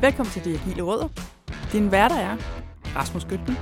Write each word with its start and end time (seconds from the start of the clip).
Velkommen 0.00 0.32
til 0.32 0.44
De 0.44 0.50
Agile 0.50 0.82
Rødder. 0.82 1.08
Din 1.72 1.92
værter 1.92 2.16
er 2.16 2.36
Rasmus 2.96 3.24
Gøtten. 3.24 3.58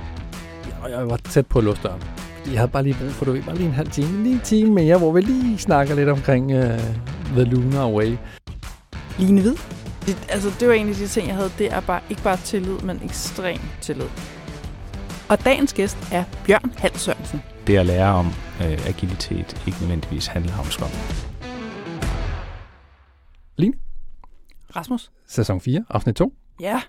Og 0.83 0.91
jeg 0.91 1.09
var 1.09 1.17
tæt 1.17 1.47
på 1.47 1.59
at 1.59 1.65
døren. 1.83 2.01
Fordi 2.01 2.51
Jeg 2.51 2.59
havde 2.59 2.71
bare 2.71 2.83
lige 2.83 2.95
brug 2.99 3.11
for, 3.11 3.25
du 3.25 3.31
ved, 3.31 3.43
bare 3.43 3.55
lige 3.55 3.67
en 3.67 3.73
halv 3.73 3.91
time, 3.91 4.23
lige 4.23 4.33
en 4.35 4.41
time 4.43 4.71
mere, 4.71 4.97
hvor 4.97 5.11
vi 5.11 5.21
lige 5.21 5.57
snakker 5.57 5.95
lidt 5.95 6.09
omkring 6.09 6.45
uh, 6.45 6.63
The 7.33 7.43
Lunar 7.43 7.87
Way. 7.89 8.17
Line 9.19 9.41
Hvid. 9.41 9.55
Det, 10.05 10.27
altså, 10.29 10.49
det 10.59 10.67
var 10.67 10.73
en 10.73 10.89
af 10.89 10.95
de 10.95 11.07
ting, 11.07 11.27
jeg 11.27 11.35
havde. 11.35 11.51
Det 11.57 11.73
er 11.73 11.79
bare, 11.79 12.01
ikke 12.09 12.23
bare 12.23 12.37
tillid, 12.37 12.79
men 12.79 13.01
ekstrem 13.05 13.59
tillid. 13.81 14.07
Og 15.29 15.45
dagens 15.45 15.73
gæst 15.73 15.97
er 16.11 16.23
Bjørn 16.45 16.73
Hals 16.77 17.01
Sørensen. 17.01 17.41
det 17.67 17.77
at 17.77 17.85
lære 17.85 18.13
om 18.13 18.27
øh, 18.61 18.87
agilitet 18.87 19.63
ikke 19.67 19.77
nødvendigvis 19.79 20.27
handler 20.27 20.57
om 20.59 20.65
Scrum. 20.65 20.89
Rasmus. 24.77 25.11
Sæson 25.27 25.61
4, 25.61 25.85
afsnit 25.89 26.15
2. 26.15 26.33
Ja, 26.59 26.81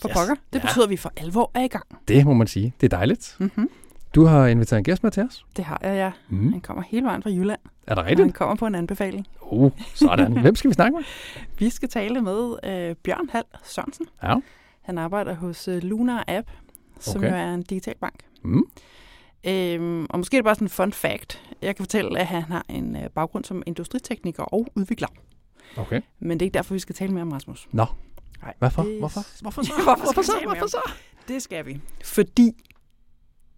for 0.00 0.08
Yes. 0.08 0.16
pokker. 0.16 0.34
Det 0.52 0.58
Ja. 0.58 0.66
betyder, 0.66 0.84
at 0.84 0.90
vi 0.90 0.96
for 0.96 1.12
alvor 1.16 1.50
er 1.54 1.62
i 1.62 1.68
gang. 1.68 1.84
Det 2.08 2.24
må 2.26 2.34
man 2.34 2.46
sige. 2.46 2.74
Det 2.80 2.92
er 2.92 2.96
dejligt. 2.96 3.36
Mm-hmm. 3.40 3.70
Du 4.14 4.24
har 4.24 4.46
inviteret 4.46 4.78
en 4.78 4.84
gæst 4.84 5.02
med 5.02 5.10
til 5.10 5.22
os. 5.22 5.46
Det 5.56 5.64
har 5.64 5.80
jeg, 5.82 5.94
ja. 5.94 6.12
Mm. 6.36 6.52
Han 6.52 6.60
kommer 6.60 6.82
hele 6.82 7.06
vejen 7.06 7.22
fra 7.22 7.30
Jylland. 7.30 7.60
Er 7.86 7.94
der 7.94 8.02
Og 8.02 8.08
rigtigt? 8.08 8.26
han 8.26 8.32
kommer 8.32 8.54
på 8.54 8.66
en 8.66 8.74
anbefaling. 8.74 9.26
Uh, 9.42 9.70
sådan. 9.94 10.32
Hvem 10.42 10.54
skal 10.56 10.68
vi 10.70 10.74
snakke 10.74 10.96
med? 10.96 11.04
Vi 11.58 11.70
skal 11.70 11.88
tale 11.88 12.20
med 12.20 12.56
øh, 12.64 12.94
Bjørn 12.96 13.28
Hal 13.32 13.42
Sørensen. 13.64 14.06
Ja. 14.22 14.34
Han 14.82 14.98
arbejder 14.98 15.34
hos 15.34 15.68
øh, 15.68 15.82
Lunar 15.82 16.24
App, 16.28 16.48
som 17.00 17.18
Okay. 17.20 17.30
jo 17.30 17.36
er 17.36 17.54
en 17.54 17.62
digital 17.62 17.94
bank. 18.00 18.14
Mm. 18.44 18.62
Øhm, 19.46 20.06
og 20.10 20.18
måske 20.18 20.36
er 20.36 20.40
det 20.40 20.44
bare 20.44 20.54
sådan 20.54 20.64
en 20.64 20.70
fun 20.70 20.92
fact. 20.92 21.42
Jeg 21.62 21.76
kan 21.76 21.82
fortælle, 21.82 22.18
at 22.18 22.26
han 22.26 22.42
har 22.42 22.64
en 22.68 22.96
øh, 22.96 23.02
baggrund 23.14 23.44
som 23.44 23.62
industritekniker 23.66 24.42
og 24.42 24.66
udvikler. 24.74 25.08
Okay. 25.76 26.00
Men 26.20 26.40
det 26.40 26.44
er 26.44 26.46
ikke 26.46 26.54
derfor, 26.54 26.74
vi 26.74 26.78
skal 26.80 26.94
tale 26.94 27.12
mere 27.12 27.22
om 27.22 27.32
Rasmus. 27.32 27.68
Nå. 27.72 27.86
Nej, 28.42 28.54
Hvorfor? 28.58 28.82
det- 28.84 28.98
Hvorfor? 29.00 29.20
Hvorfor 29.42 29.62
så? 29.62 29.72
Hvorfor 29.84 30.02
Hvorfor 30.02 30.22
så? 30.22 30.32
Hvorfor 30.44 30.66
så? 30.66 30.90
Det 31.28 31.42
skal 31.42 31.66
vi. 31.66 31.80
Fordi 32.04 32.52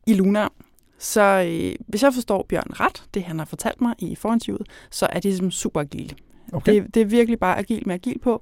i 0.07 0.15
Lunar, 0.15 0.53
så 0.99 1.23
øh, 1.23 1.75
hvis 1.89 2.03
jeg 2.03 2.15
forstår 2.15 2.47
Bjørn 2.49 2.71
ret, 2.81 3.05
det 3.15 3.25
han 3.25 3.39
har 3.39 3.47
fortalt 3.47 3.81
mig 3.81 3.95
i 3.99 4.15
forinterviewet, 4.15 4.67
så 4.91 5.07
er 5.11 5.21
de 5.21 5.29
ligesom 5.29 5.51
super 5.51 5.81
agile. 5.81 6.17
Okay. 6.53 6.75
Det, 6.83 6.95
det 6.95 7.01
er 7.01 7.07
virkelig 7.07 7.39
bare 7.39 7.59
agil 7.59 7.83
med 7.87 7.95
agil 7.95 8.19
på. 8.19 8.41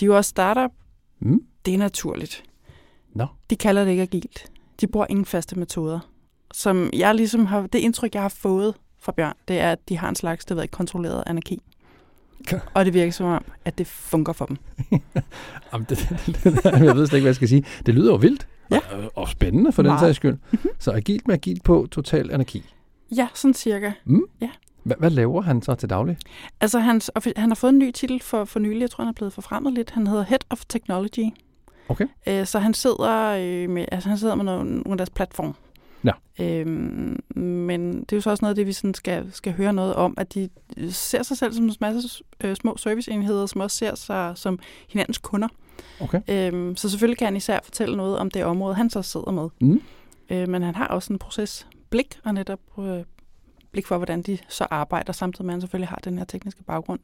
De 0.00 0.04
er 0.04 0.06
jo 0.06 0.16
også 0.16 0.28
startup. 0.28 0.70
Mm. 1.20 1.40
Det 1.66 1.74
er 1.74 1.78
naturligt. 1.78 2.44
Nå. 3.14 3.26
De 3.50 3.56
kalder 3.56 3.84
det 3.84 3.90
ikke 3.90 4.02
agilt. 4.02 4.52
De 4.80 4.86
bruger 4.86 5.06
ingen 5.10 5.24
faste 5.24 5.58
metoder. 5.58 6.00
Som 6.54 6.90
jeg 6.92 7.14
ligesom 7.14 7.46
har, 7.46 7.66
det 7.66 7.78
indtryk, 7.78 8.14
jeg 8.14 8.22
har 8.22 8.28
fået 8.28 8.74
fra 9.00 9.12
Bjørn, 9.12 9.34
det 9.48 9.60
er, 9.60 9.72
at 9.72 9.88
de 9.88 9.96
har 9.98 10.08
en 10.08 10.14
slags, 10.14 10.44
det 10.44 10.56
ved 10.56 10.68
kontrolleret 10.68 11.22
anarki. 11.26 11.62
Og 12.74 12.84
det 12.84 12.94
virker 12.94 13.12
som 13.12 13.26
om, 13.26 13.44
at 13.64 13.78
det 13.78 13.86
fungerer 13.86 14.34
for 14.34 14.46
dem. 14.46 14.56
Jamen, 15.72 15.86
det, 15.88 16.08
det, 16.26 16.44
det, 16.44 16.64
jeg 16.64 16.96
ved 16.96 17.06
slet 17.06 17.16
ikke, 17.16 17.22
hvad 17.22 17.22
jeg 17.22 17.34
skal 17.34 17.48
sige. 17.48 17.64
Det 17.86 17.94
lyder 17.94 18.12
jo 18.12 18.16
vildt. 18.16 18.46
Ja. 18.70 18.78
Og, 18.92 19.12
og 19.14 19.28
spændende 19.28 19.72
for 19.72 19.82
den 19.82 19.88
Meget. 19.88 20.00
sags 20.00 20.16
skyld. 20.16 20.38
Så 20.78 20.92
agilt 20.92 21.26
med 21.26 21.34
agilt 21.34 21.64
på, 21.64 21.88
total 21.90 22.30
anarki. 22.30 22.64
Ja, 23.16 23.28
sådan 23.34 23.54
cirka. 23.54 23.92
Hvad, 24.82 24.96
hvad 24.98 25.10
laver 25.10 25.42
han 25.42 25.62
så 25.62 25.74
til 25.74 25.90
daglig? 25.90 26.16
Altså, 26.60 26.78
hans, 26.78 27.10
han 27.36 27.50
har 27.50 27.54
fået 27.54 27.72
en 27.72 27.78
ny 27.78 27.90
titel 27.90 28.22
for, 28.22 28.44
for 28.44 28.58
nylig. 28.58 28.80
Jeg 28.80 28.90
tror, 28.90 29.04
han 29.04 29.08
er 29.08 29.14
blevet 29.14 29.32
forfremmet 29.32 29.72
lidt. 29.72 29.90
Han 29.90 30.06
hedder 30.06 30.24
Head 30.24 30.40
of 30.50 30.62
Technology. 30.68 31.24
Okay. 31.88 32.06
Øh, 32.26 32.46
så 32.46 32.58
han 32.58 32.74
sidder, 32.74 33.28
øh, 33.30 33.70
med, 33.70 33.84
altså, 33.92 34.08
han 34.08 34.18
sidder 34.18 34.34
med 34.34 34.44
nogle, 34.44 34.70
nogle 34.70 34.90
af 34.90 34.96
deres 34.96 35.10
platform. 35.10 35.54
Ja. 36.04 36.12
Øhm, 36.40 37.20
men 37.36 38.00
det 38.00 38.12
er 38.12 38.16
jo 38.16 38.20
så 38.20 38.30
også 38.30 38.44
noget 38.44 38.52
af 38.52 38.56
det, 38.56 38.66
vi 38.66 38.72
sådan 38.72 38.94
skal, 38.94 39.32
skal 39.32 39.52
høre 39.52 39.72
noget 39.72 39.94
om, 39.94 40.14
at 40.16 40.34
de 40.34 40.48
ser 40.90 41.22
sig 41.22 41.38
selv 41.38 41.52
som 41.52 41.64
en 41.64 41.74
masse 41.80 42.24
øh, 42.44 42.56
små 42.56 42.76
serviceenheder, 42.76 43.46
som 43.46 43.60
også 43.60 43.76
ser 43.76 43.94
sig 43.94 44.32
som 44.34 44.58
hinandens 44.88 45.18
kunder. 45.18 45.48
Okay. 46.00 46.20
Øhm, 46.28 46.76
så 46.76 46.90
selvfølgelig 46.90 47.18
kan 47.18 47.26
han 47.26 47.36
især 47.36 47.60
fortælle 47.64 47.96
noget 47.96 48.18
om 48.18 48.30
det 48.30 48.44
område, 48.44 48.74
han 48.74 48.90
så 48.90 49.02
sidder 49.02 49.30
med. 49.30 49.48
Mm. 49.60 49.82
Øh, 50.30 50.48
men 50.48 50.62
han 50.62 50.74
har 50.74 50.86
også 50.86 51.12
en 51.12 51.18
procesblik, 51.18 52.18
og 52.24 52.34
netop 52.34 52.60
øh, 52.78 53.04
blik 53.72 53.86
for, 53.86 53.96
hvordan 53.96 54.22
de 54.22 54.38
så 54.48 54.66
arbejder, 54.70 55.12
samtidig 55.12 55.46
med, 55.46 55.52
at 55.52 55.54
han 55.54 55.60
selvfølgelig 55.60 55.88
har 55.88 56.00
den 56.04 56.18
her 56.18 56.24
tekniske 56.24 56.62
baggrund. 56.62 57.00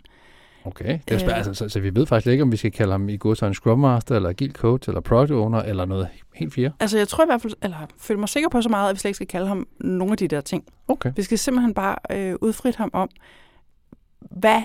Okay, 0.66 0.98
det 1.08 1.14
er 1.14 1.18
spæ- 1.26 1.30
Øh. 1.30 1.36
altså, 1.36 1.54
så, 1.54 1.68
så 1.68 1.80
vi 1.80 1.94
ved 1.94 2.06
faktisk 2.06 2.30
ikke, 2.32 2.42
om 2.42 2.52
vi 2.52 2.56
skal 2.56 2.72
kalde 2.72 2.92
ham 2.92 3.08
i 3.08 3.16
god 3.16 3.42
en 3.42 3.54
Scrum 3.54 3.78
Master, 3.78 4.16
eller 4.16 4.28
Agile 4.28 4.52
Coach, 4.52 4.88
eller 4.88 5.00
Product 5.00 5.30
Owner, 5.30 5.58
eller 5.62 5.84
noget 5.84 6.08
helt 6.34 6.54
fjerde. 6.54 6.74
Altså, 6.80 6.98
jeg 6.98 7.08
tror 7.08 7.24
i 7.24 7.26
hvert 7.26 7.42
fald, 7.42 7.52
eller 7.62 7.76
føler 7.98 8.18
mig 8.20 8.28
sikker 8.28 8.48
på 8.48 8.62
så 8.62 8.68
meget, 8.68 8.88
at 8.90 8.94
vi 8.94 8.98
slet 9.00 9.08
ikke 9.08 9.14
skal 9.16 9.26
kalde 9.26 9.46
ham 9.46 9.66
nogle 9.80 10.12
af 10.12 10.16
de 10.18 10.28
der 10.28 10.40
ting. 10.40 10.64
Okay. 10.88 11.12
Vi 11.16 11.22
skal 11.22 11.38
simpelthen 11.38 11.74
bare 11.74 11.96
øh, 12.10 12.34
udfrit 12.40 12.76
ham 12.76 12.90
om, 12.92 13.08
hvad 14.20 14.62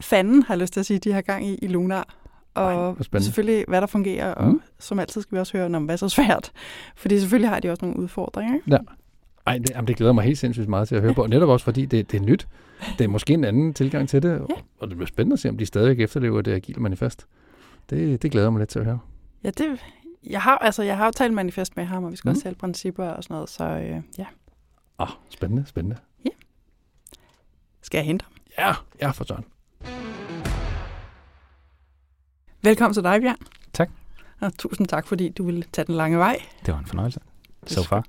fanden 0.00 0.42
har 0.42 0.56
lyst 0.56 0.72
til 0.72 0.80
at 0.80 0.86
sige, 0.86 0.98
de 0.98 1.12
har 1.12 1.20
gang 1.20 1.46
i 1.46 1.54
i 1.62 1.66
Lunar. 1.66 2.14
Ej, 2.56 2.62
Og 2.62 2.96
spændende. 3.04 3.24
selvfølgelig, 3.24 3.64
hvad 3.68 3.80
der 3.80 3.86
fungerer, 3.86 4.34
og 4.34 4.48
Mm. 4.48 4.60
som 4.78 4.98
altid 4.98 5.20
skal 5.22 5.36
vi 5.36 5.40
også 5.40 5.56
høre, 5.58 5.66
om 5.76 5.84
hvad 5.84 5.94
er 5.94 5.96
så 5.96 6.08
svært. 6.08 6.50
Fordi 6.96 7.20
selvfølgelig 7.20 7.48
har 7.50 7.60
de 7.60 7.70
også 7.70 7.84
nogle 7.84 8.00
udfordringer. 8.00 8.54
Ikke? 8.54 8.78
Ej, 9.46 9.58
det, 9.58 9.70
jamen, 9.70 9.88
det 9.88 9.96
glæder 9.96 10.12
mig 10.12 10.24
helt 10.24 10.38
sindssygt 10.38 10.68
meget 10.68 10.88
til 10.88 10.94
at 10.96 11.02
høre 11.02 11.14
på. 11.14 11.26
Netop 11.26 11.48
også, 11.48 11.64
fordi 11.64 11.86
det, 11.86 12.12
det 12.12 12.20
er 12.20 12.24
nyt. 12.24 12.48
Det 12.98 13.04
er 13.04 13.08
måske 13.08 13.32
en 13.32 13.44
anden 13.44 13.74
tilgang 13.74 14.08
til 14.08 14.22
det, 14.22 14.28
Ja. 14.30 14.54
og 14.80 14.88
det 14.88 14.96
bliver 14.96 15.06
spændende 15.06 15.34
at 15.34 15.40
se, 15.40 15.48
om 15.48 15.58
de 15.58 15.66
stadigvæk 15.66 16.00
efterlever 16.04 16.42
det 16.42 16.52
agile 16.52 16.80
manifest. 16.82 17.26
Det, 17.90 18.22
det 18.22 18.30
glæder 18.32 18.50
mig 18.50 18.58
lidt 18.58 18.68
til 18.70 18.78
at 18.78 18.84
høre. 18.84 18.98
Ja, 19.44 19.50
det, 19.50 19.80
jeg 20.30 20.42
har, 20.42 20.58
altså, 20.58 20.82
jeg 20.82 20.96
har 20.96 21.04
jo 21.04 21.10
talt 21.16 21.34
manifest 21.34 21.76
med 21.76 21.84
ham, 21.84 22.04
og 22.04 22.10
vi 22.12 22.16
skal 22.16 22.28
Mm. 22.28 22.30
også 22.30 22.42
tale 22.42 22.54
principper 22.54 23.04
og 23.04 23.24
sådan 23.24 23.34
noget, 23.34 23.50
så 23.50 23.64
øh, 23.64 24.02
ja. 24.18 24.26
Ah, 24.98 25.08
spændende, 25.28 25.66
spændende. 25.66 25.96
Skal 27.82 27.98
jeg 27.98 28.06
hente 28.06 28.24
ham? 28.24 28.32
Ja, 28.58 28.74
ja 29.06 29.10
for 29.10 29.24
sådan. 29.24 29.44
Velkommen 32.62 32.94
til 32.94 33.02
dig, 33.02 33.20
Bjørn. 33.20 33.36
Tak. 33.72 33.90
Og 34.40 34.58
tusind 34.58 34.86
tak, 34.86 35.06
fordi 35.06 35.28
du 35.28 35.44
ville 35.44 35.62
tage 35.72 35.86
den 35.86 35.94
lange 35.94 36.18
vej. 36.18 36.36
Det 36.66 36.74
var 36.74 36.80
en 36.80 36.86
fornøjelse. 36.86 37.20
Så 37.66 37.82
far. 37.88 38.04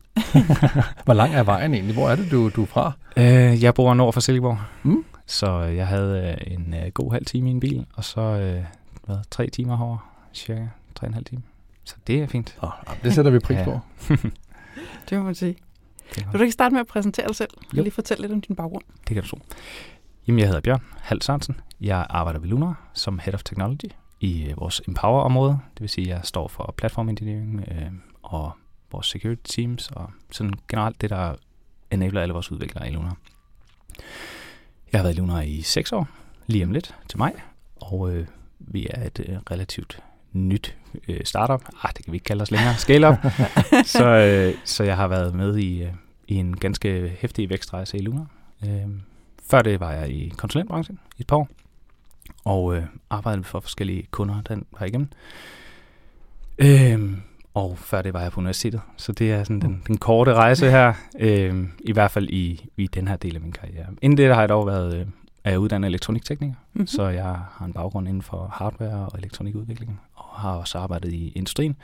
Hvor 1.06 1.14
lang 1.14 1.34
er 1.34 1.44
vejen 1.44 1.74
egentlig? 1.74 1.94
Hvor 1.96 2.10
er 2.10 2.16
det, 2.16 2.32
du, 2.32 2.50
du 2.50 2.62
er 2.62 2.66
fra? 2.66 2.92
Øh, 3.18 3.64
jeg 3.64 3.74
bor 3.74 3.94
nord 3.94 4.14
for 4.14 4.20
Silkeborg, 4.22 4.58
Mm. 4.84 5.06
så 5.26 5.58
jeg 5.58 5.88
havde 5.88 6.38
øh, 6.48 6.54
en 6.54 6.74
øh, 6.74 6.92
god 6.94 7.12
halv 7.12 7.26
time 7.26 7.50
i 7.50 7.52
en 7.52 7.60
bil, 7.60 7.86
og 7.94 8.04
så 8.04 8.22
øh, 8.22 8.64
hvad, 9.06 9.18
tre 9.32 9.50
timer 9.50 9.78
herovre, 9.78 10.00
cirka 10.34 10.62
tre 10.96 11.06
og 11.06 11.08
en 11.08 11.14
halv 11.14 11.26
time. 11.26 11.42
Så 11.84 11.96
det 12.08 12.22
er 12.22 12.28
fint. 12.28 12.58
Oh, 12.62 12.70
det 13.04 13.14
sætter 13.14 13.32
vi 13.32 13.40
pris 13.40 13.58
Ja. 13.58 13.64
på. 13.64 13.80
Det 15.10 15.18
må 15.18 15.24
man 15.24 15.36
sige. 15.36 15.56
Vil 16.16 16.34
du 16.34 16.42
ikke 16.42 16.52
starte 16.52 16.74
med 16.74 16.80
at 16.82 16.88
præsentere 16.88 17.28
dig 17.28 17.36
selv? 17.36 17.50
Jeg 17.72 17.78
Jo. 17.78 17.84
lige 17.84 17.94
fortælle 17.94 18.22
lidt 18.22 18.32
om 18.32 18.42
din 18.42 18.56
baggrund. 18.56 18.84
det 19.08 19.14
kan 19.14 19.24
du 19.24 19.30
tro. 19.30 19.40
Jamen, 20.28 20.40
jeg 20.40 20.48
hedder 20.48 20.62
Bjørn 20.62 20.82
Hals 21.02 21.26
Sørensen. 21.26 21.56
Jeg 21.82 22.06
arbejder 22.10 22.40
ved 22.40 22.48
Lunar 22.50 22.90
som 22.94 23.20
Head 23.20 23.34
of 23.34 23.44
Technology 23.44 23.92
i 24.20 24.44
øh, 24.44 24.60
vores 24.60 24.82
Empower-område. 24.88 25.60
Det 25.74 25.82
vil 25.82 25.90
sige, 25.90 26.12
at 26.12 26.18
jeg 26.18 26.26
står 26.26 26.48
for 26.48 26.74
platform 26.78 27.10
engineering 27.10 27.66
øh, 27.72 27.92
og 28.24 28.52
vores 28.92 29.08
security 29.08 29.56
teams 29.56 29.88
og 29.88 30.12
sådan 30.32 30.54
generelt 30.70 31.02
det, 31.02 31.10
der 31.10 31.36
enabler 31.92 32.22
alle 32.22 32.34
vores 32.34 32.52
udviklere 32.52 32.90
i 32.90 32.92
Lunar. 32.92 33.18
Jeg 34.92 35.00
har 35.00 35.04
været 35.04 35.16
i 35.16 35.20
Lunar 35.20 35.42
i 35.42 35.62
seks 35.62 35.92
år, 35.92 36.08
lige 36.48 36.64
om 36.64 36.72
lidt 36.72 36.96
til 37.08 37.18
mig, 37.18 37.34
og 37.76 38.14
øh, 38.14 38.28
vi 38.60 38.88
er 38.90 39.06
et 39.06 39.26
øh, 39.28 39.38
relativt 39.52 40.00
nyt 40.34 40.78
øh, 41.08 41.20
startup. 41.24 41.62
Ah, 41.84 41.92
det 41.98 42.06
kan 42.06 42.12
vi 42.12 42.16
ikke 42.16 42.24
kalde 42.24 42.42
os 42.42 42.52
længere. 42.52 42.78
Scale-up. 42.78 43.16
så, 43.86 44.06
øh, 44.06 44.56
så 44.66 44.84
jeg 44.84 44.96
har 44.96 45.08
været 45.08 45.36
med 45.36 45.58
i, 45.58 45.84
øh, 45.84 45.94
i 46.28 46.36
en 46.36 46.58
ganske 46.58 47.18
hæftig 47.20 47.50
vækstrejse 47.50 47.98
i 47.98 48.02
Lunar. 48.02 48.28
Øh, 48.64 48.88
før 49.50 49.62
det 49.62 49.80
var 49.80 49.92
jeg 49.92 50.10
i 50.10 50.34
konsulentbranchen 50.38 51.00
i 51.18 51.22
et 51.22 51.28
par 51.28 51.36
år, 51.36 51.50
og 52.46 52.76
øh, 52.76 52.84
arbejdede 53.10 53.44
for 53.44 53.60
forskellige 53.60 54.08
kunder 54.12 54.42
den 54.42 54.66
var 54.80 54.86
igennem. 54.86 55.10
Øh, 56.58 57.18
og 57.54 57.78
før 57.78 58.02
det 58.02 58.14
var 58.14 58.22
jeg 58.22 58.32
på 58.32 58.40
universitetet, 58.40 58.82
så 58.98 59.12
det 59.12 59.32
er 59.32 59.44
sådan 59.44 59.62
den, 59.62 59.84
den 59.88 59.98
korte 59.98 60.34
rejse 60.34 60.70
her, 60.72 60.94
øh, 61.20 61.68
i 61.80 61.92
hvert 61.92 62.12
fald 62.12 62.30
i, 62.30 62.70
i 62.78 62.88
den 62.88 63.08
her 63.08 63.16
del 63.16 63.36
af 63.36 63.42
min 63.42 63.52
karriere. 63.52 63.86
Inden 64.02 64.18
det 64.18 64.30
der 64.30 64.34
har 64.34 64.42
jeg 64.42 64.50
dog 64.50 64.68
været 64.68 64.96
øh, 65.00 65.06
er 65.44 65.50
jeg 65.52 65.60
uddannet 65.60 65.88
elektroniktekniker, 65.88 66.54
Mm-hmm. 66.74 66.88
så 66.88 67.08
jeg 67.08 67.24
har 67.52 67.66
en 67.66 67.74
baggrund 67.74 68.08
inden 68.08 68.22
for 68.22 68.48
hardware 68.54 69.10
og 69.10 69.20
elektronikudvikling, 69.20 70.00
og 70.14 70.40
har 70.40 70.52
også 70.52 70.78
arbejdet 70.78 71.14
i 71.14 71.30
industrien, 71.36 71.76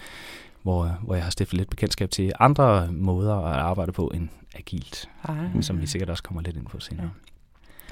hvor, 0.63 0.97
hvor 1.03 1.15
jeg 1.15 1.23
har 1.23 1.31
stiftet 1.31 1.57
lidt 1.57 1.69
bekendtskab 1.69 2.09
til 2.09 2.31
andre 2.39 2.87
måder 2.91 3.35
at 3.35 3.59
arbejde 3.59 3.91
på 3.91 4.11
end 4.15 4.29
agilt, 4.55 5.09
Ah. 5.23 5.35
som 5.63 5.81
vi 5.81 5.85
sikkert 5.87 6.09
også 6.09 6.23
kommer 6.23 6.41
lidt 6.41 6.57
ind 6.57 6.65
på 6.65 6.79
senere. 6.79 7.09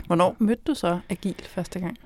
Hvornår 0.06 0.36
mødte 0.40 0.62
du 0.68 0.74
så 0.74 1.00
Agil 1.10 1.36
første 1.50 1.80
gang? 1.80 1.98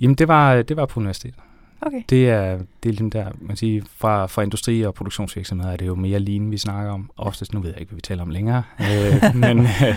Jamen, 0.00 0.14
det 0.14 0.28
var, 0.28 0.62
det 0.62 0.76
var 0.76 0.86
på 0.86 1.00
universitetet. 1.00 1.40
Okay. 1.80 2.02
Det 2.10 2.30
er, 2.30 2.56
det 2.56 2.88
er 2.88 2.90
ligesom 2.90 3.10
der, 3.10 3.30
man 3.40 3.56
siger, 3.56 3.82
fra, 3.96 4.26
fra 4.26 4.42
industri 4.42 4.82
og 4.82 4.94
produktionsvirksomheder 4.94 5.72
er 5.72 5.76
det 5.76 5.86
jo 5.86 5.94
mere 5.94 6.18
lean, 6.18 6.50
vi 6.50 6.58
snakker 6.58 6.92
om. 6.92 7.10
Oftest, 7.16 7.54
nu 7.54 7.60
ved 7.60 7.70
jeg 7.70 7.80
ikke, 7.80 7.90
hvad 7.90 7.96
vi 7.96 8.00
taler 8.00 8.22
om 8.22 8.30
længere, 8.30 8.62
øh, 8.80 9.34
men 9.34 9.58
øh, 9.58 9.96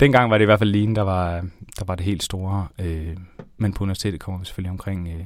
dengang 0.00 0.30
var 0.30 0.38
det 0.38 0.44
i 0.44 0.46
hvert 0.46 0.58
fald 0.58 0.70
lean, 0.70 0.94
der 0.94 1.02
var, 1.02 1.44
der 1.78 1.84
var 1.84 1.94
det 1.94 2.04
helt 2.04 2.22
store. 2.22 2.66
Øh, 2.78 3.16
men 3.56 3.72
på 3.72 3.84
universitetet 3.84 4.20
kommer 4.20 4.38
vi 4.38 4.44
selvfølgelig 4.44 4.70
omkring 4.70 5.08
øh, 5.08 5.24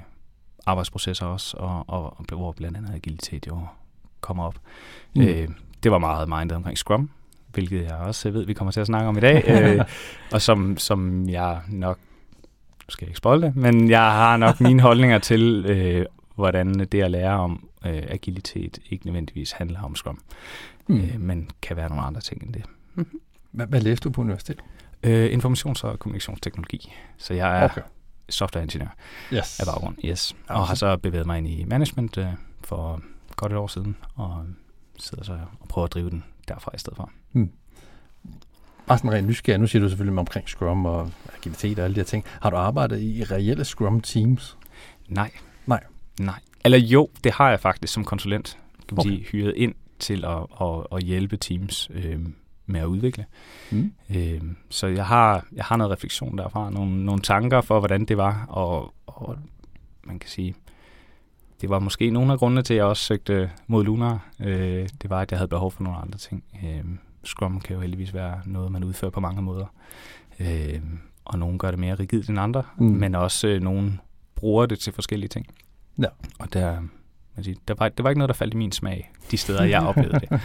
arbejdsprocesser 0.67 1.27
også, 1.27 1.57
og, 1.57 1.85
og, 1.89 2.19
og 2.19 2.25
hvor 2.29 2.53
blandt 2.53 2.77
andet 2.77 2.95
agilitet 2.95 3.47
jo 3.47 3.61
kommer 4.21 4.45
op. 4.45 4.55
Mm. 5.15 5.23
Øh, 5.23 5.49
det 5.83 5.93
var 5.93 5.99
meget 5.99 6.29
mindet 6.29 6.53
omkring 6.53 6.79
Scrum, 6.79 7.11
hvilket 7.53 7.85
jeg 7.85 7.95
også 7.95 8.31
ved, 8.31 8.47
vi 8.47 8.53
kommer 8.53 8.73
til 8.73 8.81
at 8.81 8.87
snakke 8.87 9.09
om 9.09 9.17
i 9.17 9.21
dag, 9.21 9.45
øh, 9.49 9.85
og 10.35 10.43
som, 10.43 10.77
som 10.77 11.29
jeg 11.29 11.61
nok 11.69 11.99
nu 12.87 12.91
skal 12.91 13.05
jeg 13.07 13.11
ikke 13.11 13.19
spoil 13.19 13.43
det, 13.43 13.57
men 13.57 13.91
jeg 13.91 14.01
har 14.13 14.37
nok 14.37 14.61
mine 14.61 14.83
holdninger 14.83 15.19
til, 15.19 15.67
øh, 15.69 16.07
hvordan 16.35 16.75
det 16.79 16.95
at 17.03 17.11
lære 17.11 17.33
om 17.39 17.69
øh, 17.87 18.03
agilitet 18.09 18.79
ikke 18.91 19.07
nødvendigvis 19.07 19.53
handler 19.53 19.83
om 19.83 19.95
Scrum, 19.97 20.19
Mm. 20.89 20.97
øh, 20.97 21.21
men 21.21 21.51
kan 21.63 21.77
være 21.77 21.89
nogle 21.89 22.05
andre 22.05 22.21
ting 22.21 22.43
end 22.43 22.53
det. 22.55 22.65
Hvad, 23.53 23.67
hvad 23.67 23.81
læste 23.81 24.05
du 24.05 24.11
på 24.13 24.21
universitetet? 24.21 24.65
Øh, 25.03 25.39
informations- 25.39 25.85
og 25.85 25.99
kommunikationsteknologi. 25.99 26.93
Så 27.19 27.35
jeg 27.35 27.61
er 27.61 27.65
okay. 27.65 27.81
softwareingeniør 28.29 28.89
Yes. 29.33 29.61
af 29.61 29.67
baggrund, 29.67 29.97
yes. 30.05 30.37
Og 30.49 30.67
har 30.67 30.75
så- 30.75 30.97
bevæget 30.97 31.27
mig 31.27 31.39
ind 31.39 31.49
i 31.49 31.65
management 31.65 32.19
øh, 32.19 32.27
for 32.65 33.01
godt 33.37 33.53
et 33.53 33.59
år 33.59 33.67
siden, 33.67 33.97
og 34.15 34.45
sidder 34.99 35.25
så 35.25 35.39
og 35.61 35.69
prøver 35.69 35.85
at 35.87 35.93
drive 35.93 36.11
den 36.11 36.25
derfra 36.49 36.71
i 36.75 36.79
stedet 36.79 36.97
for. 36.97 37.11
Bare 38.87 38.99
sådan 38.99 39.13
rent 39.13 39.27
nysgerrig. 39.29 39.61
Nu 39.61 39.67
siger 39.67 39.83
du 39.83 39.89
selvfølgelig 39.89 40.19
omkring 40.19 40.49
Scrum 40.49 40.87
og 40.87 41.11
agilitet 41.37 41.79
og 41.79 41.85
alle 41.85 41.95
de 41.95 42.01
her 42.01 42.05
ting. 42.05 42.25
Har 42.41 42.51
du 42.51 42.57
arbejdet 42.57 43.01
i 43.01 43.25
reelle 43.25 43.65
Scrum 43.65 44.01
teams? 44.01 44.57
Nej. 45.09 45.31
Nej. 45.67 45.85
Nej. 46.21 46.41
Eller 46.65 46.79
jo, 46.79 47.09
det 47.25 47.33
har 47.33 47.51
jeg 47.51 47.61
faktisk 47.61 47.93
som 47.93 48.05
konsulent, 48.05 48.59
kan 48.89 48.97
man 48.97 49.01
okay. 49.01 49.11
sige, 49.11 49.27
hyret 49.33 49.53
ind 49.57 49.75
til 49.99 50.25
at, 50.25 50.47
at, 50.61 50.87
at 50.93 51.03
hjælpe 51.03 51.37
teams 51.37 51.91
øh, 51.95 52.19
med 52.67 52.81
at 52.81 52.87
udvikle. 52.87 53.25
Mm. 53.71 53.93
Øh, 54.15 54.41
så 54.71 54.87
jeg 54.87 55.07
har, 55.07 55.47
jeg 55.53 55.65
har 55.65 55.77
noget 55.77 55.93
refleksion 55.93 56.39
derfra, 56.39 56.71
nogle, 56.71 57.05
nogle 57.05 57.23
tanker 57.23 57.61
for, 57.61 57.79
hvordan 57.79 58.05
det 58.05 58.17
var, 58.17 58.47
og, 58.49 58.95
og 59.07 59.37
man 60.05 60.19
kan 60.19 60.31
sige, 60.31 60.55
det 61.61 61.71
var 61.71 61.79
måske 61.79 62.11
nogle 62.11 62.33
af 62.33 62.39
grundene 62.39 62.63
til, 62.63 62.75
at 62.75 62.79
jeg 62.79 62.85
også 62.87 63.03
søgte 63.03 63.51
mod 63.67 63.85
Lunar. 63.85 64.29
Øh, 64.41 64.89
det 65.03 65.11
var, 65.11 65.21
at 65.21 65.31
jeg 65.31 65.39
havde 65.39 65.49
behov 65.49 65.71
for 65.71 65.83
nogle 65.83 65.99
andre 65.99 66.19
ting. 66.19 66.45
Øh, 66.65 66.85
Scrum 67.27 67.61
kan 67.61 67.75
jo 67.75 67.81
heldigvis 67.81 68.15
være 68.15 68.41
noget, 68.45 68.73
man 68.73 68.85
udfører 68.85 69.11
på 69.11 69.21
mange 69.21 69.43
måder. 69.43 69.67
Øh, 70.41 70.81
og 71.25 71.39
nogle 71.39 71.59
gør 71.59 71.71
det 71.71 71.79
mere 71.81 71.95
rigidt 71.95 72.29
end 72.29 72.39
andre, 72.41 72.63
Mm. 72.77 72.87
men 72.87 73.15
også 73.15 73.49
øh, 73.49 73.63
nogle 73.63 73.99
bruger 74.35 74.67
det 74.67 74.79
til 74.79 74.93
forskellige 74.93 75.29
ting. 75.29 75.47
Ja. 75.99 76.07
Og 76.39 76.53
der, 76.53 76.81
man 77.37 77.45
siger, 77.45 77.57
der 77.69 77.75
var, 77.79 77.89
det 77.89 78.05
var 78.05 78.11
ikke 78.11 78.19
noget, 78.19 78.29
der 78.29 78.35
faldt 78.35 78.55
i 78.55 78.57
min 78.57 78.73
smag, 78.73 79.11
de 79.31 79.37
steder, 79.37 79.65
jeg 79.65 79.83
oplevede 79.89 80.21
det. 80.21 80.41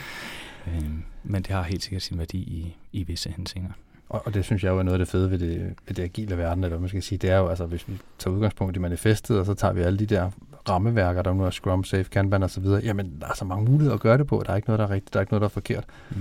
Øh, 0.68 0.90
men 1.24 1.44
det 1.44 1.52
har 1.56 1.64
helt 1.64 1.84
sikkert 1.84 2.02
sin 2.02 2.18
værdi 2.18 2.38
i, 2.38 2.78
i 2.92 3.04
visse 3.04 3.30
henseender. 3.38 3.72
Og, 4.10 4.22
og 4.26 4.34
det 4.34 4.46
synes 4.46 4.64
jeg 4.64 4.70
jo 4.70 4.80
er 4.80 4.84
noget 4.84 4.94
af 4.94 5.00
det 5.00 5.08
fede 5.08 5.32
ved 5.32 5.40
det, 5.40 5.76
ved 5.88 5.96
det 5.96 6.04
agile 6.04 6.38
verden, 6.38 6.64
eller 6.64 6.70
hvad 6.70 6.80
man 6.80 6.90
skal 6.90 7.04
sige. 7.04 7.18
Det 7.18 7.30
er 7.30 7.38
jo, 7.38 7.48
altså 7.48 7.66
hvis 7.66 7.88
vi 7.88 7.98
tager 8.20 8.36
udgangspunkt 8.36 8.76
i 8.76 8.80
manifestet, 8.80 9.40
og 9.40 9.46
så 9.46 9.54
tager 9.54 9.74
vi 9.74 9.82
alle 9.82 10.00
de 10.00 10.06
der 10.06 10.32
rammeværker, 10.70 11.22
der 11.22 11.34
nu 11.34 11.44
er 11.44 11.50
Scrum, 11.50 11.84
Safe, 11.84 12.04
Kanban 12.04 12.44
og 12.44 12.50
så 12.50 12.62
videre. 12.62 12.82
Jamen, 12.84 13.18
der 13.22 13.28
er 13.28 13.34
så 13.36 13.46
mange 13.46 13.66
muligheder 13.72 13.94
at 13.96 14.00
gøre 14.02 14.18
det 14.18 14.28
på. 14.28 14.44
Der 14.46 14.52
er 14.52 14.56
ikke 14.56 14.68
noget, 14.68 14.80
der 14.80 14.86
er 14.86 14.90
rigtigt, 14.90 15.14
der 15.14 15.20
er 15.20 15.22
ikke 15.22 15.32
noget, 15.34 15.42
der 15.42 15.48
er 15.48 15.50
forkert. 15.50 15.86
Mm. 16.10 16.16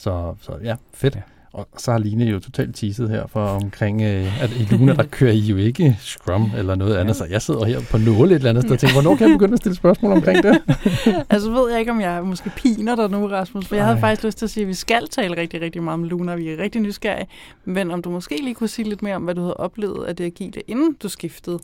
Så, 0.00 0.34
så 0.40 0.52
ja, 0.64 0.76
fedt. 0.94 1.14
Ja. 1.14 1.20
Ja. 1.20 1.24
Og 1.52 1.68
så 1.76 1.90
har 1.90 1.98
Line 1.98 2.24
jo 2.24 2.40
totalt 2.40 2.76
teaset 2.76 3.10
her 3.10 3.26
for 3.26 3.46
omkring, 3.46 4.02
øh, 4.02 4.42
at 4.42 4.50
i 4.50 4.64
Luna, 4.70 4.94
der 4.94 5.04
kører 5.04 5.32
I 5.32 5.38
jo 5.38 5.56
ikke 5.56 5.96
Scrum 6.00 6.50
eller 6.56 6.74
noget 6.74 6.96
andet. 6.96 7.16
Så 7.16 7.24
jeg 7.24 7.42
sidder 7.42 7.64
her 7.64 7.80
på 7.90 7.98
nåle 7.98 8.30
et 8.30 8.34
eller 8.34 8.50
andet 8.50 8.64
sted 8.64 8.72
og 8.72 8.78
tænker, 8.78 9.02
hvornår 9.02 9.16
kan 9.16 9.28
jeg 9.28 9.38
begynde 9.38 9.52
at 9.52 9.58
stille 9.58 9.76
spørgsmål 9.76 10.12
omkring 10.12 10.42
det? 10.42 10.62
altså 11.30 11.50
ved 11.50 11.70
jeg 11.70 11.80
ikke, 11.80 11.92
om 11.92 12.00
jeg 12.00 12.24
måske 12.24 12.50
piner 12.56 12.96
dig 12.96 13.10
nu, 13.10 13.26
Rasmus, 13.26 13.66
for 13.66 13.74
jeg 13.74 13.84
havde 13.84 13.96
Ej. 13.96 14.00
faktisk 14.00 14.24
lyst 14.24 14.38
til 14.38 14.46
at 14.46 14.50
sige, 14.50 14.62
at 14.62 14.68
vi 14.68 14.74
skal 14.74 15.08
tale 15.08 15.36
rigtig, 15.36 15.60
rigtig 15.60 15.82
meget 15.82 15.94
om 15.94 16.04
Luna, 16.04 16.34
vi 16.34 16.48
er 16.48 16.58
rigtig 16.58 16.80
nysgerrige. 16.80 17.26
Men 17.64 17.90
om 17.90 18.02
du 18.02 18.10
måske 18.10 18.36
lige 18.42 18.54
kunne 18.54 18.68
sige 18.68 18.88
lidt 18.88 19.02
mere 19.02 19.16
om, 19.16 19.22
hvad 19.22 19.34
du 19.34 19.40
havde 19.40 19.56
oplevet 19.56 20.04
af 20.04 20.16
det 20.16 20.24
agile, 20.24 20.60
inden 20.66 20.96
du 21.02 21.08
skiftede. 21.08 21.58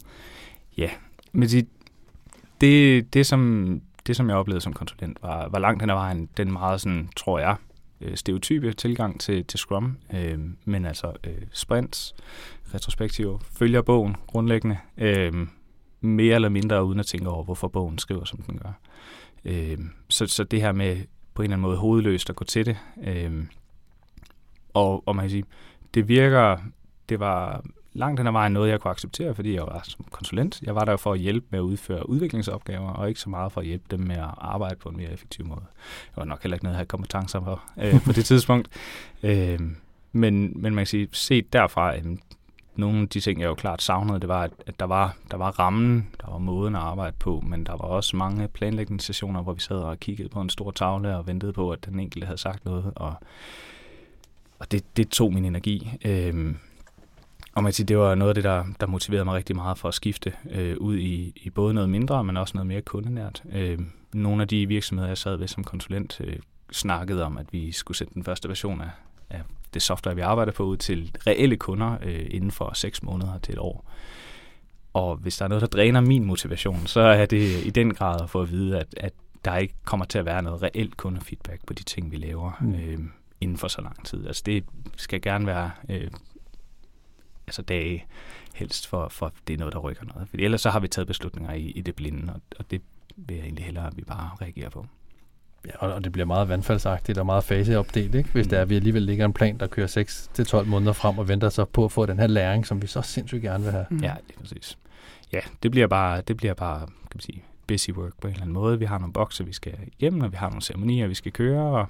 Men 1.33 1.49
det, 1.49 1.67
det, 2.61 3.15
det, 3.15 3.27
som, 3.27 3.81
det, 4.07 4.17
som 4.17 4.29
jeg 4.29 4.37
oplevede 4.37 4.61
som 4.61 4.73
konsulent, 4.73 5.19
var, 5.23 5.49
var 5.49 5.59
langt 5.59 5.83
hen 5.83 5.91
ad 5.91 5.95
vejen 5.95 6.29
den 6.37 6.53
meget, 6.53 6.81
sådan, 6.81 7.09
tror 7.17 7.39
jeg, 7.39 7.57
øh, 8.01 8.17
stereotype 8.17 8.73
tilgang 8.73 9.21
til, 9.21 9.45
til 9.45 9.59
Scrum. 9.59 9.97
Øh, 10.15 10.39
men 10.65 10.85
altså 10.85 11.13
øh, 11.25 11.43
sprints, 11.53 12.15
retrospektiver, 12.75 13.39
følger 13.59 13.83
bogen 13.83 14.17
grundlæggende, 14.27 14.79
øh, 14.99 15.33
mere 16.01 16.35
eller 16.35 16.49
mindre 16.49 16.85
uden 16.85 17.01
at 17.01 17.07
tænke 17.07 17.29
over, 17.29 17.45
hvorfor 17.45 17.69
bogen 17.69 17.99
skriver, 17.99 18.25
som 18.25 18.43
den 18.43 18.59
gør. 18.59 18.73
Øh, 19.45 19.79
så, 20.09 20.27
så 20.27 20.45
det 20.45 20.61
her 20.61 20.73
med 20.73 20.97
på 21.35 21.43
en 21.43 21.45
eller 21.45 21.57
anden 21.57 21.69
måde 21.69 21.77
hovedløst 21.77 22.31
at 22.31 22.37
gå 22.37 22.45
til 22.45 22.67
det. 22.67 22.77
Øh, 23.05 23.45
og, 24.75 25.09
og 25.09 25.17
man 25.17 25.23
kan 25.23 25.31
sige, 25.31 25.45
det 25.95 26.09
virker, 26.09 26.57
det 27.09 27.21
var 27.21 27.65
langt 27.97 28.21
hen 28.21 28.27
ad 28.27 28.33
vejen 28.33 28.53
noget, 28.53 28.71
jeg 28.71 28.81
kunne 28.81 28.91
acceptere, 28.91 29.35
fordi 29.35 29.55
jeg 29.55 29.63
var 29.63 29.81
som 29.85 30.05
konsulent. 30.11 30.63
Jeg 30.63 30.75
var 30.75 30.85
der 30.85 30.97
for 30.97 31.13
at 31.13 31.19
hjælpe 31.19 31.47
med 31.51 31.59
at 31.59 31.63
udføre 31.63 32.09
udviklingsopgaver, 32.09 32.91
og 32.91 33.09
ikke 33.09 33.21
så 33.21 33.31
meget 33.31 33.53
for 33.53 33.61
at 33.61 33.67
hjælpe 33.67 33.85
dem 33.91 34.01
med 34.01 34.17
at 34.17 34.31
arbejde 34.39 34.77
på 34.77 34.89
en 34.89 34.97
mere 34.97 35.13
effektiv 35.13 35.47
måde. 35.47 35.63
Jeg 35.85 36.17
var 36.17 36.25
nok 36.25 36.43
heller 36.43 36.57
ikke 36.57 36.65
noget, 36.65 36.75
jeg 36.75 36.79
havde 36.79 36.89
kompetencer 36.89 37.41
for 37.41 37.63
øh, 37.79 38.05
på 38.05 38.13
det 38.13 38.25
tidspunkt. 38.33 38.69
Øh, 39.23 39.61
men, 40.13 40.53
men 40.63 40.75
man 40.75 40.77
kan 40.77 40.87
sige, 40.87 41.09
set 41.13 41.53
derfra, 41.53 41.97
øh, 41.97 42.03
nogle 42.77 43.03
af 43.03 43.09
de 43.09 43.21
ting, 43.21 43.41
jeg 43.41 43.47
jo 43.47 43.55
klart 43.55 43.83
savnede, 43.83 44.21
det 44.21 44.29
var, 44.29 44.43
at, 44.43 44.53
at 44.67 44.81
der, 44.81 44.87
var, 44.87 45.17
der 45.31 45.37
var 45.37 45.51
rammen, 45.51 46.09
der 46.21 46.31
var 46.31 46.39
måden 46.39 46.75
at 46.75 46.83
arbejde 46.83 47.17
på, 47.19 47.43
men 47.47 47.67
der 47.67 47.73
var 47.73 47.85
også 47.85 48.17
mange 48.17 48.49
planlægningssessioner, 48.49 49.43
hvor 49.43 49.53
vi 49.53 49.61
sad 49.61 49.77
og 49.77 50.01
kiggede 50.01 50.29
på 50.29 50.41
en 50.41 50.51
stor 50.51 50.71
tavle 50.71 51.17
og 51.17 51.27
ventede 51.27 51.53
på, 51.53 51.71
at 51.71 51.87
den 51.87 52.01
enkelte 52.01 52.27
havde 52.27 52.39
sagt 52.39 52.65
noget, 52.65 52.93
og, 52.97 53.15
og 54.59 54.73
det, 54.73 54.97
det 54.97 55.09
tog 55.09 55.33
min 55.33 55.45
energi. 55.45 55.91
Øh, 56.05 56.55
og 57.57 57.63
man 57.63 57.71
kan 57.71 57.75
sige, 57.75 57.87
det 57.87 57.99
var 57.99 58.15
noget 58.15 58.31
af 58.31 58.35
det, 58.35 58.45
der, 58.45 58.65
der 58.81 58.87
motiverede 58.87 59.25
mig 59.25 59.35
rigtig 59.35 59.57
meget 59.57 59.79
for 59.79 59.89
at 59.89 59.95
skifte 59.95 60.33
øh, 60.51 60.77
ud 60.81 60.97
i, 60.97 61.33
i 61.37 61.51
både 61.51 61.75
noget 61.75 61.91
mindre, 61.91 62.25
men 62.25 62.37
også 62.37 62.53
noget 62.55 62.67
mere 62.67 62.81
kundenært. 62.83 63.43
Øh, 63.53 63.79
nogle 64.13 64.43
af 64.43 64.49
de 64.49 64.67
virksomheder, 64.67 65.09
jeg 65.09 65.19
sad 65.19 65.37
ved 65.37 65.49
som 65.49 65.65
konsulent, 65.65 66.21
øh, 66.25 66.37
snakkede 66.73 67.25
om, 67.25 67.39
at 67.39 67.47
vi 67.53 67.73
skulle 67.73 67.99
sætte 67.99 68.15
den 68.15 68.25
første 68.25 68.49
version 68.49 68.81
af, 68.81 68.91
af 69.31 69.43
det 69.75 69.83
software, 69.83 70.17
vi 70.17 70.21
arbejder 70.21 70.53
på, 70.53 70.65
ud 70.65 70.77
til 70.77 71.13
reelle 71.27 71.57
kunder 71.57 71.97
øh, 72.03 72.27
inden 72.31 72.51
for 72.51 72.71
seks 72.75 73.03
måneder 73.03 73.39
til 73.39 73.53
et 73.53 73.59
år. 73.59 73.91
Og 74.93 75.17
hvis 75.17 75.37
der 75.37 75.45
er 75.45 75.49
noget, 75.49 75.63
der 75.63 75.69
dræner 75.69 76.01
min 76.01 76.25
motivation, 76.25 76.87
så 76.87 77.01
er 77.01 77.27
det 77.27 77.65
i 77.67 77.71
den 77.71 77.95
grad 77.95 78.23
at 78.23 78.31
få 78.31 78.43
at 78.43 78.51
vide, 78.51 78.79
at, 78.79 78.95
at 78.97 79.13
der 79.45 79.57
ikke 79.57 79.75
kommer 79.85 80.07
til 80.07 80.19
at 80.19 80.25
være 80.25 80.43
noget 80.43 80.63
reelt 80.63 80.97
kundefeedback 80.97 81.67
på 81.67 81.73
de 81.73 81.83
ting, 81.83 82.13
vi 82.13 82.17
laver 82.17 82.53
mm. 82.61 82.75
øh, 82.75 82.99
inden 83.41 83.57
for 83.57 83.69
så 83.69 83.83
lang 83.83 84.05
tid. 84.05 84.27
Altså 84.27 84.43
det 84.47 84.65
skal 84.97 85.21
gerne 85.21 85.47
være 85.47 85.71
øh, 85.89 86.11
altså 87.47 87.63
dage 87.63 88.05
helst, 88.55 88.87
for, 88.87 89.09
for 89.09 89.33
det 89.47 89.55
er 89.55 89.59
noget, 89.59 89.75
der 89.75 89.79
rykker 89.79 90.05
noget. 90.05 90.29
For 90.29 90.37
ellers 90.39 90.61
så 90.61 90.71
har 90.71 90.81
vi 90.81 90.89
taget 90.89 91.07
beslutninger 91.07 91.53
i, 91.53 91.63
i 91.63 91.81
det 91.81 91.95
blinde, 91.95 92.33
og, 92.33 92.41
og 92.59 92.71
det 92.71 92.83
vil 93.17 93.37
jeg 93.37 93.45
egentlig 93.45 93.65
hellere, 93.65 93.87
at 93.87 93.97
vi 93.97 94.05
bare 94.05 94.31
reagerer 94.41 94.69
på. 94.69 94.87
Ja, 95.67 95.71
og, 95.79 95.93
og 95.95 96.05
det 96.05 96.13
bliver 96.13 96.27
meget 96.27 96.49
vandfaldsagtigt 96.49 97.19
og 97.19 97.27
meget 97.27 97.45
faseopdelt, 97.45 98.15
ikke? 98.15 98.31
hvis 98.33 98.47
det 98.47 98.59
er, 98.59 98.63
at 98.63 98.71
vi 98.71 98.77
alligevel 98.77 99.03
ligger 99.03 99.25
en 99.25 99.33
plan, 99.33 99.59
der 99.59 99.67
kører 99.67 100.59
6-12 100.63 100.65
måneder 100.65 100.93
frem 100.93 101.19
og 101.19 101.29
venter 101.29 101.49
så 101.49 101.65
på 101.65 101.85
at 101.85 101.93
få 101.93 102.07
den 102.07 102.19
her 102.19 102.27
læring, 102.27 102.67
som 102.67 102.83
vi 102.83 102.87
så 102.87 103.03
sindssygt 103.03 103.43
gerne 103.43 103.65
vil 103.65 103.73
have. 103.73 103.87
Mm. 103.91 103.99
Ja, 103.99 104.15
lige 104.27 104.39
præcis. 104.39 104.79
Ja, 105.33 105.41
det 105.63 105.71
bliver 105.71 105.87
bare, 105.87 106.21
det 106.21 106.37
bliver 106.37 106.55
bare 106.55 106.81
kan 106.81 107.11
man 107.15 107.21
sige, 107.21 107.45
busy 107.67 107.91
work 107.91 108.13
på 108.21 108.27
en 108.27 108.33
eller 108.33 108.43
anden 108.43 108.55
måde. 108.55 108.79
Vi 108.79 108.85
har 108.85 108.99
nogle 108.99 109.13
bokse, 109.13 109.45
vi 109.45 109.53
skal 109.53 109.75
igennem, 109.99 110.21
og 110.21 110.33
vi 110.33 110.37
har 110.37 110.49
nogle 110.49 110.63
ceremonier, 110.63 111.07
vi 111.07 111.15
skal 111.15 111.33
køre, 111.33 111.63
og 111.63 111.87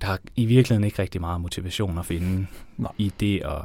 der 0.00 0.08
er 0.08 0.16
i 0.36 0.46
virkeligheden 0.46 0.84
ikke 0.84 1.02
rigtig 1.02 1.20
meget 1.20 1.40
motivation 1.40 1.98
at 1.98 2.06
finde 2.06 2.46
Nej. 2.76 2.92
i 2.98 3.12
det 3.20 3.40
at, 3.40 3.62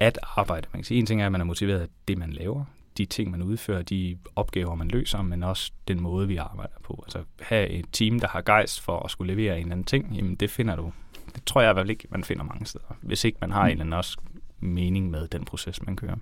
at 0.00 0.18
arbejde. 0.36 0.66
Man 0.72 0.80
kan 0.80 0.84
sige, 0.84 0.98
en 0.98 1.06
ting 1.06 1.22
er, 1.22 1.26
at 1.26 1.32
man 1.32 1.40
er 1.40 1.44
motiveret 1.44 1.80
af 1.80 1.88
det, 2.08 2.18
man 2.18 2.32
laver, 2.32 2.64
de 2.98 3.04
ting, 3.04 3.30
man 3.30 3.42
udfører, 3.42 3.82
de 3.82 4.18
opgaver, 4.36 4.74
man 4.74 4.88
løser, 4.88 5.22
men 5.22 5.42
også 5.42 5.72
den 5.88 6.00
måde, 6.00 6.28
vi 6.28 6.36
arbejder 6.36 6.74
på. 6.84 7.04
Altså 7.06 7.22
have 7.40 7.68
et 7.68 7.84
team, 7.92 8.20
der 8.20 8.28
har 8.28 8.42
gejst 8.42 8.80
for 8.80 8.98
at 8.98 9.10
skulle 9.10 9.34
levere 9.34 9.56
en 9.56 9.62
eller 9.62 9.72
anden 9.72 9.84
ting, 9.84 10.16
jamen 10.16 10.34
det 10.34 10.50
finder 10.50 10.76
du. 10.76 10.92
Det 11.34 11.44
tror 11.44 11.60
jeg 11.60 11.70
i 11.70 11.72
hvert 11.72 11.82
fald 11.82 11.90
ikke, 11.90 12.06
man 12.10 12.24
finder 12.24 12.44
mange 12.44 12.66
steder. 12.66 12.96
Hvis 13.00 13.24
ikke 13.24 13.38
man 13.40 13.52
har 13.52 13.64
en 13.64 13.70
eller 13.70 13.84
anden 13.84 13.92
også 13.92 14.18
mening 14.60 15.10
med 15.10 15.28
den 15.28 15.44
proces, 15.44 15.82
man 15.82 15.96
kører. 15.96 16.16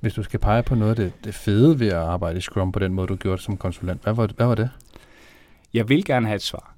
Hvis 0.00 0.14
du 0.14 0.22
skal 0.22 0.40
pege 0.40 0.62
på 0.62 0.74
noget 0.74 0.90
af 0.90 0.96
det, 0.96 1.24
det 1.24 1.34
fede 1.34 1.80
ved 1.80 1.88
at 1.88 1.94
arbejde 1.94 2.38
i 2.38 2.40
Scrum 2.40 2.72
på 2.72 2.78
den 2.78 2.94
måde, 2.94 3.06
du 3.06 3.16
gjorde 3.16 3.36
det 3.36 3.44
som 3.44 3.56
konsulent, 3.56 4.02
hvad 4.02 4.12
var, 4.12 4.26
hvad 4.26 4.46
var 4.46 4.54
det? 4.54 4.70
Jeg 5.74 5.88
vil 5.88 6.04
gerne 6.04 6.26
have 6.26 6.36
et 6.36 6.42
svar, 6.42 6.74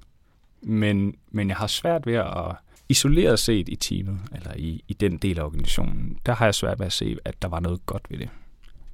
men, 0.61 1.15
men 1.31 1.49
jeg 1.49 1.57
har 1.57 1.67
svært 1.67 2.05
ved 2.05 2.13
at 2.13 2.55
isoleret 2.89 3.39
set 3.39 3.69
i 3.69 3.75
teamet, 3.75 4.19
eller 4.31 4.53
i, 4.55 4.83
i 4.87 4.93
den 4.93 5.17
del 5.17 5.39
af 5.39 5.43
organisationen, 5.43 6.17
der 6.25 6.33
har 6.33 6.45
jeg 6.45 6.55
svært 6.55 6.79
ved 6.79 6.85
at 6.85 6.93
se, 6.93 7.17
at 7.25 7.41
der 7.41 7.47
var 7.47 7.59
noget 7.59 7.85
godt 7.85 8.03
ved 8.09 8.17
det. 8.17 8.29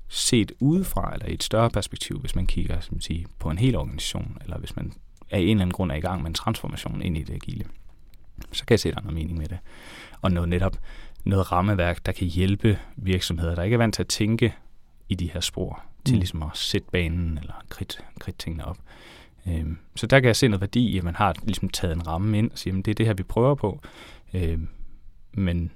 Set 0.07 0.51
udefra, 0.59 1.13
eller 1.13 1.25
i 1.25 1.33
et 1.33 1.43
større 1.43 1.69
perspektiv, 1.69 2.19
hvis 2.19 2.35
man 2.35 2.47
kigger 2.47 2.79
som 2.79 2.93
man 2.95 3.01
siger, 3.01 3.27
på 3.39 3.49
en 3.49 3.57
hel 3.57 3.75
organisation, 3.75 4.37
eller 4.43 4.57
hvis 4.57 4.75
man 4.75 4.93
af 5.31 5.39
en 5.39 5.49
eller 5.49 5.61
anden 5.61 5.73
grund 5.73 5.91
er 5.91 5.95
i 5.95 5.99
gang 5.99 6.21
med 6.21 6.29
en 6.29 6.33
transformation 6.33 7.01
ind 7.01 7.17
i 7.17 7.23
det 7.23 7.33
agile, 7.33 7.65
så 8.51 8.65
kan 8.65 8.73
jeg 8.73 8.79
se, 8.79 8.89
at 8.89 8.95
der 8.95 9.01
er 9.01 9.03
noget 9.03 9.19
mening 9.19 9.37
med 9.37 9.47
det. 9.47 9.57
Og 10.21 10.31
noget 10.31 10.49
netop 10.49 10.77
noget 11.23 11.51
rammeværk, 11.51 12.05
der 12.05 12.11
kan 12.11 12.27
hjælpe 12.27 12.79
virksomheder, 12.95 13.55
der 13.55 13.63
ikke 13.63 13.73
er 13.73 13.77
vant 13.77 13.95
til 13.95 14.03
at 14.03 14.07
tænke 14.07 14.55
i 15.09 15.15
de 15.15 15.31
her 15.31 15.39
spor, 15.39 15.83
til 16.05 16.13
Mm. 16.13 16.19
ligesom 16.19 16.43
at 16.43 16.49
sætte 16.53 16.87
banen 16.91 17.37
eller 17.37 17.63
kridte, 17.69 17.97
kridte 18.19 18.39
tingene 18.39 18.65
op. 18.65 18.77
Øhm, 19.47 19.77
så 19.95 20.07
der 20.07 20.19
kan 20.19 20.27
jeg 20.27 20.35
se 20.35 20.47
noget 20.47 20.61
værdi 20.61 20.87
i, 20.87 20.97
at 20.97 21.03
man 21.03 21.15
har 21.15 21.35
ligesom 21.43 21.69
taget 21.69 21.95
en 21.95 22.07
ramme 22.07 22.37
ind 22.37 22.51
og 22.51 22.57
siger, 22.57 22.77
at 22.77 22.85
det 22.85 22.91
er 22.91 22.95
det 22.95 23.05
her, 23.05 23.13
vi 23.13 23.23
prøver 23.23 23.55
på. 23.55 23.81
Øhm, 24.33 24.67
men 25.33 25.71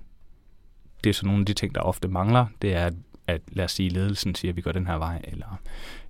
det 1.04 1.10
er 1.10 1.14
så 1.14 1.26
nogle 1.26 1.40
af 1.40 1.46
de 1.46 1.54
ting, 1.54 1.76
der 1.76 1.82
ofte 1.82 2.08
mangler, 2.08 2.46
det 2.62 2.74
er, 2.74 2.90
at 3.28 3.42
lad 3.48 3.66
os 3.66 3.72
sige, 3.72 3.90
ledelsen 3.90 4.36
siger, 4.36 4.52
at 4.52 4.56
vi 4.56 4.62
går 4.62 4.72
den 4.72 4.88
her 4.88 4.96
vej, 4.96 5.22
eller 5.24 5.60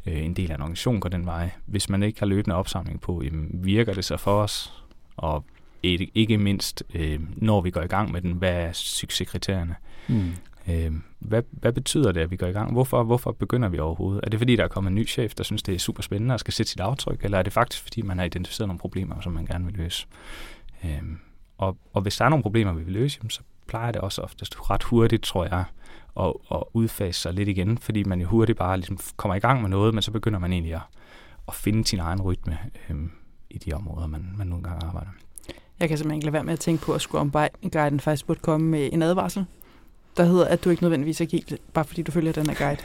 øh, 0.06 0.26
en 0.26 0.34
del 0.34 0.52
af 0.52 0.56
en 0.56 0.62
organisation 0.62 1.00
går 1.00 1.10
den 1.10 1.26
vej. 1.26 1.50
Hvis 1.66 1.90
man 1.90 2.04
ikke 2.04 2.20
har 2.20 2.26
løbende 2.26 2.56
opsamling 2.56 3.02
på, 3.02 3.22
jamen, 3.24 3.50
virker 3.54 3.94
det 3.94 4.06
så 4.06 4.18
for 4.18 4.42
os? 4.42 4.84
Og 5.18 5.46
ikke, 5.84 6.12
ikke 6.16 6.38
mindst, 6.38 6.84
øh, 6.94 7.20
når 7.36 7.62
vi 7.62 7.72
går 7.72 7.82
i 7.82 7.88
gang 7.88 8.12
med 8.12 8.22
den, 8.22 8.32
hvad 8.32 8.54
er 8.54 8.72
succeskriterierne? 8.72 9.76
Mm. 10.08 10.34
Øh, 10.70 10.92
hvad, 11.20 11.44
hvad 11.52 11.74
betyder 11.74 12.12
det, 12.12 12.22
at 12.22 12.32
vi 12.32 12.36
går 12.36 12.48
i 12.48 12.52
gang? 12.52 12.72
Hvorfor, 12.72 13.04
hvorfor 13.04 13.32
begynder 13.32 13.70
vi 13.70 13.80
overhovedet? 13.80 14.24
Er 14.24 14.30
det 14.30 14.40
fordi, 14.40 14.56
der 14.56 14.64
er 14.64 14.68
kommet 14.68 14.90
en 14.90 14.96
ny 14.96 15.08
chef, 15.08 15.34
der 15.36 15.44
synes, 15.44 15.64
det 15.64 15.76
er 15.76 15.80
super 15.80 16.04
spændende 16.04 16.34
og 16.34 16.40
skal 16.40 16.54
sætte 16.54 16.70
sit 16.70 16.80
aftryk, 16.80 17.24
eller 17.24 17.38
er 17.38 17.44
det 17.44 17.54
faktisk 17.54 17.84
fordi, 17.84 18.02
man 18.02 18.18
har 18.18 18.26
identificeret 18.26 18.68
nogle 18.68 18.80
problemer, 18.80 19.22
som 19.22 19.34
man 19.34 19.46
gerne 19.46 19.66
vil 19.66 19.74
løse? 19.74 20.08
Øh, 20.84 21.02
og, 21.58 21.78
og 21.94 22.02
hvis 22.02 22.18
der 22.18 22.26
er 22.26 22.30
nogle 22.30 22.44
problemer, 22.44 22.74
vi 22.74 22.84
vil 22.84 22.94
løse, 22.94 23.20
så 23.30 23.42
plejer 23.68 23.92
det 23.92 24.02
også 24.02 24.22
oftest 24.22 24.70
ret 24.70 24.84
hurtigt, 24.84 25.24
tror 25.24 25.44
jeg, 25.46 25.64
at, 26.20 26.34
at 26.52 26.64
udfase 26.74 27.22
sig 27.22 27.34
lidt 27.34 27.50
igen, 27.50 27.78
fordi 27.78 28.04
man 28.04 28.22
jo 28.22 28.28
hurtigt 28.28 28.58
bare 28.58 28.78
ligesom 28.78 29.00
kommer 29.18 29.36
i 29.36 29.40
gang 29.40 29.62
med 29.62 29.70
noget, 29.70 29.94
men 29.94 30.02
så 30.02 30.12
begynder 30.12 30.40
man 30.40 30.54
egentlig 30.54 30.74
at, 30.74 30.82
at 31.48 31.56
finde 31.56 31.86
sin 31.88 32.00
egen 32.00 32.22
rytme 32.22 32.58
øh, 32.90 32.96
i 33.50 33.58
de 33.58 33.74
områder, 33.74 34.08
man, 34.08 34.34
man 34.38 34.48
nogle 34.48 34.64
gange 34.64 34.88
arbejder. 34.88 35.10
Jeg 35.80 35.90
kan 35.90 35.98
simpelthen 35.98 36.18
ikke 36.18 36.26
lade 36.26 36.34
være 36.34 36.44
med 36.44 36.54
at 36.54 36.60
tænke 36.60 36.86
på, 36.86 36.94
at 36.94 37.02
Scrum 37.02 37.32
Guiden 37.72 38.00
faktisk 38.00 38.28
burde 38.28 38.40
komme 38.40 38.68
med 38.68 38.90
en 38.94 39.02
advarsel, 39.02 39.46
der 40.18 40.24
hedder, 40.24 40.46
at 40.46 40.64
du 40.64 40.70
ikke 40.70 40.84
nødvendigvis 40.84 41.22
er 41.22 41.26
agil, 41.26 41.58
bare 41.74 41.86
fordi 41.86 42.02
du 42.02 42.12
følger 42.12 42.32
den 42.32 42.50
her 42.50 42.56
guide. 42.56 42.82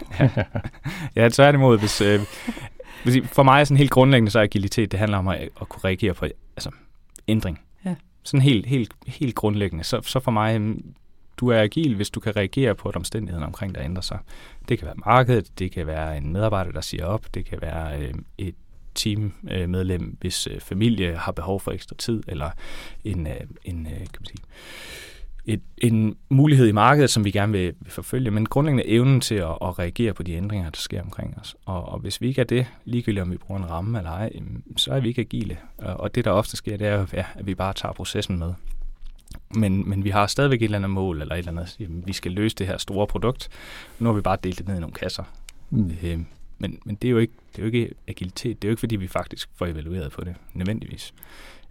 ja, 1.23 1.29
tværtimod. 1.29 1.79
Hvis, 1.79 2.01
øh, 2.01 2.21
for 3.25 3.43
mig 3.43 3.61
er 3.61 3.65
sådan 3.65 3.77
helt 3.77 3.91
grundlæggende, 3.91 4.31
så 4.31 4.39
er 4.39 4.43
agilitet, 4.43 4.93
det 4.93 4.99
handler 4.99 5.19
om 5.19 5.29
at, 5.29 5.49
at 5.61 5.69
kunne 5.69 5.85
reagere 5.85 6.15
på 6.15 6.27
altså, 6.57 6.71
ændring. 7.29 7.61
Ja. 7.85 7.95
Sådan 8.23 8.41
helt, 8.41 8.67
helt, 8.67 8.93
helt 9.07 9.35
grundlæggende. 9.35 9.85
Så, 9.85 10.01
så 10.03 10.21
for 10.21 10.31
mig, 10.31 10.61
mm, 10.61 10.95
du 11.37 11.49
er 11.49 11.63
agil, 11.63 11.95
hvis 11.95 12.11
du 12.11 12.21
kan 12.21 12.37
reagere 12.37 12.75
på, 12.75 12.89
at 12.89 12.97
omstændighederne 12.97 13.47
omkring 13.47 13.75
dig 13.75 13.85
ændrer 13.85 14.03
sig. 14.03 14.19
Det 14.69 14.79
kan 14.79 14.87
være 14.87 14.97
markedet, 15.07 15.59
det 15.59 15.73
kan 15.73 15.87
være 15.87 16.17
en 16.17 16.33
medarbejder, 16.33 16.73
der 16.73 16.81
siger 16.81 17.05
op, 17.05 17.35
det 17.35 17.45
kan 17.45 17.59
være 17.61 18.01
øh, 18.01 18.15
et 18.39 18.55
teammedlem, 18.95 20.17
hvis 20.21 20.47
øh, 20.47 20.61
familie 20.61 21.17
har 21.17 21.33
behov 21.33 21.61
for 21.61 21.73
ekstra 21.73 21.97
tid, 21.99 22.23
eller 22.29 22.51
en, 23.05 23.27
øh, 23.27 23.41
en 23.65 23.87
øh, 23.87 23.93
kan 23.93 24.19
man 24.21 24.27
sige, 24.27 24.43
et, 25.53 25.61
en 25.79 26.17
mulighed 26.29 26.69
i 26.69 26.73
markedet, 26.73 27.11
som 27.11 27.25
vi 27.25 27.31
gerne 27.31 27.53
vil, 27.53 27.75
vil 27.81 27.91
forfølge, 27.91 28.31
men 28.31 28.47
grundlæggende 28.47 28.87
evnen 28.87 29.21
til 29.21 29.35
at, 29.35 29.59
at 29.63 29.79
reagere 29.79 30.13
på 30.13 30.23
de 30.23 30.33
ændringer, 30.33 30.71
der 30.71 30.79
sker 30.79 31.03
omkring 31.03 31.39
os. 31.41 31.57
Og, 31.65 31.89
og 31.89 31.99
hvis 31.99 32.21
vi 32.21 32.29
ikke 32.29 32.41
er 32.41 32.45
det, 32.45 32.67
ligegyldigt 32.85 33.23
om 33.23 33.31
vi 33.31 33.37
bruger 33.37 33.61
en 33.61 33.71
ramme 33.71 33.99
eller 33.99 34.11
ej, 34.11 34.33
så 34.77 34.93
er 34.93 35.01
vi 35.01 35.09
ikke 35.09 35.21
agile. 35.21 35.59
Og, 35.79 36.15
det, 36.15 36.25
der 36.25 36.31
ofte 36.31 36.57
sker, 36.57 36.77
det 36.77 36.87
er 36.87 36.99
jo, 36.99 37.07
ja, 37.13 37.25
at 37.35 37.47
vi 37.47 37.55
bare 37.55 37.73
tager 37.73 37.93
processen 37.93 38.39
med. 38.39 38.53
Men, 39.55 39.89
men 39.89 40.05
vi 40.05 40.11
har 40.11 40.27
stadigvæk 40.27 40.63
et 40.63 40.65
eller 40.65 40.79
andet 40.79 40.91
mål, 40.91 41.23
eller 41.23 41.35
et 41.35 41.39
eller 41.39 41.53
andet, 41.53 41.77
jamen, 41.81 42.07
vi 42.07 42.13
skal 42.13 42.33
løse 42.33 42.57
det 42.57 42.67
her 42.67 42.79
store 42.79 43.07
produkt. 43.07 43.49
Nu 43.99 44.09
har 44.09 44.13
vi 44.15 44.21
bare 44.21 44.39
delt 44.45 44.59
det 44.59 44.69
ned 44.69 44.77
i 44.77 44.81
nogle 44.81 44.95
kasser. 44.95 45.25
Mm. 45.71 45.93
Øh, 46.03 46.19
men, 46.59 46.79
men 46.85 46.95
det 46.95 47.09
er 47.09 47.13
jo 47.13 47.19
ikke, 47.19 47.33
det 47.53 47.59
er 47.59 47.63
jo 47.63 47.67
ikke 47.67 47.95
agilitet. 48.09 48.63
Det 48.63 48.69
er 48.69 48.71
jo 48.71 48.73
ikke, 48.73 48.81
fordi 48.81 48.97
vi 48.97 49.09
faktisk 49.09 49.49
får 49.55 49.67
evalueret 49.67 50.13
på 50.13 50.25
det, 50.25 50.35
nødvendigvis. 50.55 51.15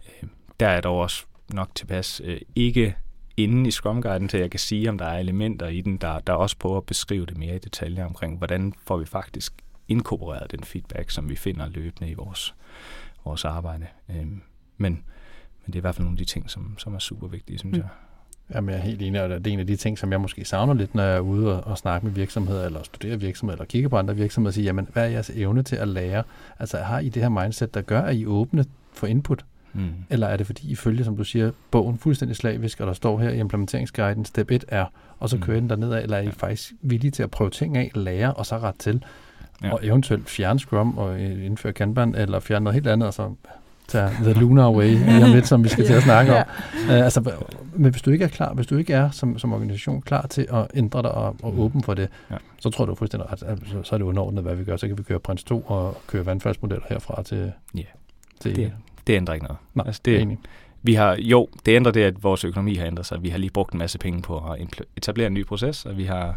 Øh, 0.06 0.28
der 0.60 0.68
er 0.68 0.80
dog 0.80 0.98
også 0.98 1.24
nok 1.52 1.74
tilpas 1.74 2.20
øh, 2.24 2.40
ikke 2.54 2.94
inde 3.42 3.68
i 3.68 3.70
Scrum 3.70 4.02
Guiden, 4.02 4.28
til 4.28 4.40
jeg 4.40 4.50
kan 4.50 4.60
sige, 4.60 4.88
om 4.88 4.98
der 4.98 5.04
er 5.04 5.18
elementer 5.18 5.66
i 5.66 5.80
den, 5.80 5.96
der, 5.96 6.18
der 6.18 6.32
også 6.32 6.56
prøver 6.58 6.76
at 6.76 6.84
beskrive 6.84 7.26
det 7.26 7.38
mere 7.38 7.56
i 7.56 7.58
detaljer 7.58 8.06
omkring, 8.06 8.38
hvordan 8.38 8.74
får 8.86 8.96
vi 8.96 9.04
faktisk 9.04 9.52
inkorporeret 9.88 10.50
den 10.50 10.64
feedback, 10.64 11.10
som 11.10 11.28
vi 11.28 11.36
finder 11.36 11.68
løbende 11.68 12.10
i 12.10 12.14
vores, 12.14 12.54
vores 13.24 13.44
arbejde. 13.44 13.86
Øhm, 14.08 14.42
men, 14.76 14.92
men 15.62 15.66
det 15.66 15.74
er 15.74 15.76
i 15.76 15.80
hvert 15.80 15.94
fald 15.94 16.04
nogle 16.04 16.14
af 16.14 16.18
de 16.18 16.24
ting, 16.24 16.50
som, 16.50 16.78
som 16.78 16.94
er 16.94 16.98
super 16.98 17.26
vigtige, 17.26 17.58
synes 17.58 17.76
mm. 17.76 17.78
jeg. 17.78 17.88
Jamen, 18.54 18.70
jeg 18.70 18.78
er 18.78 18.82
helt 18.82 19.02
enig, 19.02 19.22
og 19.22 19.28
det 19.28 19.46
er 19.46 19.52
en 19.52 19.60
af 19.60 19.66
de 19.66 19.76
ting, 19.76 19.98
som 19.98 20.12
jeg 20.12 20.20
måske 20.20 20.44
savner 20.44 20.74
lidt, 20.74 20.94
når 20.94 21.02
jeg 21.02 21.16
er 21.16 21.20
ude 21.20 21.56
og, 21.56 21.70
og 21.70 21.78
snakke 21.78 22.06
med 22.06 22.14
virksomheder, 22.14 22.66
eller 22.66 22.82
studerer 22.82 23.16
virksomheder, 23.16 23.56
eller 23.56 23.66
kigger 23.66 23.88
på 23.88 23.96
andre 23.96 24.16
virksomheder, 24.16 24.50
og 24.50 24.54
siger, 24.54 24.64
jamen, 24.64 24.88
hvad 24.92 25.04
er 25.04 25.08
jeres 25.08 25.30
evne 25.30 25.62
til 25.62 25.76
at 25.76 25.88
lære? 25.88 26.22
Altså, 26.58 26.78
har 26.78 26.98
I 26.98 27.08
det 27.08 27.22
her 27.22 27.28
mindset, 27.28 27.74
der 27.74 27.82
gør, 27.82 28.00
at 28.00 28.16
I 28.16 28.26
åbne 28.26 28.64
for 28.92 29.06
input? 29.06 29.44
Mm. 29.72 29.88
Eller 30.10 30.26
er 30.26 30.36
det 30.36 30.46
fordi, 30.46 30.70
I 30.70 30.74
følger, 30.74 31.04
som 31.04 31.16
du 31.16 31.24
siger, 31.24 31.50
bogen 31.70 31.98
fuldstændig 31.98 32.36
slavisk, 32.36 32.80
og 32.80 32.86
der 32.86 32.92
står 32.92 33.18
her 33.18 33.30
i 33.30 33.38
implementeringsguiden, 33.38 34.24
step 34.24 34.50
1 34.50 34.64
er, 34.68 34.84
og 35.18 35.28
så 35.28 35.36
mm. 35.36 35.42
kører 35.42 35.60
mm. 35.60 35.68
den 35.68 35.80
derned 35.80 36.02
eller 36.02 36.16
er 36.16 36.20
I 36.20 36.24
ja. 36.24 36.30
faktisk 36.30 36.72
villige 36.82 37.10
til 37.10 37.22
at 37.22 37.30
prøve 37.30 37.50
ting 37.50 37.76
af, 37.76 37.90
lære 37.94 38.34
og 38.34 38.46
så 38.46 38.58
ret 38.58 38.74
til, 38.78 39.04
ja. 39.62 39.72
og 39.72 39.80
eventuelt 39.82 40.28
fjerne 40.28 40.58
Scrum 40.58 40.98
og 40.98 41.20
indføre 41.20 41.72
Kanban, 41.72 42.14
eller 42.14 42.40
fjerne 42.40 42.64
noget 42.64 42.74
helt 42.74 42.86
andet, 42.86 43.06
og 43.06 43.14
så 43.14 43.34
tage 43.90 44.10
The 44.22 44.32
Lunar 44.32 44.70
Way 44.70 44.90
lige 45.12 45.24
om 45.24 45.30
lidt, 45.30 45.46
som 45.46 45.64
vi 45.64 45.68
skal 45.68 45.86
til 45.86 45.92
at 45.92 46.02
snakke 46.02 46.32
ja. 46.32 46.40
om. 46.40 46.46
Uh, 46.88 47.04
altså, 47.04 47.32
men 47.74 47.90
hvis 47.90 48.02
du 48.02 48.10
ikke 48.10 48.24
er 48.24 48.28
klar, 48.28 48.54
hvis 48.54 48.66
du 48.66 48.76
ikke 48.76 48.92
er 48.92 49.10
som, 49.10 49.38
som 49.38 49.52
organisation 49.52 50.02
klar 50.02 50.26
til 50.26 50.46
at 50.52 50.66
ændre 50.74 51.02
dig 51.02 51.10
og, 51.10 51.36
og 51.42 51.52
mm. 51.52 51.60
åben 51.60 51.82
for 51.82 51.94
det, 51.94 52.08
ja. 52.30 52.36
så 52.58 52.70
tror 52.70 52.84
du 52.84 52.94
fuldstændig 52.94 53.32
ret, 53.32 53.38
så, 53.38 53.82
så 53.82 53.94
er 53.94 53.98
det 53.98 54.04
underordnet, 54.04 54.42
hvad 54.42 54.54
vi 54.54 54.64
gør. 54.64 54.76
Så 54.76 54.86
kan 54.86 54.98
vi 54.98 55.02
køre 55.02 55.20
Prins 55.20 55.44
2 55.44 55.60
og 55.60 55.96
køre 56.06 56.26
vandfaldsmodeller 56.26 56.84
herfra 56.88 57.22
til, 57.22 57.52
ja. 57.74 57.82
til 58.40 58.56
det, 58.56 58.72
det 59.06 59.12
ændrer 59.12 59.34
ikke 59.34 59.46
noget. 59.46 59.58
Nej, 59.74 59.86
altså 59.86 60.00
det, 60.04 60.20
enig. 60.20 60.38
Vi 60.82 60.94
har, 60.94 61.16
jo, 61.18 61.48
det 61.66 61.76
ændrer 61.76 61.92
det, 61.92 62.02
at 62.02 62.22
vores 62.22 62.44
økonomi 62.44 62.74
har 62.74 62.86
ændret 62.86 63.06
sig. 63.06 63.22
Vi 63.22 63.28
har 63.28 63.38
lige 63.38 63.50
brugt 63.50 63.72
en 63.72 63.78
masse 63.78 63.98
penge 63.98 64.22
på 64.22 64.38
at 64.38 64.82
etablere 64.96 65.26
en 65.26 65.34
ny 65.34 65.46
proces, 65.46 65.86
og 65.86 65.96
vi 65.96 66.04
har 66.04 66.36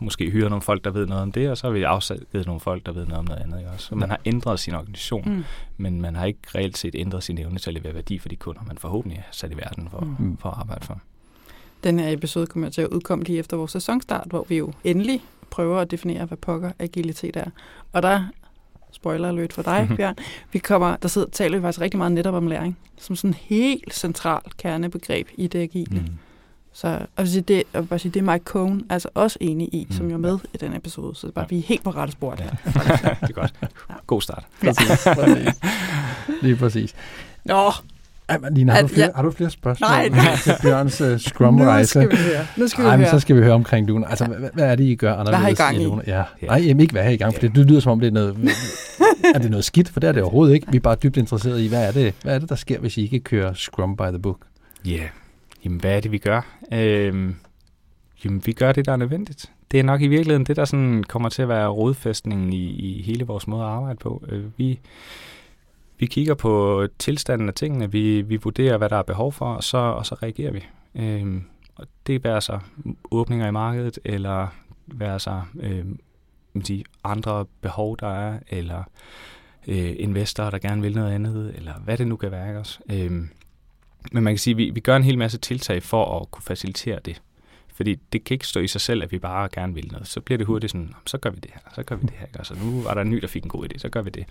måske 0.00 0.30
hyret 0.30 0.50
nogle 0.50 0.62
folk, 0.62 0.84
der 0.84 0.90
ved 0.90 1.06
noget 1.06 1.22
om 1.22 1.32
det, 1.32 1.50
og 1.50 1.58
så 1.58 1.66
har 1.66 1.72
vi 1.72 1.82
afsat 1.82 2.20
nogle 2.32 2.60
folk, 2.60 2.86
der 2.86 2.92
ved 2.92 3.06
noget 3.06 3.18
om 3.18 3.24
noget 3.24 3.40
andet. 3.40 3.58
Ikke 3.58 3.70
også? 3.70 3.86
Så 3.86 3.94
man 3.94 4.10
har 4.10 4.20
ændret 4.24 4.60
sin 4.60 4.74
organisation, 4.74 5.22
mm. 5.26 5.44
men 5.76 6.00
man 6.00 6.16
har 6.16 6.26
ikke 6.26 6.40
reelt 6.54 6.78
set 6.78 6.94
ændret 6.98 7.22
sin 7.22 7.38
evne 7.38 7.58
til 7.58 7.70
at 7.70 7.74
levere 7.74 7.94
værdi 7.94 8.18
for 8.18 8.28
de 8.28 8.36
kunder, 8.36 8.60
man 8.66 8.78
forhåbentlig 8.78 9.18
har 9.18 9.32
sat 9.32 9.52
i 9.52 9.56
verden 9.56 9.88
for, 9.90 10.00
mm. 10.18 10.36
for 10.36 10.48
at 10.48 10.58
arbejde 10.58 10.86
for. 10.86 11.00
Den 11.84 11.98
her 11.98 12.12
episode 12.12 12.46
kommer 12.46 12.70
til 12.70 12.82
at 12.82 12.88
udkomme 12.88 13.24
lige 13.24 13.38
efter 13.38 13.56
vores 13.56 13.70
sæsonstart, 13.70 14.26
hvor 14.26 14.46
vi 14.48 14.56
jo 14.56 14.72
endelig 14.84 15.20
prøver 15.50 15.80
at 15.80 15.90
definere, 15.90 16.24
hvad 16.24 16.38
pokker 16.38 16.72
agilitet 16.78 17.36
er. 17.36 17.50
Og 17.92 18.02
der 18.02 18.24
spoiler 18.92 19.28
alert 19.28 19.52
for 19.52 19.62
dig, 19.62 19.88
Bjørn. 19.96 20.16
Vi 20.52 20.58
kommer, 20.58 20.96
der 20.96 21.08
sidder, 21.08 21.28
taler 21.32 21.58
vi 21.58 21.62
faktisk 21.62 21.80
rigtig 21.80 21.98
meget 21.98 22.12
netop 22.12 22.34
om 22.34 22.46
læring, 22.46 22.78
som 22.98 23.16
sådan 23.16 23.30
en 23.30 23.34
helt 23.34 23.94
central 23.94 24.40
kernebegreb 24.58 25.28
i 25.36 25.46
det 25.46 25.58
agile. 25.58 26.00
Mm. 26.00 26.18
Så 26.72 27.06
og 27.16 27.24
det, 27.26 27.50
jeg 27.50 27.82
vil 27.82 27.86
bare 27.86 27.98
sige, 27.98 28.12
det 28.12 28.20
er 28.20 28.32
Mike 28.32 28.44
Cohn 28.44 28.84
altså 28.90 29.08
også 29.14 29.38
enig 29.40 29.74
i, 29.74 29.86
mm. 29.90 29.96
som 29.96 30.08
jo 30.08 30.14
er 30.14 30.18
med 30.18 30.38
i 30.54 30.56
den 30.56 30.74
episode. 30.74 31.14
Så 31.14 31.26
det 31.26 31.32
er 31.32 31.34
bare, 31.34 31.46
ja. 31.50 31.56
vi 31.56 31.58
er 31.58 31.62
helt 31.62 31.84
på 31.84 31.90
rette 31.90 32.12
spor 32.12 32.34
der. 32.34 32.44
Ja. 32.44 32.50
det 33.20 33.30
er 33.30 33.32
godt. 33.32 33.54
God 34.06 34.20
start. 34.20 34.44
Præcis. 34.60 35.08
præcis. 35.14 35.60
Lige 36.42 36.56
præcis. 36.56 36.94
Nå, 37.44 37.72
ej, 38.28 38.38
men 38.38 38.54
Lina, 38.54 38.72
har, 38.72 38.82
du 38.82 38.88
flere, 38.88 39.06
ja. 39.06 39.12
har 39.14 39.22
du 39.22 39.30
flere 39.30 39.50
spørgsmål 39.50 39.88
nej, 39.88 40.08
nej. 40.08 40.36
til 40.44 40.54
Bjørns 40.62 41.00
uh, 41.00 41.06
Scrum-rejse? 41.06 42.00
Nu 42.00 42.06
skal 42.06 42.10
vi 42.10 42.16
høre. 42.16 42.46
Nu 42.56 42.68
skal 42.68 42.84
vi 42.84 42.88
Ej, 42.88 42.96
høre. 42.96 43.10
så 43.10 43.20
skal 43.20 43.36
vi 43.36 43.42
høre 43.42 43.54
omkring 43.54 43.86
Luna. 43.86 44.06
Altså, 44.08 44.24
ja. 44.24 44.38
hvad, 44.38 44.50
hvad 44.54 44.64
er 44.64 44.74
det, 44.74 44.84
I 44.84 44.94
gør 44.94 45.12
anderledes? 45.12 45.38
Hvad 45.38 45.38
har 45.38 45.48
I 45.48 45.72
gang 45.72 45.82
i? 45.82 45.84
Luna? 45.84 46.02
Ja. 46.06 46.22
Nej, 46.42 46.58
jamen, 46.58 46.80
ikke 46.80 46.92
hvad 46.92 47.02
har 47.02 47.10
I 47.10 47.16
gang, 47.16 47.34
for 47.34 47.40
det, 47.40 47.54
det 47.54 47.66
lyder 47.66 47.80
som 47.80 47.92
om, 47.92 48.00
det 48.00 48.06
er 48.06 48.10
noget, 48.10 48.36
er 49.34 49.38
det 49.38 49.50
noget 49.50 49.64
skidt, 49.64 49.88
for 49.88 50.00
det 50.00 50.08
er 50.08 50.12
det 50.12 50.22
overhovedet 50.22 50.54
ikke. 50.54 50.66
Vi 50.70 50.76
er 50.76 50.80
bare 50.80 50.94
dybt 50.94 51.16
interesserede 51.16 51.64
i, 51.64 51.68
hvad 51.68 51.88
er 51.88 51.92
det, 51.92 52.14
hvad 52.22 52.34
er 52.34 52.38
det 52.38 52.48
der 52.48 52.54
sker, 52.54 52.78
hvis 52.78 52.96
I 52.96 53.02
ikke 53.02 53.20
kører 53.20 53.54
Scrum 53.54 53.96
by 53.96 54.08
the 54.08 54.18
book? 54.18 54.38
Ja, 54.84 54.90
yeah. 54.90 55.08
jamen 55.64 55.80
hvad 55.80 55.96
er 55.96 56.00
det, 56.00 56.12
vi 56.12 56.18
gør? 56.18 56.40
Øhm, 56.72 57.34
jamen, 58.24 58.42
vi 58.44 58.52
gør 58.52 58.72
det, 58.72 58.86
der 58.86 58.92
er 58.92 58.96
nødvendigt. 58.96 59.50
Det 59.70 59.80
er 59.80 59.84
nok 59.84 60.02
i 60.02 60.06
virkeligheden 60.06 60.46
det, 60.46 60.56
der 60.56 60.64
sådan 60.64 61.04
kommer 61.08 61.28
til 61.28 61.42
at 61.42 61.48
være 61.48 61.68
rodfæstningen 61.68 62.52
i, 62.52 62.66
i 62.66 63.02
hele 63.02 63.24
vores 63.24 63.46
måde 63.46 63.62
at 63.62 63.68
arbejde 63.68 63.98
på. 63.98 64.24
Øh, 64.28 64.44
vi 64.56 64.80
vi 65.98 66.06
kigger 66.06 66.34
på 66.34 66.86
tilstanden 66.98 67.48
af 67.48 67.54
tingene, 67.54 67.92
vi, 67.92 68.22
vi 68.22 68.36
vurderer, 68.36 68.76
hvad 68.76 68.88
der 68.88 68.96
er 68.96 69.02
behov 69.02 69.32
for, 69.32 69.54
og 69.54 69.64
så, 69.64 69.78
og 69.78 70.06
så 70.06 70.14
reagerer 70.14 70.52
vi. 70.52 70.64
Øhm, 70.94 71.44
og 71.74 71.86
det 72.06 72.26
er 72.26 72.40
så 72.40 72.58
åbninger 73.10 73.48
i 73.48 73.50
markedet, 73.50 73.98
eller 74.04 74.48
være 74.86 75.20
så 75.20 75.42
øh, 75.60 75.84
de 76.68 76.84
andre 77.04 77.44
behov, 77.60 77.96
der 77.96 78.08
er, 78.08 78.38
eller 78.48 78.82
øh, 79.68 79.94
investorer, 79.98 80.50
der 80.50 80.58
gerne 80.58 80.82
vil 80.82 80.94
noget 80.94 81.12
andet, 81.12 81.52
eller 81.56 81.74
hvad 81.84 81.98
det 81.98 82.06
nu 82.06 82.16
kan 82.16 82.30
være. 82.30 82.58
Også? 82.58 82.78
Øhm, 82.92 83.28
men 84.12 84.24
man 84.24 84.32
kan 84.32 84.38
sige, 84.38 84.54
at 84.54 84.58
vi, 84.58 84.70
vi 84.70 84.80
gør 84.80 84.96
en 84.96 85.04
hel 85.04 85.18
masse 85.18 85.38
tiltag 85.38 85.82
for 85.82 86.20
at 86.20 86.30
kunne 86.30 86.42
facilitere 86.42 86.98
det. 87.04 87.22
Fordi 87.78 87.98
det 88.12 88.24
kan 88.24 88.34
ikke 88.34 88.46
stå 88.46 88.60
i 88.60 88.66
sig 88.66 88.80
selv, 88.80 89.02
at 89.02 89.12
vi 89.12 89.18
bare 89.18 89.48
gerne 89.52 89.74
vil 89.74 89.88
noget. 89.92 90.06
Så 90.06 90.20
bliver 90.20 90.38
det 90.38 90.46
hurtigt 90.46 90.70
sådan, 90.70 90.94
så 91.06 91.18
gør 91.18 91.30
vi 91.30 91.36
det 91.36 91.50
her, 91.54 91.60
så 91.74 91.82
gør 91.82 91.96
vi 91.96 92.02
det 92.02 92.10
her. 92.10 92.26
Ikke? 92.26 92.38
Altså, 92.38 92.54
nu 92.54 92.82
var 92.82 92.94
der 92.94 93.00
en 93.00 93.10
ny, 93.10 93.16
der 93.16 93.26
fik 93.26 93.42
en 93.42 93.48
god 93.48 93.64
idé, 93.64 93.78
så 93.78 93.88
gør 93.88 94.02
vi 94.02 94.10
det. 94.10 94.24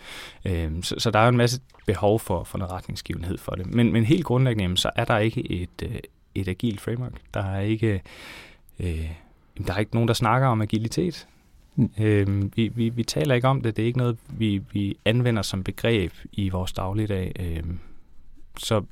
Øhm, 0.46 0.84
så, 0.84 0.96
så 0.98 1.12
der 1.12 1.20
er 1.20 1.30
en 1.30 1.38
masse 1.38 1.62
behov 1.86 2.20
for, 2.20 2.44
for 2.44 2.58
noget 2.58 2.72
retningsgivenhed 2.72 3.38
for 3.38 3.52
det. 3.52 3.66
Men, 3.66 3.94
men 3.94 4.06
helt 4.06 4.26
grundlæggende, 4.26 4.64
jamen, 4.64 4.78
så 4.78 4.90
er 4.96 5.06
der 5.06 5.18
ikke 5.18 5.52
et, 5.52 5.70
øh, 5.84 6.00
et 6.36 6.48
agilt 6.48 6.82
framework. 6.82 7.14
Der 7.34 7.44
er 7.44 7.62
ikke, 7.62 8.02
øh, 8.80 9.10
der 9.68 9.74
er 9.74 9.78
ikke 9.78 9.96
nogen, 9.96 10.08
der 10.08 10.14
snakker 10.14 10.48
om 10.48 10.62
agilitet. 10.62 11.28
Mm. 11.76 11.92
Øhm, 12.00 12.52
vi, 12.56 12.68
vi, 12.68 12.90
vi 12.90 13.04
taler 13.04 13.36
ikke 13.36 13.48
om 13.48 13.62
det. 13.62 13.78
Det 13.78 13.84
er 13.84 13.88
ikke 13.88 13.98
noget, 13.98 14.18
vi, 14.30 14.62
vi 14.72 14.98
anvender 15.06 15.42
som 15.42 15.64
begreb 15.64 16.14
i 16.32 16.50
vores 16.50 16.74
dagligdag. 16.74 17.32
Øhm, 17.40 17.80
så 18.58 18.84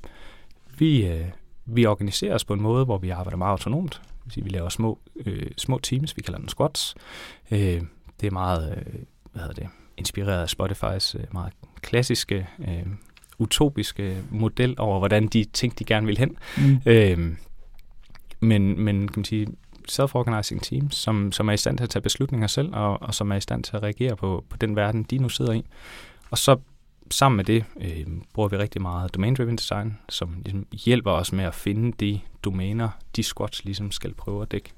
vi, 0.78 1.08
øh, 1.08 1.26
vi 1.66 1.86
organiserer 1.86 2.36
os 2.36 2.46
på 2.46 2.54
en 2.54 2.62
måde, 2.62 2.86
hvor 2.86 2.98
vi 2.98 3.10
arbejder 3.10 3.38
meget 3.38 3.52
autonomt 3.52 4.02
sige, 4.32 4.44
vi 4.44 4.50
laver 4.50 4.70
små, 4.70 5.00
øh, 5.26 5.52
små 5.58 5.80
teams, 5.80 6.18
vi 6.18 6.22
kalder 6.22 6.40
dem 6.40 6.48
squads. 6.48 6.96
Øh, 7.52 7.82
det 8.22 8.28
er 8.28 8.32
meget, 8.32 8.78
øh, 8.78 8.94
hvad 9.32 9.42
hedder 9.42 9.62
det, 9.62 9.68
inspireret 9.98 10.42
af 10.42 10.50
Spotifys 10.50 11.16
øh, 11.16 11.24
meget 11.34 11.54
klassiske, 11.82 12.48
øh, 12.60 12.86
utopiske 13.38 14.24
model 14.30 14.76
over, 14.78 15.00
hvordan 15.00 15.28
de 15.28 15.44
ting, 15.44 15.80
de 15.80 15.84
gerne 15.84 16.08
vil 16.08 16.18
hen. 16.18 16.38
Mm. 16.58 16.82
Øh, 16.86 17.36
men, 18.40 18.80
men 18.80 19.08
kan 19.08 19.20
man 19.20 19.26
sige, 19.26 19.48
self-organizing 19.92 20.64
teams, 20.64 20.96
som, 20.96 21.32
som 21.32 21.50
er 21.50 21.54
i 21.54 21.58
stand 21.58 21.78
til 21.78 21.84
at 21.84 21.90
tage 21.90 22.02
beslutninger 22.02 22.48
selv, 22.48 22.70
og, 22.74 23.02
og 23.02 23.14
som 23.14 23.32
er 23.32 23.36
i 23.36 23.42
stand 23.42 23.64
til 23.64 23.76
at 23.76 23.84
reagere 23.84 24.16
på, 24.16 24.46
på 24.50 24.58
den 24.58 24.76
verden, 24.76 25.04
de 25.04 25.18
nu 25.18 25.30
sidder 25.30 25.54
i. 25.54 25.66
Og 26.32 26.38
så 26.38 26.58
sammen 27.12 27.38
med 27.38 27.46
det 27.46 27.66
øh, 27.82 28.08
bruger 28.34 28.50
vi 28.50 28.58
rigtig 28.58 28.82
meget 28.82 29.16
domain-driven 29.16 29.56
design, 29.56 29.98
som 30.10 30.36
ligesom 30.46 30.68
hjælper 30.72 31.12
os 31.12 31.34
med 31.34 31.44
at 31.44 31.56
finde 31.56 31.92
de 32.00 32.20
domæner, 32.44 32.90
de 33.16 33.24
squats 33.24 33.66
ligesom 33.66 33.92
skal 33.92 34.14
prøve 34.14 34.42
at 34.42 34.52
dække. 34.52 34.72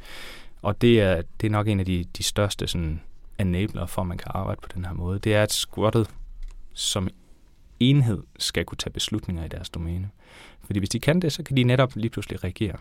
og 0.62 0.82
det 0.82 1.02
er, 1.02 1.22
det 1.42 1.48
er 1.48 1.52
nok 1.52 1.68
en 1.68 1.80
af 1.80 1.86
de, 1.86 2.06
de 2.18 2.24
største 2.24 2.68
sådan, 2.68 3.02
enabler 3.40 3.86
for, 3.86 4.02
at 4.02 4.08
man 4.08 4.18
kan 4.18 4.32
arbejde 4.36 4.62
på 4.62 4.70
den 4.76 4.86
her 4.86 4.94
måde. 4.94 5.20
Det 5.20 5.36
er, 5.36 5.44
at 5.44 5.52
squattet 5.52 6.10
som 6.74 7.08
enhed 7.80 8.24
skal 8.40 8.66
kunne 8.66 8.78
tage 8.78 8.94
beslutninger 8.94 9.46
i 9.46 9.48
deres 9.48 9.70
domæne. 9.70 10.10
Fordi 10.64 10.80
hvis 10.80 10.90
de 10.90 11.00
kan 11.00 11.20
det, 11.20 11.34
så 11.34 11.44
kan 11.44 11.58
de 11.58 11.64
netop 11.64 11.96
lige 11.96 12.10
pludselig 12.10 12.44
reagere. 12.44 12.78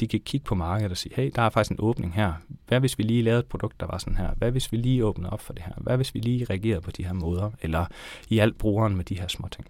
De 0.00 0.08
kan 0.08 0.20
kigge 0.20 0.44
på 0.44 0.54
markedet 0.54 0.90
og 0.90 0.96
sige, 0.96 1.14
hey, 1.16 1.30
der 1.34 1.42
er 1.42 1.50
faktisk 1.50 1.70
en 1.70 1.76
åbning 1.80 2.14
her. 2.14 2.32
Hvad 2.68 2.80
hvis 2.80 2.98
vi 2.98 3.02
lige 3.02 3.22
lavede 3.22 3.40
et 3.40 3.46
produkt, 3.46 3.80
der 3.80 3.86
var 3.86 3.98
sådan 3.98 4.16
her? 4.16 4.30
Hvad 4.36 4.50
hvis 4.50 4.72
vi 4.72 4.76
lige 4.76 5.04
åbnede 5.04 5.30
op 5.30 5.40
for 5.40 5.52
det 5.52 5.62
her? 5.62 5.72
Hvad 5.76 5.96
hvis 5.96 6.14
vi 6.14 6.20
lige 6.20 6.44
reagerede 6.44 6.80
på 6.80 6.90
de 6.90 7.04
her 7.04 7.12
måder? 7.12 7.50
Eller 7.62 7.86
i 8.28 8.38
alt 8.38 8.58
brugeren 8.58 8.96
med 8.96 9.04
de 9.04 9.20
her 9.20 9.28
små 9.28 9.48
ting? 9.48 9.66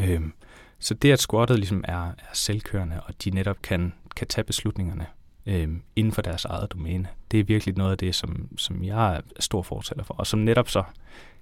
Øhm, 0.00 0.32
så 0.78 0.94
det, 0.94 1.12
at 1.12 1.20
squattet 1.20 1.58
ligesom 1.58 1.84
er, 1.88 2.06
er 2.06 2.32
selvkørende, 2.32 3.00
og 3.00 3.24
de 3.24 3.30
netop 3.30 3.62
kan, 3.62 3.92
kan 4.16 4.26
tage 4.26 4.44
beslutningerne 4.44 5.06
øhm, 5.46 5.82
inden 5.96 6.12
for 6.12 6.22
deres 6.22 6.44
eget 6.44 6.72
domæne, 6.72 7.08
det 7.30 7.40
er 7.40 7.44
virkelig 7.44 7.76
noget 7.76 7.90
af 7.90 7.98
det, 7.98 8.14
som, 8.14 8.48
som 8.56 8.84
jeg 8.84 9.16
er 9.16 9.20
stor 9.40 9.62
fortæller 9.62 10.04
for, 10.04 10.14
og 10.14 10.26
som 10.26 10.40
netop 10.40 10.68
så 10.68 10.82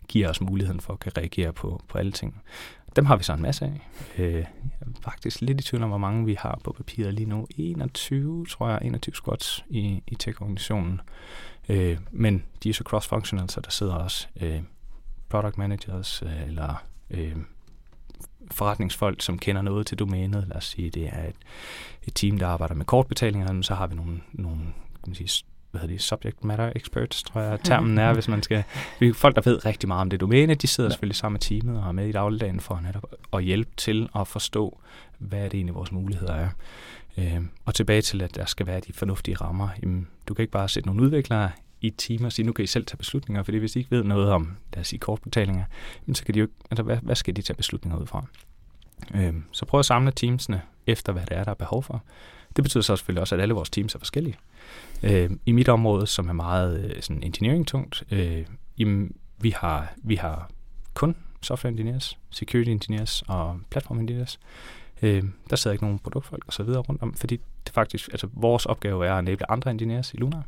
giver 0.08 0.28
os 0.28 0.40
muligheden 0.40 0.80
for 0.80 0.92
at 0.92 1.00
kan 1.00 1.16
reagere 1.18 1.52
på, 1.52 1.82
på 1.88 1.98
alle 1.98 2.12
ting. 2.12 2.42
Dem 2.96 3.06
har 3.06 3.16
vi 3.16 3.22
så 3.22 3.32
en 3.32 3.42
masse 3.42 3.64
af. 3.64 3.88
Øh, 4.18 4.34
jeg 4.34 4.46
er 4.80 5.00
faktisk 5.00 5.40
lidt 5.40 5.60
i 5.60 5.64
tvivl 5.64 5.82
om, 5.82 5.88
hvor 5.88 5.98
mange 5.98 6.26
vi 6.26 6.34
har 6.38 6.60
på 6.64 6.72
papiret 6.72 7.14
lige 7.14 7.28
nu. 7.28 7.46
21, 7.56 8.46
tror 8.46 8.68
jeg, 8.68 8.78
21 8.82 9.14
squats 9.14 9.64
i, 9.70 10.02
i 10.06 10.14
tech-organisationen. 10.14 11.00
Øh, 11.68 11.98
men 12.10 12.44
de 12.62 12.68
er 12.68 12.74
så 12.74 12.84
cross-functional, 12.88 13.48
så 13.48 13.60
der 13.60 13.70
sidder 13.70 13.94
også 13.94 14.26
øh, 14.40 14.62
product 15.28 15.58
managers 15.58 16.22
øh, 16.22 16.46
eller 16.46 16.84
øh, 17.10 17.36
forretningsfolk, 18.50 19.22
som 19.22 19.38
kender 19.38 19.62
noget 19.62 19.86
til 19.86 19.98
domænet. 19.98 20.48
Lad 20.48 20.56
os 20.56 20.64
sige, 20.64 20.90
det 20.90 21.06
er 21.06 21.28
et, 21.28 21.36
et 22.02 22.14
team, 22.14 22.38
der 22.38 22.46
arbejder 22.46 22.74
med 22.74 22.84
kortbetalinger, 22.84 23.62
så 23.62 23.74
har 23.74 23.86
vi 23.86 23.94
nogle, 23.94 24.20
nogle 24.32 24.60
kan 25.04 25.06
man 25.06 25.14
sige, 25.14 25.44
hvad 25.74 25.80
hedder 25.80 25.94
det, 25.94 26.02
subject 26.02 26.44
matter 26.44 26.72
experts, 26.76 27.22
tror 27.22 27.40
jeg, 27.40 27.60
termen 27.64 27.98
er, 27.98 28.12
hvis 28.12 28.28
man 28.28 28.42
skal... 28.42 28.64
Folk, 29.14 29.36
der 29.36 29.42
ved 29.44 29.66
rigtig 29.66 29.88
meget 29.88 30.00
om 30.00 30.10
det 30.10 30.20
domæne, 30.20 30.54
de 30.54 30.66
sidder 30.66 30.90
ja. 30.90 30.92
selvfølgelig 30.92 31.16
sammen 31.16 31.34
med 31.34 31.40
teamet 31.40 31.82
og 31.82 31.88
er 31.88 31.92
med 31.92 32.08
i 32.08 32.12
dagligdagen 32.12 32.60
for 32.60 32.80
netop 32.80 33.04
at 33.32 33.44
hjælpe 33.44 33.70
til 33.76 34.08
at 34.16 34.28
forstå, 34.28 34.80
hvad 35.18 35.38
er 35.38 35.48
det 35.48 35.54
egentlig 35.54 35.74
vores 35.74 35.92
muligheder 35.92 36.34
er. 36.34 36.48
Øh, 37.18 37.40
og 37.64 37.74
tilbage 37.74 38.02
til, 38.02 38.22
at 38.22 38.34
der 38.34 38.44
skal 38.44 38.66
være 38.66 38.80
de 38.80 38.92
fornuftige 38.92 39.36
rammer. 39.36 39.68
Jamen, 39.82 40.08
du 40.28 40.34
kan 40.34 40.42
ikke 40.42 40.52
bare 40.52 40.68
sætte 40.68 40.88
nogle 40.88 41.02
udviklere 41.02 41.50
i 41.80 41.86
et 41.86 41.94
team 41.98 42.24
og 42.24 42.32
sige, 42.32 42.46
nu 42.46 42.52
kan 42.52 42.62
I 42.62 42.66
selv 42.66 42.86
tage 42.86 42.96
beslutninger, 42.96 43.42
fordi 43.42 43.58
hvis 43.58 43.72
de 43.72 43.78
ikke 43.78 43.90
ved 43.90 44.04
noget 44.04 44.30
om, 44.30 44.56
lad 44.74 44.80
os 44.80 44.88
sige, 44.88 45.00
kortbetalinger, 45.00 45.64
så 46.12 46.24
kan 46.24 46.34
de 46.34 46.40
jo 46.40 46.48
altså, 46.70 46.82
hvad, 46.82 46.96
hvad 47.02 47.14
skal 47.14 47.36
de 47.36 47.42
tage 47.42 47.56
beslutninger 47.56 48.00
ud 48.00 48.06
fra? 48.06 48.26
Øh, 49.14 49.34
så 49.52 49.64
prøv 49.64 49.78
at 49.78 49.86
samle 49.86 50.12
teamsene 50.12 50.62
efter, 50.86 51.12
hvad 51.12 51.22
det 51.26 51.36
er, 51.36 51.44
der 51.44 51.50
er 51.50 51.54
behov 51.54 51.82
for. 51.82 52.02
Det 52.56 52.64
betyder 52.64 52.82
så 52.82 52.96
selvfølgelig 52.96 53.20
også, 53.20 53.34
at 53.34 53.40
alle 53.40 53.54
vores 53.54 53.70
teams 53.70 53.94
er 53.94 53.98
forskellige. 53.98 54.36
Øh, 55.04 55.30
I 55.46 55.52
mit 55.52 55.68
område, 55.68 56.06
som 56.06 56.28
er 56.28 56.32
meget 56.32 56.84
øh, 56.84 57.02
sådan 57.02 57.22
engineering-tungt, 57.22 58.02
øh, 58.10 58.46
jamen, 58.78 59.16
vi, 59.38 59.50
har, 59.50 59.92
vi 59.96 60.14
har 60.14 60.50
kun 60.94 61.16
software 61.42 61.70
engineers, 61.70 62.18
security 62.30 62.70
engineers 62.70 63.22
og 63.28 63.60
platform 63.70 63.98
engineers. 63.98 64.40
Øh, 65.02 65.22
der 65.50 65.56
sidder 65.56 65.72
ikke 65.72 65.84
nogen 65.84 65.98
produktfolk 65.98 66.44
og 66.46 66.52
så 66.52 66.62
videre 66.62 66.80
rundt 66.80 67.02
om, 67.02 67.14
fordi 67.14 67.40
det 67.66 67.74
faktisk, 67.74 68.08
altså 68.12 68.28
vores 68.32 68.66
opgave 68.66 69.06
er 69.06 69.14
at 69.14 69.22
enable 69.22 69.50
andre 69.50 69.70
engineers 69.70 70.14
i 70.14 70.16
Luna. 70.16 70.42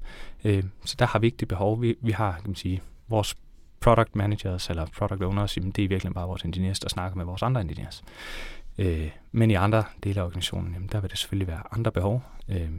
Øh, 0.44 0.64
så 0.84 0.96
der 0.98 1.06
har 1.06 1.18
vi 1.18 1.26
ikke 1.26 1.36
det 1.36 1.48
behov. 1.48 1.82
Vi, 1.82 1.94
vi 2.00 2.12
har, 2.12 2.32
kan 2.32 2.42
man 2.46 2.54
sige, 2.54 2.82
vores 3.08 3.36
product 3.80 4.16
managers 4.16 4.70
eller 4.70 4.86
product 4.98 5.22
owners, 5.22 5.56
jamen 5.56 5.70
det 5.70 5.84
er 5.84 5.88
virkelig 5.88 6.14
bare 6.14 6.26
vores 6.26 6.42
engineers, 6.42 6.80
der 6.80 6.88
snakker 6.88 7.16
med 7.16 7.24
vores 7.24 7.42
andre 7.42 7.60
engineers. 7.60 8.04
Øh, 8.78 9.10
men 9.32 9.50
i 9.50 9.54
andre 9.54 9.84
dele 10.04 10.20
af 10.20 10.24
organisationen, 10.24 10.72
jamen 10.72 10.88
der 10.92 11.00
vil 11.00 11.10
det 11.10 11.18
selvfølgelig 11.18 11.48
være 11.48 11.62
andre 11.72 11.92
behov. 11.92 12.22
Øh, 12.48 12.70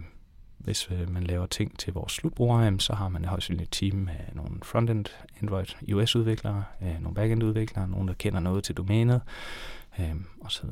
hvis 0.57 0.89
øh, 0.91 1.13
man 1.13 1.23
laver 1.23 1.45
ting 1.45 1.79
til 1.79 1.93
vores 1.93 2.13
slutbrugere, 2.13 2.79
så 2.79 2.93
har 2.93 3.09
man 3.09 3.25
højst 3.25 3.49
et 3.49 3.67
team 3.71 3.95
med 3.95 4.13
nogle 4.33 4.51
frontend 4.63 5.05
Android 5.41 5.65
iOS-udviklere, 5.81 6.63
øh, 6.81 7.01
nogle 7.01 7.15
backend-udviklere, 7.15 7.87
nogen, 7.87 8.07
der 8.07 8.13
kender 8.13 8.39
noget 8.39 8.63
til 8.63 8.75
domænet, 8.75 9.21
øh, 9.99 10.15
osv. 10.41 10.65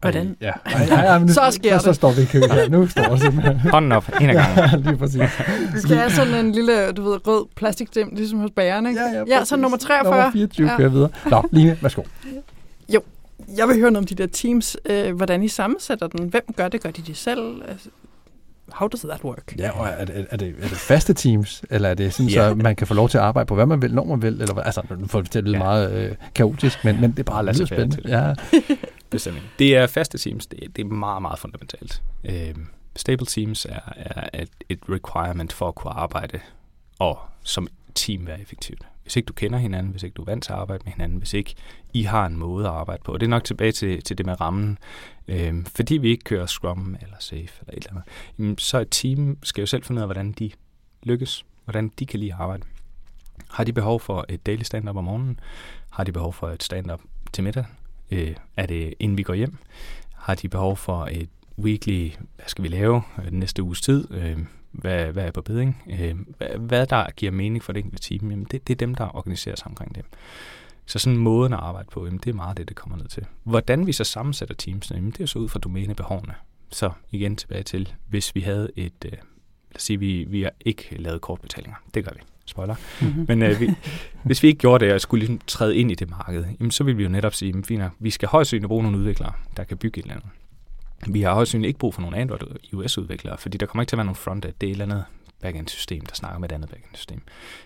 Hvordan? 0.00 0.36
Ja. 0.40 0.52
Ej, 0.64 0.72
ej, 0.72 1.06
ej, 1.06 1.18
nu, 1.18 1.28
så 1.28 1.50
sker 1.50 1.78
så, 1.78 1.84
så 1.84 1.92
står 1.92 2.12
vi 2.12 2.22
i 2.22 2.24
kø 2.24 2.38
her. 2.38 2.68
Nu 2.68 2.88
står 2.88 3.14
vi 3.14 3.20
simpelthen. 3.20 3.58
Hånden 3.74 3.92
op, 3.92 4.08
en 4.20 4.30
af 4.30 4.34
gangen. 4.34 4.58
ja, 4.58 4.76
lige 4.90 4.96
præcis. 4.96 5.20
Vi 5.74 5.80
skal 5.80 5.96
have 5.96 6.10
sådan 6.10 6.46
en 6.46 6.52
lille, 6.52 6.92
du 6.92 7.02
ved, 7.02 7.26
rød 7.26 7.46
plastikdim, 7.54 8.08
ligesom 8.12 8.38
hos 8.38 8.50
bagerne, 8.50 8.88
ikke? 8.88 9.00
Ja, 9.00 9.08
ja, 9.08 9.24
ja 9.26 9.44
så 9.44 9.56
nummer 9.56 9.78
43. 9.78 10.14
Nummer 10.14 10.30
24 10.32 10.70
ja. 10.70 10.76
kører 10.76 10.88
videre. 10.88 11.10
Nå, 11.30 11.48
Line, 11.52 11.78
værsgo. 11.82 12.02
Jo, 12.88 13.00
jeg 13.56 13.68
vil 13.68 13.76
høre 13.76 13.90
noget 13.90 13.96
om 13.96 14.06
de 14.06 14.14
der 14.14 14.26
teams. 14.26 14.76
Øh, 14.86 15.16
hvordan 15.16 15.42
I 15.42 15.48
sammensætter 15.48 16.06
den. 16.06 16.28
Hvem 16.28 16.42
gør 16.56 16.68
det? 16.68 16.82
Gør 16.82 16.90
de 16.90 17.02
det 17.02 17.16
selv? 17.16 17.62
Altså, 17.68 17.88
how 18.72 18.88
does 18.88 19.00
that 19.00 19.24
work? 19.24 19.54
Ja, 19.58 19.70
og 19.70 19.88
er 19.88 20.04
det, 20.04 20.26
er 20.30 20.36
det, 20.36 20.54
er 20.60 20.68
det 20.68 20.78
faste 20.78 21.14
teams, 21.14 21.64
eller 21.70 21.88
er 21.88 21.94
det 21.94 22.14
sådan, 22.14 22.32
yeah. 22.32 22.50
så 22.50 22.54
man 22.54 22.76
kan 22.76 22.86
få 22.86 22.94
lov 22.94 23.08
til 23.08 23.18
at 23.18 23.24
arbejde 23.24 23.46
på, 23.46 23.54
hvad 23.54 23.66
man 23.66 23.82
vil, 23.82 23.94
når 23.94 24.04
man 24.04 24.22
vil? 24.22 24.40
Eller, 24.40 24.60
altså, 24.60 24.82
nu 24.98 25.06
får 25.06 25.20
det 25.20 25.30
til 25.30 25.38
at 25.38 25.44
lyde 25.44 25.56
ja. 25.56 25.62
meget 25.62 25.92
øh, 25.92 26.16
kaotisk, 26.34 26.84
men, 26.84 27.00
men 27.00 27.10
det 27.10 27.18
er 27.18 27.22
bare 27.22 27.46
lidt 27.46 27.66
spændende. 27.66 27.96
Til. 27.96 28.10
Ja. 28.10 28.34
Bestemt. 29.10 29.42
Det 29.58 29.76
er 29.76 29.86
faste 29.86 30.18
teams. 30.18 30.46
Det, 30.46 30.76
det 30.76 30.82
er 30.84 30.88
meget, 30.88 31.22
meget 31.22 31.38
fundamentalt. 31.38 32.02
Øh, 32.24 32.54
stable 32.96 33.26
teams 33.26 33.64
er, 33.64 33.80
er 33.96 34.42
et, 34.42 34.48
et 34.68 34.78
requirement 34.88 35.52
for 35.52 35.68
at 35.68 35.74
kunne 35.74 35.92
arbejde 35.92 36.40
og 36.98 37.18
som 37.42 37.68
team 37.94 38.26
være 38.26 38.40
effektivt. 38.40 38.82
Hvis 39.04 39.16
ikke 39.16 39.26
du 39.26 39.32
kender 39.32 39.58
hinanden, 39.58 39.92
hvis 39.92 40.02
ikke 40.02 40.14
du 40.14 40.22
er 40.22 40.26
vant 40.26 40.44
til 40.44 40.52
at 40.52 40.58
arbejde 40.58 40.82
med 40.84 40.92
hinanden, 40.92 41.18
hvis 41.18 41.34
ikke 41.34 41.54
I 41.92 42.02
har 42.02 42.26
en 42.26 42.36
måde 42.36 42.66
at 42.66 42.72
arbejde 42.72 43.02
på. 43.04 43.12
Og 43.12 43.20
det 43.20 43.26
er 43.26 43.30
nok 43.30 43.44
tilbage 43.44 43.72
til, 43.72 44.02
til 44.02 44.18
det 44.18 44.26
med 44.26 44.40
rammen. 44.40 44.78
Øhm, 45.28 45.64
fordi 45.64 45.94
vi 45.94 46.08
ikke 46.08 46.24
kører 46.24 46.46
Scrum 46.46 46.96
eller 47.00 47.16
Safe 47.20 47.50
eller 47.60 47.72
et 47.72 47.76
eller 47.76 47.90
andet, 47.90 48.04
jamen, 48.38 48.58
så 48.58 48.78
et 48.78 48.88
team 48.90 49.38
skal 49.42 49.62
jo 49.62 49.66
selv 49.66 49.84
finde 49.84 49.98
ud 49.98 50.02
af, 50.02 50.06
hvordan 50.06 50.32
de 50.32 50.50
lykkes, 51.02 51.44
hvordan 51.64 51.92
de 51.98 52.06
kan 52.06 52.20
lide 52.20 52.32
at 52.32 52.40
arbejde. 52.40 52.62
Har 53.50 53.64
de 53.64 53.72
behov 53.72 54.00
for 54.00 54.24
et 54.28 54.46
daily 54.46 54.62
stand-up 54.62 54.96
om 54.96 55.04
morgenen? 55.04 55.40
Har 55.90 56.04
de 56.04 56.12
behov 56.12 56.32
for 56.32 56.48
et 56.48 56.62
stand-up 56.62 57.00
til 57.32 57.44
middag? 57.44 57.64
Øh, 58.10 58.34
er 58.56 58.66
det 58.66 58.94
inden 58.98 59.18
vi 59.18 59.22
går 59.22 59.34
hjem? 59.34 59.56
Har 60.14 60.34
de 60.34 60.48
behov 60.48 60.76
for 60.76 61.06
et 61.06 61.28
weekly, 61.58 62.12
hvad 62.36 62.46
skal 62.46 62.64
vi 62.64 62.68
lave 62.68 63.02
øh, 63.18 63.30
den 63.30 63.38
næste 63.38 63.62
uges 63.62 63.80
tid? 63.80 64.10
Øh, 64.10 64.38
hvad, 64.74 65.12
hvad 65.12 65.26
er 65.26 65.30
på 65.30 65.42
beding? 65.42 65.82
Øh, 66.00 66.14
hvad, 66.38 66.48
hvad 66.58 66.86
der 66.86 67.06
giver 67.16 67.32
mening 67.32 67.62
for 67.62 67.72
det 67.72 67.84
enkelte 67.84 68.08
team? 68.08 68.30
Jamen 68.30 68.46
det, 68.50 68.68
det 68.68 68.74
er 68.74 68.78
dem, 68.78 68.94
der 68.94 69.16
organiserer 69.16 69.56
sig 69.56 69.66
omkring 69.66 69.94
det. 69.94 70.04
Så 70.86 70.98
sådan 70.98 71.18
måden 71.18 71.52
at 71.52 71.58
arbejde 71.58 71.88
på, 71.92 72.04
jamen 72.04 72.20
det 72.24 72.30
er 72.30 72.34
meget 72.34 72.56
det, 72.56 72.68
det 72.68 72.76
kommer 72.76 72.98
ned 72.98 73.08
til. 73.08 73.26
Hvordan 73.42 73.86
vi 73.86 73.92
så 73.92 74.04
sammensætter 74.04 74.54
teams, 74.54 74.90
jamen 74.90 75.10
det 75.10 75.20
er 75.20 75.26
så 75.26 75.38
ud 75.38 75.48
fra 75.48 75.58
domænebehovene. 75.58 76.34
Så 76.70 76.90
igen 77.10 77.36
tilbage 77.36 77.62
til, 77.62 77.92
hvis 78.08 78.34
vi 78.34 78.40
havde 78.40 78.70
et, 78.76 79.04
øh, 79.04 79.12
lad 79.12 79.76
os 79.76 79.82
sige, 79.82 79.98
vi, 79.98 80.24
vi 80.28 80.42
har 80.42 80.52
ikke 80.60 80.96
lavet 80.98 81.20
kortbetalinger. 81.20 81.76
Det 81.94 82.04
gør 82.04 82.12
vi. 82.14 82.20
Spoiler. 82.46 82.74
Mm-hmm. 83.00 83.24
Men 83.28 83.42
øh, 83.42 83.60
vi, 83.60 83.70
hvis 84.24 84.42
vi 84.42 84.48
ikke 84.48 84.58
gjorde 84.58 84.84
det, 84.84 84.94
og 84.94 85.00
skulle 85.00 85.20
ligesom 85.20 85.40
træde 85.46 85.76
ind 85.76 85.90
i 85.90 85.94
det 85.94 86.10
marked, 86.10 86.44
jamen, 86.60 86.70
så 86.70 86.84
ville 86.84 86.96
vi 86.96 87.02
jo 87.02 87.08
netop 87.08 87.34
sige, 87.34 87.48
jamen, 87.48 87.64
fint, 87.64 87.82
vi 87.98 88.10
skal 88.10 88.28
højst 88.28 88.48
synligt 88.48 88.68
bruge 88.68 88.82
nogle 88.82 88.98
udviklere, 88.98 89.32
der 89.56 89.64
kan 89.64 89.76
bygge 89.76 89.98
et 89.98 90.02
eller 90.02 90.14
andet. 90.14 90.28
Vi 91.08 91.22
har 91.22 91.30
også 91.30 91.58
ikke 91.58 91.78
brug 91.78 91.94
for 91.94 92.02
nogle 92.02 92.16
Android 92.16 92.40
iOS-udviklere, 92.72 93.38
fordi 93.38 93.58
der 93.58 93.66
kommer 93.66 93.82
ikke 93.82 93.90
til 93.90 93.96
at 93.96 93.98
være 93.98 94.04
nogen 94.04 94.16
frontend. 94.16 94.54
Det 94.60 94.66
er 94.66 94.70
et 94.70 94.72
eller 94.72 94.84
andet 94.84 95.04
backend-system, 95.44 96.06
der 96.06 96.14
snakker 96.14 96.38
med 96.38 96.48
et 96.48 96.54
andet 96.54 96.70
backend-system. 96.70 97.22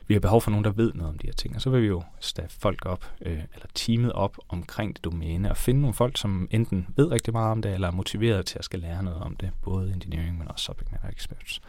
Vi 0.07 0.15
har 0.15 0.21
behov 0.21 0.43
for 0.43 0.51
nogen, 0.51 0.65
der 0.65 0.71
ved 0.71 0.93
noget 0.95 1.13
om 1.13 1.19
de 1.19 1.27
her 1.27 1.35
ting, 1.35 1.55
og 1.55 1.61
så 1.61 1.71
vil 1.71 1.83
vi 1.83 1.87
jo 1.87 2.03
staffe 2.21 2.61
folk 2.61 2.87
op, 2.87 3.13
øh, 3.21 3.33
eller 3.33 3.67
teamet 3.75 4.13
op 4.13 4.37
omkring 4.49 4.97
det 4.97 5.05
domæne, 5.05 5.51
og 5.51 5.57
finde 5.57 5.81
nogle 5.81 5.95
folk, 5.95 6.17
som 6.17 6.49
enten 6.51 6.87
ved 6.97 7.11
rigtig 7.11 7.33
meget 7.33 7.51
om 7.51 7.63
det, 7.63 7.75
eller 7.75 7.89
er 7.89 7.93
motiveret 7.93 8.47
til 8.47 8.59
at 8.59 8.65
skal 8.65 8.81
lære 8.81 9.03
noget 9.03 9.23
om 9.23 9.37
det, 9.37 9.51
både 9.63 9.93
engineering, 9.93 10.39
men 10.39 10.49
også 10.49 10.65
subject 10.65 10.93
matter 10.93 11.09
experts. 11.09 11.61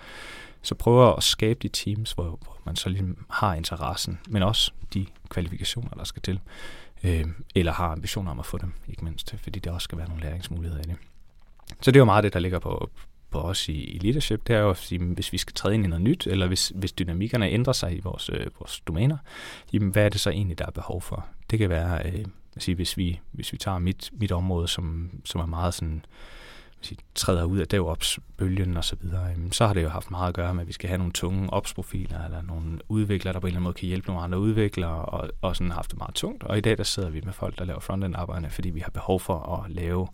Så 0.62 0.76
prøver 0.76 1.14
at 1.14 1.24
skabe 1.24 1.60
de 1.62 1.68
teams, 1.68 2.12
hvor, 2.12 2.24
hvor 2.24 2.58
man 2.66 2.76
så 2.76 2.90
ligesom 2.90 3.26
har 3.30 3.54
interessen, 3.54 4.20
men 4.28 4.44
også 4.44 4.72
de 4.94 5.06
kvalifikationer, 5.30 5.90
der 5.90 6.04
skal 6.04 6.22
til, 6.22 6.40
øh, 7.04 7.26
eller 7.56 7.72
har 7.72 7.88
ambitioner 7.88 8.32
om 8.32 8.40
at 8.40 8.46
få 8.46 8.58
dem, 8.58 8.74
ikke 8.88 9.06
mindst, 9.06 9.36
fordi 9.44 9.60
der 9.60 9.72
også 9.72 9.84
skal 9.84 9.98
være 9.98 10.08
nogle 10.08 10.24
læringsmuligheder 10.24 10.82
i 10.82 10.88
det. 10.88 10.96
Så 11.82 11.92
det 11.92 11.96
er 11.96 12.00
jo 12.02 12.06
meget 12.06 12.24
det, 12.24 12.34
der 12.34 12.40
ligger 12.40 12.60
på, 12.60 12.90
på 13.32 13.40
os 13.40 13.70
i, 13.70 13.84
i 13.84 14.00
leadership, 14.00 14.48
det 14.48 14.56
er 14.56 14.60
jo 14.60 14.70
at 14.70 14.78
sige, 14.78 15.04
hvis 15.04 15.34
vi 15.34 15.38
skal 15.38 15.54
træde 15.54 15.76
ind 15.76 15.86
i 15.86 15.88
noget 15.88 16.02
nyt, 16.02 16.28
eller 16.28 16.48
hvis, 16.48 16.72
hvis 16.76 16.92
dynamikkerne 16.92 17.50
ændrer 17.50 17.74
sig 17.74 17.98
i 17.98 18.00
vores, 18.04 18.30
øh, 18.34 18.46
vores 18.60 18.80
domæner, 18.80 19.18
jamen, 19.74 19.90
hvad 19.90 20.06
er 20.06 20.10
det 20.10 20.22
så 20.22 20.30
egentlig, 20.30 20.58
der 20.58 20.66
er 20.66 20.72
behov 20.72 21.02
for? 21.02 21.28
Det 21.50 21.60
kan 21.60 21.70
være, 21.70 22.06
øh, 22.06 22.26
at 22.56 22.64
sige, 22.64 22.76
hvis, 22.76 22.98
vi, 22.98 23.20
hvis 23.32 23.54
vi 23.54 23.58
tager 23.58 23.80
mit, 23.80 24.10
mit 24.14 24.32
område, 24.32 24.68
som, 24.68 25.10
som 25.26 25.42
er 25.42 25.46
meget 25.46 25.74
sådan, 25.74 26.06
sige, 26.82 26.98
træder 27.16 27.44
ud 27.44 27.58
af 27.58 27.68
DevOps-bølgen 27.68 28.78
og 28.78 28.84
så 28.86 28.96
videre, 29.02 29.36
så 29.52 29.68
har 29.68 29.74
det 29.74 29.84
jo 29.84 29.90
haft 29.90 30.12
meget 30.12 30.28
at 30.28 30.34
gøre 30.34 30.54
med, 30.54 30.62
at 30.62 30.68
vi 30.68 30.74
skal 30.74 30.88
have 30.88 30.98
nogle 30.98 31.14
tunge 31.14 31.54
ops-profiler, 31.54 32.26
eller 32.26 32.42
nogle 32.42 32.80
udviklere, 32.90 33.34
der 33.34 33.40
på 33.40 33.48
en 33.48 33.50
eller 33.50 33.58
anden 33.58 33.64
måde 33.64 33.74
kan 33.74 33.88
hjælpe 33.88 34.08
nogle 34.08 34.22
andre 34.22 34.40
udviklere, 34.40 35.06
og, 35.06 35.30
og 35.42 35.56
sådan 35.56 35.72
haft 35.72 35.92
det 35.92 35.98
meget 35.98 36.16
tungt. 36.16 36.44
Og 36.44 36.58
i 36.58 36.62
dag, 36.62 36.78
der 36.78 36.84
sidder 36.84 37.10
vi 37.10 37.22
med 37.26 37.34
folk, 37.34 37.60
der 37.60 37.66
laver 37.66 37.80
frontend-arbejde, 37.80 38.50
fordi 38.50 38.70
vi 38.70 38.80
har 38.80 38.92
behov 38.92 39.20
for 39.20 39.64
at 39.64 39.72
lave 39.72 40.08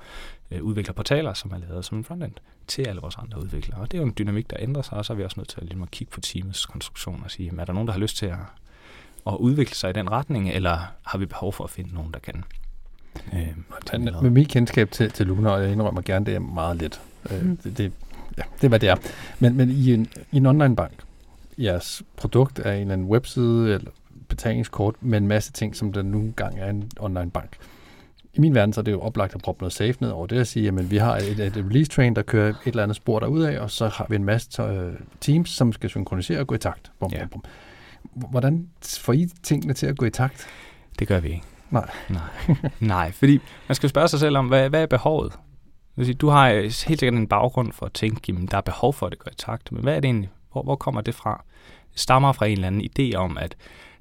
øh, 0.52 0.64
udviklerportaler, 0.64 1.34
som 1.34 1.52
er 1.52 1.58
lavet 1.58 1.86
som 1.86 1.98
en 1.98 2.04
frontend 2.04 2.34
til 2.68 2.88
alle 2.88 3.02
vores 3.02 3.16
andre 3.16 3.40
udviklere. 3.40 3.82
Og 3.82 3.92
det 3.92 3.98
er 3.98 4.02
jo 4.02 4.08
en 4.08 4.14
dynamik, 4.18 4.50
der 4.50 4.58
ændrer 4.60 4.82
sig, 4.82 4.98
og 4.98 5.06
så 5.06 5.14
er 5.14 5.18
vi 5.18 5.24
også 5.24 5.40
nødt 5.40 5.50
til 5.50 5.58
at, 5.58 5.64
ligesom, 5.64 5.84
at 5.84 5.92
kigge 5.92 6.12
på 6.12 6.22
teamets 6.22 6.66
konstruktion 6.66 7.22
og 7.24 7.32
sige, 7.32 7.52
er 7.58 7.66
der 7.66 7.74
nogen, 7.74 7.88
der 7.88 7.94
har 7.94 8.00
lyst 8.00 8.18
til 8.18 8.26
at, 8.26 8.40
at 9.28 9.36
udvikle 9.40 9.76
sig 9.76 9.90
i 9.90 9.94
den 9.94 10.12
retning, 10.12 10.50
eller 10.50 10.78
har 11.06 11.18
vi 11.18 11.26
behov 11.26 11.54
for 11.54 11.64
at 11.64 11.70
finde 11.70 11.94
nogen, 11.94 12.14
der 12.14 12.20
kan? 12.20 12.44
Øh, 13.34 14.22
med 14.22 14.30
mit 14.30 14.48
kendskab 14.48 14.92
til, 14.92 15.12
til 15.12 15.28
Luna, 15.28 15.50
og 15.50 15.64
jeg 15.64 15.72
indrømmer 15.72 16.02
gerne, 16.02 16.26
det 16.26 16.36
er 16.36 16.40
meget 16.40 16.78
let. 16.78 17.02
Øh, 17.32 17.46
mm. 17.46 17.58
det, 17.58 17.78
det, 17.78 17.92
ja, 18.38 18.44
det 18.56 18.64
er, 18.64 18.68
hvad 18.68 18.80
det 18.80 18.90
er. 18.90 18.96
Men, 19.40 19.58
men 19.58 19.70
i, 19.70 19.94
en, 19.94 20.08
i 20.32 20.38
en 20.38 20.46
online 20.46 20.76
bank, 20.76 20.94
jeres 21.58 22.04
produkt 22.18 22.60
er 22.60 22.72
en 22.72 22.82
eller 22.82 22.94
anden 22.94 23.08
webside 23.08 23.74
eller 23.74 23.92
betalingskort 24.28 24.96
med 25.02 25.18
en 25.18 25.28
masse 25.28 25.52
ting, 25.52 25.76
som 25.76 25.94
der 25.94 26.02
nogle 26.02 26.34
gange 26.36 26.62
er 26.62 26.70
en 26.70 26.92
online 27.00 27.32
bank. 27.32 27.58
I 28.34 28.40
min 28.40 28.56
verden 28.56 28.74
så 28.74 28.82
er 28.82 28.84
det 28.84 28.92
jo 28.92 29.02
oplagt 29.02 29.36
at 29.36 29.42
proppe 29.42 29.62
noget 29.62 29.74
safe 29.74 29.98
ned 30.02 30.10
over 30.10 30.28
det 30.28 30.40
at 30.40 30.48
sige, 30.48 30.68
at 30.68 30.92
vi 30.92 30.98
har 30.98 31.18
et, 31.18 31.40
et 31.40 31.58
release 31.58 31.92
train, 31.92 32.16
der 32.16 32.22
kører 32.22 32.50
et 32.50 32.56
eller 32.66 32.84
andet 32.84 32.96
spor 32.96 33.20
derudad, 33.20 33.58
og 33.58 33.72
så 33.72 33.88
har 33.88 34.06
vi 34.10 34.16
en 34.16 34.24
masse 34.24 34.64
uh, 34.64 34.94
teams, 35.22 35.50
som 35.50 35.74
skal 35.74 35.90
synkronisere 35.90 36.40
og 36.40 36.48
gå 36.48 36.56
i 36.56 36.58
takt. 36.58 36.92
Bum, 37.00 37.12
ja. 37.12 37.20
bum, 37.20 37.30
bum. 37.30 37.44
Hvordan 38.30 38.68
får 38.84 39.14
I 39.14 39.30
tingene 39.44 39.74
til 39.74 39.88
at 39.88 39.98
gå 39.98 40.06
i 40.06 40.10
takt? 40.10 40.48
Det 41.00 41.08
gør 41.08 41.20
vi 41.20 41.28
ikke. 41.28 41.44
Nej. 41.70 41.90
Nej, 42.10 42.22
Nej 42.80 43.12
fordi 43.12 43.40
man 43.68 43.76
skal 43.76 43.90
spørge 43.90 44.08
sig 44.08 44.20
selv 44.20 44.38
om, 44.38 44.48
hvad, 44.48 44.70
hvad 44.70 44.82
er 44.82 44.86
behovet? 44.86 45.34
Du 46.22 46.28
har 46.28 46.52
helt 46.88 47.00
sikkert 47.00 47.14
en 47.14 47.28
baggrund 47.28 47.72
for 47.72 47.86
at 47.86 47.94
tænke, 47.94 48.34
at 48.44 48.52
der 48.52 48.58
er 48.58 48.62
behov 48.62 48.94
for, 48.94 49.06
at 49.06 49.12
det 49.12 49.20
går 49.20 49.32
i 49.32 49.36
takt. 49.38 49.72
Men 49.72 49.84
hvad 49.84 49.96
er 49.96 50.00
det 50.00 50.06
egentlig? 50.06 50.30
Hvor, 50.52 50.64
hvor 50.64 50.76
kommer 50.76 51.02
det 51.02 51.16
fra? 51.16 51.44
Det 51.92 52.00
stammer 52.00 52.32
fra 52.32 52.46
en 52.46 52.52
eller 52.52 52.68
anden 52.68 52.90
idé 53.00 53.16
om, 53.16 53.38
at 53.38 53.56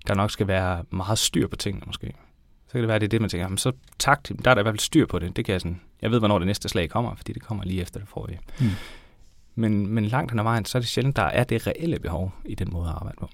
der 0.09 0.15
nok 0.15 0.31
skal 0.31 0.49
være 0.49 0.85
meget 0.91 1.19
styr 1.19 1.49
på 1.49 1.57
tingene 1.57 1.83
måske. 1.87 2.15
Så 2.67 2.73
kan 2.73 2.81
det 2.81 2.89
være, 2.89 2.95
at 2.95 3.01
det 3.01 3.07
er 3.07 3.11
det, 3.11 3.21
man 3.21 3.31
tænker, 3.31 3.45
jamen, 3.45 3.59
så 3.59 3.73
takt, 3.99 4.33
der 4.45 4.51
er 4.51 4.55
der 4.55 4.63
i 4.63 4.63
hvert 4.63 4.73
fald 4.73 4.79
styr 4.79 5.07
på 5.07 5.19
det. 5.19 5.37
det 5.37 5.45
kan 5.45 5.53
jeg, 5.53 5.61
sådan, 5.61 5.81
jeg 6.03 6.11
ved, 6.11 6.19
hvornår 6.19 6.39
det 6.39 6.47
næste 6.47 6.69
slag 6.69 6.91
kommer, 6.91 7.15
fordi 7.15 7.33
det 7.33 7.43
kommer 7.43 7.65
lige 7.65 7.83
efter 7.83 8.01
det 8.01 8.09
forrige. 8.09 8.41
Mm. 8.61 8.71
Men, 9.55 9.87
men 9.87 10.05
langt 10.05 10.31
hen 10.33 10.39
ad 10.39 10.45
vejen, 10.45 10.65
så 10.65 10.79
er 10.79 10.81
det 10.81 10.89
sjældent, 10.89 11.17
der 11.17 11.23
er 11.23 11.45
det 11.45 11.67
reelle 11.67 11.99
behov 11.99 12.33
i 12.45 12.55
den 12.55 12.69
måde 12.73 12.89
at 12.89 12.95
arbejde 12.95 13.17
på. 13.21 13.29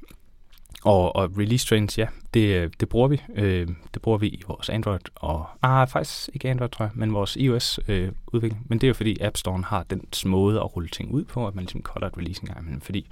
Og, 0.85 1.17
og 1.17 1.31
release 1.39 1.67
trains, 1.67 1.99
ja, 1.99 2.07
det, 2.35 2.81
det 2.81 2.89
bruger 2.89 3.09
vi. 3.09 3.23
Øh, 3.35 3.69
det 3.95 4.03
bruger 4.03 4.19
vi 4.19 4.29
i 4.29 4.43
vores 4.49 4.69
Android 4.69 5.01
og... 5.15 5.47
Ah, 5.63 5.89
faktisk 5.89 6.29
ikke 6.35 6.51
Android, 6.51 6.71
tror 6.71 6.85
jeg, 6.85 6.93
men 6.95 7.15
vores 7.15 7.37
iOS-udvikling. 7.37 8.63
Øh, 8.63 8.69
men 8.69 8.79
det 8.79 8.85
er 8.85 8.89
jo 8.89 8.95
fordi 8.95 9.21
App 9.21 9.37
Store 9.37 9.63
har 9.63 9.83
den 9.83 10.03
måde 10.27 10.61
at 10.61 10.77
rulle 10.77 10.89
ting 10.89 11.13
ud 11.13 11.25
på, 11.25 11.47
at 11.47 11.55
man 11.55 11.65
ligesom 11.65 11.83
cutter 11.83 12.09
et 12.09 12.19
release 12.19 12.43
en 12.43 12.49
gang 12.49 12.61
imellem, 12.61 12.81
fordi 12.81 13.07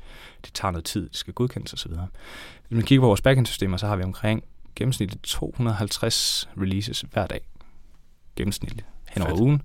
det 0.44 0.50
tager 0.54 0.72
noget 0.72 0.84
tid, 0.84 1.08
det 1.08 1.16
skal 1.16 1.34
godkendes 1.34 1.72
osv. 1.72 1.90
Hvis 1.90 2.76
man 2.76 2.82
kigger 2.82 3.02
på 3.02 3.06
vores 3.06 3.20
backend-systemer, 3.20 3.76
så 3.76 3.86
har 3.86 3.96
vi 3.96 4.02
omkring 4.02 4.44
gennemsnitligt 4.76 5.22
250 5.22 6.48
releases 6.60 7.04
hver 7.12 7.26
dag. 7.26 7.40
Gennemsnitligt 8.36 8.86
hen 9.08 9.22
over 9.22 9.40
ugen. 9.40 9.62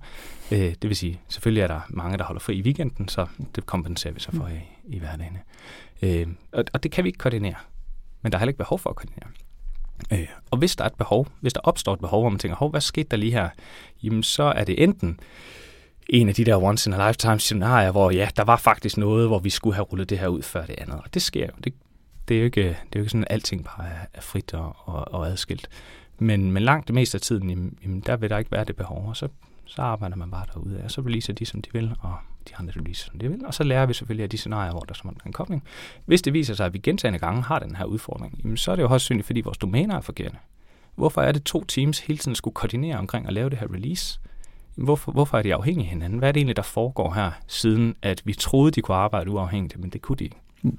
Øh, 0.52 0.58
det 0.58 0.82
vil 0.82 0.96
sige, 0.96 1.20
selvfølgelig 1.28 1.62
er 1.62 1.66
der 1.66 1.80
mange, 1.88 2.18
der 2.18 2.24
holder 2.24 2.40
fri 2.40 2.54
i 2.54 2.62
weekenden, 2.62 3.08
så 3.08 3.26
det 3.54 3.66
kompenserer 3.66 4.14
vi 4.14 4.20
så 4.20 4.30
for 4.30 4.46
mm. 4.46 4.54
i, 4.54 4.96
i 4.96 4.98
hverdagen. 4.98 5.38
Øh, 6.02 6.26
og, 6.52 6.64
og 6.72 6.82
det 6.82 6.90
kan 6.90 7.04
vi 7.04 7.08
ikke 7.08 7.18
koordinere 7.18 7.54
men 8.24 8.32
der 8.32 8.38
er 8.38 8.40
heller 8.40 8.50
ikke 8.50 8.58
behov 8.58 8.78
for 8.78 8.90
at 8.90 8.96
koordinere. 8.96 9.28
Øh, 10.12 10.28
og 10.50 10.58
hvis 10.58 10.76
der 10.76 10.84
er 10.84 10.88
et 10.88 10.94
behov, 10.94 11.28
hvis 11.40 11.52
der 11.52 11.60
opstår 11.60 11.92
et 11.92 12.00
behov, 12.00 12.22
hvor 12.22 12.30
man 12.30 12.38
tænker, 12.38 12.68
hvad 12.68 12.80
skete 12.80 13.08
der 13.10 13.16
lige 13.16 13.32
her? 13.32 13.48
Jamen, 14.02 14.22
så 14.22 14.42
er 14.42 14.64
det 14.64 14.82
enten 14.82 15.20
en 16.08 16.28
af 16.28 16.34
de 16.34 16.44
der 16.44 16.62
once 16.62 16.90
in 16.90 16.94
a 16.94 17.08
lifetime 17.08 17.40
scenarier, 17.40 17.90
hvor 17.90 18.10
ja, 18.10 18.28
der 18.36 18.44
var 18.44 18.56
faktisk 18.56 18.96
noget, 18.96 19.28
hvor 19.28 19.38
vi 19.38 19.50
skulle 19.50 19.74
have 19.74 19.84
rullet 19.84 20.10
det 20.10 20.18
her 20.18 20.28
ud 20.28 20.42
før 20.42 20.66
det 20.66 20.74
andet. 20.78 20.96
Og 20.96 21.14
det 21.14 21.22
sker 21.22 21.46
jo. 21.46 21.52
Det, 21.64 21.74
det 22.28 22.34
er 22.34 22.38
jo 22.38 22.44
ikke, 22.44 22.62
det 22.62 22.68
er 22.68 22.96
jo 22.96 23.00
ikke 23.00 23.10
sådan, 23.10 23.24
at 23.24 23.32
alting 23.32 23.64
bare 23.64 23.86
er, 24.14 24.20
frit 24.20 24.54
og, 24.54 24.76
og, 24.78 25.14
og 25.14 25.28
adskilt. 25.28 25.68
Men, 26.18 26.52
men 26.52 26.62
langt 26.62 26.88
det 26.88 26.94
meste 26.94 27.16
af 27.16 27.20
tiden, 27.20 27.76
jamen, 27.82 28.00
der 28.00 28.16
vil 28.16 28.30
der 28.30 28.38
ikke 28.38 28.52
være 28.52 28.64
det 28.64 28.76
behov, 28.76 29.08
og 29.08 29.16
så, 29.16 29.28
så 29.66 29.82
arbejder 29.82 30.16
man 30.16 30.30
bare 30.30 30.46
derude 30.54 30.80
og 30.84 30.90
så 30.90 31.00
releaser 31.00 31.32
de, 31.32 31.46
som 31.46 31.62
de 31.62 31.72
vil, 31.72 31.96
og 32.00 32.14
de 32.48 32.56
andre 32.56 32.72
releaser, 32.76 33.06
som 33.10 33.18
de 33.18 33.28
vil. 33.28 33.46
Og 33.46 33.54
så 33.54 33.64
lærer 33.64 33.86
vi 33.86 33.94
selvfølgelig 33.94 34.22
af 34.22 34.30
de 34.30 34.38
scenarier, 34.38 34.70
hvor 34.70 34.80
der 34.80 34.94
er 35.04 35.26
en 35.26 35.32
kobling. 35.32 35.64
Hvis 36.06 36.22
det 36.22 36.32
viser 36.32 36.54
sig, 36.54 36.66
at 36.66 36.74
vi 36.74 36.78
gentagende 36.78 37.18
gange 37.18 37.42
har 37.42 37.58
den 37.58 37.76
her 37.76 37.84
udfordring, 37.84 38.40
jamen, 38.44 38.56
så 38.56 38.72
er 38.72 38.76
det 38.76 38.82
jo 38.82 38.88
også 38.88 39.04
synligt, 39.04 39.26
fordi 39.26 39.40
vores 39.40 39.58
domæner 39.58 39.96
er 39.96 40.00
forkerte. 40.00 40.36
Hvorfor 40.94 41.22
er 41.22 41.32
det 41.32 41.44
to 41.44 41.64
teams 41.64 41.98
hele 41.98 42.18
tiden 42.18 42.34
skulle 42.34 42.54
koordinere 42.54 42.98
omkring 42.98 43.26
at 43.26 43.32
lave 43.32 43.50
det 43.50 43.58
her 43.58 43.72
release? 43.72 44.20
Hvorfor, 44.74 45.12
hvorfor 45.12 45.38
er 45.38 45.42
de 45.42 45.54
afhængige 45.54 45.86
af 45.86 45.90
hinanden? 45.90 46.18
Hvad 46.18 46.28
er 46.28 46.32
det 46.32 46.40
egentlig, 46.40 46.56
der 46.56 46.62
foregår 46.62 47.14
her, 47.14 47.30
siden 47.46 47.96
at 48.02 48.22
vi 48.24 48.34
troede, 48.34 48.70
de 48.70 48.80
kunne 48.80 48.96
arbejde 48.96 49.30
uafhængigt, 49.30 49.80
men 49.80 49.90
det 49.90 50.02
kunne 50.02 50.16
de 50.16 50.24
ikke? 50.24 50.36
Mm. 50.62 50.78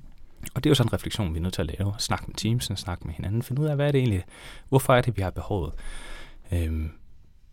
Og 0.55 0.63
det 0.63 0.69
er 0.69 0.71
jo 0.71 0.75
sådan 0.75 0.89
en 0.89 0.93
refleksion, 0.93 1.33
vi 1.33 1.39
er 1.39 1.43
nødt 1.43 1.53
til 1.53 1.61
at 1.61 1.79
lave. 1.79 1.93
Snak 1.97 2.27
med 2.27 2.35
teamsen, 2.35 2.77
snak 2.77 3.05
med 3.05 3.13
hinanden, 3.13 3.43
finde 3.43 3.61
ud 3.61 3.67
af, 3.67 3.75
hvad 3.75 3.87
er 3.87 3.91
det 3.91 3.99
egentlig, 3.99 4.23
hvorfor 4.69 4.93
er 4.93 5.01
det, 5.01 5.17
vi 5.17 5.21
har 5.21 5.29
behovet. 5.29 5.73
Øhm, 6.51 6.91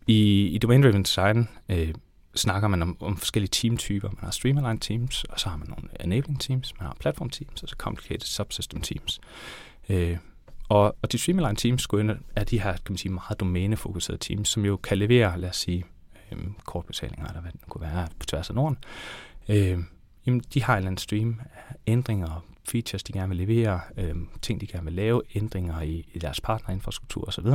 I 0.07 0.46
i 0.46 0.59
domain-driven 0.59 1.03
design 1.03 1.48
øh, 1.68 1.94
snakker 2.35 2.68
man 2.68 2.83
om, 2.83 2.97
om 3.01 3.16
forskellige 3.16 3.51
teamtyper. 3.51 4.09
Man 4.09 4.25
har 4.25 4.31
streamline 4.31 4.79
teams, 4.79 5.25
og 5.25 5.40
så 5.40 5.49
har 5.49 5.57
man 5.57 5.68
nogle 5.68 5.88
enabling 6.01 6.40
teams, 6.40 6.75
man 6.79 6.87
har 6.87 6.97
platform 7.01 7.31
teams, 7.31 7.62
og 7.62 7.68
så 7.68 7.75
complicated 7.79 8.27
subsystem 8.27 8.81
teams. 8.81 9.21
Øh, 9.88 10.16
og, 10.68 10.97
og 11.03 11.12
de 11.12 11.18
streamline 11.18 11.57
teams 11.57 11.87
er 12.37 12.45
de 12.45 12.61
her, 12.61 12.73
kan 12.73 12.83
man 12.88 12.97
sige, 12.97 13.12
meget 13.12 13.40
domænefokuserede 13.40 14.21
teams, 14.21 14.49
som 14.49 14.64
jo 14.64 14.77
kan 14.77 14.99
levere, 14.99 15.40
lad 15.40 15.49
os 15.49 15.57
sige, 15.57 15.85
øh, 16.33 16.38
kortbetalinger, 16.64 17.27
eller 17.27 17.40
hvad 17.40 17.53
det 17.53 17.61
kunne 17.68 17.83
være, 17.83 18.09
på 18.21 18.27
tværs 18.27 18.49
af 18.49 18.55
Norden. 18.55 18.79
Øh, 19.49 19.79
jamen, 20.27 20.42
de 20.55 20.62
har 20.62 20.73
en 20.73 20.79
eller 20.79 20.88
anden 20.88 20.99
stream 20.99 21.40
af 21.68 21.75
ændringer, 21.87 22.45
features, 22.68 23.03
de 23.03 23.12
gerne 23.12 23.29
vil 23.29 23.38
levere, 23.49 23.81
øh, 23.97 24.14
ting, 24.42 24.61
de 24.61 24.66
gerne 24.66 24.85
vil 24.85 24.95
lave, 24.95 25.23
ændringer 25.35 25.81
i, 25.81 26.09
i 26.12 26.18
deres 26.18 26.40
partnerinfrastruktur 26.40 27.29
osv. 27.29 27.47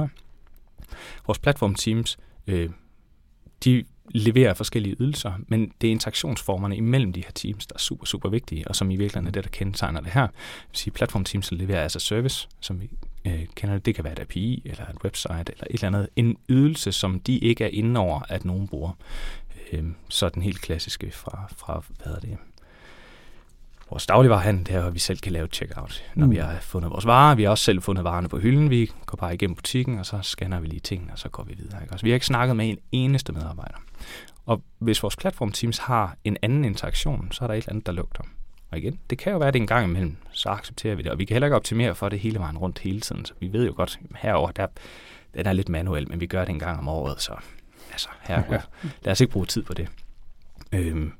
Vores 1.25 1.39
platform 1.39 1.75
teams, 1.75 2.17
øh, 2.47 2.69
de 3.63 3.83
leverer 4.09 4.53
forskellige 4.53 4.95
ydelser, 4.99 5.33
men 5.47 5.71
det 5.81 5.87
er 5.87 5.91
interaktionsformerne 5.91 6.77
imellem 6.77 7.13
de 7.13 7.23
her 7.23 7.31
teams, 7.31 7.67
der 7.67 7.75
er 7.75 7.79
super, 7.79 8.05
super 8.05 8.29
vigtige, 8.29 8.67
og 8.67 8.75
som 8.75 8.91
i 8.91 8.95
virkeligheden 8.95 9.27
er 9.27 9.31
det, 9.31 9.43
der 9.43 9.49
kendetegner 9.49 10.01
det 10.01 10.11
her. 10.11 10.27
Det 10.27 10.67
vil 10.71 10.77
sige, 10.77 10.93
platformteams 10.93 11.51
leverer 11.51 11.83
altså 11.83 11.99
service, 11.99 12.47
som 12.59 12.81
vi 12.81 12.89
øh, 13.25 13.45
kender 13.55 13.75
det. 13.75 13.85
Det 13.85 13.95
kan 13.95 14.03
være 14.03 14.13
et 14.13 14.19
API, 14.19 14.61
eller 14.65 14.85
et 14.85 15.03
website, 15.03 15.33
eller 15.51 15.63
et 15.69 15.73
eller 15.73 15.87
andet. 15.87 16.09
En 16.15 16.37
ydelse, 16.49 16.91
som 16.91 17.19
de 17.19 17.37
ikke 17.37 17.63
er 17.63 17.69
inde 17.73 17.99
over, 17.99 18.21
at 18.29 18.45
nogen 18.45 18.67
bruger. 18.67 18.91
Øh, 19.71 19.83
så 20.09 20.29
den 20.29 20.41
helt 20.41 20.61
klassiske 20.61 21.11
fra, 21.11 21.51
fra 21.57 21.83
hvad 22.03 22.13
er 22.13 22.19
det, 22.19 22.37
vores 23.89 24.05
dagligvarerhandel, 24.05 24.65
det 24.65 24.75
er, 24.75 24.85
at 24.85 24.93
vi 24.93 24.99
selv 24.99 25.17
kan 25.17 25.31
lave 25.31 25.47
checkout, 25.47 26.03
når 26.15 26.25
mm. 26.25 26.31
vi 26.31 26.37
har 26.37 26.57
fundet 26.61 26.91
vores 26.91 27.05
varer. 27.05 27.35
Vi 27.35 27.43
har 27.43 27.49
også 27.49 27.63
selv 27.63 27.81
fundet 27.81 28.03
varerne 28.03 28.29
på 28.29 28.37
hylden. 28.37 28.69
Vi 28.69 28.91
går 29.05 29.15
bare 29.15 29.33
igennem 29.33 29.55
butikken, 29.55 29.99
og 29.99 30.05
så 30.05 30.19
scanner 30.21 30.59
vi 30.59 30.67
lige 30.67 30.79
tingene, 30.79 31.11
og 31.11 31.19
så 31.19 31.29
går 31.29 31.43
vi 31.43 31.53
videre. 31.57 31.81
Ikke? 31.81 31.91
Altså, 31.91 32.03
vi 32.03 32.09
har 32.09 32.13
ikke 32.13 32.25
snakket 32.25 32.55
med 32.55 32.69
en 32.69 32.77
eneste 32.91 33.33
medarbejder. 33.33 33.77
Og 34.45 34.63
hvis 34.79 35.03
vores 35.03 35.15
platformteams 35.15 35.77
har 35.77 36.17
en 36.23 36.37
anden 36.41 36.65
interaktion, 36.65 37.31
så 37.31 37.43
er 37.43 37.47
der 37.47 37.53
et 37.53 37.57
eller 37.57 37.69
andet, 37.69 37.85
der 37.85 37.91
lugter. 37.91 38.23
Og 38.71 38.77
igen, 38.77 38.99
det 39.09 39.17
kan 39.17 39.31
jo 39.31 39.37
være, 39.37 39.51
det 39.51 39.59
en 39.59 39.67
gang 39.67 39.89
imellem, 39.89 40.15
så 40.31 40.49
accepterer 40.49 40.95
vi 40.95 41.03
det. 41.03 41.11
Og 41.11 41.19
vi 41.19 41.25
kan 41.25 41.33
heller 41.33 41.47
ikke 41.47 41.55
optimere 41.55 41.95
for 41.95 42.09
det 42.09 42.19
hele 42.19 42.39
vejen 42.39 42.57
rundt 42.57 42.79
hele 42.79 43.01
tiden. 43.01 43.25
Så 43.25 43.33
vi 43.39 43.53
ved 43.53 43.65
jo 43.65 43.73
godt, 43.75 43.99
herover 44.15 44.51
der, 44.51 44.67
den 45.33 45.45
er 45.45 45.53
lidt 45.53 45.69
manuel, 45.69 46.09
men 46.09 46.19
vi 46.19 46.27
gør 46.27 46.45
det 46.45 46.49
en 46.49 46.59
gang 46.59 46.79
om 46.79 46.87
året, 46.87 47.21
så 47.21 47.33
altså, 47.91 48.09
her, 48.21 48.43
ja. 48.51 48.61
lad 49.01 49.11
os 49.11 49.21
ikke 49.21 49.33
bruge 49.33 49.45
tid 49.45 49.63
på 49.63 49.73
det. 49.73 49.89
Øhm, 50.71 51.11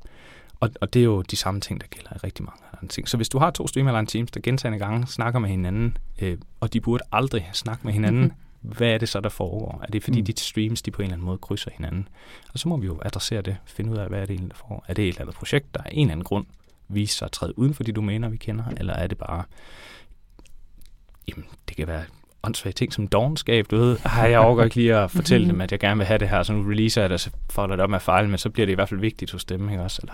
og, 0.59 0.69
og 0.81 0.93
det 0.93 0.99
er 0.99 1.03
jo 1.03 1.21
de 1.21 1.35
samme 1.35 1.61
ting, 1.61 1.81
der 1.81 1.87
gælder 1.87 2.09
i 2.15 2.17
rigtig 2.17 2.45
mange 2.45 2.63
andre 2.73 2.87
ting. 2.87 3.09
Så 3.09 3.17
hvis 3.17 3.29
du 3.29 3.39
har 3.39 3.51
to 3.51 3.67
streamline 3.67 4.05
teams, 4.05 4.31
der 4.31 4.39
gentagende 4.43 4.79
gange 4.79 5.07
snakker 5.07 5.39
med 5.39 5.49
hinanden, 5.49 5.97
øh, 6.21 6.37
og 6.59 6.73
de 6.73 6.81
burde 6.81 7.03
aldrig 7.11 7.49
snakke 7.53 7.81
med 7.85 7.93
hinanden. 7.93 8.33
hvad 8.75 8.87
er 8.87 8.97
det 8.97 9.09
så, 9.09 9.19
der 9.19 9.29
foregår? 9.29 9.81
Er 9.83 9.91
det 9.91 10.03
fordi, 10.03 10.19
mm. 10.19 10.25
de 10.25 10.33
streams 10.37 10.81
de 10.81 10.91
på 10.91 11.01
en 11.01 11.05
eller 11.05 11.13
anden 11.13 11.25
måde 11.25 11.37
krydser 11.37 11.71
hinanden? 11.71 12.07
Og 12.53 12.59
så 12.59 12.69
må 12.69 12.77
vi 12.77 12.85
jo 12.85 12.99
adressere 13.05 13.41
det, 13.41 13.57
finde 13.65 13.91
ud 13.91 13.97
af, 13.97 14.07
hvad 14.07 14.21
er 14.21 14.25
det 14.25 14.33
egentlig, 14.33 14.51
der 14.51 14.57
foregår. 14.57 14.85
Er 14.87 14.93
det 14.93 15.03
et 15.03 15.07
eller 15.07 15.21
andet 15.21 15.35
projekt, 15.35 15.75
der 15.75 15.81
er 15.85 15.89
en 15.89 15.99
eller 15.99 16.11
anden 16.11 16.23
grund 16.23 16.45
viser 16.89 17.17
sig 17.17 17.25
at 17.25 17.31
træde 17.31 17.59
uden 17.59 17.73
for 17.73 17.83
de 17.83 17.91
domæner, 17.91 18.29
vi 18.29 18.37
kender, 18.37 18.63
eller 18.77 18.93
er 18.93 19.07
det 19.07 19.17
bare, 19.17 19.43
jamen, 21.27 21.45
det 21.69 21.77
kan 21.77 21.87
være 21.87 22.03
åndssvage 22.43 22.73
ting 22.73 22.93
som 22.93 23.07
dogenskab, 23.07 23.65
du 23.71 23.77
ved, 23.77 23.97
har 23.99 24.27
jeg 24.27 24.39
overgår 24.39 24.63
ikke 24.63 24.75
lige 24.75 24.95
at 24.95 25.11
fortælle 25.19 25.47
dem, 25.47 25.61
at 25.61 25.71
jeg 25.71 25.79
gerne 25.79 25.97
vil 25.97 26.07
have 26.07 26.17
det 26.17 26.29
her, 26.29 26.43
så 26.43 26.53
nu 26.53 26.69
releaser 26.69 27.01
jeg 27.01 27.09
det, 27.09 27.19
så 27.19 27.31
folder 27.49 27.75
det 27.75 27.83
op 27.83 27.89
med 27.89 27.99
fejl, 27.99 28.29
men 28.29 28.37
så 28.37 28.49
bliver 28.49 28.65
det 28.65 28.71
i 28.71 28.75
hvert 28.75 28.89
fald 28.89 28.99
vigtigt 28.99 29.31
hos 29.31 29.45
dem, 29.45 29.69
ikke 29.69 29.83
også? 29.83 29.99
Eller, 30.03 30.13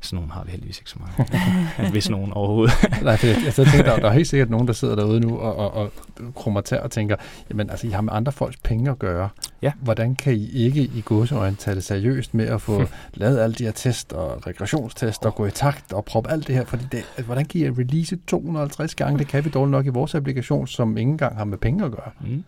sådan 0.00 0.16
nogen 0.16 0.30
har 0.30 0.44
vi 0.44 0.50
heldigvis 0.50 0.78
ikke 0.78 0.90
så 0.90 0.96
mange, 1.00 1.30
hvis 1.92 2.10
nogen 2.10 2.32
overhovedet. 2.32 2.74
Nej, 3.02 3.16
for 3.16 3.26
jeg, 3.26 3.36
jeg 3.44 3.54
tænker, 3.54 3.82
der, 3.82 3.96
der 4.02 4.08
er 4.08 4.12
helt 4.12 4.28
sikkert 4.28 4.50
nogen, 4.50 4.66
der 4.66 4.72
sidder 4.72 4.96
derude 4.96 5.20
nu 5.20 5.38
og, 5.38 5.56
og, 5.56 5.72
og 5.72 5.92
krummer 6.34 6.60
til 6.60 6.80
og 6.80 6.90
tænker, 6.90 7.16
jamen 7.50 7.70
altså, 7.70 7.86
I 7.86 7.90
har 7.90 8.00
med 8.00 8.12
andre 8.12 8.32
folks 8.32 8.56
penge 8.56 8.90
at 8.90 8.98
gøre. 8.98 9.28
Ja. 9.62 9.72
Hvordan 9.80 10.14
kan 10.14 10.32
I 10.32 10.50
ikke 10.50 10.82
i 10.82 11.02
godseøjne 11.04 11.56
tage 11.56 11.74
det 11.74 11.84
seriøst 11.84 12.34
med 12.34 12.46
at 12.46 12.62
få 12.62 12.82
lavet 13.14 13.38
alle 13.38 13.54
de 13.54 13.64
her 13.64 13.72
test 13.72 14.12
og 14.12 14.46
regressionstest 14.46 15.24
og 15.24 15.34
gå 15.34 15.46
i 15.46 15.50
takt 15.50 15.92
og 15.92 16.04
proppe 16.04 16.30
alt 16.30 16.46
det 16.46 16.54
her? 16.54 16.64
Fordi 16.64 16.84
det, 16.92 16.98
altså, 16.98 17.24
hvordan 17.24 17.44
kan 17.44 17.60
I 17.60 17.68
release 17.70 18.18
250 18.26 18.94
gange? 18.94 19.18
Det 19.18 19.28
kan 19.28 19.44
vi 19.44 19.50
dårligt 19.50 19.70
nok 19.70 19.86
i 19.86 19.88
vores 19.88 20.14
applikation, 20.14 20.66
som 20.66 20.96
ingen 20.96 21.18
gang 21.18 21.36
har 21.36 21.44
med 21.44 21.58
penge 21.58 21.84
at 21.84 21.90
gøre. 21.90 22.10
Mm. 22.20 22.44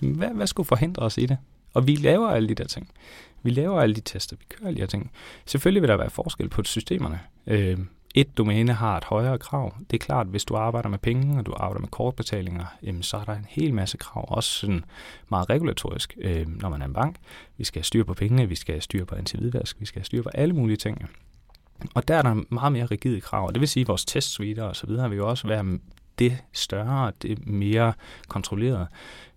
Hvad, 0.00 0.28
hvad 0.28 0.46
skulle 0.46 0.66
forhindre 0.66 1.02
os 1.02 1.18
i 1.18 1.26
det? 1.26 1.36
Og 1.74 1.86
vi 1.86 1.94
laver 1.94 2.28
alle 2.28 2.48
de 2.48 2.54
der 2.54 2.64
ting. 2.64 2.88
Vi 3.46 3.50
laver 3.50 3.80
alle 3.80 3.94
de 3.94 4.00
tester, 4.00 4.36
vi 4.36 4.44
kører 4.48 4.66
alle 4.66 4.76
de 4.76 4.80
her 4.80 4.86
ting. 4.86 5.10
Selvfølgelig 5.46 5.82
vil 5.82 5.88
der 5.88 5.96
være 5.96 6.10
forskel 6.10 6.48
på 6.48 6.64
systemerne. 6.64 7.20
Øh, 7.46 7.78
et 8.14 8.38
domæne 8.38 8.72
har 8.72 8.96
et 8.96 9.04
højere 9.04 9.38
krav. 9.38 9.74
Det 9.90 9.96
er 9.96 10.04
klart, 10.04 10.26
hvis 10.26 10.44
du 10.44 10.56
arbejder 10.56 10.88
med 10.88 10.98
penge, 10.98 11.38
og 11.38 11.46
du 11.46 11.54
arbejder 11.56 11.80
med 11.80 11.88
kortbetalinger, 11.88 12.64
jamen, 12.82 13.02
så 13.02 13.16
er 13.16 13.24
der 13.24 13.32
en 13.32 13.46
hel 13.48 13.74
masse 13.74 13.96
krav, 13.96 14.24
også 14.28 14.50
sådan 14.50 14.84
meget 15.28 15.50
regulatorisk, 15.50 16.16
øh, 16.20 16.60
når 16.60 16.68
man 16.68 16.82
er 16.82 16.86
en 16.86 16.92
bank. 16.92 17.16
Vi 17.56 17.64
skal 17.64 17.78
have 17.78 17.84
styr 17.84 18.04
på 18.04 18.14
pengene, 18.14 18.48
vi 18.48 18.54
skal 18.54 18.74
have 18.74 18.80
styr 18.80 19.04
på 19.04 19.14
antividvask, 19.14 19.76
vi 19.80 19.86
skal 19.86 20.00
have 20.00 20.04
styr 20.04 20.22
på 20.22 20.30
alle 20.34 20.54
mulige 20.54 20.76
ting. 20.76 21.08
Og 21.94 22.08
der 22.08 22.16
er 22.16 22.22
der 22.22 22.42
meget 22.48 22.72
mere 22.72 22.86
rigide 22.86 23.20
krav, 23.20 23.46
og 23.46 23.54
det 23.54 23.60
vil 23.60 23.68
sige, 23.68 23.82
at 23.82 23.88
vores 23.88 24.04
testsuiter 24.04 24.62
og 24.62 24.76
så 24.76 24.86
videre 24.86 25.08
vil 25.08 25.16
jo 25.16 25.28
også 25.28 25.48
være 25.48 25.78
det 26.18 26.38
større, 26.52 27.12
det 27.22 27.46
mere 27.46 27.92
kontrolleret. 28.28 28.86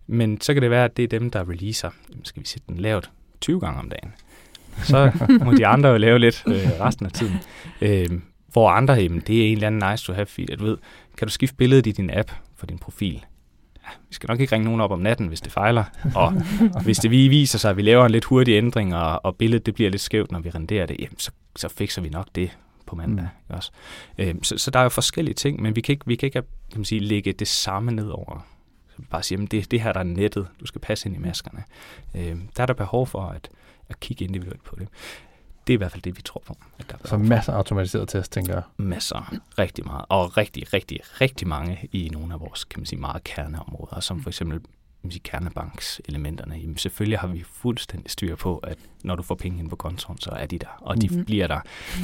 Men 0.08 0.42
så 0.42 0.54
kan 0.54 0.62
det 0.62 0.72
være, 0.72 0.86
at 0.86 0.98
det 0.98 1.04
er 1.04 1.20
dem, 1.20 1.32
der 1.32 1.50
releaser, 1.50 1.90
skal 2.24 2.42
vi 2.42 2.48
sætte 2.48 2.68
den 2.68 2.78
lavt 2.78 3.12
20 3.42 3.60
gange 3.60 3.80
om 3.80 3.90
dagen. 3.90 4.14
Så 4.84 5.12
må 5.46 5.54
de 5.54 5.68
andre 5.68 5.90
jo 5.90 5.98
lave 5.98 6.20
lidt 6.20 6.44
øh, 6.48 6.54
resten 6.80 7.06
af 7.06 7.12
tiden. 7.12 7.36
Øh, 7.82 8.10
hvor 8.52 8.70
andre, 8.70 8.94
jamen, 8.94 9.20
det 9.28 9.42
er 9.42 9.48
en 9.48 9.54
eller 9.54 9.68
anden 9.68 9.92
nice 9.92 10.06
to 10.06 10.14
have. 10.14 10.28
At 10.52 10.60
du 10.60 10.66
ved, 10.66 10.78
kan 11.18 11.28
du 11.28 11.32
skifte 11.32 11.56
billedet 11.56 11.88
i 11.88 11.92
din 11.92 12.10
app 12.14 12.32
for 12.56 12.66
din 12.66 12.78
profil? 12.78 13.26
Ja, 13.84 13.90
vi 14.10 14.14
skal 14.14 14.28
nok 14.28 14.40
ikke 14.40 14.56
ringe 14.56 14.66
nogen 14.66 14.82
op 14.82 14.92
om 14.92 15.00
natten, 15.00 15.28
hvis 15.28 15.42
det 15.42 15.52
fejler. 15.52 15.84
Og 16.16 16.34
hvis 16.86 16.98
det 16.98 17.12
vi 17.12 17.28
viser 17.28 17.60
sig, 17.60 17.72
at 17.72 17.78
vi 17.78 17.82
laver 17.82 18.06
en 18.06 18.12
lidt 18.12 18.26
hurtig 18.26 18.54
ændring, 18.54 18.96
og, 18.96 19.26
og 19.26 19.36
billedet 19.36 19.66
det 19.66 19.74
bliver 19.74 19.90
lidt 19.90 20.02
skævt, 20.02 20.32
når 20.32 20.40
vi 20.40 20.50
renderer 20.50 20.86
det, 20.86 20.96
jamen, 21.00 21.20
så, 21.20 21.32
så 21.56 21.70
fikser 21.70 22.02
vi 22.02 22.10
nok 22.10 22.28
det 22.36 22.58
på 22.86 22.96
mandag. 22.96 23.28
Mm. 23.50 23.56
Også. 23.56 23.72
Øh, 24.18 24.36
så, 24.44 24.58
så 24.58 24.72
der 24.72 24.80
er 24.80 24.84
jo 24.84 24.90
forskellige 24.90 25.36
ting, 25.36 25.62
men 25.62 25.76
vi 25.76 25.82
kan 25.82 25.94
ikke, 25.94 26.06
vi 26.08 26.16
kan 26.16 26.28
ikke 26.28 26.42
kan 26.72 26.80
man 26.80 26.86
sige, 26.86 27.02
lægge 27.02 27.34
det 27.34 27.48
samme 27.48 27.92
ned 27.92 28.10
over. 28.10 28.46
Bare 29.10 29.24
sige, 29.24 29.44
at 29.44 29.52
det, 29.52 29.72
det 29.72 29.82
her 29.82 29.94
der 29.94 30.00
er 30.00 30.04
nettet, 30.04 30.48
du 30.60 30.66
skal 30.66 30.82
passe 30.82 31.10
ind 31.10 31.16
i 31.16 31.20
maskerne. 31.20 31.64
Øh, 32.16 32.38
der 32.58 32.62
er 32.62 32.66
der 32.66 32.74
behov 32.74 33.08
for 33.08 33.22
at, 33.22 33.50
at 33.90 34.00
kigge 34.00 34.26
individuelt 34.26 34.64
på 34.64 34.76
det. 34.80 34.88
Det 35.68 35.74
er 35.74 35.78
i 35.78 35.78
hvert 35.78 35.92
fald 35.92 36.02
det, 36.02 36.18
vi 36.18 36.22
tror 36.22 36.44
på. 36.48 36.58
At 36.80 36.90
der 36.90 36.98
så 37.06 37.18
masser 37.18 37.54
af 37.54 37.58
automatiseret 37.58 38.10
test, 38.10 38.32
tænker 38.32 38.54
jeg. 38.54 38.64
Masser. 38.78 39.36
Rigtig 39.60 39.86
meget. 39.86 40.06
Og 40.10 40.38
rigtig, 40.38 40.74
rigtig, 40.74 41.00
rigtig 41.22 41.48
mange 41.48 41.90
i 41.92 42.10
nogle 42.10 42.34
af 42.34 42.40
vores, 42.40 42.64
kan 42.64 42.80
man 42.80 42.86
sige, 42.86 43.00
meget 43.00 43.24
kerneområder, 43.24 44.00
som 44.00 44.22
for 44.22 44.30
eksempel 44.30 44.62
sige, 45.10 45.22
kernebankselementerne. 45.24 46.56
Jamen, 46.56 46.78
selvfølgelig 46.78 47.20
har 47.20 47.28
vi 47.28 47.44
fuldstændig 47.54 48.12
styr 48.12 48.36
på, 48.36 48.58
at 48.58 48.78
når 49.04 49.16
du 49.16 49.24
får 49.24 49.36
penge 49.36 49.60
ind 49.60 49.70
på 49.70 49.76
kontoen, 49.76 50.18
så 50.18 50.30
er 50.30 50.46
de 50.46 50.60
der, 50.60 50.78
og 50.82 51.02
de 51.02 51.08
mm-hmm. 51.08 51.26
bliver 51.26 51.48
der. 51.48 51.60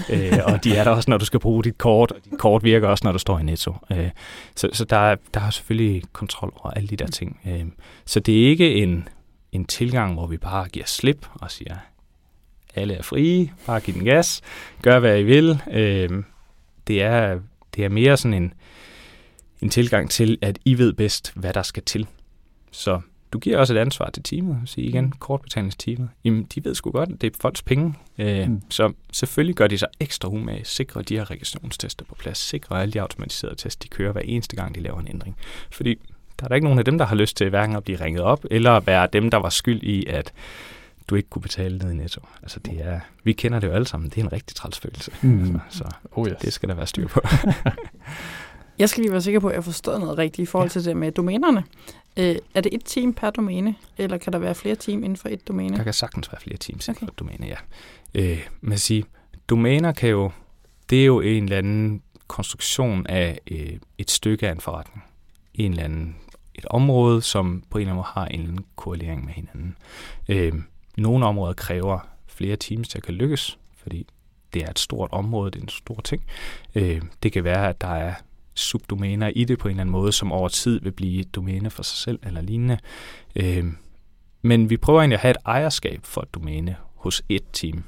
øh, 0.09 0.39
og 0.45 0.63
de 0.63 0.75
er 0.75 0.83
der 0.83 0.91
også, 0.91 1.11
når 1.11 1.17
du 1.17 1.25
skal 1.25 1.39
bruge 1.39 1.63
dit 1.63 1.77
kort, 1.77 2.11
og 2.11 2.25
dit 2.25 2.39
kort 2.39 2.63
virker 2.63 2.87
også, 2.87 3.01
når 3.07 3.11
du 3.11 3.19
står 3.19 3.39
i 3.39 3.43
Netto. 3.43 3.75
Øh, 3.91 4.09
så 4.55 4.69
så 4.73 4.85
der, 4.85 4.97
er, 4.97 5.15
der 5.33 5.39
er 5.39 5.49
selvfølgelig 5.49 6.03
kontrol 6.13 6.53
over 6.55 6.71
alle 6.71 6.87
de 6.87 6.95
der 6.95 7.07
ting. 7.07 7.39
Øh, 7.47 7.65
så 8.05 8.19
det 8.19 8.43
er 8.43 8.47
ikke 8.49 8.75
en, 8.75 9.07
en 9.51 9.65
tilgang, 9.65 10.13
hvor 10.13 10.27
vi 10.27 10.37
bare 10.37 10.67
giver 10.67 10.85
slip 10.85 11.27
og 11.33 11.51
siger, 11.51 11.75
alle 12.75 12.93
er 12.93 13.01
frie, 13.01 13.51
bare 13.65 13.79
giv 13.79 13.93
den 13.93 14.05
gas, 14.05 14.41
gør 14.81 14.99
hvad 14.99 15.19
I 15.19 15.23
vil. 15.23 15.61
Øh, 15.71 16.23
det, 16.87 17.01
er, 17.01 17.39
det 17.75 17.85
er 17.85 17.89
mere 17.89 18.17
sådan 18.17 18.43
en, 18.43 18.53
en 19.61 19.69
tilgang 19.69 20.09
til, 20.09 20.37
at 20.41 20.59
I 20.65 20.77
ved 20.77 20.93
bedst, 20.93 21.33
hvad 21.35 21.53
der 21.53 21.63
skal 21.63 21.83
til. 21.83 22.07
Så 22.75 23.01
du 23.33 23.39
giver 23.39 23.57
også 23.57 23.73
et 23.73 23.77
ansvar 23.77 24.09
til 24.09 24.23
teamet. 24.23 24.61
Så 24.65 24.81
igen, 24.81 25.05
mm. 25.05 25.11
kortbetalingsteamet. 25.11 26.09
Jamen, 26.23 26.43
de 26.43 26.65
ved 26.65 26.75
sgu 26.75 26.91
godt, 26.91 27.11
at 27.11 27.21
det 27.21 27.33
er 27.33 27.37
folks 27.41 27.61
penge. 27.61 27.93
Øh, 28.17 28.49
mm. 28.49 28.61
Så 28.69 28.93
selvfølgelig 29.13 29.55
gør 29.55 29.67
de 29.67 29.77
sig 29.77 29.87
ekstra 29.99 30.29
umage. 30.29 30.65
Sikre 30.65 31.01
de 31.01 31.17
her 31.17 31.31
registrationstester 31.31 32.05
på 32.05 32.15
plads. 32.15 32.37
Sikre 32.37 32.81
alle 32.81 32.91
de 32.91 33.01
automatiserede 33.01 33.55
tests, 33.55 33.75
de 33.75 33.87
kører 33.87 34.11
hver 34.11 34.21
eneste 34.21 34.55
gang, 34.55 34.75
de 34.75 34.79
laver 34.79 34.99
en 34.99 35.07
ændring. 35.07 35.37
Fordi 35.71 35.95
der 36.39 36.43
er 36.43 36.47
der 36.47 36.55
ikke 36.55 36.65
nogen 36.65 36.79
af 36.79 36.85
dem, 36.85 36.97
der 36.97 37.05
har 37.05 37.15
lyst 37.15 37.37
til 37.37 37.49
hverken 37.49 37.75
at 37.75 37.83
blive 37.83 37.99
ringet 38.01 38.21
op, 38.21 38.45
eller 38.51 38.71
at 38.71 38.87
være 38.87 39.07
dem, 39.13 39.29
der 39.29 39.37
var 39.37 39.49
skyld 39.49 39.83
i, 39.83 40.05
at 40.05 40.33
du 41.07 41.15
ikke 41.15 41.29
kunne 41.29 41.41
betale 41.41 41.77
ned 41.77 41.91
i 41.91 41.95
netto. 41.95 42.21
Altså 42.41 42.59
det 42.59 42.85
er, 42.85 42.99
vi 43.23 43.33
kender 43.33 43.59
det 43.59 43.67
jo 43.67 43.73
alle 43.73 43.87
sammen. 43.87 44.09
Det 44.09 44.17
er 44.17 44.21
en 44.21 44.31
rigtig 44.31 44.55
træls 44.55 44.79
følelse. 44.79 45.11
Mm. 45.21 45.59
Så, 45.69 45.77
så 45.77 45.83
oh 46.11 46.27
yes. 46.27 46.37
det 46.41 46.53
skal 46.53 46.69
der 46.69 46.75
være 46.75 46.87
styr 46.87 47.07
på. 47.07 47.21
Jeg 48.79 48.89
skal 48.89 49.01
lige 49.01 49.11
være 49.11 49.21
sikker 49.21 49.39
på, 49.39 49.47
at 49.47 49.55
jeg 49.55 49.63
forstår 49.63 49.97
noget 49.97 50.17
rigtigt 50.17 50.47
i 50.47 50.51
forhold 50.51 50.69
ja. 50.69 50.71
til 50.71 50.85
det 50.85 50.97
med 50.97 51.11
domænerne. 51.11 51.63
Øh, 52.17 52.35
er 52.53 52.61
det 52.61 52.73
et 52.73 52.81
team 52.85 53.13
per 53.13 53.29
domæne, 53.29 53.75
eller 53.97 54.17
kan 54.17 54.33
der 54.33 54.39
være 54.39 54.55
flere 54.55 54.75
team 54.75 55.03
inden 55.03 55.17
for 55.17 55.29
et 55.29 55.47
domæne? 55.47 55.77
Der 55.77 55.83
kan 55.83 55.93
sagtens 55.93 56.31
være 56.31 56.41
flere 56.41 56.57
teams 56.57 56.89
okay. 56.89 57.01
inden 57.01 57.07
for 57.07 57.13
et 57.13 57.19
domæne, 57.19 57.47
ja. 57.47 57.57
Øh, 58.15 58.47
man 58.61 58.77
siger, 58.77 59.03
domæner 59.49 59.91
kan 59.91 60.09
jo, 60.09 60.31
det 60.89 61.01
er 61.01 61.05
jo 61.05 61.21
en 61.21 61.43
eller 61.43 61.57
anden 61.57 62.01
konstruktion 62.27 63.07
af 63.07 63.39
øh, 63.51 63.77
et 63.97 64.11
stykke 64.11 64.47
af 64.47 64.51
en 64.51 64.59
forretning. 64.59 65.03
En 65.53 65.71
eller 65.71 65.83
anden, 65.83 66.15
et 66.55 66.65
område, 66.65 67.21
som 67.21 67.63
på 67.69 67.77
en 67.77 67.81
eller 67.81 67.91
anden 67.91 67.95
måde 67.95 68.07
har 68.07 68.25
en 68.25 68.39
eller 68.39 68.51
anden 68.51 68.65
korrelering 68.75 69.25
med 69.25 69.33
hinanden. 69.33 69.77
Øh, 70.29 70.53
nogle 70.97 71.25
områder 71.25 71.53
kræver 71.53 71.99
flere 72.27 72.55
teams 72.55 72.87
til 72.87 72.97
at 72.97 73.03
kan 73.03 73.13
lykkes, 73.13 73.57
fordi 73.77 74.07
det 74.53 74.63
er 74.63 74.69
et 74.69 74.79
stort 74.79 75.09
område, 75.11 75.51
det 75.51 75.59
er 75.59 75.63
en 75.63 75.69
stor 75.69 76.01
ting. 76.03 76.23
Øh, 76.75 77.01
det 77.23 77.31
kan 77.31 77.43
være, 77.43 77.69
at 77.69 77.81
der 77.81 77.87
er 77.87 78.13
subdomæner 78.55 79.31
i 79.35 79.43
det 79.43 79.59
på 79.59 79.67
en 79.67 79.71
eller 79.71 79.81
anden 79.81 79.91
måde, 79.91 80.11
som 80.11 80.31
over 80.31 80.47
tid 80.47 80.79
vil 80.81 80.91
blive 80.91 81.19
et 81.19 81.35
domæne 81.35 81.69
for 81.69 81.83
sig 81.83 81.97
selv 81.97 82.19
eller 82.23 82.41
lignende. 82.41 82.77
Øh, 83.35 83.65
men 84.41 84.69
vi 84.69 84.77
prøver 84.77 84.99
egentlig 84.99 85.15
at 85.15 85.21
have 85.21 85.31
et 85.31 85.37
ejerskab 85.45 85.99
for 86.03 86.21
et 86.21 86.33
domæne 86.33 86.75
hos 86.95 87.23
et 87.29 87.43
team, 87.53 87.83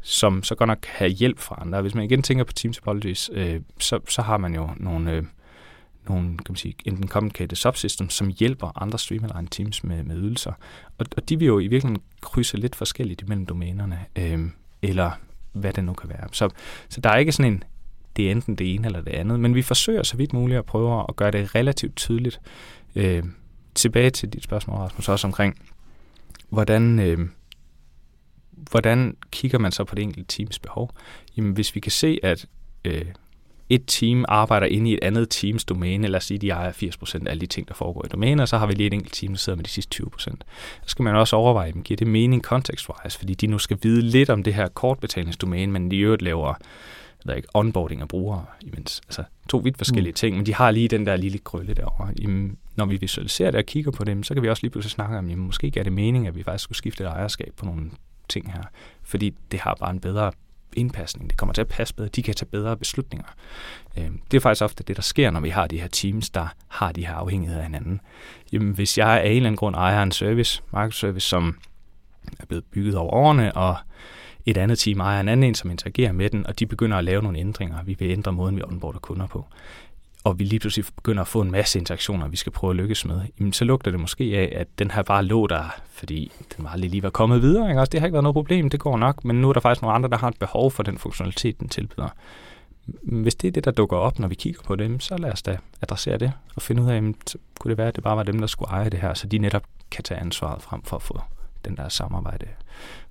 som 0.00 0.42
så 0.42 0.54
godt 0.54 0.68
nok 0.68 0.78
kan 0.82 0.92
have 0.94 1.10
hjælp 1.10 1.38
fra 1.38 1.58
andre. 1.60 1.82
Hvis 1.82 1.94
man 1.94 2.04
igen 2.04 2.22
tænker 2.22 2.44
på 2.44 2.52
Team 2.52 2.72
Topologies, 2.72 3.30
øh, 3.32 3.60
så, 3.78 4.00
så 4.08 4.22
har 4.22 4.36
man 4.36 4.54
jo 4.54 4.70
nogle, 4.76 5.12
øh, 5.12 5.24
nogle 6.08 6.28
kan 6.28 6.46
man 6.48 6.56
sige, 6.56 6.74
enten 6.84 7.08
complicated 7.08 7.56
subsystems, 7.56 8.14
som 8.14 8.32
hjælper 8.38 8.82
andre 8.82 8.98
streamline 8.98 9.48
teams 9.50 9.84
med, 9.84 10.02
med 10.02 10.16
ydelser. 10.16 10.52
Og, 10.98 11.06
og 11.16 11.28
de 11.28 11.38
vil 11.38 11.46
jo 11.46 11.58
i 11.58 11.66
virkeligheden 11.66 12.02
krydse 12.20 12.56
lidt 12.56 12.76
forskelligt 12.76 13.22
imellem 13.22 13.46
domænerne, 13.46 14.00
øh, 14.18 14.40
eller 14.82 15.10
hvad 15.52 15.72
det 15.72 15.84
nu 15.84 15.92
kan 15.92 16.08
være. 16.08 16.28
Så, 16.32 16.48
så 16.88 17.00
der 17.00 17.10
er 17.10 17.16
ikke 17.16 17.32
sådan 17.32 17.52
en, 17.52 17.64
det 18.16 18.26
er 18.26 18.30
enten 18.30 18.54
det 18.54 18.74
ene 18.74 18.86
eller 18.86 19.00
det 19.00 19.12
andet. 19.12 19.40
Men 19.40 19.54
vi 19.54 19.62
forsøger 19.62 20.02
så 20.02 20.16
vidt 20.16 20.32
muligt 20.32 20.58
at 20.58 20.64
prøve 20.64 21.04
at 21.08 21.16
gøre 21.16 21.30
det 21.30 21.54
relativt 21.54 21.96
tydeligt. 21.96 22.40
Øh, 22.94 23.22
tilbage 23.74 24.10
til 24.10 24.28
dit 24.28 24.42
spørgsmål, 24.42 24.76
Rasmus, 24.76 25.08
også 25.08 25.26
omkring, 25.26 25.60
hvordan, 26.48 26.98
øh, 26.98 27.18
hvordan 28.70 29.16
kigger 29.30 29.58
man 29.58 29.72
så 29.72 29.84
på 29.84 29.94
det 29.94 30.02
enkelte 30.02 30.36
teams 30.36 30.58
behov? 30.58 30.90
Jamen, 31.36 31.52
hvis 31.52 31.74
vi 31.74 31.80
kan 31.80 31.92
se, 31.92 32.18
at 32.22 32.46
øh, 32.84 33.04
et 33.70 33.82
team 33.86 34.24
arbejder 34.28 34.66
inde 34.66 34.90
i 34.90 34.94
et 34.94 34.98
andet 35.02 35.30
teams 35.30 35.64
domæne, 35.64 36.08
lad 36.08 36.16
os 36.16 36.24
sige, 36.24 36.38
de 36.38 36.50
ejer 36.50 36.72
80% 36.72 37.26
af 37.26 37.30
alle 37.30 37.40
de 37.40 37.46
ting, 37.46 37.68
der 37.68 37.74
foregår 37.74 38.04
i 38.04 38.08
domænet, 38.08 38.42
og 38.42 38.48
så 38.48 38.58
har 38.58 38.66
vi 38.66 38.72
lige 38.72 38.86
et 38.86 38.94
enkelt 38.94 39.14
team, 39.14 39.32
der 39.32 39.38
sidder 39.38 39.56
med 39.56 39.64
de 39.64 39.70
sidste 39.70 40.04
20%. 40.04 40.16
Så 40.18 40.34
skal 40.86 41.02
man 41.02 41.16
også 41.16 41.36
overveje, 41.36 41.72
giver 41.84 41.96
det 41.96 42.06
mening 42.06 42.46
context-wise, 42.46 43.18
fordi 43.18 43.34
de 43.34 43.46
nu 43.46 43.58
skal 43.58 43.78
vide 43.82 44.02
lidt 44.02 44.30
om 44.30 44.42
det 44.42 44.54
her 44.54 44.68
kortbetalingsdomæne, 44.68 45.72
men 45.72 45.90
de 45.90 45.96
i 45.96 46.00
øvrigt 46.00 46.22
laver 46.22 46.54
ved 47.26 47.36
ikke, 47.36 47.48
onboarding 47.54 48.00
af 48.00 48.08
brugere 48.08 48.44
imens. 48.60 49.00
Altså 49.08 49.24
to 49.48 49.58
vidt 49.58 49.78
forskellige 49.78 50.10
mm. 50.10 50.14
ting, 50.14 50.36
men 50.36 50.46
de 50.46 50.54
har 50.54 50.70
lige 50.70 50.88
den 50.88 51.06
der 51.06 51.16
lille 51.16 51.38
krølle 51.38 51.74
derovre. 51.74 52.08
Jamen, 52.20 52.58
når 52.76 52.86
vi 52.86 52.96
visualiserer 52.96 53.50
det 53.50 53.58
og 53.58 53.66
kigger 53.66 53.90
på 53.90 54.04
dem, 54.04 54.22
så 54.22 54.34
kan 54.34 54.42
vi 54.42 54.48
også 54.48 54.62
lige 54.62 54.70
pludselig 54.70 54.90
snakke 54.90 55.18
om, 55.18 55.28
jamen, 55.28 55.46
måske 55.46 55.72
er 55.76 55.82
det 55.82 55.92
mening, 55.92 56.26
at 56.26 56.36
vi 56.36 56.42
faktisk 56.42 56.64
skulle 56.64 56.78
skifte 56.78 57.04
et 57.04 57.08
ejerskab 57.08 57.52
på 57.56 57.64
nogle 57.64 57.90
ting 58.28 58.52
her, 58.52 58.62
fordi 59.02 59.34
det 59.50 59.60
har 59.60 59.76
bare 59.80 59.90
en 59.90 60.00
bedre 60.00 60.32
indpasning. 60.76 61.30
Det 61.30 61.38
kommer 61.38 61.52
til 61.52 61.60
at 61.60 61.68
passe 61.68 61.94
bedre. 61.94 62.08
De 62.08 62.22
kan 62.22 62.34
tage 62.34 62.46
bedre 62.46 62.76
beslutninger. 62.76 63.26
Øh, 63.98 64.10
det 64.30 64.36
er 64.36 64.40
faktisk 64.40 64.64
ofte 64.64 64.84
det, 64.84 64.96
der 64.96 65.02
sker, 65.02 65.30
når 65.30 65.40
vi 65.40 65.48
har 65.48 65.66
de 65.66 65.80
her 65.80 65.88
teams, 65.88 66.30
der 66.30 66.46
har 66.68 66.92
de 66.92 67.06
her 67.06 67.14
afhængigheder 67.14 67.60
af 67.60 67.66
hinanden. 67.66 68.00
Jamen, 68.52 68.74
hvis 68.74 68.98
jeg 68.98 69.20
af 69.20 69.30
en 69.30 69.36
eller 69.36 69.46
anden 69.46 69.56
grund 69.56 69.76
ejer 69.76 70.02
en 70.02 70.12
service, 70.12 70.62
markedsservice, 70.72 71.28
som 71.28 71.58
er 72.40 72.46
blevet 72.46 72.64
bygget 72.64 72.96
over 72.96 73.12
årene, 73.12 73.56
og 73.56 73.76
et 74.46 74.56
andet 74.56 74.78
team 74.78 75.00
ejer 75.00 75.20
en 75.20 75.28
anden 75.28 75.44
en, 75.48 75.54
som 75.54 75.70
interagerer 75.70 76.12
med 76.12 76.30
den, 76.30 76.46
og 76.46 76.58
de 76.58 76.66
begynder 76.66 76.96
at 76.96 77.04
lave 77.04 77.22
nogle 77.22 77.38
ændringer. 77.38 77.82
Vi 77.82 77.96
vil 77.98 78.10
ændre 78.10 78.32
måden, 78.32 78.56
vi 78.56 78.62
onboarder 78.62 78.98
kunder 78.98 79.26
på. 79.26 79.46
Og 80.24 80.38
vi 80.38 80.44
lige 80.44 80.60
pludselig 80.60 80.84
begynder 80.96 81.20
at 81.20 81.28
få 81.28 81.40
en 81.40 81.50
masse 81.50 81.78
interaktioner, 81.78 82.28
vi 82.28 82.36
skal 82.36 82.52
prøve 82.52 82.70
at 82.70 82.76
lykkes 82.76 83.04
med. 83.04 83.20
Jamen, 83.38 83.52
så 83.52 83.64
lugter 83.64 83.90
det 83.90 84.00
måske 84.00 84.24
af, 84.24 84.52
at 84.60 84.66
den 84.78 84.90
her 84.90 85.02
bare 85.02 85.24
lå 85.24 85.46
der, 85.46 85.74
fordi 85.92 86.32
den 86.56 86.64
var 86.64 86.70
aldrig 86.70 86.90
lige 86.90 87.02
var 87.02 87.10
kommet 87.10 87.42
videre. 87.42 87.68
Ikke? 87.68 87.80
Også 87.80 87.90
det 87.90 88.00
har 88.00 88.06
ikke 88.06 88.12
været 88.12 88.22
noget 88.22 88.34
problem, 88.34 88.70
det 88.70 88.80
går 88.80 88.96
nok, 88.96 89.24
men 89.24 89.40
nu 89.40 89.48
er 89.48 89.52
der 89.52 89.60
faktisk 89.60 89.82
nogle 89.82 89.94
andre, 89.94 90.10
der 90.10 90.16
har 90.16 90.28
et 90.28 90.38
behov 90.38 90.70
for 90.70 90.82
den 90.82 90.98
funktionalitet, 90.98 91.60
den 91.60 91.68
tilbyder. 91.68 92.08
Hvis 93.02 93.34
det 93.34 93.48
er 93.48 93.52
det, 93.52 93.64
der 93.64 93.70
dukker 93.70 93.96
op, 93.96 94.18
når 94.18 94.28
vi 94.28 94.34
kigger 94.34 94.60
på 94.66 94.76
dem, 94.76 95.00
så 95.00 95.16
lad 95.16 95.32
os 95.32 95.42
da 95.42 95.56
adressere 95.82 96.18
det 96.18 96.32
og 96.56 96.62
finde 96.62 96.82
ud 96.82 96.88
af, 96.88 96.94
jamen, 96.94 97.14
så 97.26 97.38
kunne 97.58 97.70
det 97.70 97.78
være, 97.78 97.88
at 97.88 97.96
det 97.96 98.04
bare 98.04 98.16
var 98.16 98.22
dem, 98.22 98.38
der 98.38 98.46
skulle 98.46 98.70
eje 98.70 98.90
det 98.90 99.00
her, 99.00 99.14
så 99.14 99.26
de 99.26 99.38
netop 99.38 99.64
kan 99.90 100.04
tage 100.04 100.20
ansvaret 100.20 100.62
frem 100.62 100.82
for 100.82 100.96
at 100.96 101.02
få 101.02 101.20
den 101.64 101.76
der 101.76 101.88
samarbejde 101.88 102.46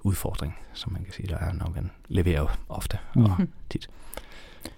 udfordring, 0.04 0.58
som 0.74 0.94
man 0.94 1.04
kan 1.04 1.14
sige, 1.14 1.28
der 1.28 1.38
er, 1.38 1.54
når 1.54 1.72
man 1.76 1.92
leverer 2.08 2.58
ofte 2.70 2.98
mm. 3.16 3.24
og 3.24 3.38
tit. 3.70 3.90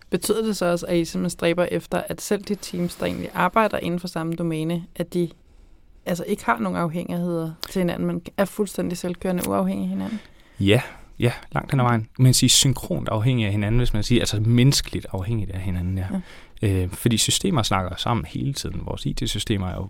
Betyder 0.10 0.46
det 0.46 0.58
så 0.58 0.66
også, 0.66 0.86
at 0.86 0.98
I 0.98 1.06
simpelthen 1.06 1.30
stræber 1.30 1.66
efter, 1.66 2.02
at 2.10 2.22
selv 2.22 2.44
de 2.44 2.56
teams, 2.56 2.96
der 2.96 3.06
egentlig 3.06 3.30
arbejder 3.34 3.78
inden 3.78 4.00
for 4.00 4.08
samme 4.08 4.34
domæne, 4.34 4.86
at 4.96 5.14
de 5.14 5.30
altså 6.06 6.24
ikke 6.24 6.46
har 6.46 6.60
nogen 6.60 6.78
afhængigheder 6.78 7.52
til 7.70 7.80
hinanden, 7.80 8.08
men 8.08 8.22
er 8.38 8.46
fuldstændig 8.46 8.98
selvkørende 8.98 9.50
uafhængige 9.50 9.86
af 9.86 9.90
hinanden? 9.90 10.20
Ja, 10.60 10.82
ja, 11.20 11.32
langt 11.52 11.72
hen 11.72 11.80
ad 11.80 11.86
vejen. 11.86 12.08
Man 12.20 12.34
siger 12.34 12.50
synkront 12.50 13.10
afhængige 13.10 13.46
af 13.46 13.52
hinanden, 13.52 13.80
hvis 13.80 13.94
man 13.94 14.04
siger, 14.04 14.22
altså 14.22 14.40
menneskeligt 14.40 15.06
afhængigt 15.12 15.52
af 15.52 15.60
hinanden, 15.60 15.98
ja. 15.98 16.08
ja. 16.62 16.84
Øh, 16.84 16.90
fordi 16.90 17.18
systemer 17.18 17.64
snakker 17.64 17.96
sammen 17.98 18.26
hele 18.26 18.54
tiden. 18.54 18.82
Vores 18.86 19.06
IT-systemer 19.06 19.68
er 19.68 19.76
jo 19.76 19.90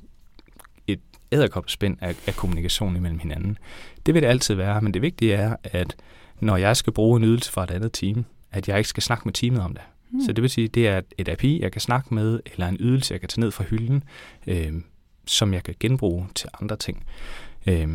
æderkopspænd 1.34 1.98
af, 2.02 2.15
af 2.28 2.36
kommunikation 2.36 2.96
imellem 2.96 3.19
hinanden. 3.19 3.58
Det 4.06 4.13
vil 4.13 4.22
det 4.22 4.28
altid 4.28 4.56
være, 4.56 4.82
men 4.82 4.93
det 4.93 5.02
vigtige 5.02 5.34
er, 5.34 5.56
at 5.63 5.96
når 6.39 6.58
jeg 6.58 6.78
skal 6.78 6.93
bruge 6.93 7.17
en 7.17 7.24
ydelse 7.24 7.52
fra 7.52 7.63
et 7.63 7.72
andet 7.72 7.93
team, 7.93 8.26
at 8.52 8.67
jeg 8.67 8.78
ikke 8.78 8.89
skal 8.89 9.04
snakke 9.04 9.26
med 9.26 9.34
teamet 9.34 9.62
om 9.62 9.74
det. 9.74 9.82
Mm. 10.12 10.22
Så 10.22 10.34
det 10.34 10.41
vil 10.41 10.50
sige, 10.50 10.67
det 10.67 10.88
er 10.88 11.02
et 11.17 11.30
API, 11.30 11.62
jeg 11.62 11.72
kan 11.72 11.82
snakke 11.82 12.13
med, 12.13 12.39
eller 12.46 12.67
en 12.67 12.78
ydelse, 12.80 13.13
jeg 13.13 13.19
kan 13.19 13.30
tage 13.30 13.41
ned 13.41 13.52
fra 13.52 13.63
hylden, 13.63 14.04
øh, 14.48 14.74
som 15.26 15.54
jeg 15.54 15.63
kan 15.63 15.76
genbruge 15.80 16.28
til 16.36 16.50
andre 16.62 16.76
ting. 16.76 17.06
Øh, 17.67 17.88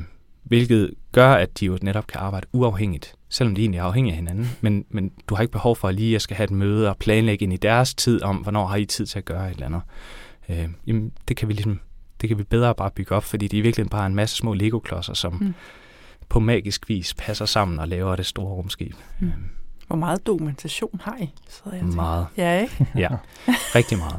hvilket 0.43 0.95
gør, 1.13 1.33
at 1.33 1.61
de 1.61 1.67
jo 1.67 1.79
netop 1.83 2.07
kan 2.07 2.21
arbejde 2.21 2.47
uafhængigt, 2.53 3.15
selvom 3.29 3.55
de 3.55 3.61
egentlig 3.61 3.79
er 3.79 3.85
afhængige 3.85 4.13
af 4.13 4.17
hinanden. 4.17 4.49
Men, 4.61 4.85
men 4.91 5.13
du 5.29 5.35
har 5.35 5.43
ikke 5.43 5.53
behov 5.53 5.77
for 5.77 5.89
at 5.89 5.95
lige 5.95 6.15
at 6.15 6.23
skal 6.23 6.37
have 6.37 6.45
et 6.45 6.51
møde 6.51 6.89
og 6.89 6.97
planlægge 6.97 7.43
ind 7.43 7.53
i 7.53 7.57
deres 7.57 7.95
tid 7.95 8.23
om, 8.23 8.37
hvornår 8.37 8.67
har 8.67 8.77
I 8.77 8.85
tid 8.85 9.07
til 9.07 9.19
at 9.19 9.25
gøre 9.25 9.47
et 9.51 9.55
eller 9.55 9.67
andet. 9.67 9.81
Øh, 10.49 10.69
jamen, 10.87 11.13
det 11.29 11.37
kan 11.37 11.49
vi 11.49 11.53
ligesom 11.53 11.81
det 12.21 12.29
kan 12.29 12.39
vi 12.39 12.43
bedre 12.43 12.75
bare 12.75 12.91
bygge 12.91 13.15
op, 13.15 13.25
fordi 13.25 13.49
det 13.49 13.59
er 13.59 13.63
virkelig 13.63 13.91
bare 13.91 14.07
en 14.07 14.15
masse 14.15 14.37
små 14.37 14.55
Lego-klodser, 14.55 15.15
som 15.15 15.33
mm. 15.41 15.55
på 16.29 16.41
magisk 16.41 16.89
vis 16.89 17.15
passer 17.15 17.45
sammen 17.45 17.79
og 17.79 17.89
laver 17.89 18.17
det 18.17 18.27
store 18.27 18.53
rumskib. 18.55 18.95
Mm. 19.21 19.27
Øh, 19.27 19.33
Hvor 19.87 19.97
meget 19.97 20.27
dokumentation 20.27 21.01
har 21.05 21.17
I? 21.21 21.31
Sidder 21.49 21.77
jeg 21.77 21.81
tænker. 21.81 21.97
meget. 21.97 22.27
Ja, 22.37 22.61
ikke? 22.61 22.87
Ja, 22.97 23.09
rigtig 23.49 23.99
meget. 23.99 24.19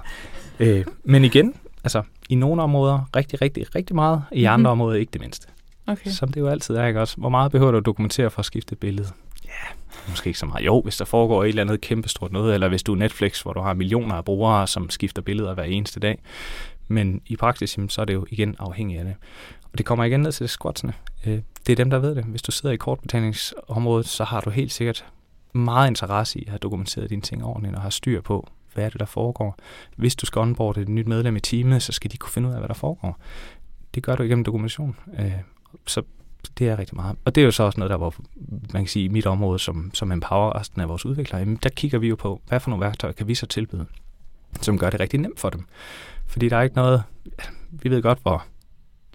Øh, 0.59 0.85
men 1.03 1.25
igen, 1.25 1.53
altså 1.83 2.03
i 2.29 2.35
nogle 2.35 2.61
områder 2.61 3.09
rigtig, 3.15 3.41
rigtig, 3.41 3.75
rigtig 3.75 3.95
meget. 3.95 4.23
I 4.31 4.43
andre 4.43 4.73
Mhm. 4.73 4.81
områder 4.81 4.99
ikke 4.99 5.09
det 5.13 5.21
mindste. 5.21 5.47
Okay. 5.87 6.09
Som 6.09 6.31
det 6.31 6.39
jo 6.41 6.47
altid 6.47 6.75
er, 6.75 6.85
ikke 6.87 7.01
også? 7.01 7.17
Hvor 7.17 7.29
meget 7.29 7.51
behøver 7.51 7.71
du 7.71 7.77
at 7.77 7.85
dokumentere 7.85 8.29
for 8.29 8.39
at 8.39 8.45
skifte 8.45 8.73
et 8.73 8.79
billede? 8.79 9.07
Ja, 9.45 9.51
måske 10.09 10.27
ikke 10.27 10.39
så 10.39 10.45
meget. 10.45 10.65
Jo, 10.65 10.81
hvis 10.81 10.97
der 10.97 11.05
foregår 11.05 11.43
et 11.43 11.47
eller 11.49 11.61
andet 11.61 11.81
kæmpestort 11.81 12.31
noget, 12.31 12.53
eller 12.53 12.67
hvis 12.67 12.83
du 12.83 12.91
er 12.93 12.97
Netflix, 12.97 13.41
hvor 13.41 13.53
du 13.53 13.59
har 13.61 13.73
millioner 13.73 14.15
af 14.15 14.25
brugere, 14.25 14.67
som 14.67 14.89
skifter 14.89 15.21
billeder 15.21 15.53
hver 15.53 15.63
eneste 15.63 15.99
dag. 15.99 16.19
Men 16.91 17.21
i 17.25 17.35
praksis, 17.35 17.77
jamen, 17.77 17.89
så 17.89 18.01
er 18.01 18.05
det 18.05 18.13
jo 18.13 18.25
igen 18.29 18.55
afhængigt 18.59 18.99
af 18.99 19.05
det. 19.05 19.15
Og 19.71 19.77
det 19.77 19.85
kommer 19.85 20.05
igen 20.05 20.19
ned 20.19 20.31
til 20.31 20.49
squatsene. 20.49 20.93
Øh, 21.25 21.39
Det 21.67 21.71
er 21.73 21.75
dem, 21.75 21.89
der 21.89 21.99
ved 21.99 22.15
det. 22.15 22.23
Hvis 22.23 22.41
du 22.41 22.51
sidder 22.51 22.73
i 22.73 22.77
kortbetalingsområdet, 22.77 24.07
så 24.07 24.23
har 24.23 24.41
du 24.41 24.49
helt 24.49 24.71
sikkert 24.71 25.05
meget 25.53 25.87
interesse 25.87 26.39
i 26.39 26.43
at 26.43 26.49
have 26.49 26.57
dokumenteret 26.59 27.09
dine 27.09 27.21
ting 27.21 27.43
ordentligt 27.45 27.75
og 27.75 27.81
have 27.81 27.91
styr 27.91 28.21
på, 28.21 28.47
hvad 28.73 28.85
er 28.85 28.89
det, 28.89 28.99
der 28.99 29.05
foregår. 29.05 29.57
Hvis 29.95 30.15
du 30.15 30.25
skal 30.25 30.39
onboarde 30.39 30.81
et 30.81 30.89
nyt 30.89 31.07
medlem 31.07 31.35
i 31.35 31.39
teamet, 31.39 31.83
så 31.83 31.91
skal 31.91 32.11
de 32.11 32.17
kunne 32.17 32.31
finde 32.31 32.49
ud 32.49 32.53
af, 32.53 32.59
hvad 32.59 32.67
der 32.67 32.73
foregår. 32.73 33.19
Det 33.95 34.03
gør 34.03 34.15
du 34.15 34.23
igennem 34.23 34.43
dokumentation. 34.43 34.95
Øh, 35.19 35.31
Så 35.85 36.01
det 36.57 36.69
er 36.69 36.79
rigtig 36.79 36.95
meget. 36.95 37.17
Og 37.25 37.35
det 37.35 37.41
er 37.41 37.45
jo 37.45 37.51
så 37.51 37.63
også 37.63 37.79
noget, 37.79 37.89
der 37.89 37.97
hvor 37.97 38.15
man 38.73 38.83
kan 38.83 38.87
sige, 38.87 39.05
i 39.05 39.07
mit 39.07 39.25
område, 39.25 39.59
som, 39.59 39.91
som 39.93 40.11
empower 40.11 40.59
resten 40.59 40.81
af 40.81 40.89
vores 40.89 41.05
udviklere, 41.05 41.39
jamen, 41.39 41.59
der 41.63 41.69
kigger 41.69 41.99
vi 41.99 42.07
jo 42.07 42.15
på, 42.15 42.41
hvad 42.47 42.59
for 42.59 42.69
nogle 42.69 42.85
værktøjer 42.85 43.13
kan 43.13 43.27
vi 43.27 43.35
så 43.35 43.45
tilbyde, 43.45 43.85
som 44.61 44.77
gør 44.79 44.89
det 44.89 44.99
rigtig 44.99 45.19
nemt 45.19 45.39
for 45.39 45.49
dem. 45.49 45.65
Fordi 46.29 46.49
der 46.49 46.57
er 46.57 46.61
ikke 46.61 46.75
noget, 46.75 47.03
vi 47.71 47.89
ved 47.89 48.01
godt, 48.01 48.19
hvor, 48.21 48.45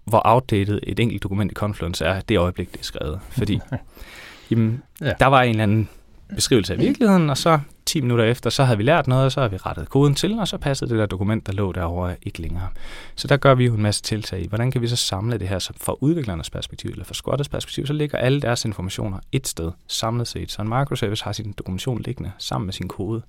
hvor 0.04 0.22
outdated 0.24 0.80
et 0.82 1.00
enkelt 1.00 1.22
dokument 1.22 1.52
i 1.52 1.54
Confluence 1.54 2.04
er, 2.04 2.20
det 2.20 2.38
øjeblik, 2.38 2.72
det 2.72 2.80
er 2.80 2.84
skrevet. 2.84 3.20
Fordi 3.28 3.60
jamen, 4.50 4.82
Ja. 5.00 5.12
der 5.20 5.26
var 5.26 5.42
en 5.42 5.50
eller 5.50 5.62
anden 5.62 5.88
beskrivelse 6.34 6.72
af 6.72 6.78
virkeligheden, 6.78 7.30
og 7.30 7.38
så 7.38 7.60
10 7.86 8.00
minutter 8.00 8.24
efter, 8.24 8.50
så 8.50 8.64
havde 8.64 8.76
vi 8.76 8.82
lært 8.84 9.06
noget, 9.06 9.24
og 9.24 9.32
så 9.32 9.40
har 9.40 9.48
vi 9.48 9.56
rettet 9.56 9.88
koden 9.88 10.14
til, 10.14 10.38
og 10.38 10.48
så 10.48 10.58
passede 10.58 10.90
det 10.90 10.98
der 10.98 11.06
dokument, 11.06 11.46
der 11.46 11.52
lå 11.52 11.72
derovre, 11.72 12.16
ikke 12.22 12.42
længere. 12.42 12.68
Så 13.14 13.28
der 13.28 13.36
gør 13.36 13.54
vi 13.54 13.64
jo 13.66 13.74
en 13.74 13.82
masse 13.82 14.02
tiltag 14.02 14.40
i. 14.40 14.48
Hvordan 14.48 14.70
kan 14.70 14.82
vi 14.82 14.88
så 14.88 14.96
samle 14.96 15.38
det 15.38 15.48
her 15.48 15.58
så 15.58 15.72
fra 15.80 15.94
udviklernes 16.00 16.50
perspektiv, 16.50 16.90
eller 16.90 17.04
fra 17.04 17.14
squatters 17.14 17.48
perspektiv, 17.48 17.86
så 17.86 17.92
ligger 17.92 18.18
alle 18.18 18.40
deres 18.40 18.64
informationer 18.64 19.18
et 19.32 19.48
sted, 19.48 19.72
samlet 19.88 20.28
set. 20.28 20.52
Så 20.52 20.62
en 20.62 20.68
microservice 20.68 21.24
har 21.24 21.32
sin 21.32 21.54
dokumentation 21.58 22.02
liggende 22.02 22.32
sammen 22.38 22.66
med 22.66 22.72
sin 22.72 22.88
kode, 22.88 23.22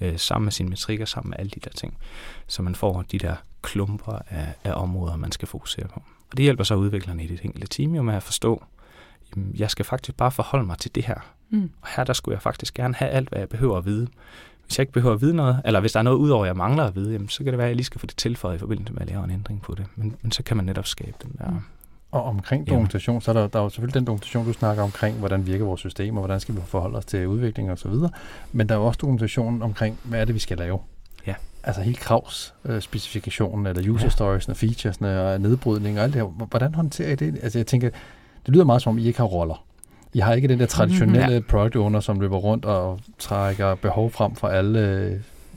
øh, 0.00 0.18
sammen 0.18 0.44
med 0.44 0.52
sine 0.52 0.68
metrikker, 0.68 1.04
sammen 1.04 1.30
med 1.30 1.38
alle 1.38 1.50
de 1.50 1.60
der 1.60 1.70
ting, 1.70 1.96
så 2.46 2.62
man 2.62 2.74
får 2.74 3.02
de 3.02 3.18
der 3.18 3.36
klumper 3.62 4.18
af, 4.28 4.54
af 4.64 4.72
områder, 4.82 5.16
man 5.16 5.32
skal 5.32 5.48
fokusere 5.48 5.88
på. 5.88 6.02
Og 6.30 6.36
det 6.36 6.42
hjælper 6.42 6.64
så 6.64 6.74
udviklerne 6.74 7.24
i 7.24 7.26
det 7.26 7.40
enkelte 7.42 7.66
team 7.66 7.94
jo 7.94 8.02
med 8.02 8.14
at 8.14 8.22
forstå, 8.22 8.64
jamen, 9.36 9.54
jeg 9.54 9.70
skal 9.70 9.84
faktisk 9.84 10.16
bare 10.16 10.30
forholde 10.30 10.66
mig 10.66 10.78
til 10.78 10.94
det 10.94 11.04
her. 11.04 11.34
Mm. 11.50 11.70
Og 11.80 11.88
her 11.96 12.04
der 12.04 12.12
skulle 12.12 12.34
jeg 12.34 12.42
faktisk 12.42 12.74
gerne 12.74 12.94
have 12.94 13.10
alt, 13.10 13.28
hvad 13.28 13.38
jeg 13.38 13.48
behøver 13.48 13.78
at 13.78 13.84
vide. 13.84 14.08
Hvis 14.64 14.78
jeg 14.78 14.82
ikke 14.82 14.92
behøver 14.92 15.14
at 15.14 15.20
vide 15.20 15.34
noget, 15.34 15.62
eller 15.64 15.80
hvis 15.80 15.92
der 15.92 15.98
er 15.98 16.02
noget 16.02 16.16
udover, 16.16 16.46
jeg 16.46 16.56
mangler 16.56 16.84
at 16.84 16.94
vide, 16.94 17.12
jamen, 17.12 17.28
så 17.28 17.44
kan 17.44 17.46
det 17.46 17.58
være, 17.58 17.66
at 17.66 17.70
jeg 17.70 17.76
lige 17.76 17.84
skal 17.86 18.00
få 18.00 18.06
det 18.06 18.16
tilføjet 18.16 18.56
i 18.56 18.58
forbindelse 18.58 18.92
med 18.92 19.02
at 19.02 19.08
lave 19.08 19.24
en 19.24 19.30
ændring 19.30 19.62
på 19.62 19.74
det. 19.74 19.86
Men, 19.96 20.16
men 20.22 20.32
så 20.32 20.42
kan 20.42 20.56
man 20.56 20.66
netop 20.66 20.86
skabe 20.86 21.16
den 21.22 21.32
der... 21.38 21.62
Mm. 22.14 22.20
Og 22.20 22.24
omkring 22.24 22.66
dokumentation, 22.68 23.20
så 23.20 23.30
er 23.30 23.32
der, 23.32 23.46
der 23.46 23.58
er 23.58 23.62
jo 23.62 23.68
selvfølgelig 23.68 23.94
den 23.94 24.06
dokumentation, 24.06 24.46
du 24.46 24.52
snakker 24.52 24.82
omkring, 24.82 25.16
hvordan 25.18 25.46
virker 25.46 25.64
vores 25.64 25.80
system, 25.80 26.16
og 26.16 26.20
hvordan 26.20 26.40
skal 26.40 26.54
vi 26.54 26.60
forholde 26.66 26.98
os 26.98 27.04
til 27.04 27.26
udvikling 27.28 27.70
og 27.70 27.78
så 27.78 27.88
videre. 27.88 28.10
Men 28.52 28.68
der 28.68 28.74
er 28.74 28.78
jo 28.78 28.84
også 28.86 28.98
dokumentation 29.00 29.62
omkring, 29.62 29.98
hvad 30.04 30.20
er 30.20 30.24
det, 30.24 30.34
vi 30.34 30.40
skal 30.40 30.58
lave. 30.58 30.78
Ja. 31.26 31.34
Altså 31.64 31.82
helt 31.82 32.00
kravs 32.00 32.54
øh, 32.64 32.80
specifikationen, 32.80 33.66
eller 33.66 33.90
user 33.92 34.04
Ja. 34.06 34.10
stories, 34.10 34.48
og 34.48 34.56
featuresne, 34.56 35.20
og 35.22 35.40
nedbrydning 35.40 35.98
og 35.98 36.04
alt 36.04 36.14
det 36.14 36.22
her. 36.22 36.28
Hvordan 36.28 36.74
håndterer 36.74 37.12
I 37.12 37.14
det? 37.14 37.38
Altså 37.42 37.58
jeg 37.58 37.66
tænker, 37.66 37.90
det 38.46 38.54
lyder 38.54 38.64
meget 38.64 38.82
som 38.82 38.90
om, 38.90 38.98
I 38.98 39.06
ikke 39.06 39.18
har 39.18 39.26
roller. 39.26 39.64
I 40.12 40.18
har 40.18 40.32
ikke 40.34 40.48
den 40.48 40.60
der 40.60 40.66
traditionelle 40.66 41.34
Ja. 41.34 41.40
product 41.40 41.76
owner, 41.76 42.00
som 42.00 42.20
løber 42.20 42.36
rundt 42.36 42.64
og 42.64 43.00
trækker 43.18 43.74
behov 43.74 44.10
frem 44.10 44.34
for 44.34 44.48
alle 44.48 44.80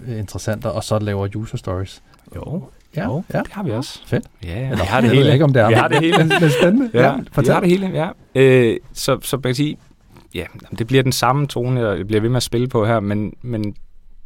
øh, 0.08 0.20
interessenter, 0.20 0.70
og 0.70 0.84
så 0.84 1.00
laver 1.00 1.28
user 1.36 1.58
stories. 1.58 2.04
Jo, 2.36 2.64
Ja, 2.96 3.04
jo 3.04 3.24
ja. 3.34 3.40
det 3.40 3.48
har 3.52 3.64
vi 3.64 3.72
også. 3.72 4.02
Fedt. 4.08 4.26
Ja, 4.44 4.64
Eller, 4.64 4.76
vi 4.76 4.82
har 4.88 5.02
det 5.02 5.08
jeg 5.08 5.16
hele. 5.16 5.34
ikke, 5.34 5.46
om 5.46 5.54
det 5.54 5.62
er. 5.62 5.68
Vi 5.68 5.74
har 5.74 5.88
det 5.88 6.00
hele. 6.00 6.18
Men, 6.24 6.32
men 6.42 6.50
spændende. 6.62 6.90
Ja, 6.94 7.06
ja 7.06 7.16
vi 7.18 7.24
fortæl. 7.32 7.54
har 7.54 7.60
det 7.60 7.70
hele, 7.70 7.88
ja. 7.88 8.10
Øh, 8.36 8.78
så, 8.94 9.18
så 9.22 9.36
man 9.36 9.42
kan 9.44 9.56
sige, 9.56 9.78
ja, 10.36 10.46
det 10.78 10.88
bliver 10.88 11.04
den 11.04 11.12
samme 11.12 11.48
tone, 11.48 11.90
jeg 11.90 12.08
bliver 12.08 12.22
ved 12.22 12.30
med 12.30 12.38
at 12.38 12.44
spille 12.44 12.68
på 12.68 12.86
her, 12.86 13.00
men, 13.00 13.34
men 13.42 13.76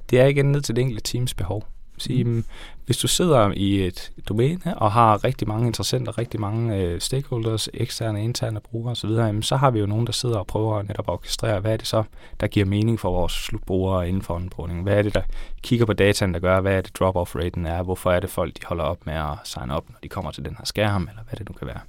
det 0.10 0.19
er 0.19 0.26
igen 0.26 0.45
ned 0.52 0.62
til 0.62 0.76
det 0.76 0.82
enkelte 0.82 1.04
teams 1.04 1.34
behov. 1.34 1.65
Sige, 1.97 2.24
mm. 2.24 2.43
Hvis 2.92 2.98
du 2.98 3.08
sidder 3.08 3.52
i 3.56 3.88
et 3.88 4.12
domæne 4.30 4.78
og 4.78 4.92
har 4.92 5.24
rigtig 5.24 5.48
mange 5.48 5.68
interessenter, 5.68 6.18
rigtig 6.18 6.40
mange 6.40 6.78
øh, 6.78 7.02
stakeholders, 7.02 7.70
eksterne, 7.74 8.24
interne 8.24 8.60
brugere 8.60 8.92
osv., 8.92 9.10
jamen, 9.10 9.44
så 9.44 9.56
har 9.56 9.72
vi 9.72 9.80
jo 9.80 9.86
nogen, 9.86 10.06
der 10.06 10.12
sidder 10.12 10.38
og 10.38 10.48
prøver 10.48 10.78
at 10.78 10.88
netop 10.88 11.08
orkestrere, 11.08 11.60
hvad 11.60 11.74
er 11.74 11.78
det 11.78 11.88
så, 11.88 12.04
der 12.40 12.48
giver 12.48 12.66
mening 12.66 13.00
for 13.00 13.12
vores 13.12 13.32
slutbrugere 13.32 14.08
inden 14.08 14.22
for 14.22 14.36
onboarding? 14.36 14.84
Hvad 14.84 14.98
er 14.98 15.02
det, 15.02 15.14
der 15.14 15.22
kigger 15.62 15.86
på 15.86 15.94
dataen, 15.94 16.34
der 16.34 16.40
gør, 16.40 16.62
hvad 16.62 16.78
er 16.78 16.82
det 16.82 17.00
drop-off-raten 17.00 17.66
er? 17.66 17.84
Hvorfor 17.84 18.12
er 18.12 18.20
det 18.20 18.30
folk, 18.30 18.56
de 18.56 18.66
holder 18.66 18.84
op 18.84 19.06
med 19.06 19.14
at 19.14 19.38
signe 19.44 19.76
op, 19.76 19.90
når 19.90 19.98
de 20.04 20.10
kommer 20.10 20.32
til 20.32 20.46
den 20.46 20.56
her 20.58 20.66
skærm, 20.66 21.08
eller 21.10 21.24
hvad 21.30 21.38
det 21.38 21.50
nu 21.50 21.54
kan 21.54 21.68
være? 21.68 21.80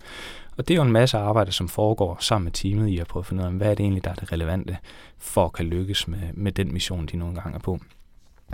Og 0.57 0.69
det 0.69 0.75
er 0.75 0.77
jo 0.77 0.83
en 0.83 0.93
masse 0.93 1.19
arbejde, 1.19 1.53
som 1.53 1.69
foregår 1.69 2.17
sammen 2.21 2.45
med 2.45 2.53
teamet 2.53 2.89
i 2.89 2.99
at 2.99 3.07
prøve 3.07 3.21
at 3.21 3.27
finde 3.27 3.43
ud 3.43 3.47
af, 3.47 3.53
hvad 3.53 3.71
er 3.71 3.75
det 3.75 3.85
egentlig, 3.85 4.05
der 4.05 4.11
er 4.11 4.15
det 4.15 4.33
relevante 4.33 4.77
for 5.19 5.45
at 5.45 5.53
kan 5.53 5.67
lykkes 5.67 6.09
med, 6.09 6.21
med 6.35 6.53
den 6.53 6.73
mission, 6.73 7.07
de 7.07 7.17
nogle 7.17 7.35
gange 7.35 7.55
er 7.55 7.61
på. 7.61 7.79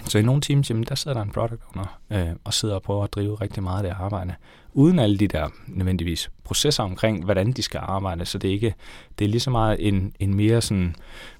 Så 0.04 0.18
i 0.18 0.22
nogle 0.22 0.40
teams, 0.40 0.70
jamen, 0.70 0.84
der 0.84 0.94
sidder 0.94 1.16
der 1.16 1.24
en 1.24 1.30
product 1.30 1.62
owner 1.74 2.00
øh, 2.10 2.36
og 2.44 2.54
sidder 2.54 2.74
og 2.74 2.82
prøver 2.82 3.04
at 3.04 3.12
drive 3.12 3.34
rigtig 3.34 3.62
meget 3.62 3.84
af 3.84 3.90
det 3.90 3.96
arbejde, 4.00 4.34
uden 4.72 4.98
alle 4.98 5.18
de 5.18 5.28
der 5.28 5.48
nødvendigvis 5.66 6.30
processer 6.44 6.82
omkring, 6.82 7.24
hvordan 7.24 7.52
de 7.52 7.62
skal 7.62 7.80
arbejde. 7.82 8.24
Så 8.24 8.38
det 8.38 8.48
er 8.48 8.52
ikke 8.52 8.74
det 9.18 9.24
er 9.24 9.28
lige 9.28 9.40
så 9.40 9.50
meget 9.50 9.88
en, 9.88 10.12
en 10.20 10.34
mere 10.34 10.60
sådan, 10.60 10.94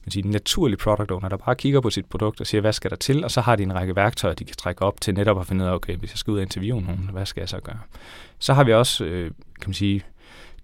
man 0.04 0.10
siger, 0.10 0.28
naturlig 0.28 0.78
product 0.78 1.10
owner, 1.10 1.28
der 1.28 1.36
bare 1.36 1.56
kigger 1.56 1.80
på 1.80 1.90
sit 1.90 2.06
produkt 2.06 2.40
og 2.40 2.46
siger, 2.46 2.60
hvad 2.60 2.72
skal 2.72 2.90
der 2.90 2.96
til, 2.96 3.24
og 3.24 3.30
så 3.30 3.40
har 3.40 3.56
de 3.56 3.62
en 3.62 3.74
række 3.74 3.96
værktøjer, 3.96 4.34
de 4.34 4.44
kan 4.44 4.56
trække 4.56 4.82
op 4.82 5.00
til 5.00 5.14
netop 5.14 5.40
at 5.40 5.46
finde 5.46 5.64
ud 5.64 5.68
af, 5.68 5.74
okay, 5.74 5.96
hvis 5.96 6.10
jeg 6.10 6.18
skal 6.18 6.30
ud 6.30 6.36
og 6.36 6.42
interviewe 6.42 6.82
nogen, 6.82 7.10
hvad 7.12 7.26
skal 7.26 7.40
jeg 7.40 7.48
så 7.48 7.60
gøre? 7.60 7.78
Så 8.38 8.54
har 8.54 8.64
vi 8.64 8.72
også, 8.72 9.04
øh, 9.04 9.30
kan 9.60 9.68
man 9.68 9.74
sige, 9.74 10.02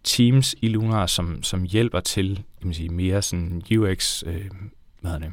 teams 0.05 0.55
i 0.63 0.69
Lunar, 0.69 1.07
som, 1.07 1.43
som 1.43 1.63
hjælper 1.63 2.01
til 2.01 2.37
kan 2.37 2.69
man 2.69 2.75
sige, 2.75 2.89
mere 2.89 3.23
sådan 3.23 3.63
UX, 3.79 4.23
øh, 4.27 4.51
hvad 5.01 5.11
hedder 5.11 5.27
det, 5.27 5.33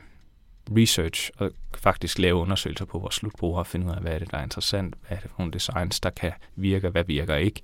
research 0.78 1.32
og 1.38 1.52
faktisk 1.78 2.20
lave 2.20 2.36
undersøgelser 2.36 2.86
på 2.86 3.00
vores 3.00 3.16
slutbrugere 3.16 3.60
og 3.62 3.68
finde 3.68 3.86
ud 3.86 3.92
af, 3.92 4.02
hvad 4.02 4.12
er 4.12 4.20
det, 4.20 4.32
der 4.32 4.38
er 4.38 4.44
interessant, 4.44 4.96
hvad 5.08 5.18
er 5.18 5.22
det 5.22 5.30
for 5.30 5.36
nogle 5.40 5.54
designs, 5.54 6.00
der 6.00 6.10
kan 6.10 6.32
virke, 6.56 6.90
hvad 6.90 7.04
virker 7.04 7.36
ikke, 7.36 7.62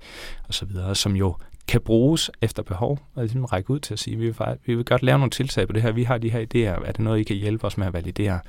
og 0.48 0.54
så 0.54 0.66
videre, 0.66 0.94
som 0.94 1.16
jo 1.16 1.36
kan 1.68 1.80
bruges 1.80 2.30
efter 2.42 2.62
behov, 2.62 2.98
og 3.14 3.22
ligesom 3.22 3.44
række 3.44 3.70
ud 3.70 3.80
til 3.80 3.92
at 3.92 3.98
sige, 3.98 4.16
vi 4.16 4.24
vil, 4.24 4.36
vi 4.66 4.74
vil 4.74 4.84
godt 4.84 5.02
lave 5.02 5.18
nogle 5.18 5.30
tiltag 5.30 5.66
på 5.66 5.72
det 5.72 5.82
her, 5.82 5.92
vi 5.92 6.02
har 6.02 6.18
de 6.18 6.30
her 6.30 6.40
idéer, 6.40 6.86
er 6.86 6.92
det 6.92 6.98
noget, 6.98 7.20
I 7.20 7.22
kan 7.22 7.36
hjælpe 7.36 7.64
os 7.64 7.78
med 7.78 7.86
at 7.86 7.92
validere? 7.92 8.40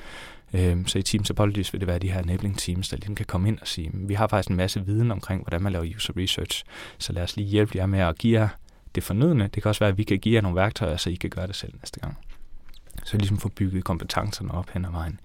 Øhm, 0.53 0.87
så 0.87 0.99
i 0.99 1.01
Teams 1.01 1.29
Apologies 1.29 1.73
vil 1.73 1.81
det 1.81 1.87
være 1.87 1.99
de 1.99 2.11
her 2.11 2.21
enabling 2.21 2.57
teams, 2.57 2.89
der 2.89 2.97
ligesom 2.97 3.15
kan 3.15 3.25
komme 3.25 3.47
ind 3.47 3.59
og 3.59 3.67
sige, 3.67 3.91
vi 3.93 4.13
har 4.13 4.27
faktisk 4.27 4.49
en 4.49 4.55
masse 4.55 4.85
viden 4.85 5.11
omkring, 5.11 5.41
hvordan 5.41 5.61
man 5.61 5.71
laver 5.71 5.95
user 5.95 6.13
research, 6.17 6.63
så 6.97 7.13
lad 7.13 7.23
os 7.23 7.37
lige 7.37 7.47
hjælpe 7.47 7.77
jer 7.77 7.85
med 7.85 7.99
at 7.99 8.17
give 8.17 8.39
jer 8.39 8.47
det 8.95 9.03
fornødne. 9.03 9.43
Det 9.43 9.63
kan 9.63 9.69
også 9.69 9.79
være, 9.79 9.89
at 9.89 9.97
vi 9.97 10.03
kan 10.03 10.19
give 10.19 10.35
jer 10.35 10.41
nogle 10.41 10.55
værktøjer, 10.55 10.97
så 10.97 11.09
I 11.09 11.15
kan 11.15 11.29
gøre 11.29 11.47
det 11.47 11.55
selv 11.55 11.73
næste 11.81 11.99
gang. 11.99 12.17
Så 13.09 13.17
ligesom 13.17 13.37
få 13.37 13.49
bygget 13.49 13.83
kompetencerne 13.83 14.51
op 14.51 14.69
hen 14.69 14.85
ad 14.85 14.91
vejen. 14.91 15.19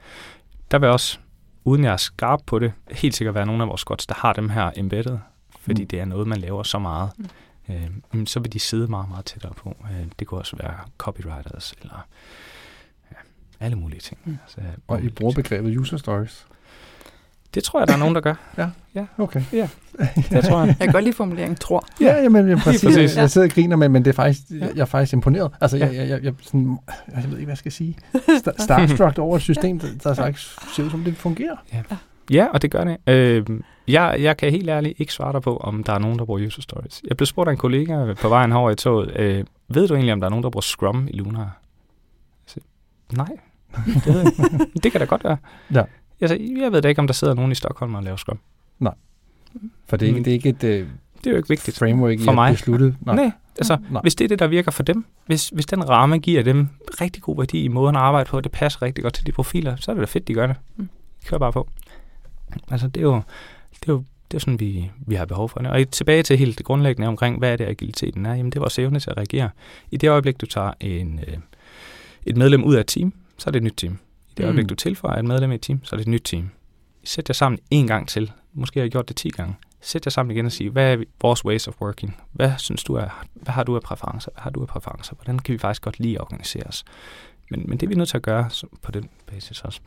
Der 0.70 0.78
vil 0.78 0.88
også, 0.88 1.18
uden 1.64 1.84
jeg 1.84 1.92
er 1.92 1.96
skarp 1.96 2.40
på 2.46 2.58
det, 2.58 2.72
helt 2.90 3.14
sikkert 3.14 3.34
være 3.34 3.46
nogle 3.46 3.62
af 3.62 3.68
vores 3.68 3.80
squads, 3.80 4.06
der 4.06 4.14
har 4.14 4.32
dem 4.32 4.48
her 4.48 4.70
embedded, 4.76 5.18
fordi 5.60 5.82
Mm. 5.82 5.88
det 5.88 6.00
er 6.00 6.04
noget, 6.04 6.26
man 6.26 6.38
laver 6.38 6.62
så 6.62 6.78
meget. 6.78 7.10
Mm. 7.18 7.28
Øh, 7.74 7.90
men 8.12 8.26
så 8.26 8.40
vil 8.40 8.52
de 8.52 8.58
sidde 8.60 8.88
meget, 8.88 9.08
meget 9.08 9.24
tættere 9.24 9.52
på. 9.54 9.76
Øh, 9.90 10.06
det 10.18 10.26
kunne 10.26 10.40
også 10.40 10.56
være 10.56 10.76
copywriters, 10.98 11.74
eller 11.82 12.06
ja, 13.10 13.16
alle 13.60 13.76
mulige 13.76 14.00
ting. 14.00 14.18
Mm. 14.24 14.38
Altså, 14.42 14.60
Og 14.88 15.02
I 15.02 15.08
bruger 15.08 15.34
begrebet 15.34 15.76
user 15.78 15.96
stories. 15.96 16.46
Det 17.54 17.64
tror 17.64 17.80
jeg, 17.80 17.88
der 17.88 17.94
er 17.94 17.98
nogen, 17.98 18.14
der 18.14 18.20
gør. 18.20 18.34
Okay. 19.18 19.42
Det 20.30 20.44
tror 20.44 20.58
jeg. 20.58 20.66
Jeg 20.68 20.76
kan 20.80 20.92
godt 20.92 21.04
lide 21.04 21.16
formuleringen 21.16 21.56
tror. 21.56 21.86
Ja, 22.00 22.22
jamen, 22.22 22.48
jamen 22.48 22.58
præcis. 22.62 22.84
præcis. 22.84 23.16
Jeg, 23.16 23.20
jeg 23.22 23.30
sidder 23.30 23.46
og 23.46 23.52
griner 23.52 23.76
med, 23.76 23.88
men 23.88 24.04
det 24.04 24.10
er 24.10 24.14
faktisk, 24.14 24.40
Ja. 24.50 24.56
jeg, 24.66 24.70
jeg 24.74 24.80
er 24.80 24.84
faktisk 24.86 25.12
imponeret. 25.12 25.50
Altså, 25.60 25.76
jeg, 25.76 25.94
jeg, 25.94 26.08
jeg, 26.08 26.24
jeg, 26.24 26.32
sådan, 26.42 26.78
jeg 27.14 27.24
ved 27.24 27.30
ikke, 27.30 27.44
hvad 27.44 27.46
jeg 27.46 27.58
skal 27.58 27.72
sige. 27.72 27.96
Sta- 28.42 28.64
Starstruck 28.64 29.18
over 29.18 29.36
et 29.36 29.42
system, 29.42 29.78
der, 29.80 29.86
der 30.04 30.14
faktisk 30.14 30.74
ser 30.76 30.82
ud 30.84 30.90
som, 30.90 31.04
det 31.04 31.16
fungerer. 31.16 31.56
Ja, 32.30 32.46
og 32.46 32.62
det 32.62 32.70
gør 32.70 32.84
det. 32.84 32.96
Øh, 33.06 33.46
jeg, 33.88 34.16
jeg 34.20 34.36
kan 34.36 34.50
helt 34.50 34.68
ærligt 34.70 35.00
ikke 35.00 35.12
svare 35.12 35.32
dig 35.32 35.42
på, 35.42 35.56
om 35.56 35.84
der 35.84 35.92
er 35.92 35.98
nogen, 35.98 36.18
der 36.18 36.24
bruger 36.24 36.46
user 36.46 36.62
stories. 36.62 37.02
Jeg 37.08 37.16
blev 37.16 37.26
spurgt 37.26 37.48
af 37.48 37.52
en 37.52 37.58
kollega 37.58 38.14
på 38.14 38.28
vejen 38.28 38.52
herover 38.52 38.70
i 38.70 38.74
toget, 38.74 39.16
øh, 39.16 39.44
ved 39.68 39.88
du 39.88 39.94
egentlig, 39.94 40.12
om 40.12 40.20
der 40.20 40.26
er 40.26 40.30
nogen, 40.30 40.42
der 40.42 40.50
bruger 40.50 40.62
Scrum 40.62 41.08
i 41.10 41.16
Lunar? 41.16 41.58
Så, 42.46 42.60
nej, 43.12 43.28
det 43.86 44.06
ved 44.06 44.18
jeg 44.20 44.26
ikke. 44.26 44.66
Det 44.82 44.92
kan 44.92 45.00
da 45.00 45.04
godt 45.06 45.24
være. 45.24 45.36
Ja. 45.74 45.82
Jeg, 46.20 46.28
sagde, 46.28 46.62
jeg 46.62 46.72
ved 46.72 46.82
da 46.82 46.88
ikke, 46.88 46.98
om 46.98 47.06
der 47.06 47.14
sidder 47.14 47.34
nogen 47.34 47.52
i 47.52 47.54
Stockholm 47.54 47.94
og 47.94 48.02
laver 48.02 48.16
Scrum. 48.16 48.38
For 49.86 49.96
det 49.96 50.02
er 50.02 50.08
ikke, 50.08 50.18
Mm. 50.18 50.24
det 50.24 50.30
er 50.30 50.34
ikke 50.34 50.48
et 50.48 50.54
uh, 50.82 50.88
Det 51.18 51.26
er 51.26 51.30
jo 51.30 51.36
ikke 51.36 51.48
vigtigt. 51.48 51.78
framework, 51.78 52.20
I 52.20 52.24
For 52.24 52.32
mig. 52.32 52.52
besluttet. 52.52 52.96
Nej. 53.00 53.14
Nej, 53.16 53.30
altså, 53.58 53.76
Nej. 53.90 54.02
hvis 54.02 54.14
det 54.14 54.24
er 54.24 54.28
det, 54.28 54.38
der 54.38 54.46
virker 54.46 54.70
for 54.70 54.82
dem, 54.82 55.04
hvis, 55.26 55.48
hvis 55.48 55.66
den 55.66 55.88
ramme 55.88 56.18
giver 56.18 56.42
dem 56.42 56.68
rigtig 57.00 57.22
god 57.22 57.36
værdi 57.36 57.62
i 57.64 57.68
måden 57.68 57.96
at 57.96 58.02
arbejde 58.02 58.28
på, 58.28 58.40
det 58.40 58.52
passer 58.52 58.82
rigtig 58.82 59.02
godt 59.02 59.14
til 59.14 59.26
de 59.26 59.32
profiler, 59.32 59.76
så 59.76 59.90
er 59.90 59.94
det 59.94 60.00
da 60.00 60.06
fedt, 60.06 60.28
de 60.28 60.34
gør 60.34 60.46
det. 60.46 60.56
Mm. 60.76 60.88
Kør 61.26 61.38
bare 61.38 61.52
på. 61.52 61.68
Altså, 62.70 62.88
det 62.88 63.00
er 63.00 63.04
jo, 63.04 63.14
det 63.80 63.88
er 63.88 63.92
jo 63.92 64.04
det 64.30 64.36
er 64.36 64.40
sådan, 64.40 64.60
vi, 64.60 64.90
vi 65.06 65.14
har 65.14 65.24
behov 65.24 65.48
for 65.48 65.58
det. 65.60 65.70
Og 65.70 65.90
tilbage 65.90 66.22
til 66.22 66.38
helt 66.38 66.58
det 66.58 66.66
grundlæggende 66.66 67.08
omkring, 67.08 67.38
hvad 67.38 67.52
er 67.52 67.56
det, 67.56 67.64
agiliteten 67.64 68.26
er? 68.26 68.34
Jamen, 68.34 68.52
det 68.52 68.56
er 68.56 68.60
vores 68.60 68.78
evne 68.78 69.00
til 69.00 69.10
at 69.10 69.16
reagere. 69.16 69.50
I 69.90 69.96
det 69.96 70.08
øjeblik, 70.10 70.40
du 70.40 70.46
tager 70.46 70.72
en, 70.80 71.20
øh, 71.28 71.36
et 72.26 72.36
medlem 72.36 72.64
ud 72.64 72.74
af 72.74 72.80
et 72.80 72.86
team, 72.86 73.12
så 73.38 73.50
er 73.50 73.52
det 73.52 73.56
et 73.58 73.62
nyt 73.64 73.74
team. 73.76 73.98
I 74.34 74.36
det 74.36 74.44
øjeblik, 74.44 74.68
du 74.68 74.74
tilføjer 74.74 75.18
et 75.18 75.24
medlem 75.24 75.52
i 75.52 75.54
et 75.54 75.60
team, 75.60 75.84
så 75.84 75.96
er 75.96 75.96
det 75.96 76.04
et 76.04 76.10
nyt 76.10 76.22
team. 76.24 76.50
Sæt 77.04 77.28
jer 77.28 77.32
sammen 77.32 77.58
en 77.70 77.86
gang 77.86 78.08
til. 78.08 78.32
Måske 78.52 78.80
har 78.80 78.84
jeg 78.84 78.90
gjort 78.90 79.08
det 79.08 79.16
10 79.16 79.28
gange. 79.28 79.54
Sæt 79.80 80.06
jer 80.06 80.10
sammen 80.10 80.36
igen 80.36 80.46
og 80.46 80.52
sige, 80.52 80.70
hvad 80.70 80.92
er 80.92 81.04
vores 81.22 81.44
ways 81.44 81.68
of 81.68 81.74
working? 81.80 82.16
Hvad 82.32 82.52
synes 82.58 82.84
du 82.84 82.94
er, 82.94 83.24
hvad 83.34 83.54
har 83.54 83.62
du 83.62 83.76
af 83.76 83.82
præferencer? 83.82 84.30
Hvad 84.34 84.42
har 84.42 84.50
du 84.50 84.62
af 84.62 84.68
præferencer? 84.68 85.14
Hvordan 85.14 85.38
kan 85.38 85.52
vi 85.52 85.58
faktisk 85.58 85.82
godt 85.82 86.00
lige 86.00 86.20
organisere 86.20 86.62
os? 86.62 86.84
Men, 87.50 87.64
men 87.68 87.78
det 87.78 87.86
er 87.86 87.88
vi 87.88 87.94
nødt 87.94 88.08
til 88.08 88.16
at 88.16 88.22
gøre 88.22 88.50
på 88.82 88.92
den 88.92 89.08
basis 89.26 89.60
også. 89.60 89.80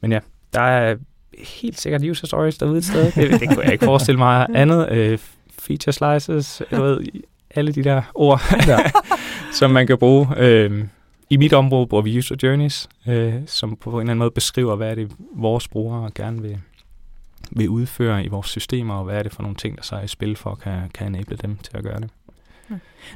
Men 0.00 0.12
ja, 0.12 0.20
der 0.54 0.60
er 0.60 0.96
helt 1.38 1.80
sikkert 1.80 2.02
user 2.02 2.26
stories 2.26 2.58
derude 2.58 2.78
et 2.78 2.84
sted. 2.84 3.12
Det, 3.12 3.40
det 3.40 3.48
kunne 3.48 3.64
jeg 3.64 3.72
ikke 3.72 3.84
forestille 3.84 4.18
mig 4.18 4.46
andet. 4.54 5.12
Uh, 5.12 5.18
feature 5.58 5.92
slices, 5.92 6.62
jeg 6.70 6.82
ved, 6.82 7.00
alle 7.50 7.72
de 7.72 7.84
der 7.84 8.02
ord, 8.14 8.40
som 9.58 9.70
man 9.70 9.86
kan 9.86 9.98
bruge. 9.98 10.26
Uh, 10.26 10.88
I 11.30 11.36
mit 11.36 11.52
område 11.52 11.86
bruger 11.86 12.02
vi 12.02 12.18
user 12.18 12.36
journeys, 12.42 12.88
uh, 13.06 13.32
som 13.46 13.76
på 13.76 13.90
en 13.90 13.96
eller 13.96 14.00
anden 14.00 14.18
måde 14.18 14.30
beskriver, 14.30 14.76
hvad 14.76 14.90
er 14.90 14.94
det, 14.94 15.12
vores 15.34 15.68
brugere 15.68 16.10
gerne 16.14 16.42
vil, 16.42 16.60
vil 17.50 17.68
udføre 17.68 18.24
i 18.24 18.28
vores 18.28 18.46
systemer, 18.46 18.94
og 18.94 19.04
hvad 19.04 19.18
er 19.18 19.22
det 19.22 19.32
for 19.32 19.42
nogle 19.42 19.56
ting, 19.56 19.76
der 19.76 19.82
så 19.82 19.96
er 19.96 20.02
i 20.02 20.08
spil 20.08 20.36
for, 20.36 20.54
kan, 20.54 20.90
kan 20.94 21.06
enable 21.06 21.36
dem 21.36 21.56
til 21.56 21.76
at 21.76 21.82
gøre 21.82 22.00
det. 22.00 22.10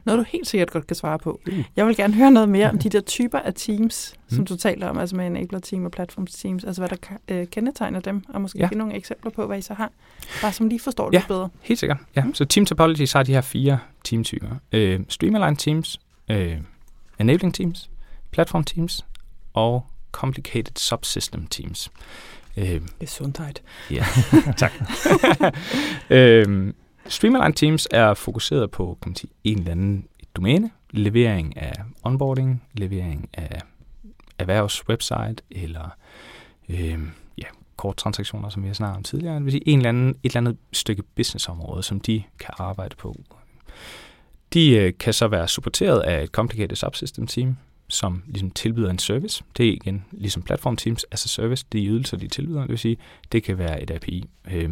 Noget, 0.04 0.18
du 0.18 0.24
helt 0.28 0.46
sikkert 0.46 0.70
godt 0.70 0.86
kan 0.86 0.96
svare 0.96 1.18
på. 1.18 1.40
Mm. 1.46 1.64
Jeg 1.76 1.86
vil 1.86 1.96
gerne 1.96 2.14
høre 2.14 2.30
noget 2.30 2.48
mere 2.48 2.70
om 2.70 2.78
de 2.78 2.88
der 2.88 3.00
typer 3.00 3.38
af 3.38 3.54
teams, 3.54 4.14
mm. 4.30 4.36
som 4.36 4.46
du 4.46 4.56
taler 4.56 4.88
om, 4.88 4.98
altså 4.98 5.16
med 5.16 5.26
enabler 5.26 5.58
team 5.58 5.84
og 5.84 5.90
platforms 5.90 6.32
teams, 6.32 6.64
altså 6.64 6.80
hvad 6.82 6.88
der 6.88 7.16
øh, 7.28 7.46
kendetegner 7.46 8.00
dem, 8.00 8.24
og 8.28 8.40
måske 8.40 8.58
ja. 8.58 8.68
give 8.68 8.78
nogle 8.78 8.94
eksempler 8.94 9.30
på, 9.30 9.46
hvad 9.46 9.58
I 9.58 9.62
så 9.62 9.74
har, 9.74 9.90
bare 10.42 10.52
som 10.52 10.68
lige 10.68 10.80
forstår 10.80 11.06
det 11.06 11.14
ja, 11.14 11.18
lidt 11.18 11.28
bedre. 11.28 11.48
helt 11.60 11.80
sikkert. 11.80 11.98
Ja. 12.16 12.24
Mm. 12.24 12.34
Så 12.34 12.44
Team 12.44 12.66
Topology 12.66 13.12
har 13.12 13.22
de 13.22 13.32
her 13.32 13.40
fire 13.40 13.78
teamtyper. 14.04 14.48
Øh, 14.72 15.00
Streamline 15.08 15.56
teams, 15.56 16.00
øh, 16.30 16.56
Enabling 17.18 17.54
teams, 17.54 17.90
Platform 18.32 18.64
teams 18.64 19.06
og 19.54 19.86
Complicated 20.12 20.76
Subsystem 20.76 21.46
teams. 21.46 21.90
Øh, 22.56 22.82
Gesundheit. 23.00 23.62
Ja, 23.90 24.04
tak. 24.56 24.72
øh, 26.10 26.74
Streamline 27.06 27.52
Teams 27.52 27.88
er 27.90 28.14
fokuseret 28.14 28.70
på 28.70 28.98
kan 29.02 29.10
man 29.10 29.16
sige, 29.16 29.30
en 29.44 29.58
eller 29.58 29.70
anden 29.70 30.06
domæne, 30.36 30.70
levering 30.90 31.56
af 31.56 31.72
onboarding, 32.02 32.62
levering 32.72 33.28
af 33.34 33.60
erhvervswebsite 34.38 35.36
eller 35.50 35.96
øh, 36.68 36.98
ja, 37.38 37.46
korttransaktioner, 37.76 38.48
som 38.48 38.62
vi 38.62 38.68
har 38.68 38.74
snakket 38.74 38.96
om 38.96 39.02
tidligere. 39.02 39.34
Det 39.34 39.44
vil 39.44 39.52
sige 39.52 39.68
en 39.68 39.78
eller 39.78 39.88
anden, 39.88 40.08
et 40.08 40.16
eller 40.24 40.36
andet 40.36 40.56
stykke 40.72 41.02
businessområde, 41.02 41.82
som 41.82 42.00
de 42.00 42.22
kan 42.38 42.54
arbejde 42.58 42.96
på. 42.96 43.16
De 44.52 44.70
øh, 44.70 44.92
kan 45.00 45.12
så 45.12 45.28
være 45.28 45.48
supporteret 45.48 46.00
af 46.00 46.22
et 46.22 46.30
complicated 46.30 46.76
subsystem 46.76 47.26
team, 47.26 47.56
som 47.92 48.22
ligesom 48.26 48.50
tilbyder 48.50 48.90
en 48.90 48.98
service. 48.98 49.44
Det 49.56 49.68
er 49.68 49.72
igen 49.72 50.04
ligesom 50.12 50.42
platform 50.42 50.76
teams 50.76 51.04
as 51.10 51.24
a 51.24 51.28
service, 51.28 51.66
de 51.72 51.86
ydelser, 51.86 52.16
de 52.16 52.28
tilbyder. 52.28 52.60
Det 52.60 52.70
vil 52.70 52.78
sige, 52.78 52.96
det 53.32 53.42
kan 53.42 53.58
være 53.58 53.82
et 53.82 53.90
API. 53.90 54.24
Øh, 54.50 54.70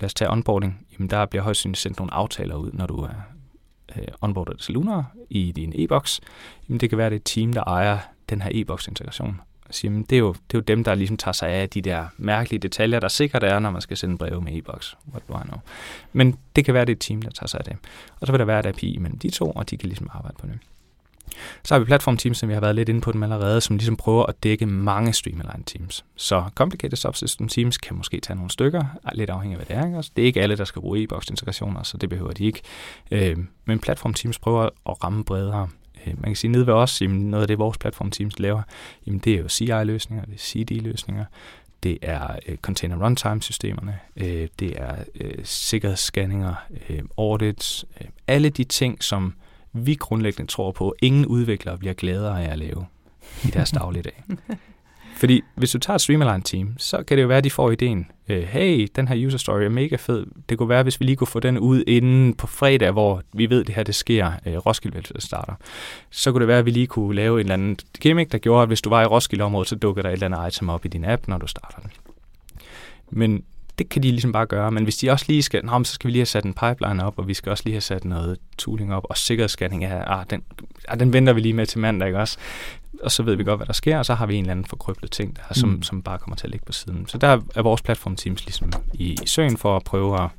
lad 0.00 0.04
os 0.04 0.14
tage 0.14 0.30
onboarding, 0.30 0.86
jamen 0.92 1.10
der 1.10 1.26
bliver 1.26 1.42
højst 1.42 1.60
sandsynligt 1.60 1.82
sendt 1.82 1.98
nogle 1.98 2.14
aftaler 2.14 2.54
ud, 2.54 2.70
når 2.72 2.86
du 2.86 2.96
er 2.96 3.14
øh, 3.96 4.04
onboardet 4.20 4.58
til 4.58 4.74
Lunar 4.74 5.04
i 5.30 5.52
din 5.52 5.72
e-boks. 5.76 6.20
Jamen 6.68 6.80
det 6.80 6.88
kan 6.88 6.98
være, 6.98 7.10
det 7.10 7.16
er 7.16 7.20
et 7.20 7.24
team, 7.24 7.52
der 7.52 7.62
ejer 7.64 7.98
den 8.30 8.42
her 8.42 8.50
e-boks 8.54 8.88
integration. 8.88 9.40
Så, 9.70 9.80
jamen, 9.84 10.02
det, 10.02 10.16
er 10.16 10.20
jo, 10.20 10.32
det 10.32 10.54
er 10.54 10.58
jo 10.58 10.60
dem, 10.60 10.84
der 10.84 10.94
ligesom 10.94 11.16
tager 11.16 11.32
sig 11.32 11.48
af 11.48 11.68
de 11.68 11.82
der 11.82 12.06
mærkelige 12.16 12.60
detaljer, 12.60 13.00
der 13.00 13.08
sikkert 13.08 13.42
er, 13.42 13.58
når 13.58 13.70
man 13.70 13.82
skal 13.82 13.96
sende 13.96 14.18
breve 14.18 14.40
med 14.40 14.52
e-boks. 14.52 14.96
What 15.12 15.22
do 15.28 15.38
I 15.38 15.42
know? 15.42 15.60
Men 16.12 16.38
det 16.56 16.64
kan 16.64 16.74
være, 16.74 16.84
det 16.84 16.92
er 16.92 16.96
et 16.96 17.00
team, 17.00 17.22
der 17.22 17.30
tager 17.30 17.46
sig 17.46 17.58
af 17.58 17.64
det. 17.64 17.76
Og 18.20 18.26
så 18.26 18.32
vil 18.32 18.38
der 18.38 18.44
være 18.44 18.60
et 18.60 18.66
API 18.66 18.98
mellem 19.00 19.18
de 19.18 19.30
to, 19.30 19.50
og 19.50 19.70
de 19.70 19.76
kan 19.76 19.88
ligesom 19.88 20.10
arbejde 20.12 20.36
på 20.40 20.46
det. 20.46 20.58
Så 21.64 21.74
har 21.74 21.78
vi 21.78 21.84
platformteams, 21.84 22.38
som 22.38 22.48
vi 22.48 22.54
har 22.54 22.60
været 22.60 22.74
lidt 22.74 22.88
inde 22.88 23.00
på 23.00 23.12
dem 23.12 23.22
allerede, 23.22 23.60
som 23.60 23.76
ligesom 23.76 23.96
prøver 23.96 24.26
at 24.26 24.42
dække 24.42 24.66
mange 24.66 25.12
streamline 25.12 25.62
teams. 25.66 26.04
Så 26.16 26.44
complicated 26.54 26.96
subsystem 26.96 27.48
teams 27.48 27.78
kan 27.78 27.96
måske 27.96 28.20
tage 28.20 28.36
nogle 28.36 28.50
stykker, 28.50 28.84
lidt 29.12 29.30
afhængig 29.30 29.60
af 29.60 29.66
hvad 29.66 29.76
det 29.76 29.92
er. 29.92 29.96
Også. 29.96 30.10
Det 30.16 30.22
er 30.22 30.26
ikke 30.26 30.42
alle, 30.42 30.56
der 30.56 30.64
skal 30.64 30.82
bruge 30.82 31.02
e-box 31.02 31.30
integrationer, 31.30 31.82
så 31.82 31.96
det 31.96 32.08
behøver 32.08 32.32
de 32.32 32.44
ikke. 32.44 32.62
Øh, 33.10 33.36
men 33.64 33.78
platformteams 33.78 34.38
prøver 34.38 34.62
at 34.62 35.04
ramme 35.04 35.24
bredere. 35.24 35.68
Øh, 36.06 36.14
man 36.20 36.24
kan 36.30 36.36
sige, 36.36 36.50
nede 36.50 36.66
ved 36.66 36.74
os, 36.74 37.02
jamen 37.02 37.30
noget 37.30 37.42
af 37.42 37.48
det, 37.48 37.58
vores 37.58 37.78
platform 37.78 38.10
teams 38.10 38.38
laver, 38.38 38.62
jamen 39.06 39.18
det 39.18 39.34
er 39.34 39.38
jo 39.38 39.48
CI-løsninger, 39.48 40.24
det 40.24 40.34
er 40.34 40.38
CD-løsninger, 40.38 41.24
det 41.82 41.98
er 42.02 42.36
øh, 42.46 42.56
container 42.56 43.04
runtime-systemerne, 43.04 43.98
øh, 44.16 44.48
det 44.58 44.80
er 44.80 44.96
øh, 45.20 45.44
sikkerhedsscanninger, 45.44 46.54
øh, 46.88 47.02
audits, 47.18 47.84
øh, 48.00 48.06
alle 48.26 48.48
de 48.48 48.64
ting, 48.64 49.04
som 49.04 49.34
vi 49.72 49.94
grundlæggende 49.94 50.52
tror 50.52 50.72
på, 50.72 50.90
at 50.90 50.98
ingen 51.02 51.26
udviklere 51.26 51.78
bliver 51.78 51.94
gladere 51.94 52.44
af 52.44 52.52
at 52.52 52.58
lave 52.58 52.86
i 53.44 53.46
deres 53.46 53.70
dagligdag. 53.80 54.24
Fordi 55.16 55.42
hvis 55.54 55.70
du 55.70 55.78
tager 55.78 55.94
et 55.94 56.00
Streamline-team, 56.00 56.74
så 56.78 57.02
kan 57.02 57.16
det 57.16 57.22
jo 57.22 57.28
være, 57.28 57.38
at 57.38 57.44
de 57.44 57.50
får 57.50 57.70
ideen, 57.70 58.06
øh, 58.28 58.42
hey, 58.42 58.88
den 58.96 59.08
her 59.08 59.26
user 59.26 59.38
story 59.38 59.60
er 59.62 59.68
mega 59.68 59.96
fed. 59.96 60.26
Det 60.48 60.58
kunne 60.58 60.68
være, 60.68 60.82
hvis 60.82 61.00
vi 61.00 61.04
lige 61.04 61.16
kunne 61.16 61.26
få 61.26 61.40
den 61.40 61.58
ud 61.58 61.84
inden 61.86 62.34
på 62.34 62.46
fredag, 62.46 62.90
hvor 62.90 63.22
vi 63.32 63.50
ved, 63.50 63.60
at 63.60 63.66
det 63.66 63.74
her 63.74 63.82
det 63.82 63.94
sker, 63.94 64.32
øh, 64.46 64.56
Roskilde 64.56 65.20
starter. 65.20 65.54
Så 66.10 66.32
kunne 66.32 66.40
det 66.40 66.48
være, 66.48 66.58
at 66.58 66.66
vi 66.66 66.70
lige 66.70 66.86
kunne 66.86 67.14
lave 67.14 67.40
en 67.40 67.40
eller 67.40 67.54
anden 67.54 67.76
gimmick, 68.00 68.32
der 68.32 68.38
gjorde, 68.38 68.62
at 68.62 68.68
hvis 68.68 68.82
du 68.82 68.90
var 68.90 69.02
i 69.02 69.06
Roskilde-området, 69.06 69.68
så 69.68 69.76
dukker 69.76 70.02
der 70.02 70.08
et 70.08 70.12
eller 70.12 70.38
andet 70.38 70.56
item 70.56 70.68
op 70.68 70.84
i 70.84 70.88
din 70.88 71.04
app, 71.04 71.28
når 71.28 71.38
du 71.38 71.46
starter 71.46 71.78
den. 71.78 71.90
Men 73.10 73.44
det 73.82 73.90
kan 73.90 74.02
de 74.02 74.10
ligesom 74.10 74.32
bare 74.32 74.46
gøre, 74.46 74.70
men 74.70 74.84
hvis 74.84 74.96
de 74.96 75.10
også 75.10 75.24
lige 75.28 75.42
skal, 75.42 75.64
nå, 75.64 75.84
så 75.84 75.92
skal 75.92 76.08
vi 76.08 76.12
lige 76.12 76.20
have 76.20 76.26
sat 76.26 76.44
en 76.44 76.54
pipeline 76.54 77.04
op, 77.04 77.18
og 77.18 77.28
vi 77.28 77.34
skal 77.34 77.50
også 77.50 77.62
lige 77.66 77.74
have 77.74 77.80
sat 77.80 78.04
noget 78.04 78.38
tooling 78.58 78.94
op, 78.94 79.06
og 79.08 79.16
sikkerhedsscanning, 79.16 79.82
ja, 79.82 80.18
ah, 80.20 80.24
den, 80.30 80.42
ah, 80.88 81.00
den 81.00 81.12
venter 81.12 81.32
vi 81.32 81.40
lige 81.40 81.54
med 81.54 81.66
til 81.66 81.78
mandag, 81.78 82.08
ikke 82.08 82.18
også? 82.18 82.38
Og 83.02 83.12
så 83.12 83.22
ved 83.22 83.34
vi 83.34 83.44
godt, 83.44 83.58
hvad 83.58 83.66
der 83.66 83.72
sker, 83.72 83.98
og 83.98 84.06
så 84.06 84.14
har 84.14 84.26
vi 84.26 84.34
en 84.34 84.44
eller 84.44 84.50
anden 84.50 84.66
forkryblet 84.66 85.10
ting, 85.10 85.36
der, 85.36 85.54
som, 85.54 85.68
mm. 85.68 85.82
som 85.82 86.02
bare 86.02 86.18
kommer 86.18 86.36
til 86.36 86.46
at 86.46 86.50
ligge 86.50 86.66
på 86.66 86.72
siden. 86.72 87.06
Så 87.08 87.18
der 87.18 87.40
er 87.54 87.62
vores 87.62 87.82
platformteams 87.82 88.44
ligesom 88.44 88.72
i, 88.92 89.16
i 89.22 89.26
søen 89.26 89.56
for 89.56 89.76
at 89.76 89.84
prøve 89.84 90.22
at, 90.22 90.30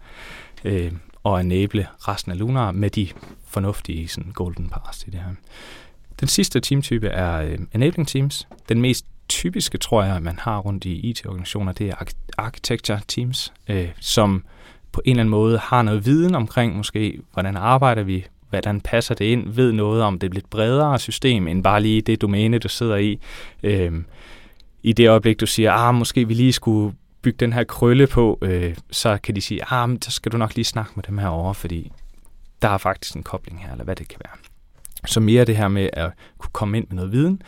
øh, 0.64 0.91
at 1.26 1.39
enable 1.39 1.88
resten 2.00 2.32
af 2.32 2.39
Lunar 2.39 2.72
med 2.72 2.89
de 2.89 3.08
fornuftige 3.48 4.08
sådan, 4.08 4.32
golden 4.32 4.70
parts 4.70 5.04
i 5.08 5.10
det 5.10 5.20
her. 5.20 5.36
Den 6.20 6.28
sidste 6.28 6.60
teamtype 6.60 7.08
er 7.08 7.41
øh, 7.41 7.60
enabling 7.74 8.08
teams. 8.08 8.48
Den 8.70 8.82
mest 8.82 9.06
typiske, 9.34 9.77
tror 9.77 10.03
jeg, 10.03 10.21
man 10.21 10.39
har 10.39 10.59
rundt 10.59 10.86
i 10.86 11.09
IT-organisationer, 11.09 11.71
det 11.71 11.89
er 11.89 11.95
architecture 12.38 13.01
teams, 13.07 13.53
øh, 13.67 13.89
som 13.99 14.43
på 14.91 15.01
en 15.05 15.11
eller 15.11 15.21
anden 15.21 15.29
måde 15.29 15.57
har 15.57 15.81
noget 15.81 16.05
viden 16.05 16.36
omkring 16.36 16.77
måske, 16.77 17.19
hvordan 17.34 17.57
arbejder 17.57 18.03
vi, 18.03 18.25
hvordan 18.49 18.81
passer 18.81 19.15
det 19.15 19.25
ind, 19.25 19.49
ved 19.49 19.71
noget 19.71 20.03
om 20.03 20.19
det 20.19 20.34
lidt 20.34 20.49
bredere 20.49 20.99
system, 20.99 21.47
end 21.47 21.63
bare 21.63 21.81
lige 21.81 22.01
det 22.01 22.21
domæne, 22.21 22.59
du 22.59 22.69
sidder 22.69 22.95
i. 22.95 23.19
Øh, 23.63 23.91
I 24.84 24.93
det 24.93 25.09
øjeblik, 25.09 25.39
du 25.39 25.45
siger, 25.45 25.71
ah, 25.71 25.95
måske 25.95 26.27
vi 26.27 26.34
lige 26.34 26.53
skulle 26.53 26.95
bygge 27.21 27.38
den 27.38 27.53
her 27.53 27.63
krølle 27.63 28.07
på, 28.07 28.38
øh, 28.41 28.75
så 28.91 29.17
kan 29.23 29.36
de 29.36 29.41
sige, 29.41 29.73
ah, 29.73 29.89
men 29.89 30.01
så 30.01 30.11
skal 30.11 30.31
du 30.31 30.38
nok 30.38 30.55
lige 30.55 30.65
snakke 30.65 30.91
med 30.95 31.03
dem 31.03 31.17
her 31.17 31.27
over, 31.27 31.53
fordi 31.53 31.91
der 32.61 32.69
er 32.69 32.77
faktisk 32.77 33.15
en 33.15 33.23
kobling 33.23 33.63
her, 33.63 33.71
eller 33.71 33.84
hvad 33.84 33.95
det 33.95 34.07
kan 34.07 34.19
være. 34.25 34.38
Så 35.05 35.19
mere 35.19 35.45
det 35.45 35.57
her 35.57 35.67
med 35.67 35.89
at 35.93 36.11
kunne 36.38 36.51
komme 36.53 36.77
ind 36.77 36.88
med 36.88 36.95
noget 36.95 37.11
viden, 37.11 37.41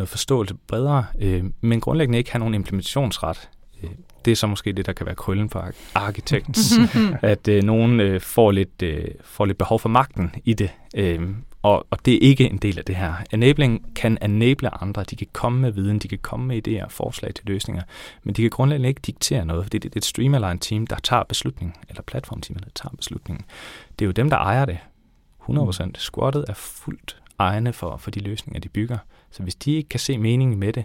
noget 0.00 0.08
forståelse 0.08 0.54
bredere, 0.54 1.04
øh, 1.18 1.44
men 1.60 1.80
grundlæggende 1.80 2.18
ikke 2.18 2.32
have 2.32 2.38
nogen 2.38 2.54
implementationsret. 2.54 3.48
Øh, 3.82 3.90
det 4.24 4.30
er 4.30 4.36
så 4.36 4.46
måske 4.46 4.72
det, 4.72 4.86
der 4.86 4.92
kan 4.92 5.06
være 5.06 5.14
krøllen 5.14 5.50
for 5.50 5.70
architects, 5.94 6.72
at 7.22 7.48
øh, 7.48 7.62
nogen 7.62 8.00
øh, 8.00 8.20
får, 8.20 8.50
lidt, 8.50 8.82
øh, 8.82 9.04
får 9.24 9.46
lidt 9.46 9.58
behov 9.58 9.78
for 9.78 9.88
magten 9.88 10.34
i 10.44 10.54
det, 10.54 10.70
øh, 10.94 11.28
og, 11.62 11.86
og 11.90 11.98
det 12.04 12.14
er 12.14 12.18
ikke 12.20 12.50
en 12.50 12.56
del 12.56 12.78
af 12.78 12.84
det 12.84 12.96
her. 12.96 13.14
Enabling 13.32 13.94
kan 13.94 14.18
enable 14.22 14.82
andre, 14.82 15.04
de 15.04 15.16
kan 15.16 15.26
komme 15.32 15.60
med 15.60 15.70
viden, 15.70 15.98
de 15.98 16.08
kan 16.08 16.18
komme 16.18 16.46
med 16.46 16.68
idéer 16.68 16.84
og 16.84 16.92
forslag 16.92 17.34
til 17.34 17.44
løsninger, 17.46 17.82
men 18.22 18.34
de 18.34 18.42
kan 18.42 18.50
grundlæggende 18.50 18.88
ikke 18.88 19.00
diktere 19.06 19.44
noget, 19.44 19.64
fordi 19.64 19.78
det, 19.78 19.94
det 19.94 19.96
er 19.96 20.00
et 20.00 20.04
streamline 20.04 20.58
team, 20.60 20.86
der 20.86 20.96
tager 21.02 21.22
beslutningen, 21.22 21.74
eller 21.88 22.02
platformteamet, 22.02 22.64
der 22.64 22.70
tager 22.74 22.96
beslutningen. 22.96 23.44
Det 23.98 24.04
er 24.04 24.06
jo 24.06 24.12
dem, 24.12 24.30
der 24.30 24.36
ejer 24.36 24.64
det. 24.64 24.78
100%. 25.48 25.90
Squattet 25.94 26.44
er 26.48 26.54
fuldt 26.54 27.16
egne 27.38 27.72
for, 27.72 27.96
for 27.96 28.10
de 28.10 28.20
løsninger, 28.20 28.60
de 28.60 28.68
bygger. 28.68 28.98
Så 29.30 29.42
hvis 29.42 29.54
de 29.54 29.72
ikke 29.72 29.88
kan 29.88 30.00
se 30.00 30.18
meningen 30.18 30.58
med 30.58 30.72
det, 30.72 30.84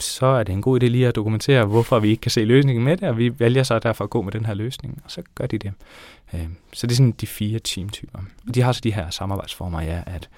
så 0.00 0.26
er 0.26 0.42
det 0.42 0.52
en 0.52 0.62
god 0.62 0.82
idé 0.82 0.86
lige 0.86 1.08
at 1.08 1.14
dokumentere, 1.14 1.66
hvorfor 1.66 1.98
vi 1.98 2.08
ikke 2.08 2.20
kan 2.20 2.30
se 2.30 2.44
løsningen 2.44 2.84
med 2.84 2.96
det, 2.96 3.08
og 3.08 3.18
vi 3.18 3.40
vælger 3.40 3.62
så 3.62 3.78
derfor 3.78 4.04
at 4.04 4.10
gå 4.10 4.22
med 4.22 4.32
den 4.32 4.46
her 4.46 4.54
løsning, 4.54 5.02
og 5.04 5.10
så 5.10 5.22
gør 5.34 5.46
de 5.46 5.58
det. 5.58 5.72
Øhm, 6.34 6.56
så 6.72 6.86
det 6.86 6.92
er 6.92 6.96
sådan 6.96 7.12
de 7.12 7.26
fire 7.26 7.58
teamtyper. 7.58 8.18
Og 8.48 8.54
de 8.54 8.62
har 8.62 8.72
så 8.72 8.80
de 8.84 8.92
her 8.92 9.10
samarbejdsformer, 9.10 9.80
ja, 9.80 10.02
at 10.06 10.28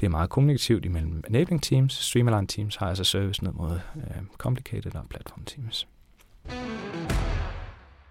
det 0.00 0.06
er 0.06 0.10
meget 0.10 0.30
kommunikativt 0.30 0.84
imellem 0.84 1.24
enabling 1.28 1.62
teams, 1.62 1.92
streamline 1.92 2.46
teams 2.46 2.76
har 2.76 2.88
altså 2.88 3.04
service 3.04 3.44
ned 3.44 3.52
mod 3.52 3.72
øh, 3.96 4.22
complicated 4.38 4.94
og 4.94 5.06
platform 5.10 5.44
teams. 5.44 5.88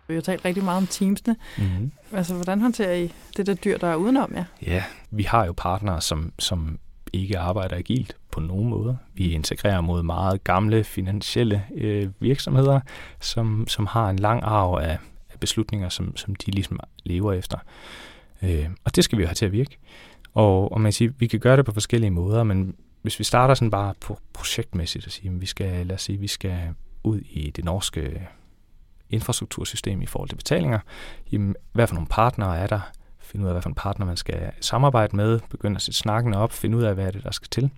Vi 0.07 0.13
har 0.13 0.21
talt 0.21 0.45
rigtig 0.45 0.63
meget 0.63 0.77
om 0.77 0.87
teamsene. 0.87 1.35
Mm-hmm. 1.57 1.91
Altså, 2.13 2.33
hvordan 2.33 2.61
håndterer 2.61 2.93
I 2.93 3.13
det 3.37 3.47
der 3.47 3.53
dyr, 3.53 3.77
der 3.77 3.87
er 3.87 3.95
udenom 3.95 4.33
jer? 4.35 4.43
Ja, 4.61 4.83
vi 5.11 5.23
har 5.23 5.45
jo 5.45 5.53
partnere, 5.57 6.01
som, 6.01 6.31
som 6.39 6.79
ikke 7.13 7.39
arbejder 7.39 7.75
agilt 7.75 8.15
på 8.37 8.41
nogen 8.41 8.69
måde. 8.69 8.97
Vi 9.13 9.31
integrerer 9.31 9.81
mod 9.81 10.03
meget 10.03 10.43
gamle 10.43 10.83
finansielle 10.83 11.63
øh, 11.75 12.09
virksomheder, 12.19 12.79
som, 13.19 13.65
som 13.67 13.85
har 13.85 14.09
en 14.09 14.19
lang 14.19 14.43
arv 14.43 14.73
af, 14.81 14.97
af 15.29 15.39
beslutninger, 15.39 15.89
som, 15.89 16.17
som 16.17 16.35
de 16.35 16.51
ligesom 16.51 16.79
lever 17.03 17.33
efter. 17.33 17.57
Øh, 18.43 18.65
og 18.83 18.95
det 18.95 19.03
skal 19.03 19.17
vi 19.17 19.23
jo 19.23 19.27
have 19.27 19.35
til 19.35 19.45
at 19.45 19.51
virke. 19.51 19.77
Og, 20.33 20.71
og 20.71 20.81
man 20.81 20.91
siger, 20.91 21.11
vi 21.19 21.27
kan 21.27 21.39
gøre 21.39 21.57
det 21.57 21.65
på 21.65 21.71
forskellige 21.71 22.11
måder, 22.11 22.43
men 22.43 22.75
hvis 23.01 23.19
vi 23.19 23.23
starter 23.23 23.53
sådan 23.53 23.71
bare 23.71 23.93
på 24.01 24.19
projektmæssigt 24.33 25.05
og 25.05 25.11
siger, 25.11 25.31
at 25.31 25.41
vi 25.41 25.45
skal, 25.45 25.85
lad 25.87 25.95
os 25.95 26.01
sige, 26.01 26.19
vi 26.19 26.27
skal 26.27 26.59
ud 27.03 27.19
i 27.19 27.51
det 27.51 27.65
norske 27.65 28.27
infrastruktursystem 29.09 30.01
i 30.01 30.05
forhold 30.05 30.29
til 30.29 30.35
betalinger, 30.35 30.79
jamen, 31.31 31.55
hvad 31.71 31.87
for 31.87 31.95
nogle 31.95 32.07
partnere 32.07 32.57
er 32.57 32.67
der, 32.67 32.79
finde 33.19 33.43
ud 33.43 33.49
af, 33.49 33.53
hvad 33.53 33.61
for 33.61 33.69
en 33.69 33.75
partner 33.75 34.05
man 34.05 34.17
skal 34.17 34.51
samarbejde 34.61 35.15
med, 35.15 35.39
begynde 35.49 35.75
at 35.75 35.81
sætte 35.81 35.99
snakken 35.99 36.33
op, 36.33 36.51
finde 36.51 36.77
ud 36.77 36.83
af, 36.83 36.93
hvad 36.93 37.07
er 37.07 37.11
det, 37.11 37.23
der 37.23 37.31
skal 37.31 37.47
til. 37.49 37.69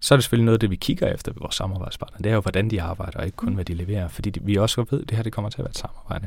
Så 0.00 0.14
er 0.14 0.16
det 0.16 0.24
selvfølgelig 0.24 0.44
noget 0.44 0.56
af 0.56 0.60
det, 0.60 0.70
vi 0.70 0.76
kigger 0.76 1.14
efter 1.14 1.32
ved 1.32 1.40
vores 1.40 1.54
samarbejdspartner. 1.54 2.18
Det 2.18 2.30
er 2.30 2.34
jo, 2.34 2.40
hvordan 2.40 2.70
de 2.70 2.82
arbejder, 2.82 3.18
og 3.18 3.24
ikke 3.24 3.36
kun, 3.36 3.54
hvad 3.54 3.64
de 3.64 3.74
leverer. 3.74 4.08
Fordi 4.08 4.32
vi 4.42 4.56
også 4.56 4.84
ved, 4.90 5.02
at 5.02 5.08
det 5.08 5.16
her 5.16 5.22
det 5.22 5.32
kommer 5.32 5.50
til 5.50 5.58
at 5.58 5.64
være 5.64 5.70
et 5.70 5.78
samarbejde. 5.78 6.26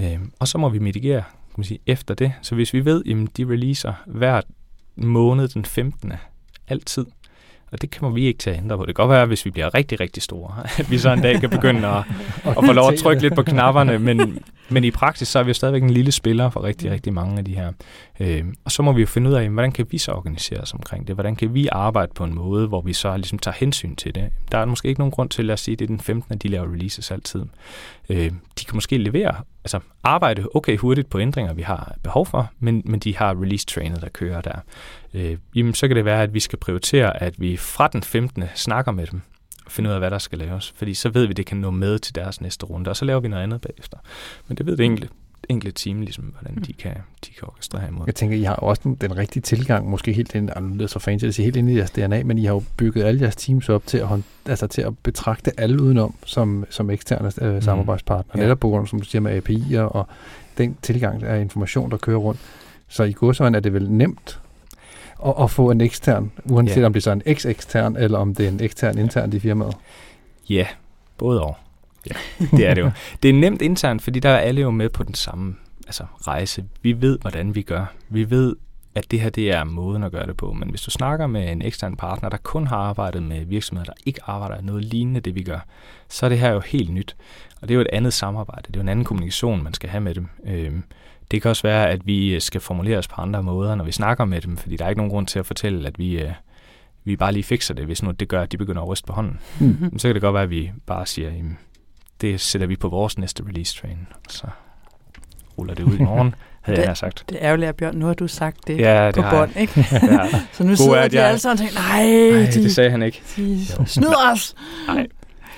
Øhm, 0.00 0.32
og 0.38 0.48
så 0.48 0.58
må 0.58 0.68
vi 0.68 0.78
mitigere 0.78 1.22
kan 1.58 1.60
man 1.60 1.64
sige, 1.64 1.80
efter 1.86 2.14
det. 2.14 2.32
Så 2.42 2.54
hvis 2.54 2.72
vi 2.72 2.84
ved, 2.84 3.02
at 3.06 3.36
de 3.36 3.44
releaser 3.44 3.92
hver 4.06 4.40
måned 4.96 5.48
den 5.48 5.64
15. 5.64 6.12
altid, 6.68 7.06
og 7.72 7.82
det 7.82 7.96
kommer 7.96 8.14
vi 8.14 8.26
ikke 8.26 8.38
til 8.38 8.50
at 8.50 8.56
ændre 8.56 8.76
på. 8.76 8.86
Det 8.86 8.96
kan 8.96 9.02
godt 9.02 9.14
være, 9.14 9.26
hvis 9.26 9.44
vi 9.44 9.50
bliver 9.50 9.74
rigtig, 9.74 10.00
rigtig 10.00 10.22
store, 10.22 10.54
at 10.78 10.90
vi 10.90 10.98
så 10.98 11.12
en 11.12 11.22
dag 11.22 11.40
kan 11.40 11.50
begynde 11.50 11.88
at, 11.88 12.04
at 12.44 12.64
få 12.64 12.72
lov 12.72 12.92
at 12.92 12.98
trykke 12.98 13.22
lidt 13.22 13.34
på 13.34 13.42
knapperne, 13.42 13.98
men, 14.08 14.38
men 14.68 14.84
i 14.84 14.90
praksis 14.90 15.28
så 15.28 15.38
er 15.38 15.42
vi 15.42 15.48
jo 15.48 15.54
stadigvæk 15.54 15.82
en 15.82 15.90
lille 15.90 16.12
spiller 16.12 16.50
for 16.50 16.64
rigtig, 16.64 16.90
rigtig 16.90 17.12
mange 17.12 17.38
af 17.38 17.44
de 17.44 17.54
her. 17.54 17.72
Øh, 18.20 18.44
og 18.64 18.72
så 18.72 18.82
må 18.82 18.92
vi 18.92 19.00
jo 19.00 19.06
finde 19.06 19.30
ud 19.30 19.34
af, 19.34 19.48
hvordan 19.48 19.72
kan 19.72 19.86
vi 19.90 19.98
så 19.98 20.12
organisere 20.12 20.60
os 20.60 20.72
omkring 20.72 21.06
det? 21.06 21.16
Hvordan 21.16 21.36
kan 21.36 21.54
vi 21.54 21.68
arbejde 21.72 22.12
på 22.14 22.24
en 22.24 22.34
måde, 22.34 22.66
hvor 22.66 22.80
vi 22.80 22.92
så 22.92 23.16
ligesom 23.16 23.38
tager 23.38 23.54
hensyn 23.54 23.96
til 23.96 24.14
det? 24.14 24.28
Der 24.52 24.58
er 24.58 24.64
måske 24.64 24.88
ikke 24.88 25.00
nogen 25.00 25.12
grund 25.12 25.28
til 25.28 25.50
at 25.50 25.58
sige, 25.58 25.72
at 25.72 25.78
det 25.78 25.84
er 25.84 25.88
den 25.88 26.00
15. 26.00 26.32
at 26.32 26.42
de 26.42 26.48
laver 26.48 26.72
releases 26.72 27.10
altid. 27.10 27.42
Øh, 28.08 28.30
de 28.58 28.64
kan 28.64 28.74
måske 28.74 28.98
levere, 28.98 29.34
altså 29.74 29.80
arbejde 30.02 30.48
okay 30.54 30.76
hurtigt 30.76 31.10
på 31.10 31.20
ændringer, 31.20 31.54
vi 31.54 31.62
har 31.62 31.96
behov 32.02 32.26
for, 32.26 32.50
men, 32.58 32.82
men 32.84 33.00
de 33.00 33.16
har 33.16 33.42
release-trainet, 33.42 34.00
der 34.00 34.08
kører 34.08 34.40
der. 34.40 34.58
Øh, 35.14 35.36
jamen, 35.54 35.74
så 35.74 35.88
kan 35.88 35.96
det 35.96 36.04
være, 36.04 36.22
at 36.22 36.34
vi 36.34 36.40
skal 36.40 36.58
prioritere, 36.58 37.22
at 37.22 37.40
vi 37.40 37.56
fra 37.56 37.88
den 37.88 38.02
15. 38.02 38.44
snakker 38.54 38.92
med 38.92 39.06
dem, 39.06 39.20
og 39.66 39.72
finde 39.72 39.90
ud 39.90 39.94
af, 39.94 40.00
hvad 40.00 40.10
der 40.10 40.18
skal 40.18 40.38
laves. 40.38 40.72
Fordi 40.76 40.94
så 40.94 41.08
ved 41.08 41.26
vi, 41.26 41.30
at 41.30 41.36
det 41.36 41.46
kan 41.46 41.56
nå 41.56 41.70
med 41.70 41.98
til 41.98 42.14
deres 42.14 42.40
næste 42.40 42.66
runde, 42.66 42.90
og 42.90 42.96
så 42.96 43.04
laver 43.04 43.20
vi 43.20 43.28
noget 43.28 43.42
andet 43.42 43.60
bagefter. 43.60 43.98
Men 44.48 44.56
det 44.56 44.66
ved 44.66 44.76
det 44.76 44.84
enkelte, 44.84 45.08
enkelte 45.48 45.84
team, 45.84 46.00
ligesom, 46.00 46.24
hvordan 46.24 46.62
de 46.64 46.72
kan, 46.72 46.94
de 47.26 47.30
kan 47.38 47.48
orkestrere 47.48 47.88
imod. 47.88 48.02
Jeg 48.06 48.14
tænker, 48.14 48.36
I 48.36 48.42
har 48.42 48.54
også 48.54 48.80
den, 48.84 48.94
den 48.94 49.16
rigtige 49.16 49.40
tilgang, 49.42 49.90
måske 49.90 50.12
helt 50.12 50.34
ind, 50.34 50.50
og 50.50 50.62
nu 50.62 50.82
er 50.82 50.86
så 50.86 50.98
fancy 50.98 51.24
at 51.24 51.34
sige, 51.34 51.44
helt 51.44 51.56
ind 51.56 51.70
i 51.70 51.76
jeres 51.76 51.90
DNA, 51.90 52.22
men 52.22 52.38
I 52.38 52.44
har 52.44 52.54
jo 52.54 52.62
bygget 52.76 53.04
alle 53.04 53.20
jeres 53.20 53.36
teams 53.36 53.68
op 53.68 53.86
til 53.86 53.98
at, 53.98 54.08
altså 54.46 54.66
til 54.66 54.82
at 54.82 54.98
betragte 54.98 55.60
alle 55.60 55.82
udenom 55.82 56.14
som, 56.24 56.64
som 56.70 56.90
eksterne 56.90 57.32
øh, 57.40 57.54
mm. 57.54 57.60
samarbejdspartnere. 57.60 58.38
Ja. 58.38 58.42
Netop 58.42 58.60
på 58.60 58.68
grund, 58.68 58.86
som 58.86 59.00
du 59.00 59.04
siger, 59.04 59.22
med 59.22 59.48
API'er 59.48 59.80
og 59.80 60.06
den 60.58 60.76
tilgang 60.82 61.22
af 61.22 61.40
information, 61.40 61.90
der 61.90 61.96
kører 61.96 62.18
rundt. 62.18 62.40
Så 62.88 63.02
i 63.02 63.12
godsøjne 63.12 63.56
er 63.56 63.60
det 63.60 63.72
vel 63.72 63.90
nemt 63.90 64.40
at, 65.26 65.34
at 65.40 65.50
få 65.50 65.70
en 65.70 65.80
ekstern, 65.80 66.30
uanset 66.44 66.80
ja. 66.80 66.86
om 66.86 66.92
det 66.92 67.00
er 67.00 67.02
så 67.02 67.12
en 67.12 67.22
eks-ekstern, 67.26 67.96
eller 67.96 68.18
om 68.18 68.34
det 68.34 68.46
er 68.46 68.50
en 68.50 68.60
ekstern 68.60 68.98
intern 68.98 69.32
i 69.32 69.38
firmaet? 69.38 69.74
Ja, 70.48 70.66
både 71.18 71.42
og. 71.42 71.56
Ja, 72.10 72.46
det 72.56 72.66
er 72.66 72.74
det 72.74 72.82
jo. 72.82 72.90
Det 73.22 73.28
er 73.28 73.34
nemt 73.34 73.62
internt, 73.62 74.02
fordi 74.02 74.20
der 74.20 74.30
er 74.30 74.38
alle 74.38 74.60
jo 74.60 74.70
med 74.70 74.88
på 74.88 75.02
den 75.02 75.14
samme 75.14 75.56
altså, 75.86 76.04
rejse. 76.20 76.64
Vi 76.82 77.02
ved, 77.02 77.18
hvordan 77.18 77.54
vi 77.54 77.62
gør. 77.62 77.92
Vi 78.08 78.30
ved, 78.30 78.56
at 78.94 79.10
det 79.10 79.20
her 79.20 79.30
det 79.30 79.50
er 79.50 79.64
måden 79.64 80.02
at 80.02 80.12
gøre 80.12 80.26
det 80.26 80.36
på. 80.36 80.52
Men 80.52 80.70
hvis 80.70 80.82
du 80.82 80.90
snakker 80.90 81.26
med 81.26 81.52
en 81.52 81.62
ekstern 81.62 81.96
partner, 81.96 82.28
der 82.28 82.36
kun 82.36 82.66
har 82.66 82.76
arbejdet 82.76 83.22
med 83.22 83.44
virksomheder, 83.44 83.84
der 83.84 83.92
ikke 84.06 84.20
arbejder 84.26 84.62
noget 84.62 84.84
lignende 84.84 85.20
det, 85.20 85.34
vi 85.34 85.42
gør, 85.42 85.58
så 86.08 86.26
er 86.26 86.30
det 86.30 86.38
her 86.38 86.50
jo 86.50 86.60
helt 86.60 86.90
nyt. 86.90 87.16
Og 87.60 87.68
det 87.68 87.74
er 87.74 87.76
jo 87.76 87.80
et 87.80 87.88
andet 87.92 88.12
samarbejde. 88.12 88.62
Det 88.66 88.76
er 88.76 88.80
jo 88.80 88.82
en 88.82 88.88
anden 88.88 89.04
kommunikation, 89.04 89.62
man 89.62 89.74
skal 89.74 89.90
have 89.90 90.00
med 90.00 90.14
dem. 90.14 90.28
Øhm, 90.46 90.82
det 91.30 91.42
kan 91.42 91.48
også 91.48 91.62
være, 91.62 91.90
at 91.90 92.06
vi 92.06 92.40
skal 92.40 92.60
formulere 92.60 92.98
os 92.98 93.08
på 93.08 93.20
andre 93.20 93.42
måder, 93.42 93.74
når 93.74 93.84
vi 93.84 93.92
snakker 93.92 94.24
med 94.24 94.40
dem, 94.40 94.56
fordi 94.56 94.76
der 94.76 94.84
er 94.84 94.88
ikke 94.88 94.98
nogen 95.00 95.10
grund 95.10 95.26
til 95.26 95.38
at 95.38 95.46
fortælle, 95.46 95.86
at 95.86 95.98
vi, 95.98 96.20
øh, 96.20 96.32
vi 97.04 97.16
bare 97.16 97.32
lige 97.32 97.42
fikser 97.42 97.74
det, 97.74 97.84
hvis 97.84 98.02
nu 98.02 98.10
det 98.10 98.28
gør, 98.28 98.42
at 98.42 98.52
de 98.52 98.56
begynder 98.56 98.82
at 98.82 98.88
ryste 98.88 99.06
på 99.06 99.12
hånden. 99.12 99.38
Mm-hmm. 99.60 99.98
Så 99.98 100.08
kan 100.08 100.14
det 100.14 100.22
godt 100.22 100.34
være, 100.34 100.42
at 100.42 100.50
vi 100.50 100.70
bare 100.86 101.06
siger, 101.06 101.30
det 102.20 102.40
sætter 102.40 102.66
vi 102.66 102.76
på 102.76 102.88
vores 102.88 103.18
næste 103.18 103.42
release 103.48 103.76
train, 103.80 104.06
så 104.28 104.46
ruller 105.58 105.74
det 105.74 105.84
ud 105.84 105.98
i 105.98 106.02
morgen, 106.02 106.34
havde 106.62 106.80
det, 106.80 106.86
jeg 106.86 106.96
sagt. 106.96 107.24
Det 107.28 107.36
er 107.40 107.46
ærgerligt, 107.46 107.76
Bjørn. 107.76 107.96
Nu 107.96 108.06
har 108.06 108.14
du 108.14 108.28
sagt 108.28 108.66
det, 108.66 108.78
ja, 108.78 109.06
det 109.06 109.14
på 109.14 109.30
bånd, 109.30 109.56
ikke? 109.56 109.80
ja. 109.92 110.28
Så 110.52 110.62
nu 110.62 110.68
God 110.68 110.76
sidder 110.76 111.08
de 111.08 111.16
jeg... 111.16 111.28
alle 111.28 111.38
sammen 111.38 111.52
og 111.52 111.58
tænker, 111.58 111.74
nej, 111.74 112.40
nej 112.40 112.50
de, 112.50 112.62
det 112.62 112.74
sagde 112.74 112.90
han 112.90 113.02
ikke. 113.02 113.22
De 113.36 113.66
snyder 113.86 114.32
os. 114.32 114.54
Nej. 114.86 115.06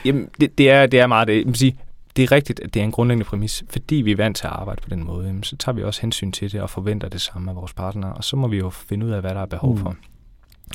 Jamen, 0.05 0.29
det, 0.41 0.59
det, 0.59 0.71
er, 0.71 0.87
det 0.87 1.01
er 1.01 1.07
meget 1.07 1.29
det. 1.29 1.47
Man 1.47 1.55
sige, 1.55 1.77
det 2.17 2.23
er 2.23 2.33
rigtigt, 2.33 2.61
at 2.61 2.75
det 2.75 2.81
er 2.81 2.85
en 2.85 2.93
grundlæggende 2.93 3.25
præmis. 3.25 3.65
Fordi 3.71 3.95
vi 3.95 4.13
er 4.13 4.17
vant 4.17 4.37
til 4.37 4.47
at 4.47 4.53
arbejde 4.53 4.81
på 4.83 4.91
den 4.91 5.05
måde, 5.05 5.39
så 5.43 5.57
tager 5.57 5.77
vi 5.77 5.83
også 5.83 6.01
hensyn 6.01 6.33
til 6.33 6.53
det 6.53 6.61
og 6.61 6.71
forventer 6.71 7.09
det 7.09 7.21
samme 7.21 7.51
af 7.51 7.57
vores 7.57 7.73
partnere. 7.73 8.13
Og 8.13 8.25
så 8.25 8.37
må 8.37 8.49
vi 8.49 8.59
jo 8.59 8.71
finde 8.71 9.07
ud 9.07 9.11
af, 9.11 9.21
hvad 9.21 9.35
der 9.35 9.41
er 9.41 9.47
behov 9.47 9.79
for. 9.79 9.91
Mm. 9.91 9.97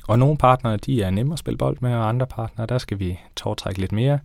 Og 0.07 0.19
nogle 0.19 0.37
partnere, 0.37 0.77
de 0.77 1.03
er 1.03 1.09
nemme 1.09 1.33
at 1.33 1.39
spille 1.39 1.57
bold 1.57 1.77
med, 1.79 1.93
og 1.95 2.09
andre 2.09 2.27
partnere, 2.27 2.67
der 2.67 2.77
skal 2.77 2.99
vi 2.99 3.19
tårtrække 3.35 3.79
lidt 3.79 3.91
mere 3.91 4.19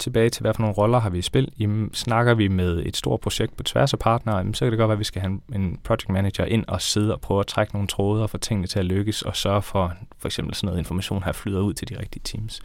tilbage 0.00 0.30
til, 0.30 0.40
hvad 0.40 0.54
for 0.54 0.60
nogle 0.60 0.74
roller 0.74 0.98
har 0.98 1.10
vi 1.10 1.18
i 1.18 1.22
spil. 1.22 1.52
Jamen, 1.58 1.94
snakker 1.94 2.34
vi 2.34 2.48
med 2.48 2.82
et 2.86 2.96
stort 2.96 3.20
projekt 3.20 3.56
på 3.56 3.62
tværs 3.62 3.92
af 3.92 3.98
partnere, 3.98 4.36
jamen, 4.36 4.54
så 4.54 4.64
kan 4.64 4.72
det 4.72 4.78
godt 4.78 4.88
være, 4.88 4.94
at 4.94 4.98
vi 4.98 5.04
skal 5.04 5.22
have 5.22 5.40
en 5.54 5.78
project 5.84 6.08
manager 6.08 6.44
ind 6.44 6.64
og 6.68 6.82
sidde 6.82 7.14
og 7.14 7.20
prøve 7.20 7.40
at 7.40 7.46
trække 7.46 7.72
nogle 7.72 7.88
tråde 7.88 8.22
og 8.22 8.30
få 8.30 8.38
tingene 8.38 8.66
til 8.66 8.78
at 8.78 8.84
lykkes, 8.84 9.22
og 9.22 9.36
sørge 9.36 9.62
for, 9.62 9.94
for 10.18 10.28
eksempel 10.28 10.54
sådan 10.54 10.66
noget 10.66 10.78
information 10.78 11.22
her 11.22 11.32
flyder 11.32 11.60
ud 11.60 11.74
til 11.74 11.88
de 11.88 11.98
rigtige 11.98 12.22
teams. 12.24 12.60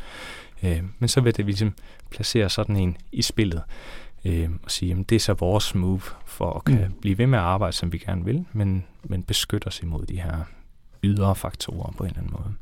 Øh, 0.64 0.84
men 1.00 1.10
så 1.10 1.22
vil 1.22 1.38
det 1.38 1.46
ligesom 1.46 1.74
placere 2.10 2.50
sådan 2.50 2.76
en 2.76 2.98
i 3.12 3.22
spillet 3.22 3.62
øh, 4.26 4.50
og 4.64 4.72
sige, 4.72 4.92
at 5.00 5.10
det 5.10 5.16
er 5.16 5.20
så 5.20 5.34
vores 5.34 5.76
move 5.76 6.02
for 6.26 6.54
at 6.54 6.66
kan 6.66 6.86
mm. 6.88 6.94
blive 7.02 7.18
ved 7.18 7.28
med 7.28 7.40
at 7.40 7.46
arbejde, 7.46 7.74
som 7.76 7.94
vi 7.94 7.98
gerne 7.98 8.26
vil, 8.26 8.46
men, 8.54 8.86
men 9.04 9.24
beskytte 9.24 9.68
os 9.68 9.80
imod 9.80 10.06
de 10.06 10.22
her 10.22 10.38
ydre 11.04 11.36
faktorer 11.36 11.92
på 11.92 12.04
en 12.04 12.10
eller 12.10 12.20
anden 12.20 12.34
måde 12.40 12.54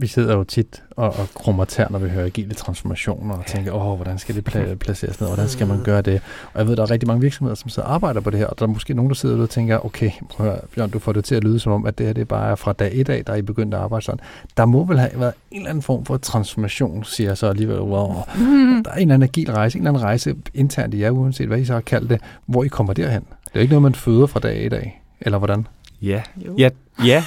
vi 0.00 0.06
sidder 0.06 0.36
jo 0.36 0.44
tit 0.44 0.82
og, 0.96 1.06
og 1.06 1.28
krummer 1.34 1.64
tær, 1.64 1.86
når 1.90 1.98
vi 1.98 2.08
hører 2.08 2.26
agile 2.26 2.54
transformationer, 2.54 3.34
og 3.34 3.46
tænker, 3.46 3.72
åh, 3.72 3.96
hvordan 3.96 4.18
skal 4.18 4.34
det 4.34 4.48
pla- 4.48 4.74
placeres 4.84 5.20
ned, 5.20 5.28
hvordan 5.28 5.48
skal 5.48 5.66
man 5.66 5.82
gøre 5.82 6.02
det? 6.02 6.20
Og 6.52 6.58
jeg 6.58 6.68
ved, 6.68 6.76
der 6.76 6.82
er 6.82 6.90
rigtig 6.90 7.06
mange 7.06 7.20
virksomheder, 7.20 7.54
som 7.54 7.68
sidder 7.68 7.88
og 7.88 7.94
arbejder 7.94 8.20
på 8.20 8.30
det 8.30 8.38
her, 8.38 8.46
og 8.46 8.58
der 8.58 8.64
er 8.64 8.70
måske 8.70 8.94
nogen, 8.94 9.08
der 9.08 9.14
sidder 9.14 9.42
og 9.42 9.50
tænker, 9.50 9.86
okay, 9.86 10.10
prøv 10.30 10.46
at 10.46 10.52
høre, 10.52 10.60
Bjørn, 10.74 10.90
du 10.90 10.98
får 10.98 11.12
det 11.12 11.24
til 11.24 11.34
at 11.34 11.44
lyde 11.44 11.58
som 11.58 11.72
om, 11.72 11.86
at 11.86 11.98
det 11.98 12.06
her 12.06 12.12
det 12.12 12.20
er 12.20 12.24
bare 12.24 12.56
fra 12.56 12.72
dag 12.72 12.90
et 12.94 13.08
af, 13.08 13.24
der 13.24 13.32
er 13.32 13.36
I 13.36 13.42
begyndt 13.42 13.74
at 13.74 13.80
arbejde 13.80 14.04
sådan. 14.04 14.20
Der 14.56 14.66
må 14.66 14.84
vel 14.84 14.98
have 14.98 15.10
været 15.14 15.32
en 15.50 15.56
eller 15.56 15.70
anden 15.70 15.82
form 15.82 16.04
for 16.04 16.16
transformation, 16.16 17.04
siger 17.04 17.30
jeg 17.30 17.38
så 17.38 17.46
alligevel, 17.48 17.80
wow. 17.80 18.14
Mm. 18.38 18.84
Der 18.84 18.90
er 18.90 18.94
en 18.94 19.00
eller 19.00 19.14
anden 19.14 19.28
agil 19.28 19.52
rejse, 19.52 19.78
en 19.78 19.82
eller 19.82 19.90
anden 19.90 20.02
rejse 20.02 20.34
internt 20.54 20.94
i 20.94 21.00
jer, 21.00 21.10
uanset 21.10 21.46
hvad 21.48 21.58
I 21.58 21.64
så 21.64 21.72
har 21.72 21.80
kaldt 21.80 22.10
det, 22.10 22.20
hvor 22.46 22.64
I 22.64 22.68
kommer 22.68 22.92
derhen. 22.92 23.22
Det 23.44 23.56
er 23.56 23.60
ikke 23.60 23.72
noget, 23.72 23.82
man 23.82 23.94
føder 23.94 24.26
fra 24.26 24.40
dag 24.40 24.66
et 24.66 24.72
af, 24.72 25.02
eller 25.20 25.38
hvordan? 25.38 25.66
Ja, 26.02 26.22
ja, 26.58 26.70
ja. 27.04 27.24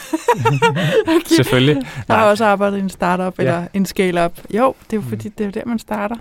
okay. 1.07 1.35
selvfølgelig. 1.35 1.75
Jeg 2.07 2.15
har 2.15 2.29
også 2.29 2.45
arbejdet 2.45 2.77
i 2.77 2.79
en 2.79 2.89
startup 2.89 3.39
ja. 3.39 3.43
eller 3.43 3.67
en 3.73 3.85
scale-up. 3.85 4.39
Jo, 4.53 4.75
det 4.85 4.97
er 4.97 5.01
jo 5.01 5.09
fordi, 5.09 5.29
det 5.29 5.41
er 5.41 5.45
jo 5.45 5.51
der, 5.51 5.65
man 5.65 5.79
starter. 5.79 6.15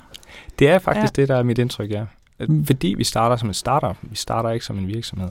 Det 0.58 0.68
er 0.68 0.78
faktisk 0.78 1.16
ja. 1.16 1.22
det, 1.22 1.28
der 1.28 1.36
er 1.36 1.42
mit 1.42 1.58
indtryk, 1.58 1.90
ja. 1.90 2.04
Mm. 2.48 2.66
Fordi 2.66 2.94
vi 2.98 3.04
starter 3.04 3.36
som 3.36 3.48
en 3.48 3.54
startup, 3.54 3.96
vi 4.02 4.16
starter 4.16 4.50
ikke 4.50 4.64
som 4.64 4.78
en 4.78 4.86
virksomhed. 4.86 5.28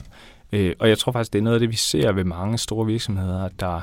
Øh, 0.52 0.74
og 0.78 0.88
jeg 0.88 0.98
tror 0.98 1.12
faktisk, 1.12 1.32
det 1.32 1.38
er 1.38 1.42
noget 1.42 1.54
af 1.54 1.60
det, 1.60 1.70
vi 1.70 1.76
ser 1.76 2.12
ved 2.12 2.24
mange 2.24 2.58
store 2.58 2.86
virksomheder, 2.86 3.48
der 3.60 3.80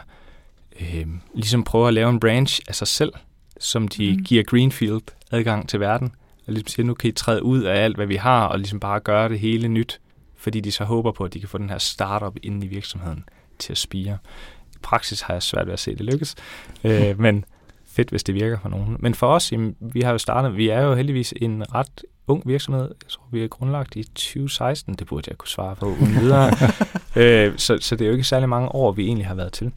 øh, 0.81 1.07
ligesom 1.33 1.63
prøver 1.63 1.87
at 1.87 1.93
lave 1.93 2.09
en 2.09 2.19
branch 2.19 2.61
af 2.67 2.75
sig 2.75 2.87
selv, 2.87 3.13
som 3.59 3.87
de 3.87 4.15
mm. 4.17 4.23
giver 4.23 4.43
Greenfield 4.43 5.01
adgang 5.31 5.69
til 5.69 5.79
verden. 5.79 6.11
Og 6.47 6.53
ligesom 6.53 6.67
siger, 6.67 6.85
nu 6.85 6.93
kan 6.93 7.09
I 7.09 7.11
træde 7.11 7.43
ud 7.43 7.61
af 7.61 7.83
alt, 7.83 7.95
hvad 7.95 8.05
vi 8.05 8.15
har, 8.15 8.45
og 8.45 8.57
ligesom 8.57 8.79
bare 8.79 8.99
gøre 8.99 9.29
det 9.29 9.39
hele 9.39 9.67
nyt 9.67 9.99
fordi 10.37 10.59
de 10.59 10.71
så 10.71 10.83
håber 10.83 11.11
på, 11.11 11.23
at 11.23 11.33
de 11.33 11.39
kan 11.39 11.49
få 11.49 11.57
den 11.57 11.69
her 11.69 11.77
startup 11.77 12.35
inde 12.43 12.65
i 12.65 12.69
virksomheden 12.69 13.23
til 13.59 13.73
at 13.73 13.77
spire. 13.77 14.17
I 14.75 14.77
praksis 14.81 15.21
har 15.21 15.33
jeg 15.33 15.43
svært 15.43 15.65
ved 15.65 15.73
at 15.73 15.79
se 15.79 15.95
det 15.95 16.05
lykkes, 16.05 16.35
øh, 16.83 17.19
men 17.19 17.45
fedt, 17.85 18.09
hvis 18.09 18.23
det 18.23 18.35
virker 18.35 18.59
for 18.59 18.69
nogen. 18.69 18.97
Men 18.99 19.13
for 19.13 19.27
os, 19.27 19.51
jamen, 19.51 19.75
vi 19.79 20.01
har 20.01 20.11
jo 20.11 20.17
startet, 20.17 20.57
vi 20.57 20.69
er 20.69 20.81
jo 20.81 20.95
heldigvis 20.95 21.33
en 21.41 21.73
ret 21.75 22.03
ung 22.27 22.47
virksomhed. 22.47 22.81
Jeg 22.81 23.09
tror, 23.09 23.23
vi 23.31 23.43
er 23.43 23.47
grundlagt 23.47 23.95
i 23.95 24.03
2016. 24.03 24.93
Det 24.93 25.07
burde 25.07 25.25
jeg 25.29 25.37
kunne 25.37 25.47
svare 25.47 25.75
på 25.75 25.85
uden 25.85 26.15
videre. 26.21 26.51
øh, 27.21 27.57
så, 27.57 27.77
så 27.81 27.95
det 27.95 28.05
er 28.05 28.07
jo 28.07 28.13
ikke 28.13 28.23
særlig 28.23 28.49
mange 28.49 28.69
år, 28.75 28.91
vi 28.91 29.05
egentlig 29.05 29.27
har 29.27 29.35
været 29.35 29.53
til. 29.53 29.71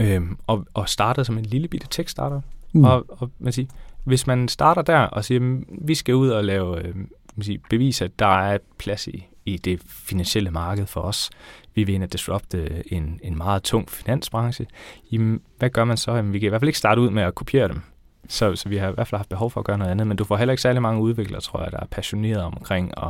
Øh, 0.00 0.22
og, 0.46 0.66
og 0.74 0.88
startet 0.88 1.26
som 1.26 1.38
en 1.38 1.46
lille 1.46 1.68
bitte 1.68 1.86
tech-starter. 1.90 2.40
Mm. 2.72 2.84
Og, 2.84 3.04
og 3.08 3.30
man 3.38 3.52
siger, 3.52 3.66
hvis 4.04 4.26
man 4.26 4.48
starter 4.48 4.82
der 4.82 4.98
og 4.98 5.24
siger, 5.24 5.60
vi 5.80 5.94
skal 5.94 6.14
ud 6.14 6.28
og 6.28 6.44
lave, 6.44 6.86
øh, 6.86 6.94
man 7.36 7.42
siger, 7.44 7.58
bevise, 7.70 8.04
at 8.04 8.18
der 8.18 8.38
er 8.38 8.58
plads 8.78 9.06
i, 9.06 9.26
i 9.48 9.56
det 9.56 9.82
finansielle 9.88 10.50
marked 10.50 10.86
for 10.86 11.00
os. 11.00 11.30
Vi 11.74 11.84
vil 11.84 11.94
ind 11.94 12.02
og 12.02 12.12
disrupte 12.12 12.82
en, 12.92 13.20
en 13.22 13.36
meget 13.36 13.62
tung 13.62 13.90
finansbranche. 13.90 14.66
Jamen, 15.12 15.40
hvad 15.58 15.70
gør 15.70 15.84
man 15.84 15.96
så? 15.96 16.14
Jamen, 16.14 16.32
vi 16.32 16.38
kan 16.38 16.46
i 16.46 16.48
hvert 16.48 16.60
fald 16.60 16.68
ikke 16.68 16.78
starte 16.78 17.00
ud 17.00 17.10
med 17.10 17.22
at 17.22 17.34
kopiere 17.34 17.68
dem. 17.68 17.80
Så, 18.28 18.56
så 18.56 18.68
vi 18.68 18.76
har 18.76 18.88
i 18.88 18.92
hvert 18.92 19.08
fald 19.08 19.18
haft 19.18 19.28
behov 19.28 19.50
for 19.50 19.60
at 19.60 19.66
gøre 19.66 19.78
noget 19.78 19.90
andet, 19.90 20.06
men 20.06 20.16
du 20.16 20.24
får 20.24 20.36
heller 20.36 20.52
ikke 20.52 20.62
særlig 20.62 20.82
mange 20.82 21.02
udviklere, 21.02 21.40
tror 21.40 21.62
jeg, 21.62 21.72
der 21.72 21.80
er 21.80 21.86
passionerede 21.90 22.44
omkring 22.44 22.92
at, 22.96 23.08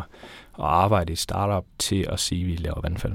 at 0.59 0.65
arbejde 0.65 1.13
i 1.13 1.17
startup 1.17 1.65
til 1.79 2.07
at 2.09 2.21
sige, 2.21 2.43
at 2.43 2.47
vi 2.47 2.57
laver 2.57 2.81
vandfald. 2.81 3.13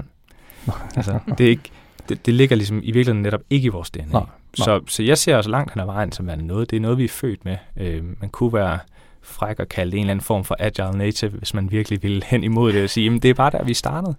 altså, 0.96 1.18
det, 1.38 1.46
er 1.46 1.50
ikke, 1.50 1.70
det, 2.08 2.26
det 2.26 2.34
ligger 2.34 2.56
ligesom 2.56 2.78
i 2.78 2.80
virkeligheden 2.92 3.22
netop 3.22 3.40
ikke 3.50 3.66
i 3.66 3.68
vores 3.68 3.90
DNA. 3.90 4.04
Nej, 4.04 4.20
nej. 4.20 4.26
Så, 4.54 4.80
så 4.88 5.02
jeg 5.02 5.18
ser 5.18 5.36
også 5.36 5.50
langt 5.50 5.72
hen 5.72 5.80
ad 5.80 5.86
vejen 5.86 6.12
som 6.12 6.28
er 6.28 6.36
noget. 6.36 6.70
Det 6.70 6.76
er 6.76 6.80
noget, 6.80 6.98
vi 6.98 7.04
er 7.04 7.08
født 7.08 7.44
med. 7.44 7.56
Øh, 7.76 8.04
man 8.20 8.30
kunne 8.30 8.52
være 8.52 8.78
fræk 9.24 9.60
at 9.60 9.68
kalde 9.68 9.92
det 9.92 9.96
en 9.96 10.04
eller 10.04 10.10
anden 10.10 10.24
form 10.24 10.44
for 10.44 10.56
agile 10.58 10.98
native, 10.98 11.30
hvis 11.30 11.54
man 11.54 11.70
virkelig 11.70 12.02
vil 12.02 12.24
hen 12.26 12.44
imod 12.44 12.72
det 12.72 12.84
og 12.84 12.90
sige, 12.90 13.04
jamen 13.04 13.18
det 13.18 13.30
er 13.30 13.34
bare 13.34 13.50
der, 13.50 13.64
vi 13.64 13.74
startede. 13.74 14.14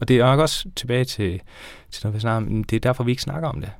Og 0.00 0.08
det 0.08 0.18
er 0.18 0.24
nok 0.24 0.40
også 0.40 0.68
tilbage 0.76 1.04
til, 1.04 1.40
til 1.90 2.06
noget, 2.06 2.14
vi 2.14 2.20
snakker 2.20 2.46
om, 2.46 2.64
det 2.64 2.76
er 2.76 2.80
derfor, 2.80 3.04
vi 3.04 3.10
ikke 3.10 3.22
snakker 3.22 3.48
om 3.48 3.60
det. 3.60 3.70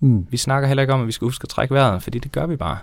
Mm. 0.00 0.26
Vi 0.30 0.36
snakker 0.36 0.68
heller 0.68 0.82
ikke 0.82 0.92
om, 0.94 1.00
at 1.00 1.06
vi 1.06 1.12
skal 1.12 1.24
huske 1.24 1.44
at 1.44 1.48
trække 1.48 1.74
vejret, 1.74 2.02
fordi 2.02 2.18
det 2.18 2.32
gør 2.32 2.46
vi 2.46 2.56
bare. 2.56 2.78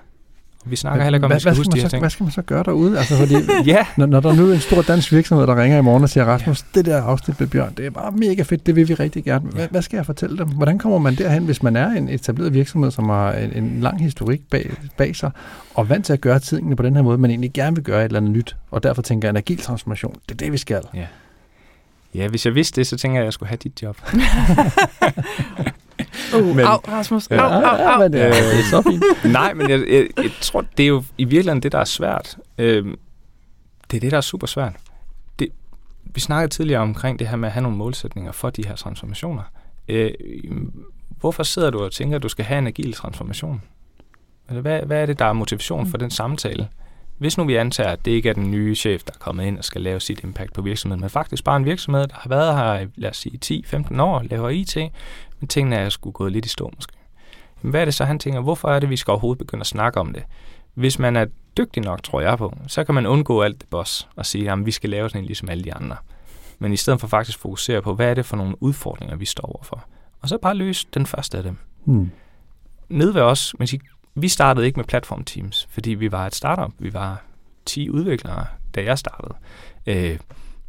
Vi 0.66 0.76
snakker 0.76 1.03
heller 1.03 1.18
ikke 1.18 1.26
om, 1.26 1.32
at 1.32 1.36
vi 1.36 1.39
skal, 1.39 1.72
de 1.72 1.82
her 1.82 1.88
ting. 1.88 2.01
Hvad 2.01 2.09
skal 2.09 2.24
man 2.24 2.32
så 2.32 2.41
gøre 2.41 2.64
derude? 2.64 2.97
Altså, 2.97 3.18
fordi, 3.18 3.36
ja. 3.72 3.86
når, 3.97 4.05
når 4.05 4.20
der 4.20 4.34
nu 4.34 4.49
er 4.49 4.53
en 4.53 4.59
stor 4.59 4.82
dansk 4.82 5.11
virksomhed, 5.11 5.47
der 5.47 5.61
ringer 5.61 5.78
i 5.78 5.82
morgen 5.82 6.03
og 6.03 6.09
siger, 6.09 6.26
Rasmus, 6.26 6.61
ja. 6.61 6.80
det 6.80 6.86
der 6.86 7.01
afsnit 7.01 7.39
med 7.39 7.47
Bjørn, 7.47 7.74
det 7.78 7.86
er 7.86 7.89
bare 7.89 8.11
mega 8.11 8.41
fedt, 8.41 8.66
det 8.66 8.76
vil 8.76 8.88
vi 8.88 8.93
rigtig 8.93 9.24
gerne. 9.24 9.49
Hvad, 9.49 9.61
ja. 9.61 9.68
hvad 9.68 9.82
skal 9.82 9.97
jeg 9.97 10.05
fortælle 10.05 10.38
dem? 10.38 10.47
Hvordan 10.47 10.80
kommer 10.80 10.97
man 10.97 11.16
derhen, 11.16 11.45
hvis 11.45 11.64
man 11.64 11.76
er 11.76 11.88
en 11.88 12.09
etableret 12.09 12.53
virksomhed, 12.53 12.91
som 12.91 13.09
har 13.09 13.34
en, 13.34 13.64
en 13.64 13.82
lang 13.82 14.01
historik 14.01 14.41
bag, 14.51 14.72
bag 14.97 15.16
sig, 15.16 15.32
og 15.74 15.89
vant 15.89 16.05
til 16.05 16.14
at 16.14 16.22
gøre 16.22 16.39
tingene 16.39 16.76
på 16.76 16.84
den 16.84 16.95
her 16.95 17.03
måde, 17.03 17.18
men 17.18 17.32
egentlig 17.32 17.53
gerne 17.53 17.76
vil 17.76 17.84
gøre 17.84 18.01
et 18.01 18.05
eller 18.05 18.20
andet 18.20 18.32
nyt, 18.32 18.55
og 18.72 18.84
derfor 18.84 19.01
tænker 19.01 19.28
jeg, 19.28 19.30
en 19.30 19.38
agil 19.38 19.57
transformation, 19.57 20.16
det 20.30 20.32
er 20.32 20.38
det, 20.38 20.51
vi 20.51 20.57
skal. 20.57 20.82
Ja. 20.93 21.05
Ja, 22.16 22.28
hvis 22.28 22.45
jeg 22.45 22.55
vidste 22.55 22.82
det, 22.82 22.88
så 22.88 22.97
tænker 22.97 23.16
jeg, 23.16 23.22
at 23.22 23.26
jeg 23.26 23.34
skulle 23.34 23.49
have 23.49 23.57
dit 23.64 23.84
job. 23.84 23.97
Uh, 26.36 26.45
men, 26.56 26.66
au, 26.66 26.78
Rasmus. 26.88 27.28
Au, 27.32 27.38
au, 27.38 27.62
au. 27.62 27.78
Ja, 27.78 27.97
men, 27.97 28.14
øh, 28.14 28.22
det 28.22 28.60
er 28.60 28.70
så 28.70 28.82
fint. 28.82 29.04
Nej, 29.34 29.54
men 29.54 29.70
jeg, 29.70 29.80
jeg, 29.88 30.08
jeg 30.18 30.32
tror, 30.41 30.66
det 30.78 30.84
er 30.84 30.88
jo 30.88 31.04
i 31.18 31.24
virkeligheden 31.24 31.64
det, 31.64 31.72
der 31.72 31.80
er 31.80 31.86
svært. 31.86 32.38
Øh, 32.58 32.86
det 33.91 33.97
er 33.97 34.01
det, 34.01 34.12
der 34.12 34.18
er 34.18 34.22
super 34.22 34.47
svært. 34.47 34.74
Det, 35.39 35.47
vi 36.04 36.20
snakkede 36.20 36.54
tidligere 36.54 36.82
omkring 36.82 37.20
det 37.20 37.28
her 37.28 37.36
med 37.36 37.47
at 37.47 37.54
have 37.54 37.64
nogle 37.64 37.78
målsætninger 37.78 38.32
for 38.32 38.49
de 38.49 38.68
her 38.68 38.76
transformationer. 38.76 39.43
Øh, 39.88 40.12
hvorfor 41.20 41.43
sidder 41.43 41.70
du 41.70 41.84
og 41.84 41.91
tænker, 41.91 42.16
at 42.16 42.24
du 42.24 42.30
skal 42.30 42.45
have 42.45 42.58
en 42.58 42.68
agil 42.68 42.93
transformation? 42.93 43.62
Altså, 44.47 44.62
hvad, 44.62 44.82
hvad 44.82 45.01
er 45.01 45.06
det, 45.06 45.20
der 45.20 45.26
er 45.26 45.34
motivation 45.34 45.88
for 45.88 45.97
den 45.97 46.12
samtale? 46.12 46.68
Hvis 47.18 47.38
nu 47.38 47.43
vi 47.43 47.56
antager, 47.56 47.89
at 47.89 48.06
det 48.06 48.12
ikke 48.12 48.30
er 48.30 48.34
den 48.34 48.51
nye 48.51 48.76
chef, 48.76 49.04
der 49.04 49.12
er 49.14 49.20
kommet 49.20 49.45
ind 49.45 49.58
og 49.58 49.64
skal 49.64 49.82
lave 49.82 49.99
sit 49.99 50.24
impact 50.24 50.54
på 50.54 50.62
virksomheden, 50.62 51.01
men 51.01 51.10
faktisk 51.10 51.43
bare 51.43 51.58
en 51.58 51.66
virksomhed, 51.66 52.08
der 52.08 52.16
har 52.16 52.30
været 52.30 52.58
her 52.58 52.80
i, 52.80 52.88
lad 52.95 53.10
os 53.10 53.18
sige, 53.18 53.64
10-15 53.66 54.01
år, 54.01 54.24
laver 54.30 54.49
IT, 54.49 54.78
men 55.43 55.47
tingene 55.47 55.75
er 55.75 55.89
sgu 55.89 56.11
gået 56.11 56.31
lidt 56.31 56.45
i 56.45 56.49
stå 56.49 56.71
måske. 56.75 56.93
Men 57.61 57.69
hvad 57.69 57.81
er 57.81 57.85
det 57.85 57.93
så, 57.93 58.05
han 58.05 58.19
tænker, 58.19 58.41
hvorfor 58.41 58.67
er 58.67 58.79
det, 58.79 58.89
vi 58.89 58.97
skal 58.97 59.11
overhovedet 59.11 59.37
begynde 59.37 59.61
at 59.61 59.67
snakke 59.67 59.99
om 59.99 60.13
det? 60.13 60.23
Hvis 60.73 60.99
man 60.99 61.15
er 61.15 61.25
dygtig 61.57 61.83
nok, 61.83 62.03
tror 62.03 62.21
jeg 62.21 62.37
på, 62.37 62.53
så 62.67 62.83
kan 62.83 62.95
man 62.95 63.05
undgå 63.05 63.41
alt 63.41 63.61
det 63.61 63.69
boss 63.69 64.07
og 64.15 64.25
sige, 64.25 64.51
at 64.51 64.65
vi 64.65 64.71
skal 64.71 64.89
lave 64.89 65.09
sådan 65.09 65.21
en 65.21 65.25
ligesom 65.25 65.49
alle 65.49 65.63
de 65.63 65.73
andre. 65.73 65.95
Men 66.59 66.73
i 66.73 66.77
stedet 66.77 66.99
for 66.99 67.07
faktisk 67.07 67.39
fokusere 67.39 67.81
på, 67.81 67.93
hvad 67.93 68.09
er 68.09 68.13
det 68.13 68.25
for 68.25 68.37
nogle 68.37 68.63
udfordringer, 68.63 69.15
vi 69.15 69.25
står 69.25 69.45
overfor. 69.45 69.85
Og 70.21 70.29
så 70.29 70.37
bare 70.37 70.55
løse 70.55 70.87
den 70.93 71.05
første 71.05 71.37
af 71.37 71.43
dem. 71.43 71.57
Hmm. 71.83 72.11
Nede 72.89 73.13
ved 73.13 73.21
os, 73.21 73.55
men 73.59 73.67
vi 74.15 74.27
startede 74.27 74.65
ikke 74.65 74.79
med 74.79 74.85
platform 74.85 75.23
teams, 75.23 75.67
fordi 75.69 75.89
vi 75.89 76.11
var 76.11 76.27
et 76.27 76.35
startup. 76.35 76.73
Vi 76.79 76.93
var 76.93 77.23
10 77.65 77.89
udviklere, 77.89 78.45
da 78.75 78.83
jeg 78.83 78.97
startede. 78.97 79.35
Øh, 79.87 80.19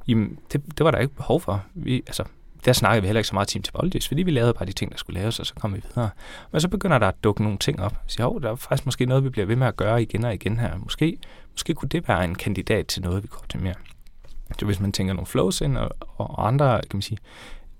jamen, 0.08 0.38
det, 0.52 0.78
det 0.78 0.84
var 0.84 0.90
der 0.90 0.98
ikke 0.98 1.14
behov 1.14 1.40
for. 1.40 1.64
Vi, 1.74 2.02
altså, 2.06 2.24
der 2.64 2.72
snakkede 2.72 3.02
vi 3.02 3.08
heller 3.08 3.18
ikke 3.18 3.28
så 3.28 3.34
meget 3.34 3.48
Team 3.48 3.62
Topologies, 3.62 4.08
fordi 4.08 4.22
vi 4.22 4.30
lavede 4.30 4.54
bare 4.54 4.66
de 4.66 4.72
ting, 4.72 4.92
der 4.92 4.98
skulle 4.98 5.20
laves, 5.20 5.40
og 5.40 5.46
så 5.46 5.54
kom 5.54 5.74
vi 5.74 5.80
videre. 5.88 6.10
Men 6.52 6.60
så 6.60 6.68
begynder 6.68 6.98
der 6.98 7.08
at 7.08 7.24
dukke 7.24 7.42
nogle 7.42 7.58
ting 7.58 7.80
op. 7.80 7.96
Så 8.06 8.14
siger, 8.14 8.38
der 8.38 8.50
er 8.50 8.56
faktisk 8.56 8.86
måske 8.86 9.06
noget, 9.06 9.24
vi 9.24 9.28
bliver 9.28 9.46
ved 9.46 9.56
med 9.56 9.66
at 9.66 9.76
gøre 9.76 10.02
igen 10.02 10.24
og 10.24 10.34
igen 10.34 10.58
her. 10.58 10.78
Måske, 10.78 11.18
måske 11.52 11.74
kunne 11.74 11.88
det 11.88 12.08
være 12.08 12.24
en 12.24 12.34
kandidat 12.34 12.86
til 12.86 13.02
noget, 13.02 13.22
vi 13.22 13.28
går 13.28 13.44
til 13.48 13.60
mere. 13.60 13.74
Så 14.58 14.66
hvis 14.66 14.80
man 14.80 14.92
tænker 14.92 15.14
nogle 15.14 15.26
flows 15.26 15.60
ind 15.60 15.78
og, 15.78 15.90
og 16.00 16.46
andre 16.46 16.80
kan 16.80 16.96
man 16.96 17.02
sige, 17.02 17.18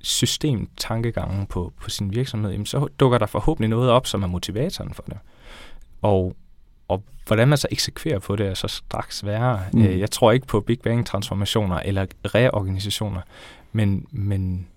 systemtankegange 0.00 1.46
på, 1.46 1.72
på 1.80 1.90
sin 1.90 2.14
virksomhed, 2.14 2.50
jamen 2.50 2.66
så 2.66 2.88
dukker 3.00 3.18
der 3.18 3.26
forhåbentlig 3.26 3.68
noget 3.68 3.90
op, 3.90 4.06
som 4.06 4.22
er 4.22 4.26
motivatoren 4.26 4.94
for 4.94 5.02
det. 5.02 5.18
Og, 6.02 6.36
og 6.88 7.02
hvordan 7.26 7.48
man 7.48 7.58
så 7.58 7.68
eksekverer 7.70 8.18
på 8.18 8.36
det, 8.36 8.46
er 8.46 8.54
så 8.54 8.68
straks 8.68 9.24
værre. 9.24 9.60
Mm. 9.72 9.82
Øh, 9.82 10.00
jeg 10.00 10.10
tror 10.10 10.32
ikke 10.32 10.46
på 10.46 10.60
Big 10.60 10.80
Bang-transformationer 10.80 11.76
eller 11.76 12.06
reorganisationer, 12.24 13.20
men, 13.72 14.06
men 14.10 14.68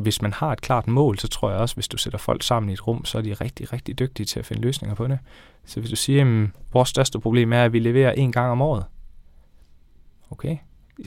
hvis 0.00 0.22
man 0.22 0.32
har 0.32 0.52
et 0.52 0.60
klart 0.60 0.86
mål, 0.86 1.18
så 1.18 1.28
tror 1.28 1.50
jeg 1.50 1.58
også, 1.58 1.74
hvis 1.74 1.88
du 1.88 1.96
sætter 1.96 2.18
folk 2.18 2.42
sammen 2.42 2.70
i 2.70 2.72
et 2.72 2.86
rum, 2.86 3.04
så 3.04 3.18
er 3.18 3.22
de 3.22 3.34
rigtig, 3.34 3.72
rigtig 3.72 3.98
dygtige 3.98 4.26
til 4.26 4.38
at 4.38 4.46
finde 4.46 4.62
løsninger 4.62 4.94
på 4.94 5.06
det. 5.06 5.18
Så 5.64 5.80
hvis 5.80 5.90
du 5.90 5.96
siger, 5.96 6.42
at 6.42 6.50
vores 6.72 6.88
største 6.88 7.20
problem 7.20 7.52
er, 7.52 7.64
at 7.64 7.72
vi 7.72 7.78
leverer 7.78 8.12
en 8.12 8.32
gang 8.32 8.50
om 8.50 8.62
året. 8.62 8.84
Okay, 10.30 10.56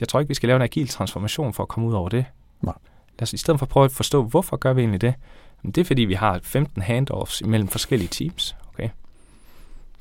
jeg 0.00 0.08
tror 0.08 0.20
ikke, 0.20 0.28
vi 0.28 0.34
skal 0.34 0.46
lave 0.46 0.56
en 0.56 0.62
agil 0.62 0.88
transformation 0.88 1.54
for 1.54 1.62
at 1.62 1.68
komme 1.68 1.88
ud 1.88 1.94
over 1.94 2.08
det. 2.08 2.24
Nej. 2.62 2.74
Lad 3.18 3.22
os 3.22 3.32
i 3.32 3.36
stedet 3.36 3.58
for 3.58 3.66
prøve 3.66 3.84
at 3.84 3.92
forstå, 3.92 4.22
hvorfor 4.22 4.56
gør 4.56 4.72
vi 4.72 4.80
egentlig 4.80 5.00
det? 5.00 5.14
Men 5.62 5.72
det 5.72 5.80
er, 5.80 5.84
fordi 5.84 6.02
vi 6.02 6.14
har 6.14 6.40
15 6.42 6.82
handoffs 6.82 7.42
mellem 7.44 7.68
forskellige 7.68 8.08
teams. 8.08 8.56
Okay, 8.68 8.88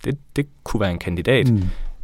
det, 0.05 0.17
det 0.35 0.47
kunne 0.63 0.81
være 0.81 0.91
en 0.91 0.99
kandidat. 0.99 1.51
Mm. 1.51 1.63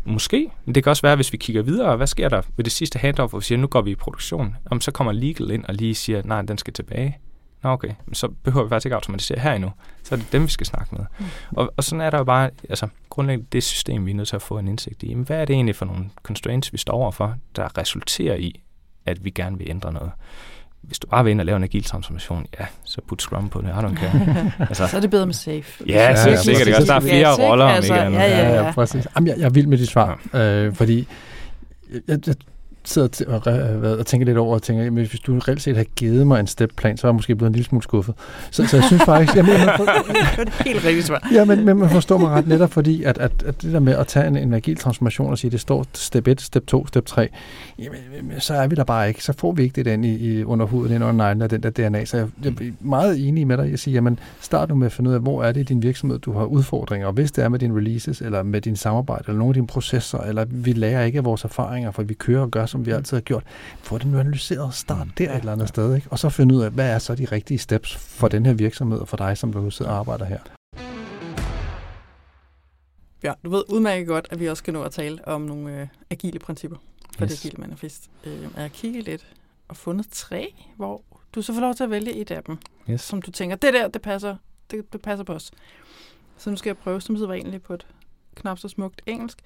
Måske. 0.09 0.49
Men 0.65 0.75
det 0.75 0.83
kan 0.83 0.89
også 0.89 1.01
være, 1.01 1.15
hvis 1.15 1.33
vi 1.33 1.37
kigger 1.37 1.61
videre, 1.61 1.95
hvad 1.95 2.07
sker 2.07 2.29
der 2.29 2.41
ved 2.57 2.63
det 2.63 2.73
sidste 2.73 2.99
handoff, 2.99 3.31
hvor 3.31 3.39
vi 3.39 3.45
siger, 3.45 3.59
nu 3.59 3.67
går 3.67 3.81
vi 3.81 3.91
i 3.91 3.95
produktion. 3.95 4.55
Om 4.65 4.81
så 4.81 4.91
kommer 4.91 5.13
legal 5.13 5.51
ind 5.51 5.65
og 5.65 5.73
lige 5.73 5.95
siger, 5.95 6.21
nej, 6.25 6.41
den 6.41 6.57
skal 6.57 6.73
tilbage. 6.73 7.17
Nå 7.63 7.69
okay, 7.69 7.91
så 8.13 8.27
behøver 8.43 8.65
vi 8.65 8.69
faktisk 8.69 8.85
ikke 8.85 8.95
automatisere 8.95 9.39
her 9.39 9.53
endnu. 9.53 9.71
Så 10.03 10.15
er 10.15 10.19
det 10.19 10.31
dem, 10.31 10.43
vi 10.43 10.47
skal 10.47 10.65
snakke 10.65 10.95
med. 10.95 11.05
Mm. 11.19 11.25
Og, 11.51 11.73
og 11.77 11.83
sådan 11.83 12.01
er 12.01 12.09
der 12.09 12.17
jo 12.17 12.23
bare, 12.23 12.49
altså 12.69 12.87
grundlæggende 13.09 13.47
det 13.51 13.63
system, 13.63 14.05
vi 14.05 14.11
er 14.11 14.15
nødt 14.15 14.27
til 14.27 14.35
at 14.35 14.41
få 14.41 14.57
en 14.57 14.67
indsigt 14.67 15.03
i. 15.03 15.13
Men 15.13 15.23
hvad 15.23 15.41
er 15.41 15.45
det 15.45 15.53
egentlig 15.53 15.75
for 15.75 15.85
nogle 15.85 16.09
constraints, 16.23 16.73
vi 16.73 16.77
står 16.77 16.93
overfor, 16.93 17.35
der 17.55 17.77
resulterer 17.77 18.35
i, 18.35 18.61
at 19.05 19.25
vi 19.25 19.29
gerne 19.29 19.57
vil 19.57 19.69
ændre 19.69 19.93
noget? 19.93 20.11
Hvis 20.81 20.99
du 20.99 21.07
bare 21.07 21.23
vil 21.23 21.31
ind 21.31 21.39
og 21.39 21.45
lave 21.45 21.55
en 21.55 21.63
agil 21.63 21.83
transformation, 21.83 22.45
ja, 22.59 22.65
så 22.83 23.01
put 23.07 23.21
Scrum 23.21 23.49
på 23.49 23.61
det. 23.61 23.67
I 23.67 23.71
don't 23.71 23.95
care. 23.95 24.51
altså, 24.69 24.87
så 24.87 24.97
er 24.97 25.01
det 25.01 25.09
bedre 25.09 25.25
med 25.25 25.33
Safe. 25.33 25.63
Ja, 25.87 25.93
ja, 25.93 26.09
ja, 26.09 26.35
sikkert. 26.35 26.67
Det 26.67 26.75
også, 26.75 26.87
der 26.87 26.93
er 26.93 26.99
flere 26.99 27.41
ja, 27.41 27.49
roller, 27.49 27.65
altså, 27.65 27.93
om 27.93 28.07
ikke 28.07 28.19
Ja, 28.19 28.27
ja, 28.27 28.53
ja. 28.53 28.65
ja, 28.65 28.71
præcis. 28.71 29.07
Jamen, 29.15 29.27
jeg, 29.27 29.37
jeg 29.37 29.45
er 29.45 29.49
vild 29.49 29.67
med 29.67 29.77
dit 29.77 29.89
svar, 29.89 30.21
øh, 30.33 30.73
fordi 30.73 31.07
jeg, 32.07 32.27
jeg 32.27 32.35
sidder 32.89 33.25
og, 33.27 33.41
og, 33.83 33.97
og 33.97 34.05
tænker 34.05 34.25
lidt 34.25 34.37
over 34.37 34.55
og 34.55 34.61
tænker, 34.61 34.83
jamen, 34.83 35.05
hvis 35.05 35.19
du 35.19 35.39
reelt 35.39 35.61
set 35.61 35.75
havde 35.75 35.89
givet 35.95 36.27
mig 36.27 36.39
en 36.39 36.47
stepplan, 36.47 36.97
så 36.97 37.07
var 37.07 37.11
jeg 37.11 37.15
måske 37.15 37.35
blevet 37.35 37.49
en 37.49 37.53
lille 37.53 37.65
smule 37.65 37.83
skuffet. 37.83 38.15
Så, 38.51 38.67
så 38.67 38.77
jeg 38.77 38.83
synes 38.83 39.03
faktisk... 39.03 39.35
Jamen, 39.35 39.51
man 39.51 39.69
for, 39.77 39.83
det 40.37 40.53
er 40.59 40.63
helt 40.63 40.85
rigtigt 40.85 41.05
svar. 41.05 41.27
Ja, 41.33 41.45
men, 41.45 41.65
men 41.65 41.77
man 41.77 41.89
forstår 41.89 42.17
mig 42.17 42.29
ret 42.29 42.47
netop, 42.47 42.71
fordi 42.71 43.03
at, 43.03 43.17
at, 43.17 43.31
at 43.45 43.61
det 43.61 43.73
der 43.73 43.79
med 43.79 43.93
at 43.95 44.07
tage 44.07 44.27
en, 44.27 44.37
en 44.37 44.53
agil 44.53 44.77
transformation 44.77 45.31
og 45.31 45.37
sige, 45.37 45.51
det 45.51 45.59
står 45.59 45.85
step 45.93 46.27
1, 46.27 46.41
step 46.41 46.67
2, 46.67 46.87
step 46.87 47.05
3, 47.05 47.29
jamen, 47.79 47.99
så 48.39 48.53
er 48.53 48.67
vi 48.67 48.75
der 48.75 48.83
bare 48.83 49.07
ikke. 49.07 49.23
Så 49.23 49.33
får 49.37 49.51
vi 49.51 49.63
ikke 49.63 49.75
det 49.75 49.85
den 49.85 50.03
i, 50.03 50.15
i 50.15 50.43
under 50.43 50.65
huden, 50.65 50.93
ind 50.93 51.03
under 51.03 51.25
neglen 51.25 51.41
af 51.41 51.49
den 51.49 51.63
der 51.63 51.69
DNA. 51.69 52.05
Så 52.05 52.17
jeg, 52.17 52.27
jeg 52.43 52.49
er 52.49 52.71
meget 52.79 53.27
enig 53.27 53.47
med 53.47 53.57
dig. 53.57 53.71
Jeg 53.71 53.79
siger, 53.79 53.93
jamen, 53.93 54.19
start 54.41 54.69
nu 54.69 54.75
med 54.75 54.85
at 54.85 54.91
finde 54.91 55.09
ud 55.09 55.15
af, 55.15 55.21
hvor 55.21 55.43
er 55.43 55.51
det 55.51 55.61
i 55.61 55.63
din 55.63 55.83
virksomhed, 55.83 56.19
du 56.19 56.33
har 56.33 56.45
udfordringer. 56.45 57.07
Og 57.07 57.13
hvis 57.13 57.31
det 57.31 57.43
er 57.43 57.49
med 57.49 57.59
dine 57.59 57.77
releases, 57.77 58.21
eller 58.21 58.43
med 58.43 58.61
din 58.61 58.75
samarbejde, 58.75 59.23
eller 59.27 59.37
nogle 59.37 59.49
af 59.49 59.53
dine 59.53 59.67
processer, 59.67 60.19
eller 60.19 60.45
vi 60.49 60.71
lærer 60.71 61.03
ikke 61.03 61.17
af 61.17 61.25
vores 61.25 61.43
erfaringer, 61.43 61.91
for 61.91 62.03
vi 62.03 62.13
kører 62.13 62.41
og 62.41 62.51
gør, 62.51 62.65
som 62.65 62.78
vi 62.85 62.91
altid 62.91 63.17
har 63.17 63.21
gjort. 63.21 63.43
Få 63.81 63.97
det 63.97 64.07
nu 64.07 64.19
analyseret. 64.19 64.73
Start 64.73 65.07
mm. 65.07 65.13
der 65.17 65.31
et 65.33 65.39
eller 65.39 65.51
andet 65.51 65.69
sted. 65.69 65.95
Ikke? 65.95 66.07
Og 66.11 66.19
så 66.19 66.29
finde 66.29 66.55
ud 66.55 66.61
af, 66.61 66.71
hvad 66.71 66.89
er 66.89 66.99
så 66.99 67.15
de 67.15 67.25
rigtige 67.25 67.57
steps 67.57 67.95
for 67.95 68.27
den 68.27 68.45
her 68.45 68.53
virksomhed 68.53 68.99
og 68.99 69.07
for 69.07 69.17
dig, 69.17 69.37
som 69.37 69.53
du 69.53 69.71
sidder 69.71 69.91
og 69.91 69.97
arbejder 69.97 70.25
her. 70.25 70.39
Ja, 73.23 73.33
du 73.45 73.49
ved 73.49 73.63
udmærket 73.69 74.07
godt, 74.07 74.27
at 74.31 74.39
vi 74.39 74.49
også 74.49 74.61
skal 74.61 74.73
nå 74.73 74.83
at 74.83 74.91
tale 74.91 75.27
om 75.27 75.41
nogle 75.41 75.81
øh, 75.81 75.87
agile 76.09 76.39
principper 76.39 76.77
for 77.17 77.25
yes. 77.25 77.31
det 77.31 77.45
agile 77.45 77.61
manifest. 77.61 78.09
Øh, 78.25 78.41
jeg 78.41 78.49
har 78.55 78.67
kigget 78.67 79.05
lidt 79.05 79.27
og 79.67 79.77
fundet 79.77 80.07
tre, 80.11 80.53
hvor 80.75 81.03
du 81.35 81.41
så 81.41 81.53
får 81.53 81.61
lov 81.61 81.75
til 81.75 81.83
at 81.83 81.89
vælge 81.89 82.13
et 82.13 82.31
af 82.31 82.43
dem, 82.43 82.57
yes. 82.89 83.01
som 83.01 83.21
du 83.21 83.31
tænker, 83.31 83.55
det 83.55 83.73
der, 83.73 83.87
det 83.87 84.01
passer, 84.01 84.35
det, 84.71 84.93
det 84.93 85.01
passer 85.01 85.23
på 85.23 85.33
os. 85.33 85.51
Så 86.37 86.49
nu 86.49 86.55
skal 86.55 86.69
jeg 86.69 86.77
prøve, 86.77 87.01
som 87.01 87.15
hedder 87.15 87.33
egentlig 87.33 87.61
på 87.61 87.73
et 87.73 87.87
knap 88.35 88.59
så 88.59 88.67
smukt 88.67 89.01
engelsk. 89.05 89.37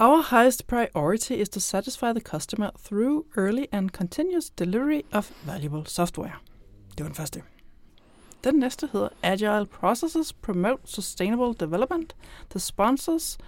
Our 0.00 0.22
highest 0.22 0.68
priority 0.68 1.40
is 1.40 1.48
to 1.48 1.60
satisfy 1.60 2.12
the 2.12 2.20
customer 2.20 2.70
through 2.78 3.26
early 3.36 3.66
and 3.72 3.92
continuous 3.92 4.48
delivery 4.48 5.04
of 5.12 5.32
valuable 5.44 5.84
software. 5.86 6.36
Det 6.96 7.04
var 7.04 7.08
den 7.08 7.14
første. 7.14 7.42
Den 8.44 8.54
næste 8.54 8.88
hedder 8.92 9.08
Agile 9.22 9.66
processes 9.66 10.32
promote 10.32 10.82
sustainable 10.84 11.54
development. 11.66 12.16
The 12.50 12.60
sponsors, 12.60 13.38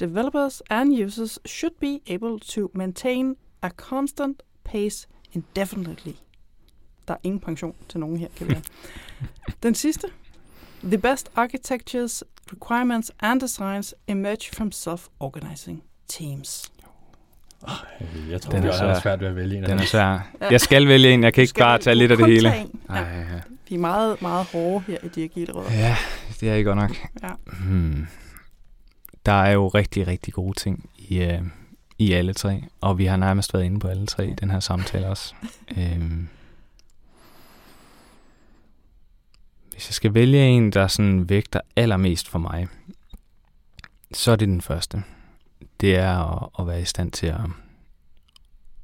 developers 0.00 0.62
and 0.70 0.92
users 1.04 1.38
should 1.46 1.74
be 1.80 2.00
able 2.06 2.38
to 2.40 2.70
maintain 2.74 3.36
a 3.62 3.68
constant 3.68 4.42
pace 4.64 5.08
indefinitely. 5.32 6.14
Der 7.08 7.14
er 7.14 7.18
ingen 7.22 7.40
pension 7.40 7.74
til 7.88 8.00
nogen 8.00 8.16
her, 8.16 8.28
kan 8.36 8.48
vi 8.48 8.56
Den 9.62 9.74
sidste. 9.74 10.08
The 10.82 10.98
best 10.98 11.30
architectures, 11.34 12.22
requirements 12.52 13.10
and 13.20 13.40
designs 13.40 13.94
emerge 14.06 14.50
from 14.54 14.72
self-organizing 14.72 15.87
teams. 16.08 16.72
Jeg 18.30 18.40
tror, 18.40 18.52
den 18.52 18.64
er, 18.64 18.72
er 18.72 19.00
svært 19.00 19.20
ved 19.20 19.28
at 19.28 19.36
vælge 19.36 19.58
en 19.58 19.64
Den 19.64 19.78
er 19.78 19.84
svær. 19.84 20.30
Jeg 20.50 20.60
skal 20.60 20.88
vælge 20.88 21.10
en, 21.10 21.22
jeg 21.22 21.34
kan 21.34 21.42
ikke 21.42 21.54
bare 21.58 21.78
tage 21.78 21.94
lidt 21.94 22.10
af 22.10 22.16
det 22.16 22.26
hele. 22.26 22.48
Ej, 22.48 22.66
ja. 22.88 23.24
De 23.68 23.74
er 23.74 23.78
meget, 23.78 24.22
meget 24.22 24.46
hårde 24.52 24.84
her 24.86 24.98
i 25.02 25.08
de 25.08 25.24
agile 25.24 25.52
råd. 25.52 25.64
Ja, 25.70 25.96
det 26.40 26.50
er 26.50 26.54
ikke 26.54 26.68
godt 26.68 26.78
nok. 26.78 26.96
Ja. 27.22 27.28
Hmm. 27.46 28.06
Der 29.26 29.32
er 29.32 29.52
jo 29.52 29.68
rigtig, 29.68 30.06
rigtig 30.06 30.34
gode 30.34 30.58
ting 30.58 30.90
i, 30.98 31.24
uh, 31.24 31.46
i 31.98 32.12
alle 32.12 32.34
tre, 32.34 32.64
og 32.80 32.98
vi 32.98 33.06
har 33.06 33.16
nærmest 33.16 33.54
været 33.54 33.64
inde 33.64 33.80
på 33.80 33.88
alle 33.88 34.06
tre 34.06 34.28
i 34.28 34.34
den 34.34 34.50
her 34.50 34.60
samtale 34.60 35.06
også. 35.06 35.34
um, 35.76 36.28
hvis 39.72 39.88
jeg 39.88 39.94
skal 39.94 40.14
vælge 40.14 40.46
en, 40.46 40.72
der 40.72 40.86
sådan 40.86 41.28
vægter 41.28 41.60
allermest 41.76 42.28
for 42.28 42.38
mig, 42.38 42.68
så 44.12 44.32
er 44.32 44.36
det 44.36 44.48
den 44.48 44.60
første 44.60 45.02
det 45.80 45.96
er 45.96 46.42
at, 46.42 46.48
at 46.58 46.66
være 46.66 46.80
i 46.80 46.84
stand 46.84 47.12
til 47.12 47.26
at, 47.26 47.40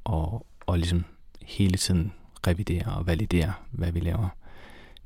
at, 0.09 0.41
at 0.67 0.79
ligesom 0.79 1.05
hele 1.41 1.77
tiden 1.77 2.13
revidere 2.47 2.85
og 2.85 3.07
validere, 3.07 3.53
hvad 3.71 3.91
vi 3.91 3.99
laver. 3.99 4.29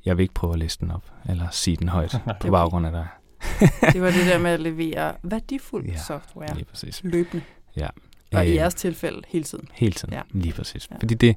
Jeg 0.04 0.16
vil 0.16 0.22
ikke 0.22 0.34
prøve 0.34 0.52
at 0.52 0.58
læse 0.58 0.78
den 0.80 0.90
op, 0.90 1.12
eller 1.28 1.50
sige 1.50 1.76
den 1.76 1.88
højt 1.88 2.16
på 2.40 2.50
baggrund 2.50 2.86
af 2.86 2.92
dig. 2.92 3.06
det 3.92 4.02
var 4.02 4.10
det 4.10 4.26
der 4.26 4.38
med 4.38 4.50
at 4.50 4.60
levere 4.60 5.14
værdifuld 5.22 5.86
ja, 5.86 5.96
software 5.96 6.54
lige 6.54 6.64
præcis. 6.64 7.00
løbende. 7.04 7.44
Ja. 7.76 7.88
Og 8.32 8.46
i 8.46 8.54
jeres 8.54 8.74
tilfælde 8.74 9.22
hele 9.28 9.44
tiden. 9.44 9.68
Hele 9.72 9.92
tiden, 9.92 10.14
ja. 10.14 10.22
lige 10.30 10.52
præcis. 10.52 10.88
Ja. 10.90 10.96
Fordi 10.96 11.14
det, 11.14 11.36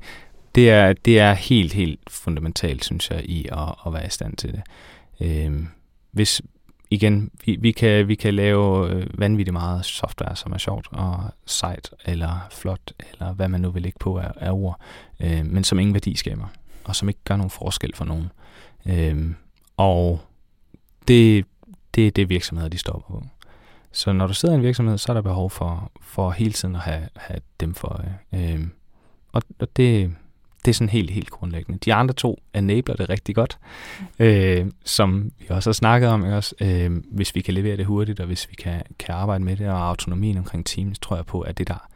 det, 0.56 0.70
er, 0.70 0.94
det 0.94 1.20
er 1.20 1.34
helt, 1.34 1.74
helt 1.74 2.10
fundamentalt, 2.10 2.86
synes 2.86 3.12
jeg, 3.12 3.26
i 3.26 3.48
at, 3.52 3.76
at 3.86 3.94
være 3.94 4.06
i 4.06 4.10
stand 4.10 4.38
til 4.38 4.52
det. 4.52 4.62
Øhm, 5.20 5.68
hvis, 6.12 6.42
igen, 6.94 7.32
vi, 7.46 7.56
vi, 7.56 7.72
kan, 7.72 8.08
vi 8.08 8.16
kan 8.16 8.34
lave 8.34 8.90
øh, 8.90 9.20
vanvittigt 9.20 9.54
meget 9.54 9.86
software, 9.86 10.36
som 10.36 10.52
er 10.52 10.58
sjovt 10.58 10.88
og 10.92 11.20
sejt, 11.46 11.94
eller 12.06 12.48
flot, 12.52 12.94
eller 13.12 13.34
hvad 13.34 13.48
man 13.48 13.62
nu 13.62 13.72
vil 13.72 13.82
lægge 13.82 13.98
på 14.00 14.18
af, 14.18 14.32
af 14.36 14.52
ord, 14.52 14.80
øh, 15.20 15.46
men 15.46 15.64
som 15.64 15.80
ingen 15.80 15.94
værdi 15.94 16.16
skaber, 16.16 16.48
og 16.84 16.96
som 16.96 17.10
ikke 17.10 17.20
gør 17.26 17.36
nogen 17.36 17.50
forskel 17.50 17.96
for 17.96 18.06
nogen. 18.06 18.32
Øh, 18.86 19.32
og 19.78 20.22
det, 21.08 21.46
det 21.96 22.08
er 22.08 22.12
det, 22.12 22.30
virksomheder 22.30 22.70
de 22.70 22.78
stopper 22.78 23.08
på. 23.08 23.24
Så 23.92 24.14
når 24.14 24.28
du 24.28 24.34
sidder 24.34 24.56
i 24.56 24.58
en 24.58 24.64
virksomhed, 24.64 24.98
så 24.98 25.12
er 25.12 25.14
der 25.14 25.22
behov 25.22 25.50
for, 25.50 25.92
for 26.02 26.32
hele 26.32 26.54
tiden 26.54 26.76
at 26.76 26.82
have, 26.82 27.08
have 27.16 27.40
dem 27.60 27.74
for 27.74 27.88
øje. 27.88 28.20
Øh, 28.34 28.68
og, 29.32 29.42
og 29.60 29.68
det, 29.78 30.16
det 30.66 30.72
er 30.72 30.74
sådan 30.74 30.90
helt, 30.90 31.10
helt 31.10 31.30
grundlæggende. 31.30 31.80
De 31.80 31.94
andre 31.94 32.14
to 32.14 32.40
enabler 32.54 32.96
det 32.96 33.10
rigtig 33.10 33.36
godt, 33.36 33.58
øh, 34.20 34.72
som 34.86 35.32
vi 35.40 35.46
også 35.50 35.70
har 35.70 35.74
snakket 35.74 36.10
om. 36.10 36.24
Også? 36.24 36.56
Øh, 36.62 36.92
hvis 37.12 37.36
vi 37.36 37.42
kan 37.42 37.54
levere 37.54 37.78
det 37.78 37.86
hurtigt, 37.86 38.20
og 38.20 38.26
hvis 38.26 38.50
vi 38.50 38.56
kan, 38.56 38.82
kan 39.00 39.16
arbejde 39.16 39.44
med 39.44 39.58
det, 39.58 39.70
og 39.70 39.88
autonomien 39.88 40.38
omkring 40.38 40.66
teams, 40.66 41.00
tror 41.00 41.16
jeg 41.16 41.26
på, 41.26 41.42
at 41.42 41.58
det 41.58 41.68
der 41.68 41.90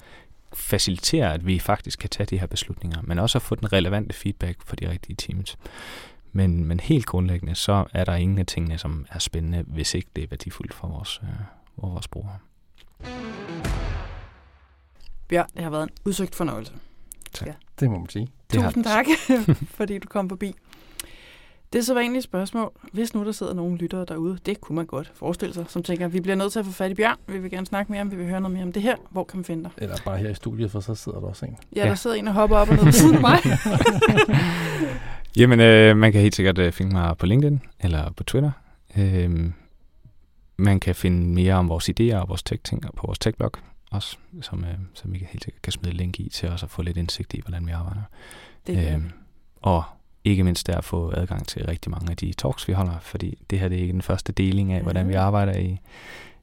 faciliterer, 0.54 1.34
at 1.34 1.46
vi 1.46 1.60
faktisk 1.60 2.00
kan 2.00 2.10
tage 2.10 2.28
de 2.28 2.40
her 2.40 2.48
beslutninger, 2.48 3.02
men 3.04 3.20
også 3.20 3.38
at 3.38 3.42
få 3.42 3.56
den 3.56 3.74
relevante 3.74 4.16
feedback 4.16 4.58
for 4.66 4.76
de 4.76 4.90
rigtige 4.90 5.16
teams. 5.16 5.58
Men, 6.32 6.66
men 6.66 6.80
helt 6.80 7.06
grundlæggende, 7.06 7.56
så 7.56 7.86
er 7.94 8.04
der 8.04 8.16
ingen 8.16 8.40
af 8.40 8.46
tingene, 8.46 8.78
som 8.78 9.06
er 9.10 9.20
spændende, 9.20 9.64
hvis 9.68 9.94
ikke 9.94 10.08
det 10.16 10.24
er 10.24 10.28
værdifuldt 10.30 10.74
for 10.74 10.88
vores, 10.88 11.20
øh, 11.24 11.30
for 11.80 11.88
vores 11.88 12.08
brugere. 12.08 12.38
Bjørn, 15.28 15.48
det 15.56 15.64
har 15.64 15.70
været 15.70 15.84
en 15.84 15.90
udsøgt 16.06 16.36
fornøjelse. 16.36 16.74
Tak. 17.34 17.48
Ja. 17.48 17.54
Det 17.80 17.90
må 17.90 17.98
man 17.98 18.10
sige. 18.10 18.28
Det 18.52 18.64
Tusind 18.64 18.84
tak, 18.84 19.06
fordi 19.78 19.98
du 19.98 20.08
kom 20.08 20.30
forbi. 20.30 20.56
Det 21.74 21.80
er 21.80 21.84
så 21.84 21.94
vanlige 21.94 22.22
spørgsmål. 22.22 22.72
Hvis 22.94 23.14
nu 23.14 23.26
der 23.26 23.32
sidder 23.32 23.54
nogle 23.54 23.78
lyttere 23.78 24.06
derude, 24.06 24.38
det 24.46 24.62
kunne 24.62 24.76
man 24.76 24.86
godt 24.86 25.12
forestille 25.16 25.54
sig, 25.54 25.66
som 25.68 25.84
tænker, 25.84 26.08
vi 26.08 26.22
bliver 26.22 26.36
nødt 26.36 26.52
til 26.52 26.60
at 26.60 26.66
få 26.66 26.72
fat 26.72 26.92
i 26.92 26.94
Bjørn, 26.94 27.18
vi 27.28 27.38
vil 27.38 27.52
gerne 27.52 27.66
snakke 27.66 27.92
mere 27.92 28.02
om, 28.02 28.12
vi 28.12 28.16
vil 28.16 28.26
høre 28.26 28.42
noget 28.42 28.54
mere 28.54 28.64
om 28.64 28.74
det 28.74 28.82
her. 28.82 28.96
Hvor 29.10 29.24
kan 29.24 29.38
man 29.38 29.46
finde 29.46 29.64
dig? 29.64 29.72
Eller 29.78 29.96
bare 30.06 30.18
her 30.18 30.30
i 30.30 30.34
studiet, 30.34 30.72
for 30.72 30.80
så 30.80 30.96
sidder 30.96 31.20
der 31.20 31.28
også 31.28 31.46
en. 31.46 31.58
Ja, 31.76 31.82
der 31.82 31.88
ja. 31.88 31.96
sidder 31.96 32.16
en 32.16 32.28
og 32.28 32.34
hopper 32.34 32.58
op 32.58 32.70
og 32.70 32.76
ned 32.76 32.84
på 32.84 32.92
siden 32.92 33.16
af 33.16 33.22
mig. 33.22 33.40
Jamen, 35.38 35.60
øh, 35.60 35.98
man 35.98 36.12
kan 36.12 36.22
helt 36.22 36.36
sikkert 36.36 36.58
øh, 36.58 36.72
finde 36.72 36.94
mig 36.94 37.18
på 37.18 37.26
LinkedIn 37.26 37.62
eller 37.80 38.12
på 38.12 38.24
Twitter. 38.24 38.52
Øh, 38.98 39.52
man 40.58 40.80
kan 40.80 40.96
finde 40.96 41.28
mere 41.28 41.54
om 41.54 41.70
vores 41.70 41.90
idéer 41.90 42.16
og 42.16 42.30
vores 42.30 42.44
tech-ting 42.44 42.82
på 42.82 43.08
vores 43.08 43.20
tech-blog 43.20 43.52
også, 43.92 44.18
som, 44.42 44.64
øh, 44.64 44.78
som 44.94 45.14
vi 45.14 45.18
helt 45.18 45.44
sikkert 45.44 45.62
kan 45.62 45.74
smide 45.74 45.94
link 45.94 46.20
i 46.20 46.30
til 46.30 46.50
os 46.50 46.64
at 46.64 46.70
få 46.70 46.82
lidt 46.82 46.98
indsigt 46.98 47.34
i, 47.34 47.42
hvordan 47.42 47.68
vi 47.68 47.72
arbejder. 47.72 48.02
Det 48.68 48.96
øh, 48.96 49.04
og 49.62 49.84
ikke 50.24 50.44
mindst 50.44 50.68
der 50.68 50.78
at 50.78 50.84
få 50.84 51.14
adgang 51.16 51.48
til 51.48 51.66
rigtig 51.66 51.92
mange 51.92 52.12
af 52.12 52.18
de 52.18 52.34
talks, 52.34 52.68
vi 52.68 52.74
holder, 52.74 53.00
fordi 53.00 53.38
det 53.50 53.60
her 53.60 53.70
det 53.70 53.78
er 53.78 53.82
ikke 53.82 53.94
den 53.94 54.02
første 54.02 54.34
deling 54.34 54.74
af, 54.74 54.82
hvordan 54.82 55.10
vi 55.10 55.14
arbejder 55.14 55.58
i, 55.58 55.80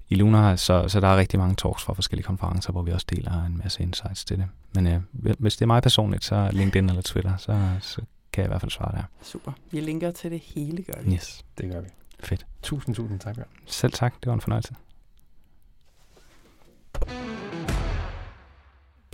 i 0.09 0.15
Luna, 0.15 0.57
så, 0.57 0.89
så 0.89 1.01
der 1.01 1.09
er 1.09 1.17
rigtig 1.17 1.39
mange 1.39 1.55
talks 1.55 1.83
fra 1.83 1.93
forskellige 1.93 2.27
konferencer, 2.27 2.73
hvor 2.73 2.83
vi 2.83 2.93
også 2.93 3.07
deler 3.11 3.45
en 3.45 3.59
masse 3.59 3.83
insights 3.83 4.25
til 4.25 4.39
det. 4.39 4.47
Men 4.75 4.87
øh, 4.87 5.01
hvis 5.13 5.57
det 5.57 5.63
er 5.63 5.67
mig 5.67 5.83
personligt, 5.83 6.25
så 6.25 6.51
LinkedIn 6.53 6.89
eller 6.89 7.03
Twitter, 7.03 7.37
så, 7.37 7.71
så 7.81 8.03
kan 8.33 8.43
jeg 8.43 8.49
i 8.49 8.51
hvert 8.51 8.61
fald 8.61 8.71
svare 8.71 8.93
der. 8.97 9.03
Super. 9.23 9.53
Vi 9.71 9.81
linker 9.81 10.11
til 10.11 10.31
det 10.31 10.41
hele, 10.41 10.83
gør 10.83 11.03
vi. 11.03 11.15
Yes, 11.15 11.45
det 11.59 11.73
gør 11.73 11.81
vi. 11.81 11.89
Fedt. 12.21 12.47
Tusind, 12.63 12.95
tusind 12.95 13.21
tak, 13.21 13.35
Bjørn. 13.35 13.49
Selv 13.67 13.93
tak. 13.93 14.15
Det 14.21 14.27
var 14.27 14.35
en 14.35 14.41
fornøjelse. 14.41 14.75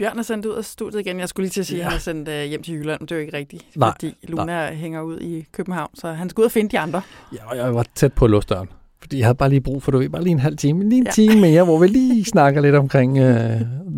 Bjørn 0.00 0.18
er 0.18 0.22
sendt 0.22 0.46
ud 0.46 0.54
af 0.54 0.64
studiet 0.64 1.00
igen. 1.00 1.20
Jeg 1.20 1.28
skulle 1.28 1.44
lige 1.44 1.50
til 1.50 1.60
at 1.60 1.66
sige, 1.66 1.78
ja. 1.78 1.82
at 1.84 1.90
han 1.90 1.96
er 1.96 2.00
sendt 2.00 2.28
uh, 2.28 2.34
hjem 2.34 2.62
til 2.62 2.74
Jylland, 2.74 3.00
men 3.00 3.06
det 3.06 3.12
er 3.12 3.16
jo 3.16 3.20
ikke 3.20 3.36
rigtigt, 3.36 3.76
nej, 3.76 3.90
fordi 3.90 4.14
Luna 4.22 4.44
nej. 4.44 4.74
hænger 4.74 5.02
ud 5.02 5.20
i 5.20 5.46
København, 5.52 5.90
så 5.94 6.08
han 6.08 6.30
skal 6.30 6.40
ud 6.40 6.44
og 6.44 6.52
finde 6.52 6.70
de 6.70 6.78
andre. 6.78 7.02
Ja, 7.32 7.50
og 7.50 7.56
jeg 7.56 7.74
var 7.74 7.86
tæt 7.94 8.12
på 8.12 8.24
at 8.24 8.30
låse 8.30 8.48
døren, 8.48 8.68
fordi 9.00 9.18
jeg 9.18 9.26
havde 9.26 9.34
bare 9.34 9.48
lige 9.48 9.60
brug 9.60 9.82
for, 9.82 9.90
du 9.90 9.98
ved, 9.98 10.08
bare 10.08 10.22
lige 10.22 10.32
en 10.32 10.38
halv 10.38 10.56
time, 10.56 10.88
lige 10.88 10.98
en 10.98 11.04
ja. 11.06 11.10
time 11.10 11.40
mere, 11.40 11.64
hvor 11.64 11.78
vi 11.78 11.86
lige 11.86 12.24
snakker 12.24 12.60
lidt 12.60 12.74
omkring 12.74 13.12
uh, 13.12 13.26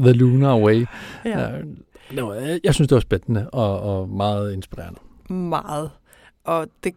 The 0.03 0.13
Lunar 0.13 0.59
Way. 0.59 0.87
Ja. 1.25 1.49
Det 2.11 2.23
var, 2.23 2.59
jeg 2.65 2.75
synes, 2.75 2.89
det 2.89 2.95
var 2.95 3.01
spændende 3.01 3.51
og, 3.51 3.81
og 3.81 4.09
meget 4.09 4.53
inspirerende. 4.53 5.01
Meget. 5.29 5.91
Og 6.45 6.67
det 6.85 6.93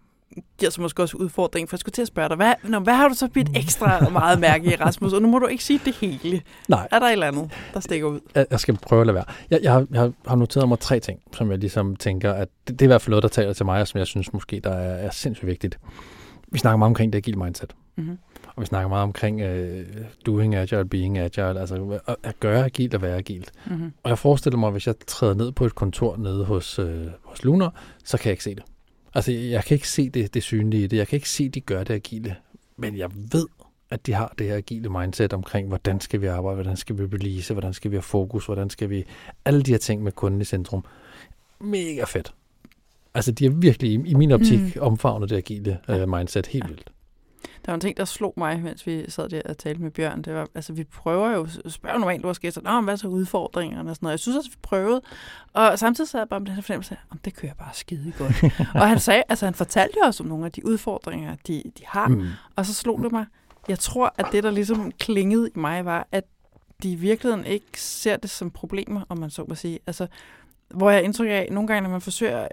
giver 0.59 0.71
så 0.71 0.81
måske 0.81 1.03
også 1.03 1.17
udfordring, 1.17 1.69
for 1.69 1.75
jeg 1.75 1.79
skulle 1.79 1.93
til 1.93 2.01
at 2.01 2.07
spørge 2.07 2.29
dig, 2.29 2.35
hvad, 2.35 2.53
nå, 2.63 2.79
hvad 2.79 2.93
har 2.93 3.07
du 3.07 3.13
så 3.13 3.27
bidt 3.27 3.49
ekstra 3.55 4.09
meget 4.09 4.39
mærke 4.39 4.73
i, 4.73 4.75
Rasmus? 4.75 5.13
Og 5.13 5.21
nu 5.21 5.27
må 5.27 5.39
du 5.39 5.47
ikke 5.47 5.63
sige 5.63 5.81
det 5.85 5.95
hele. 5.95 6.41
Nej. 6.67 6.87
Er 6.91 6.99
der 6.99 7.05
et 7.05 7.11
eller 7.11 7.27
andet, 7.27 7.51
der 7.73 7.79
stikker 7.79 8.07
ud? 8.07 8.19
Jeg, 8.35 8.45
jeg 8.51 8.59
skal 8.59 8.77
prøve 8.77 9.01
at 9.01 9.07
lade 9.07 9.15
være. 9.15 9.25
Jeg, 9.49 9.59
jeg, 9.63 9.73
har, 9.73 9.87
jeg 9.91 10.11
har 10.27 10.35
noteret 10.35 10.69
mig 10.69 10.79
tre 10.79 10.99
ting, 10.99 11.19
som 11.33 11.51
jeg 11.51 11.59
ligesom 11.59 11.95
tænker, 11.95 12.33
at 12.33 12.47
det, 12.67 12.79
det 12.79 12.81
er 12.81 12.85
i 12.85 12.87
hvert 12.87 13.01
fald 13.01 13.09
noget, 13.09 13.23
der 13.23 13.29
taler 13.29 13.53
til 13.53 13.65
mig, 13.65 13.81
og 13.81 13.87
som 13.87 13.97
jeg 13.97 14.07
synes 14.07 14.33
måske, 14.33 14.59
der 14.59 14.71
er, 14.71 14.95
er 14.95 15.09
sindssygt 15.09 15.47
vigtigt. 15.47 15.79
Vi 16.51 16.59
snakker 16.59 16.77
meget 16.77 16.89
omkring 16.89 17.13
det 17.13 17.17
agile 17.17 17.37
mindset. 17.37 17.75
Mm-hmm. 17.95 18.17
Og 18.55 18.61
vi 18.61 18.65
snakker 18.65 18.89
meget 18.89 19.03
omkring 19.03 19.41
uh, 19.41 19.85
doing 20.25 20.55
agile, 20.55 20.85
being 20.85 21.17
agile, 21.17 21.59
altså 21.59 21.99
at, 22.23 22.39
gøre 22.39 22.65
agilt 22.65 22.93
og 22.93 23.01
være 23.01 23.17
agilt. 23.17 23.51
Mm-hmm. 23.65 23.93
Og 24.03 24.09
jeg 24.09 24.17
forestiller 24.17 24.57
mig, 24.57 24.67
at 24.67 24.73
hvis 24.73 24.87
jeg 24.87 24.95
træder 25.07 25.33
ned 25.33 25.51
på 25.51 25.65
et 25.65 25.75
kontor 25.75 26.17
nede 26.17 26.45
hos, 26.45 26.79
uh, 26.79 26.87
hos 27.23 27.43
Lunar, 27.43 27.73
så 28.03 28.17
kan 28.17 28.25
jeg 28.25 28.31
ikke 28.31 28.43
se 28.43 28.55
det. 28.55 28.63
Altså, 29.15 29.31
jeg 29.31 29.63
kan 29.63 29.75
ikke 29.75 29.89
se 29.89 30.09
det, 30.09 30.33
det 30.33 30.43
synlige 30.43 30.83
i 30.83 30.87
det. 30.87 30.97
Jeg 30.97 31.07
kan 31.07 31.17
ikke 31.17 31.29
se, 31.29 31.49
de 31.49 31.61
gør 31.61 31.83
det 31.83 31.93
agile. 31.93 32.35
Men 32.77 32.97
jeg 32.97 33.09
ved, 33.31 33.47
at 33.89 34.05
de 34.05 34.13
har 34.13 34.33
det 34.37 34.47
her 34.47 34.55
agile 34.55 34.89
mindset 34.89 35.33
omkring, 35.33 35.67
hvordan 35.67 35.99
skal 35.99 36.21
vi 36.21 36.27
arbejde, 36.27 36.55
hvordan 36.55 36.77
skal 36.77 36.97
vi 36.97 37.03
release, 37.03 37.53
hvordan 37.53 37.73
skal 37.73 37.91
vi 37.91 37.95
have 37.95 38.01
fokus, 38.01 38.45
hvordan 38.45 38.69
skal 38.69 38.89
vi... 38.89 39.05
Alle 39.45 39.63
de 39.63 39.71
her 39.71 39.77
ting 39.77 40.03
med 40.03 40.11
kunden 40.11 40.41
i 40.41 40.43
centrum. 40.43 40.85
Mega 41.61 42.03
fedt. 42.03 42.33
Altså, 43.13 43.31
de 43.31 43.45
er 43.45 43.49
virkelig, 43.49 44.07
i 44.07 44.13
min 44.13 44.31
optik, 44.31 44.75
mm. 44.75 44.81
omfavnet 44.81 45.29
det 45.29 45.35
agile 45.35 45.79
uh, 45.89 46.09
mindset 46.09 46.47
helt 46.47 46.69
vildt. 46.69 46.91
Der 47.65 47.71
var 47.71 47.73
en 47.73 47.81
ting, 47.81 47.97
der 47.97 48.05
slog 48.05 48.33
mig, 48.37 48.61
mens 48.61 48.87
vi 48.87 49.05
sad 49.11 49.29
der 49.29 49.41
og 49.45 49.57
talte 49.57 49.81
med 49.81 49.91
Bjørn. 49.91 50.21
Det 50.21 50.33
var, 50.33 50.47
altså, 50.55 50.73
vi 50.73 50.83
prøver 50.83 51.29
jo, 51.29 51.47
spørger 51.67 51.97
normalt 51.97 52.23
vores 52.23 52.39
gæster, 52.39 52.61
Nå, 52.61 52.81
hvad 52.81 52.93
er 52.93 52.97
så 52.97 53.07
udfordringerne 53.07 53.89
og 53.89 53.95
sådan 53.95 54.05
noget. 54.05 54.11
Jeg 54.11 54.19
synes 54.19 54.37
også, 54.37 54.49
vi 54.49 54.57
prøvede. 54.61 55.01
Og 55.53 55.79
samtidig 55.79 56.09
sad 56.09 56.19
jeg 56.19 56.29
bare 56.29 56.39
med 56.39 56.47
den 56.47 56.55
her 56.55 56.61
fornemmelse 56.61 56.97
af, 57.11 57.17
det 57.25 57.35
kører 57.35 57.53
bare 57.53 57.73
skide 57.73 58.13
godt. 58.17 58.43
og 58.81 58.89
han 58.89 58.99
sagde, 58.99 59.23
altså 59.29 59.45
han 59.45 59.53
fortalte 59.53 59.97
os 60.03 60.19
om 60.19 60.25
nogle 60.25 60.45
af 60.45 60.51
de 60.51 60.65
udfordringer, 60.65 61.35
de, 61.47 61.63
de 61.77 61.83
har. 61.85 62.07
Mm. 62.07 62.27
Og 62.55 62.65
så 62.65 62.73
slog 62.73 63.03
det 63.03 63.11
mig, 63.11 63.25
jeg 63.67 63.79
tror, 63.79 64.13
at 64.17 64.25
det, 64.31 64.43
der 64.43 64.51
ligesom 64.51 64.91
klingede 64.91 65.49
i 65.55 65.59
mig, 65.59 65.85
var, 65.85 66.07
at 66.11 66.23
de 66.83 66.91
i 66.91 66.95
virkeligheden 66.95 67.45
ikke 67.45 67.81
ser 67.81 68.17
det 68.17 68.29
som 68.29 68.51
problemer, 68.51 69.01
om 69.09 69.17
man 69.17 69.29
så 69.29 69.45
må 69.47 69.55
sige. 69.55 69.79
Altså, 69.87 70.07
hvor 70.69 70.89
jeg 70.89 71.03
indtryk 71.03 71.27
af, 71.29 71.47
nogle 71.51 71.67
gange, 71.67 71.81
når 71.81 71.89
man 71.89 72.01
forsøger, 72.01 72.47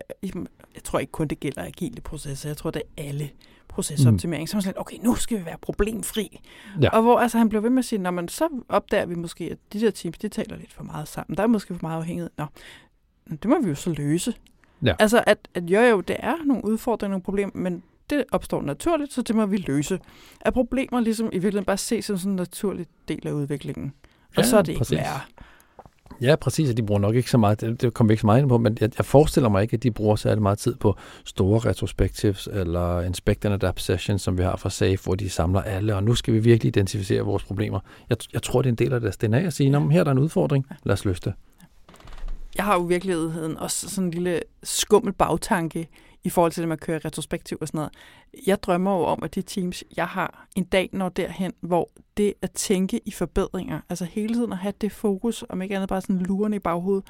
jeg 0.75 0.83
tror 0.85 0.99
ikke 0.99 1.13
kun 1.13 1.29
det 1.29 1.41
gælder 1.41 1.63
agile 1.63 2.01
processer, 2.01 2.49
jeg 2.49 2.57
tror, 2.57 2.71
det 2.71 2.83
er 2.97 3.03
alle 3.03 3.31
procesoptimering, 3.69 4.43
mm. 4.43 4.47
så 4.47 4.53
er 4.53 4.57
man 4.57 4.63
sådan 4.63 4.81
okay, 4.81 4.97
nu 5.03 5.15
skal 5.15 5.39
vi 5.39 5.45
være 5.45 5.59
problemfri. 5.63 6.41
Ja. 6.83 6.89
Og 6.89 7.03
hvor 7.03 7.19
altså, 7.19 7.39
han 7.39 7.49
blev 7.49 7.63
ved 7.63 7.71
med 7.71 7.79
at 7.79 7.85
sige, 7.85 7.99
når 7.99 8.11
man 8.11 8.29
så 8.29 8.49
opdager 8.69 9.07
vi 9.07 9.15
måske, 9.15 9.45
at 9.45 9.59
de 9.73 9.81
der 9.81 9.91
teams, 9.91 10.19
de 10.19 10.29
taler 10.29 10.57
lidt 10.57 10.73
for 10.73 10.85
meget 10.85 11.09
sammen. 11.09 11.37
Der 11.37 11.43
er 11.43 11.47
måske 11.47 11.75
for 11.75 11.87
meget 11.87 11.97
afhængighed. 11.97 12.31
Nå, 12.39 12.47
det 13.31 13.45
må 13.45 13.61
vi 13.63 13.69
jo 13.69 13.75
så 13.75 13.91
løse. 13.91 14.35
Ja. 14.85 14.95
Altså, 14.99 15.25
at, 15.27 15.49
at 15.55 15.71
jo, 15.71 15.81
jo, 15.81 16.01
det 16.01 16.17
er 16.19 16.37
nogle 16.45 16.65
udfordringer, 16.65 17.11
nogle 17.11 17.23
problemer, 17.23 17.53
men 17.55 17.83
det 18.11 18.25
opstår 18.33 18.63
naturligt, 18.63 19.13
så 19.13 19.23
det 19.23 19.37
må 19.37 19.47
vi 19.47 19.57
løse. 19.57 19.99
At 20.41 20.53
problemer 20.53 21.01
ligesom 21.01 21.27
i 21.27 21.31
virkeligheden 21.39 21.65
bare 21.65 21.77
ses 21.77 22.05
som 22.05 22.19
sådan 22.19 22.33
en 22.33 22.37
naturlig 22.37 22.87
del 23.09 23.29
af 23.29 23.33
udviklingen. 23.33 23.93
Og 24.29 24.37
ja, 24.37 24.43
så 24.43 24.59
er 24.59 24.63
det 24.63 24.79
præcis. 24.79 24.93
ikke 24.93 25.05
værre. 25.05 25.21
Ja, 26.23 26.37
præcis, 26.37 26.71
og 26.71 26.77
de 26.77 26.83
bruger 26.83 27.01
nok 27.01 27.15
ikke 27.15 27.31
så 27.31 27.39
meget, 27.39 27.61
det, 27.61 27.83
det 27.83 27.95
kommer 27.95 28.09
vi 28.09 28.13
ikke 28.13 28.21
så 28.21 28.27
meget 28.27 28.41
ind 28.41 28.49
på, 28.49 28.59
men 28.59 28.77
jeg, 28.81 28.91
jeg 28.99 29.05
forestiller 29.05 29.49
mig 29.49 29.63
ikke, 29.63 29.75
at 29.75 29.83
de 29.83 29.91
bruger 29.91 30.17
særlig 30.17 30.43
meget 30.43 30.59
tid 30.59 30.75
på 30.75 30.97
store 31.25 31.59
retrospectives 31.59 32.49
eller 32.53 33.01
inspect 33.01 33.45
and 33.45 33.55
adapt 33.55 33.81
sessions, 33.81 34.23
som 34.23 34.39
vi 34.39 34.43
har 34.43 34.57
fra 34.57 34.71
SAFE, 34.71 35.05
hvor 35.05 35.15
de 35.15 35.31
samler 35.31 35.63
alle, 35.63 35.97
og 35.97 36.05
nu 36.05 36.15
skal 36.15 36.35
vi 36.35 36.39
virkelig 36.39 36.69
identificere 36.69 37.23
vores 37.23 37.45
problemer. 37.45 37.81
Jeg, 38.11 38.17
jeg 38.33 38.43
tror, 38.43 38.63
det 38.63 38.69
er 38.69 38.73
en 38.73 38.77
del 38.77 38.93
af 38.93 39.01
deres 39.01 39.17
DNA 39.17 39.41
at 39.41 39.53
sige, 39.53 39.91
her 39.91 40.01
er 40.01 40.05
der 40.05 40.11
en 40.11 40.19
udfordring, 40.19 40.67
lad 40.85 40.93
os 40.93 41.05
løse 41.05 41.21
det. 41.25 41.35
Jeg 42.57 42.65
har 42.65 42.75
jo 42.75 42.85
i 42.85 42.89
virkeligheden 42.89 43.57
også 43.57 43.89
sådan 43.89 44.05
en 44.05 44.11
lille 44.11 44.41
skummel 44.63 45.13
bagtanke 45.13 45.89
i 46.25 46.31
forhold 46.31 46.53
til 46.53 46.61
det 46.61 46.69
med 46.69 46.77
at 46.77 46.81
køre 46.81 46.99
retrospektiv 47.05 47.59
og 47.61 47.69
sådan 47.69 47.79
noget. 47.79 47.93
Jeg 48.47 48.63
drømmer 48.63 48.97
jo 48.97 49.05
om, 49.05 49.23
at 49.23 49.35
de 49.35 49.43
teams, 49.43 49.85
jeg 49.97 50.07
har, 50.07 50.47
en 50.57 50.65
dag 50.65 50.89
når 50.93 51.09
derhen, 51.09 51.53
hvor 51.61 51.91
det 52.17 52.35
at 52.43 52.51
tænke 52.51 53.01
i 53.05 53.11
forbedringer, 53.11 53.81
altså 53.89 54.05
hele 54.05 54.35
tiden 54.35 54.53
at 54.53 54.59
have 54.59 54.75
det 54.81 54.93
fokus, 54.93 55.45
om 55.49 55.63
ikke 55.63 55.75
andet 55.75 55.89
bare 55.89 56.01
sådan 56.01 56.19
lurende 56.19 56.57
i 56.57 56.61
baghovedet, 56.61 57.05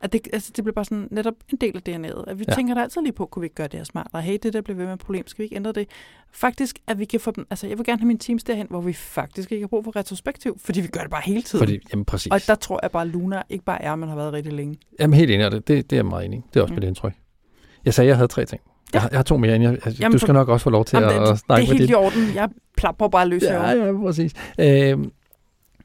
at 0.00 0.12
det, 0.12 0.28
altså, 0.32 0.52
det 0.56 0.64
bliver 0.64 0.74
bare 0.74 0.84
sådan 0.84 1.08
netop 1.10 1.34
en 1.52 1.58
del 1.60 1.76
af 1.76 1.82
DNA'et. 1.88 2.24
At 2.30 2.38
vi 2.38 2.44
ja. 2.48 2.54
tænker 2.54 2.74
da 2.74 2.80
altid 2.82 3.02
lige 3.02 3.12
på, 3.12 3.26
kunne 3.26 3.40
vi 3.40 3.46
ikke 3.46 3.54
gøre 3.54 3.68
det 3.68 3.78
her 3.78 3.84
smartere? 3.84 4.22
Hey, 4.22 4.38
det 4.42 4.52
der 4.52 4.60
bliver 4.60 4.76
ved 4.76 4.84
med 4.84 4.94
et 4.94 5.00
problem, 5.00 5.26
skal 5.26 5.38
vi 5.38 5.44
ikke 5.44 5.56
ændre 5.56 5.72
det? 5.72 5.88
Faktisk, 6.32 6.78
at 6.86 6.98
vi 6.98 7.04
kan 7.04 7.20
få 7.20 7.30
dem, 7.30 7.46
altså 7.50 7.66
jeg 7.66 7.78
vil 7.78 7.86
gerne 7.86 8.00
have 8.00 8.06
mine 8.06 8.18
teams 8.18 8.44
derhen, 8.44 8.66
hvor 8.70 8.80
vi 8.80 8.92
faktisk 8.92 9.52
ikke 9.52 9.62
har 9.62 9.68
brug 9.68 9.84
for 9.84 9.96
retrospektiv, 9.96 10.58
fordi 10.58 10.80
vi 10.80 10.88
gør 10.88 11.00
det 11.00 11.10
bare 11.10 11.22
hele 11.24 11.42
tiden. 11.42 11.66
Fordi, 11.66 11.78
jamen 11.92 12.04
præcis. 12.04 12.32
Og 12.32 12.40
der 12.46 12.54
tror 12.54 12.80
jeg 12.82 12.90
bare, 12.90 13.02
at 13.02 13.08
Luna 13.08 13.42
ikke 13.48 13.64
bare 13.64 13.82
er, 13.82 13.96
man 13.96 14.08
har 14.08 14.16
været 14.16 14.32
rigtig 14.32 14.52
længe. 14.52 14.78
Jamen 15.00 15.18
helt 15.18 15.30
enig, 15.30 15.50
det, 15.50 15.68
det, 15.68 15.90
det 15.90 15.96
er 15.96 15.96
jeg 15.96 16.06
meget 16.06 16.24
enig 16.24 16.42
Det 16.54 16.60
er 16.60 16.62
også 16.62 16.74
mm. 16.74 16.80
mit 16.80 16.88
indtryk. 16.88 17.12
Jeg 17.84 17.94
sagde, 17.94 18.08
jeg 18.08 18.16
havde 18.16 18.28
tre 18.28 18.44
ting. 18.44 18.60
Ja. 18.64 18.70
Jeg, 18.92 19.02
har, 19.02 19.08
jeg 19.08 19.18
har 19.18 19.22
to 19.22 19.36
mere, 19.36 19.54
end 19.54 19.64
jeg, 19.64 19.78
jeg, 19.84 20.00
jamen, 20.00 20.12
du 20.12 20.18
skal 20.18 20.34
nok 20.34 20.48
også 20.48 20.64
få 20.64 20.70
lov 20.70 20.84
til 20.84 20.96
jamen, 20.96 21.10
at, 21.16 21.22
det, 21.22 21.32
at 21.32 21.38
snakke 21.38 21.66
Det 21.66 21.72
er 21.72 21.78
helt 21.78 21.90
i 21.90 21.94
orden. 21.94 22.34
Jeg 22.34 22.48
plapper 22.76 23.08
bare 23.08 23.28
løs 23.28 23.42
Ja, 23.42 23.70
ja, 23.70 23.92
præcis. 23.92 24.32
Øh, 24.58 24.98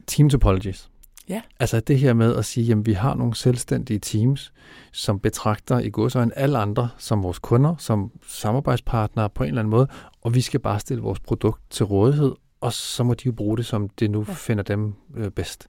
team 0.06 0.30
topologies. 0.30 0.90
Ja. 1.28 1.40
Altså 1.60 1.80
det 1.80 1.98
her 1.98 2.12
med 2.12 2.36
at 2.36 2.44
sige, 2.44 2.72
at 2.72 2.86
vi 2.86 2.92
har 2.92 3.14
nogle 3.14 3.34
selvstændige 3.34 3.98
teams, 3.98 4.52
som 4.92 5.20
betragter 5.20 5.78
i 5.78 5.90
godsøjne 5.90 6.38
alle 6.38 6.58
andre 6.58 6.88
som 6.98 7.22
vores 7.22 7.38
kunder, 7.38 7.74
som 7.78 8.10
samarbejdspartnere 8.28 9.30
på 9.30 9.42
en 9.42 9.48
eller 9.48 9.60
anden 9.60 9.70
måde, 9.70 9.88
og 10.22 10.34
vi 10.34 10.40
skal 10.40 10.60
bare 10.60 10.80
stille 10.80 11.02
vores 11.02 11.20
produkt 11.20 11.62
til 11.70 11.84
rådighed, 11.86 12.32
og 12.60 12.72
så 12.72 13.04
må 13.04 13.14
de 13.14 13.26
jo 13.26 13.32
bruge 13.32 13.56
det, 13.56 13.66
som 13.66 13.88
det 13.88 14.10
nu 14.10 14.24
ja. 14.28 14.32
finder 14.32 14.62
dem 14.62 14.94
øh, 15.16 15.30
bedst. 15.30 15.68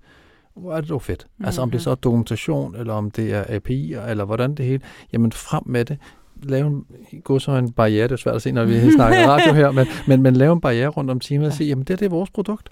Hvor 0.55 0.73
er 0.73 0.81
det 0.81 0.89
dog 0.89 1.01
fedt. 1.01 1.27
Mm-hmm. 1.29 1.45
Altså 1.45 1.61
om 1.61 1.71
det 1.71 1.81
så 1.81 1.91
er 1.91 1.95
dokumentation, 1.95 2.75
eller 2.75 2.93
om 2.93 3.11
det 3.11 3.33
er 3.33 3.43
API'er, 3.43 4.09
eller 4.09 4.25
hvordan 4.25 4.55
det 4.55 4.65
hele, 4.65 4.81
jamen 5.13 5.31
frem 5.31 5.63
med 5.65 5.85
det. 5.85 5.97
Lave 6.43 6.67
en, 6.67 6.85
gå 7.23 7.39
så 7.39 7.51
en 7.51 7.71
barriere, 7.71 8.03
det 8.03 8.11
er 8.11 8.15
svært 8.15 8.35
at 8.35 8.41
se, 8.41 8.51
når 8.51 8.65
vi 8.65 8.91
snakker 8.95 9.27
radio 9.27 9.53
her, 9.53 9.71
men, 9.71 9.87
men, 10.07 10.21
men 10.21 10.35
lave 10.35 10.53
en 10.53 10.61
barriere 10.61 10.87
rundt 10.87 11.11
om 11.11 11.19
teamet 11.19 11.47
og 11.47 11.53
sige, 11.53 11.67
jamen 11.67 11.83
det, 11.83 11.99
det 11.99 12.05
er 12.05 12.09
vores 12.09 12.29
produkt 12.29 12.69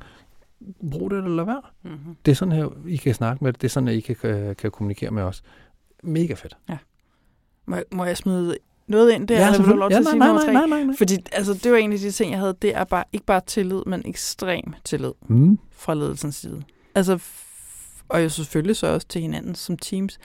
brug 0.91 1.11
det 1.11 1.17
eller 1.17 1.35
lad 1.35 1.45
være. 1.45 1.61
Mm-hmm. 1.83 2.15
Det 2.25 2.31
er 2.31 2.35
sådan 2.35 2.51
her, 2.51 2.67
I 2.87 2.95
kan 2.95 3.13
snakke 3.13 3.43
med 3.43 3.53
det. 3.53 3.61
Det 3.61 3.67
er 3.67 3.71
sådan, 3.71 3.87
at 3.87 3.95
I 3.95 3.99
kan, 3.99 4.15
kan, 4.15 4.55
kan 4.55 4.71
kommunikere 4.71 5.11
med 5.11 5.23
os. 5.23 5.43
Mega 6.03 6.33
fedt. 6.33 6.57
Ja. 6.69 6.77
Må, 7.65 7.77
må 7.91 8.05
jeg 8.05 8.17
smide 8.17 8.57
noget 8.87 9.11
ind 9.11 9.27
der? 9.27 9.39
Ja, 9.39 9.47
eller 9.47 9.61
vil 9.61 9.71
du 9.71 9.77
lov 9.77 9.89
til 9.89 9.95
ja, 9.95 9.99
at 9.99 10.05
sige 10.05 10.19
nej, 10.19 10.27
nej, 10.27 10.53
nej, 10.53 10.65
nej, 10.67 10.83
nej. 10.83 10.95
Fordi 10.97 11.17
altså, 11.31 11.53
det 11.63 11.71
var 11.71 11.77
en 11.77 11.93
af 11.93 11.99
de 11.99 12.11
ting, 12.11 12.31
jeg 12.31 12.39
havde. 12.39 12.55
Det 12.61 12.75
er 12.75 12.83
bare, 12.83 13.03
ikke 13.13 13.25
bare 13.25 13.41
tillid, 13.47 13.81
men 13.85 14.01
ekstrem 14.05 14.73
tillid 14.83 15.11
mm. 15.27 15.59
fra 15.71 15.93
ledelsens 15.93 16.35
side. 16.35 16.61
Altså, 16.95 17.19
og 18.09 18.23
jo 18.23 18.29
selvfølgelig 18.29 18.75
så 18.75 18.87
også 18.87 19.07
til 19.07 19.21
hinanden 19.21 19.55
som 19.55 19.77
teams. 19.77 20.19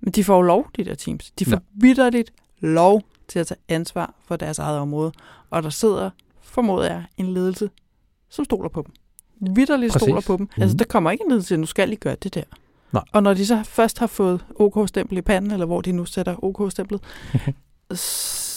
Men 0.00 0.12
de 0.12 0.24
får 0.24 0.36
jo 0.36 0.42
lov, 0.42 0.70
de 0.76 0.84
der 0.84 0.94
teams. 0.94 1.30
De 1.30 1.44
får 1.44 1.56
ja. 1.56 1.60
vidderligt 1.74 2.32
lov 2.60 3.02
til 3.28 3.38
at 3.38 3.46
tage 3.46 3.60
ansvar 3.68 4.14
for 4.26 4.36
deres 4.36 4.58
eget 4.58 4.78
område. 4.78 5.12
Og 5.50 5.62
der 5.62 5.70
sidder, 5.70 6.10
formoder 6.40 6.90
jeg, 6.90 7.04
en 7.16 7.34
ledelse, 7.34 7.70
som 8.28 8.44
stoler 8.44 8.68
på 8.68 8.82
dem 8.82 8.92
vidderligt 9.40 9.94
stoler 9.94 10.20
på 10.20 10.36
dem. 10.36 10.48
Mm. 10.56 10.62
Altså, 10.62 10.74
mhm. 10.74 10.78
der 10.78 10.84
kommer 10.84 11.10
ikke 11.10 11.24
en 11.24 11.30
led 11.32 11.42
til, 11.42 11.54
at 11.54 11.60
nu 11.60 11.66
skal 11.66 11.92
I 11.92 11.94
gøre 11.94 12.16
det 12.22 12.34
der. 12.34 12.42
Nej. 12.92 13.02
Og 13.12 13.22
når 13.22 13.34
de 13.34 13.46
så 13.46 13.62
først 13.62 13.98
har 13.98 14.06
fået 14.06 14.44
OK-stempel 14.56 15.18
i 15.18 15.22
panden, 15.22 15.50
eller 15.50 15.66
hvor 15.66 15.80
de 15.80 15.92
nu 15.92 16.04
sætter 16.04 16.44
OK-stemplet, 16.44 17.00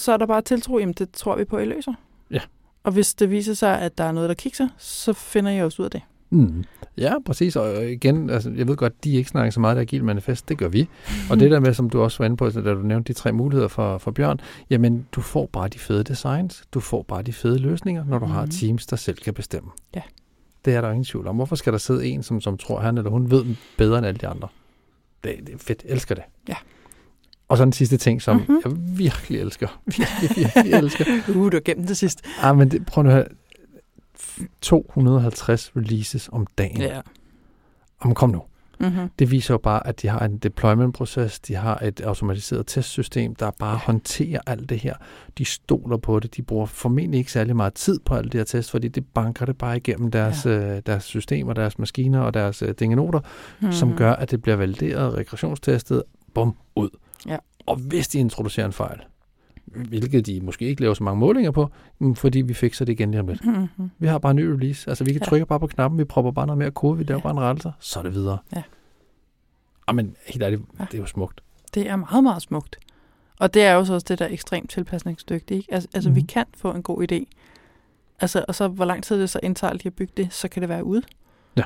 så 0.03 0.11
er 0.11 0.17
der 0.17 0.25
bare 0.25 0.41
tiltro, 0.41 0.79
jamen 0.79 0.93
det 0.93 1.11
tror 1.11 1.35
vi 1.35 1.45
på, 1.45 1.57
I 1.57 1.65
løser. 1.65 1.93
Ja. 2.31 2.39
Og 2.83 2.91
hvis 2.91 3.13
det 3.13 3.31
viser 3.31 3.53
sig, 3.53 3.79
at 3.79 3.97
der 3.97 4.03
er 4.03 4.11
noget, 4.11 4.29
der 4.29 4.35
kikser, 4.35 4.67
så 4.77 5.13
finder 5.13 5.51
jeg 5.51 5.65
også 5.65 5.81
ud 5.81 5.85
af 5.85 5.91
det. 5.91 6.01
Mm. 6.33 6.63
Ja, 6.97 7.13
præcis. 7.25 7.55
Og 7.55 7.85
igen, 7.85 8.29
altså, 8.29 8.51
jeg 8.55 8.67
ved 8.67 8.75
godt, 8.75 9.03
de 9.03 9.11
ikke 9.15 9.29
snakker 9.29 9.51
så 9.51 9.59
meget 9.59 9.75
af 9.75 9.81
Agil 9.81 10.03
Manifest. 10.03 10.49
Det 10.49 10.57
gør 10.57 10.67
vi. 10.67 10.87
Og 11.29 11.39
det 11.39 11.51
der 11.51 11.59
med, 11.59 11.73
som 11.73 11.89
du 11.89 12.01
også 12.01 12.17
var 12.17 12.25
inde 12.25 12.37
på, 12.37 12.49
da 12.49 12.73
du 12.73 12.79
nævnte 12.79 13.13
de 13.13 13.19
tre 13.19 13.31
muligheder 13.31 13.67
for, 13.67 13.97
for 13.97 14.11
Bjørn, 14.11 14.39
jamen, 14.69 15.07
du 15.11 15.21
får 15.21 15.49
bare 15.53 15.67
de 15.67 15.79
fede 15.79 16.03
designs. 16.03 16.63
Du 16.73 16.79
får 16.79 17.03
bare 17.03 17.21
de 17.21 17.33
fede 17.33 17.59
løsninger, 17.59 18.05
når 18.05 18.19
du 18.19 18.25
mm. 18.25 18.31
har 18.31 18.45
teams, 18.45 18.85
der 18.85 18.95
selv 18.95 19.17
kan 19.17 19.33
bestemme. 19.33 19.69
Ja. 19.95 20.01
Det 20.65 20.75
er 20.75 20.81
der 20.81 20.89
ingen 20.89 21.05
tvivl 21.05 21.27
om. 21.27 21.35
Hvorfor 21.35 21.55
skal 21.55 21.73
der 21.73 21.79
sidde 21.79 22.05
en, 22.05 22.23
som, 22.23 22.41
som 22.41 22.57
tror, 22.57 22.79
han 22.79 22.97
eller 22.97 23.11
hun 23.11 23.31
ved 23.31 23.45
bedre 23.77 23.97
end 23.97 24.07
alle 24.07 24.17
de 24.17 24.27
andre? 24.27 24.47
Det, 25.23 25.35
det 25.47 25.53
er 25.53 25.57
fedt. 25.57 25.83
Elsker 25.85 26.15
det. 26.15 26.23
Ja. 26.47 26.55
Og 27.47 27.57
så 27.57 27.65
den 27.65 27.73
sidste 27.73 27.97
ting, 27.97 28.21
som 28.21 28.35
mm-hmm. 28.35 28.61
jeg 28.65 28.97
virkelig 28.97 29.39
elsker. 29.39 29.67
Virkelig, 29.97 30.37
virkelig 30.37 30.73
elsker. 30.73 31.05
uh, 31.29 31.35
du 31.35 31.55
har 31.55 31.59
gemt 31.59 31.87
det 31.87 31.97
sidst. 31.97 32.21
Ah, 32.41 32.57
men 32.57 32.71
det, 32.71 32.85
prøv 32.85 33.03
nu 33.03 33.09
at 33.09 33.27
250 34.61 35.71
releases 35.75 36.29
om 36.31 36.47
dagen. 36.57 36.81
Ja. 36.81 37.01
Om 37.99 38.13
kom 38.13 38.29
nu. 38.29 38.41
Mm-hmm. 38.79 39.09
Det 39.19 39.31
viser 39.31 39.53
jo 39.53 39.57
bare, 39.57 39.87
at 39.87 40.01
de 40.01 40.07
har 40.07 40.19
en 40.19 40.37
deployment-proces, 40.37 41.39
de 41.39 41.55
har 41.55 41.79
et 41.83 42.01
automatiseret 42.01 42.67
testsystem, 42.67 43.35
der 43.35 43.51
bare 43.59 43.77
håndterer 43.77 44.39
alt 44.47 44.69
det 44.69 44.79
her. 44.79 44.95
De 45.37 45.45
stoler 45.45 45.97
på 45.97 46.19
det, 46.19 46.35
de 46.35 46.41
bruger 46.41 46.65
formentlig 46.65 47.17
ikke 47.17 47.31
særlig 47.31 47.55
meget 47.55 47.73
tid 47.73 47.99
på 48.05 48.15
alt 48.15 48.31
det 48.31 48.39
her 48.39 48.45
test, 48.45 48.71
fordi 48.71 48.87
det 48.87 49.05
banker 49.13 49.45
det 49.45 49.57
bare 49.57 49.77
igennem 49.77 50.11
deres, 50.11 50.45
ja. 50.45 50.51
øh, 50.51 50.81
deres 50.85 51.03
systemer, 51.03 51.53
deres 51.53 51.79
maskiner 51.79 52.19
og 52.19 52.33
deres 52.33 52.61
øh, 52.61 52.73
dingenoter, 52.79 53.19
mm-hmm. 53.19 53.71
som 53.71 53.95
gør, 53.95 54.13
at 54.13 54.31
det 54.31 54.41
bliver 54.41 54.55
valideret, 54.55 55.13
regressionstestet, 55.13 56.03
bum, 56.33 56.55
ud. 56.75 56.89
Ja. 57.27 57.37
Og 57.65 57.75
hvis 57.75 58.07
de 58.07 58.19
introducerer 58.19 58.65
en 58.65 58.73
fejl, 58.73 58.99
hvilket 59.75 60.25
de 60.25 60.41
måske 60.41 60.65
ikke 60.65 60.81
laver 60.81 60.93
så 60.93 61.03
mange 61.03 61.19
målinger 61.19 61.51
på, 61.51 61.69
fordi 62.15 62.41
vi 62.41 62.53
fikser 62.53 62.85
det 62.85 62.93
igen 62.93 63.11
lige 63.11 63.21
om 63.21 63.27
lidt. 63.27 63.45
Mm-hmm. 63.45 63.91
Vi 63.99 64.07
har 64.07 64.17
bare 64.17 64.31
en 64.31 64.35
ny 64.35 64.45
release. 64.45 64.89
Altså, 64.89 65.03
vi 65.03 65.11
kan 65.11 65.21
ja. 65.21 65.25
trykke 65.25 65.45
bare 65.45 65.59
på 65.59 65.67
knappen, 65.67 65.99
vi 65.99 66.03
propper 66.03 66.31
bare 66.31 66.47
noget 66.47 66.57
mere 66.57 66.71
kode, 66.71 66.97
vi 66.97 67.03
laver 67.03 67.19
ja. 67.19 67.23
bare 67.23 67.31
en 67.31 67.39
rettelse, 67.39 67.71
så 67.79 67.99
er 67.99 68.03
det 68.03 68.13
videre. 68.13 68.37
Ja. 68.55 68.63
Jamen, 69.87 70.15
helt 70.27 70.43
ærligt, 70.43 70.61
ja. 70.79 70.85
det 70.85 70.93
er 70.93 71.01
jo 71.01 71.05
smukt. 71.05 71.41
Det 71.73 71.89
er 71.89 71.95
meget, 71.95 72.23
meget 72.23 72.41
smukt. 72.41 72.79
Og 73.39 73.53
det 73.53 73.63
er 73.63 73.73
jo 73.73 73.85
så 73.85 73.93
også 73.93 74.05
det 74.09 74.19
der 74.19 74.27
ekstremt 74.27 74.69
tilpasningsdygtige. 74.69 75.57
Ikke? 75.57 75.73
Altså, 75.73 75.89
altså 75.93 76.09
mm. 76.09 76.15
vi 76.15 76.21
mhm. 76.21 76.27
kan 76.27 76.45
få 76.57 76.71
en 76.71 76.83
god 76.83 77.11
idé. 77.11 77.25
Altså, 78.19 78.45
og 78.47 78.55
så 78.55 78.67
hvor 78.67 78.85
lang 78.85 79.03
tid 79.03 79.21
det 79.21 79.29
så 79.29 79.39
indtager 79.43 79.73
lige 79.73 79.87
at 79.87 79.93
bygge 79.93 80.13
det, 80.17 80.33
så 80.33 80.47
kan 80.47 80.61
det 80.61 80.69
være 80.69 80.83
ude. 80.83 81.01
Ja. 81.57 81.63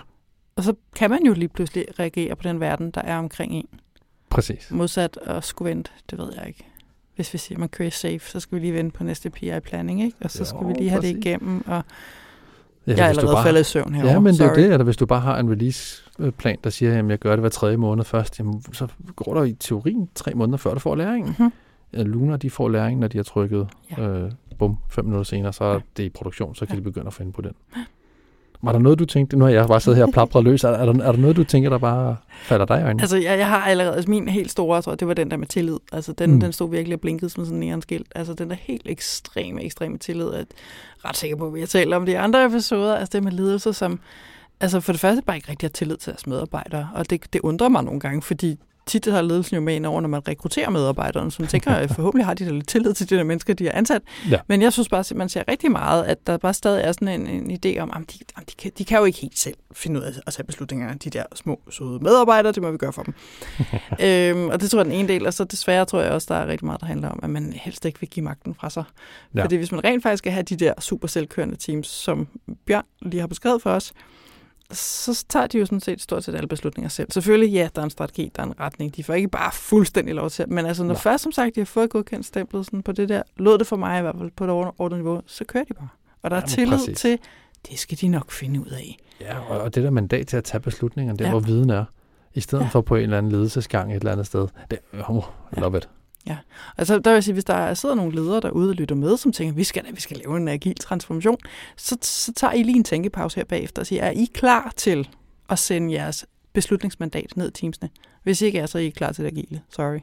Og 0.56 0.64
så 0.64 0.74
kan 0.96 1.10
man 1.10 1.26
jo 1.26 1.34
lige 1.34 1.50
pludselig 1.50 1.86
reagere 2.00 2.36
på 2.36 2.44
den 2.44 2.60
verden, 2.60 2.92
der 2.92 3.02
er 3.02 3.18
omkring 3.18 3.54
en. 3.54 3.68
Præcis. 4.30 4.72
Modsat 4.72 5.20
at 5.22 5.44
skulle 5.44 5.70
vente, 5.70 5.92
det 6.10 6.18
ved 6.18 6.34
jeg 6.36 6.48
ikke 6.48 6.66
hvis 7.18 7.34
vi 7.34 7.38
siger, 7.38 7.56
at 7.56 7.60
man 7.60 7.70
kører 7.70 7.90
safe, 7.90 8.20
så 8.20 8.40
skal 8.40 8.56
vi 8.56 8.62
lige 8.62 8.74
vente 8.74 8.98
på 8.98 9.04
næste 9.04 9.30
PI-planning, 9.30 10.04
ikke? 10.04 10.18
Og 10.22 10.32
så 10.32 10.46
skal 10.46 10.60
jo, 10.62 10.68
vi 10.68 10.74
lige 10.74 10.90
have 10.90 11.02
præcis. 11.02 11.16
det 11.16 11.26
igennem, 11.26 11.64
og 11.68 11.84
ja, 12.88 12.94
jeg 12.96 13.00
er 13.00 13.10
allerede 13.10 13.34
bare, 13.34 13.44
faldet 13.44 13.62
i 13.62 13.64
søvn 13.64 13.94
herovre. 13.94 14.14
Ja, 14.14 14.20
men 14.20 14.36
Sorry. 14.36 14.48
det 14.48 14.52
er 14.52 14.62
det, 14.64 14.74
eller 14.74 14.84
hvis 14.84 14.98
du 14.98 15.06
bare 15.06 15.20
har 15.20 15.40
en 15.40 15.52
release-plan, 15.52 16.58
der 16.64 16.70
siger, 16.70 17.00
at 17.00 17.10
jeg 17.10 17.20
gør 17.20 17.32
det 17.32 17.40
hver 17.40 17.50
tredje 17.50 17.78
måned 17.78 18.04
først, 18.04 18.40
jamen, 18.40 18.64
så 18.74 18.88
går 19.16 19.34
der 19.34 19.44
i 19.44 19.54
teorien 19.54 20.10
tre 20.16 20.34
måneder, 20.34 20.58
før 20.58 20.74
du 20.74 20.80
får 20.80 20.96
læringen. 20.96 21.36
Mm-hmm. 21.40 21.52
Luna, 21.94 22.38
de 22.38 22.50
får 22.50 22.70
læring, 22.70 23.00
når 23.00 23.08
de 23.08 23.18
har 23.18 23.24
trykket, 23.24 23.68
ja. 23.98 24.08
øh, 24.08 24.32
bum, 24.60 24.78
fem 24.90 25.06
minutter 25.06 25.24
senere, 25.24 25.54
så 25.54 25.64
er 25.64 25.74
ja. 25.74 25.80
det 25.98 26.04
i 26.04 26.10
produktion, 26.10 26.56
så 26.56 26.66
kan 26.66 26.76
ja. 26.76 26.80
de 26.80 26.84
begynde 26.84 27.08
at 27.08 27.14
finde 27.14 27.32
på 27.32 27.42
den. 27.42 27.52
Var 28.62 28.72
der 28.72 28.80
noget, 28.80 29.00
du 29.00 29.06
tænkte, 29.06 29.38
nu 29.38 29.46
har 29.46 29.52
jeg 29.52 29.68
bare 29.68 29.82
siddet 29.82 29.98
her 29.98 30.06
og 30.06 30.14
plapret 30.14 30.44
løs, 30.44 30.64
er, 30.64 30.70
er, 30.70 30.86
der, 30.86 31.04
er 31.04 31.12
der 31.12 31.20
noget, 31.20 31.36
du 31.36 31.44
tænker, 31.44 31.70
der 31.70 31.78
bare 31.78 32.16
falder 32.42 32.66
dig 32.66 32.80
i 32.80 32.84
øjnene? 32.84 33.04
Altså, 33.04 33.18
jeg, 33.18 33.38
jeg 33.38 33.48
har 33.48 33.62
allerede, 33.62 33.96
altså 33.96 34.10
min 34.10 34.28
helt 34.28 34.52
store, 34.52 34.82
tror 34.82 34.92
jeg, 34.92 35.00
det 35.00 35.08
var 35.08 35.14
den 35.14 35.32
der 35.32 35.38
med 35.38 35.48
tillid. 35.48 35.78
Altså, 35.92 36.14
den, 36.14 36.32
mm. 36.32 36.40
den 36.40 36.54
stod 36.54 36.70
virkelig 36.70 36.96
og 36.96 37.02
blinkede 37.02 37.30
som 37.30 37.46
sådan 37.46 37.64
en 37.64 37.82
skilt. 37.82 38.08
Altså, 38.16 38.34
den 38.34 38.50
der 38.50 38.56
helt 38.60 38.82
ekstreme, 38.86 39.64
ekstreme 39.64 39.98
tillid, 39.98 40.34
at 40.34 40.48
ret 41.06 41.18
sikker 41.18 41.38
på, 41.38 41.48
at 41.48 41.54
vi 41.54 41.60
har 41.60 41.68
talt 41.68 41.94
om 41.94 42.06
de 42.06 42.20
andre 42.20 42.46
episoder, 42.46 42.96
altså 42.96 43.12
det 43.14 43.24
med 43.24 43.32
ledelse, 43.32 43.74
som, 43.74 44.00
altså 44.60 44.80
for 44.80 44.92
det 44.92 45.02
første 45.02 45.22
bare 45.22 45.36
ikke 45.36 45.50
rigtig 45.50 45.68
har 45.68 45.72
tillid 45.72 45.98
til 45.98 46.12
deres 46.12 46.28
medarbejdere, 46.28 46.90
og 46.94 47.10
det, 47.10 47.34
det 47.34 47.42
undrer 47.42 47.70
mig 47.70 47.84
nogle 47.84 48.00
gange, 48.00 48.22
fordi 48.22 48.60
tit 48.88 49.06
har 49.06 49.22
ledelsen 49.22 49.56
jo 49.56 49.62
med 49.62 49.76
ind 49.76 49.86
over, 49.86 50.02
når 50.02 50.10
man 50.10 50.28
rekrutterer 50.28 50.70
medarbejderne, 50.70 51.32
som 51.32 51.48
tænker, 51.48 51.72
at 51.72 51.92
forhåbentlig 51.92 52.26
har 52.26 52.34
de 52.34 52.46
da 52.46 52.52
lidt 52.52 52.68
tillid 52.68 52.94
til 52.94 53.10
de 53.10 53.16
der 53.16 53.24
mennesker, 53.24 53.54
de 53.54 53.66
har 53.66 53.72
ansat. 53.72 54.02
Ja. 54.32 54.40
Men 54.48 54.62
jeg 54.62 54.74
synes 54.74 54.90
bare, 54.90 55.00
at 55.00 55.16
man 55.16 55.30
ser 55.30 55.44
rigtig 55.48 55.72
meget, 55.72 56.04
at 56.04 56.28
der 56.28 56.38
bare 56.38 56.54
stadig 56.54 56.84
er 56.84 56.92
sådan 56.92 57.22
en, 57.22 57.28
en 57.28 57.60
idé 57.66 57.80
om, 57.80 57.92
at 57.96 58.02
de, 58.14 58.20
de, 58.40 58.56
kan, 58.58 58.72
de 58.78 58.86
kan 58.86 58.98
jo 58.98 59.06
ikke 59.06 59.20
helt 59.20 59.40
selv 59.40 59.56
finde 59.72 60.00
ud 60.00 60.06
af 60.06 60.12
at 60.28 60.34
tage 60.34 60.46
beslutninger. 60.46 60.94
De 60.94 61.10
der 61.10 61.24
små, 61.36 61.60
søde 61.70 62.00
medarbejdere, 62.02 62.52
det 62.52 62.64
må 62.64 62.72
vi 62.72 62.78
gøre 62.78 62.94
for 62.94 63.04
dem. 63.04 63.14
øhm, 64.06 64.50
og 64.50 64.62
det 64.62 64.70
tror 64.70 64.80
jeg 64.80 64.86
er 64.86 64.90
den 64.90 65.00
ene 65.00 65.08
del, 65.08 65.26
og 65.28 65.34
så 65.34 65.44
desværre 65.44 65.86
tror 65.86 66.02
jeg 66.02 66.12
også, 66.12 66.34
der 66.34 66.40
er 66.40 66.48
rigtig 66.48 66.66
meget, 66.66 66.82
der 66.82 66.88
handler 66.88 67.10
om, 67.10 67.20
at 67.24 67.30
man 67.30 67.54
helst 67.54 67.86
ikke 67.86 68.00
vil 68.00 68.10
give 68.10 68.24
magten 68.24 68.56
fra 68.56 68.70
sig. 68.70 68.84
Ja. 69.36 69.44
Fordi 69.44 69.56
hvis 69.56 69.72
man 69.72 69.84
rent 69.84 70.04
faktisk 70.04 70.22
skal 70.22 70.32
have 70.32 70.44
de 70.44 70.56
der 70.56 70.74
super 70.80 71.08
selvkørende 71.08 71.56
teams, 71.56 71.88
som 71.88 72.28
Bjørn 72.66 72.86
lige 73.02 73.20
har 73.20 73.28
beskrevet 73.28 73.62
for 73.62 73.70
os, 73.70 73.94
så 74.72 75.26
tager 75.30 75.48
de 75.48 75.58
jo 75.58 75.66
sådan 75.66 75.80
set 75.80 76.02
stort 76.02 76.24
set 76.24 76.36
alle 76.36 76.48
beslutninger 76.48 76.90
selv. 76.90 77.12
Selvfølgelig, 77.12 77.54
ja, 77.54 77.70
der 77.76 77.82
er 77.82 77.84
en 77.84 77.90
strategi, 77.90 78.32
der 78.36 78.42
er 78.42 78.46
en 78.46 78.60
retning. 78.60 78.96
De 78.96 79.04
får 79.04 79.14
ikke 79.14 79.28
bare 79.28 79.52
fuldstændig 79.54 80.16
lov 80.16 80.30
til 80.30 80.50
Men 80.50 80.66
altså, 80.66 80.84
når 80.84 80.94
Nej. 80.94 81.02
først 81.02 81.24
som 81.24 81.32
sagt, 81.32 81.56
de 81.56 81.60
har 81.60 81.66
fået 81.66 81.90
godkendt 81.90 82.26
stemplet 82.26 82.66
sådan 82.66 82.84
på 82.84 82.92
det 82.92 83.10
der, 83.10 83.22
lod 83.38 83.58
det 83.58 83.68
for 83.68 83.76
mig 83.76 84.00
i 84.00 84.02
hvert 84.02 84.16
fald 84.20 84.32
på 84.36 84.44
et 84.44 84.50
ordentligt 84.50 85.04
niveau, 85.04 85.22
så 85.26 85.46
kører 85.46 85.64
de 85.64 85.74
bare. 85.74 85.88
Og 86.22 86.32
der 86.32 86.38
er 86.38 86.46
tillid 86.46 86.78
præcis. 86.78 86.98
til, 86.98 87.20
det 87.70 87.80
skal 87.80 87.98
de 88.02 88.08
nok 88.08 88.32
finde 88.32 88.60
ud 88.60 88.68
af. 88.68 88.98
Ja, 89.22 89.40
og 89.40 89.76
det 89.76 89.84
der 89.84 89.90
mandat 89.90 90.28
til 90.28 90.38
at 90.38 90.44
tage 90.44 90.62
beslutninger, 90.62 91.14
det 91.14 91.26
ja. 91.26 91.30
hvor 91.30 91.40
viden 91.40 91.70
er, 91.70 91.86
i 92.34 92.40
stedet 92.40 92.64
ja. 92.64 92.70
for 92.70 92.82
på 92.82 92.96
en 92.96 93.04
eller 93.04 93.18
anden 93.18 93.32
ledelsesgang 93.32 93.92
et 93.92 93.96
eller 93.96 94.12
andet 94.12 94.26
sted. 94.26 94.48
Det, 94.72 94.80
oh, 95.08 95.24
love 95.52 95.78
it. 95.78 95.90
Ja, 96.28 96.38
altså 96.78 96.94
der 97.00 97.10
vil 97.10 97.16
jeg 97.16 97.24
sige, 97.24 97.34
hvis 97.34 97.44
der 97.44 97.74
sidder 97.74 97.96
nogle 97.96 98.16
ledere 98.16 98.40
derude 98.40 98.70
og 98.70 98.76
lytter 98.76 98.96
med, 98.96 99.18
som 99.18 99.32
tænker, 99.32 99.54
vi 99.54 99.64
skal 99.64 99.86
vi 99.94 100.02
skal 100.02 100.18
lave 100.18 100.38
en 100.38 100.48
agil 100.48 100.76
transformation, 100.76 101.38
så, 101.76 101.98
så 102.02 102.34
tager 102.34 102.54
I 102.54 102.64
lige 102.64 102.78
en 102.78 102.84
tænkepause 102.84 103.36
her 103.36 103.44
bagefter 103.44 103.82
og 103.82 103.86
siger, 103.86 104.04
er 104.04 104.12
I 104.12 104.28
klar 104.34 104.74
til 104.76 105.10
at 105.50 105.60
sende 105.60 105.94
jeres 105.94 106.26
beslutningsmandat 106.54 107.38
ned 107.38 107.48
i 107.48 107.52
teamsene? 107.52 107.90
Hvis 108.24 108.42
I 108.42 108.46
ikke 108.46 108.60
er, 108.60 108.66
så 108.66 108.78
er 108.78 108.82
I 108.82 108.90
klar 108.90 109.12
til 109.12 109.24
det 109.24 109.32
agile. 109.32 109.62
Sorry. 109.70 110.00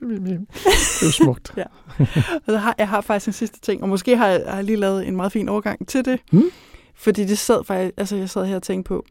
Det 0.00 0.46
er 1.02 1.06
jo 1.06 1.10
smukt. 1.12 1.52
ja. 1.56 1.64
Og 2.46 2.62
har, 2.62 2.74
jeg 2.78 2.88
har 2.88 3.00
faktisk 3.00 3.26
en 3.26 3.32
sidste 3.32 3.60
ting, 3.60 3.82
og 3.82 3.88
måske 3.88 4.16
har 4.16 4.26
jeg, 4.26 4.44
har 4.48 4.62
lige 4.62 4.76
lavet 4.76 5.08
en 5.08 5.16
meget 5.16 5.32
fin 5.32 5.48
overgang 5.48 5.88
til 5.88 6.04
det. 6.04 6.20
Hmm? 6.32 6.50
Fordi 6.94 7.24
det 7.24 7.38
sad 7.38 7.64
faktisk, 7.64 7.94
altså 7.96 8.16
jeg 8.16 8.30
sad 8.30 8.46
her 8.46 8.56
og 8.56 8.62
tænkte 8.62 8.88
på, 8.88 9.04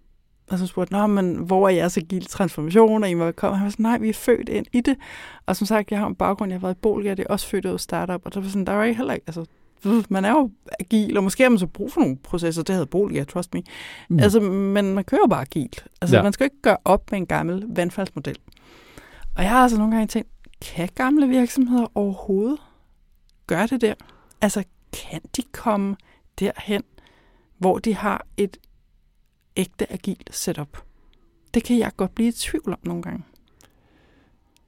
og 0.49 0.59
så 0.59 0.67
spurgte, 0.67 0.93
Nå, 0.93 1.07
men 1.07 1.35
hvor 1.35 1.69
er 1.69 1.73
jeres 1.73 1.97
agile 1.97 2.25
transformation, 2.25 3.03
og 3.03 3.09
I 3.09 3.13
må 3.13 3.31
komme? 3.31 3.57
Han 3.57 3.65
var 3.65 3.71
sådan, 3.71 3.83
nej, 3.83 3.97
vi 3.97 4.09
er 4.09 4.13
født 4.13 4.49
ind 4.49 4.65
i 4.73 4.81
det. 4.81 4.97
Og 5.45 5.55
som 5.55 5.67
sagt, 5.67 5.91
jeg 5.91 5.99
har 5.99 6.07
en 6.07 6.15
baggrund, 6.15 6.51
jeg 6.51 6.59
har 6.59 6.67
været 6.67 6.75
i 6.75 6.79
Bolga, 6.81 7.09
det 7.09 7.19
er 7.19 7.33
også 7.33 7.47
født 7.47 7.65
ud 7.65 7.71
af 7.71 7.79
startup, 7.79 8.21
og 8.25 8.33
der 8.33 8.39
var 8.39 8.47
sådan, 8.47 8.65
der 8.65 8.73
var 8.73 8.83
ikke 8.83 8.97
heller 8.97 9.13
ikke, 9.13 9.23
altså, 9.27 9.45
man 10.09 10.25
er 10.25 10.31
jo 10.31 10.51
agil, 10.79 11.17
og 11.17 11.23
måske 11.23 11.43
har 11.43 11.49
man 11.49 11.59
så 11.59 11.67
brug 11.67 11.91
for 11.91 12.01
nogle 12.01 12.17
processer, 12.17 12.63
det 12.63 12.75
havde 12.75 12.85
Bolga, 12.85 13.23
trust 13.23 13.53
me. 13.53 13.63
Mm. 14.09 14.19
Altså, 14.19 14.39
men 14.39 14.93
man 14.93 15.03
kører 15.03 15.27
bare 15.27 15.41
agilt. 15.41 15.87
Altså, 16.01 16.15
ja. 16.15 16.23
man 16.23 16.33
skal 16.33 16.45
ikke 16.45 16.61
gøre 16.61 16.77
op 16.85 17.11
med 17.11 17.19
en 17.19 17.25
gammel 17.25 17.65
vandfaldsmodel. 17.69 18.37
Og 19.35 19.43
jeg 19.43 19.51
har 19.51 19.63
altså 19.63 19.77
nogle 19.77 19.93
gange 19.93 20.07
tænkt, 20.07 20.29
kan 20.61 20.89
gamle 20.95 21.27
virksomheder 21.27 21.87
overhovedet 21.95 22.59
gøre 23.47 23.67
det 23.67 23.81
der? 23.81 23.93
Altså, 24.41 24.63
kan 24.93 25.21
de 25.35 25.41
komme 25.51 25.95
derhen, 26.39 26.83
hvor 27.57 27.79
de 27.79 27.95
har 27.95 28.25
et 28.37 28.57
ægte 29.59 29.93
agilt 29.93 30.29
setup? 30.35 30.77
Det 31.53 31.63
kan 31.63 31.79
jeg 31.79 31.91
godt 31.97 32.15
blive 32.15 32.29
i 32.29 32.31
tvivl 32.31 32.71
om 32.71 32.79
nogle 32.83 33.01
gange. 33.01 33.23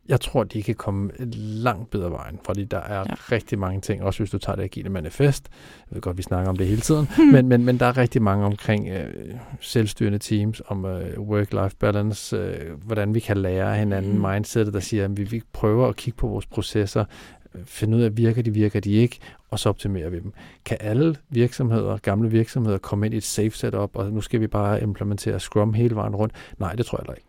Jeg 0.07 0.21
tror, 0.21 0.43
de 0.43 0.63
kan 0.63 0.75
komme 0.75 1.11
langt 1.33 1.89
bedre 1.89 2.11
vejen, 2.11 2.39
fordi 2.45 2.63
der 2.63 2.77
er 2.77 2.99
ja. 2.99 3.13
rigtig 3.31 3.59
mange 3.59 3.81
ting, 3.81 4.03
også 4.03 4.19
hvis 4.19 4.29
du 4.29 4.37
tager 4.37 4.55
det 4.55 4.63
agile 4.63 4.89
manifest. 4.89 5.49
Jeg 5.89 5.95
ved 5.95 6.01
godt, 6.01 6.17
vi 6.17 6.23
snakker 6.23 6.49
om 6.49 6.57
det 6.57 6.67
hele 6.67 6.81
tiden, 6.81 7.07
hmm. 7.17 7.27
men, 7.27 7.47
men, 7.47 7.65
men 7.65 7.79
der 7.79 7.85
er 7.85 7.97
rigtig 7.97 8.21
mange 8.21 8.45
omkring 8.45 8.89
øh, 8.89 9.35
selvstyrende 9.59 10.19
teams, 10.19 10.61
om 10.67 10.85
øh, 10.85 11.19
work-life 11.19 11.75
balance, 11.79 12.35
øh, 12.35 12.83
hvordan 12.85 13.13
vi 13.13 13.19
kan 13.19 13.37
lære 13.37 13.75
hinanden, 13.75 14.11
hmm. 14.11 14.31
mindsetet, 14.31 14.73
der 14.73 14.79
siger, 14.79 15.05
at 15.05 15.17
vi, 15.17 15.23
vi 15.23 15.41
prøver 15.53 15.87
at 15.87 15.95
kigge 15.95 16.17
på 16.17 16.27
vores 16.27 16.45
processer, 16.45 17.05
finde 17.65 17.97
ud 17.97 18.01
af, 18.01 18.17
virker 18.17 18.41
de, 18.41 18.53
virker 18.53 18.79
de 18.79 18.91
ikke, 18.91 19.19
og 19.49 19.59
så 19.59 19.69
optimerer 19.69 20.09
vi 20.09 20.19
dem. 20.19 20.33
Kan 20.65 20.77
alle 20.79 21.15
virksomheder, 21.29 21.97
gamle 21.97 22.31
virksomheder, 22.31 22.77
komme 22.77 23.05
ind 23.05 23.13
i 23.13 23.17
et 23.17 23.23
safe 23.23 23.51
setup, 23.51 23.95
og 23.95 24.11
nu 24.11 24.21
skal 24.21 24.41
vi 24.41 24.47
bare 24.47 24.83
implementere 24.83 25.39
Scrum 25.39 25.73
hele 25.73 25.95
vejen 25.95 26.15
rundt? 26.15 26.33
Nej, 26.57 26.75
det 26.75 26.85
tror 26.85 27.03
jeg 27.07 27.17
ikke. 27.17 27.27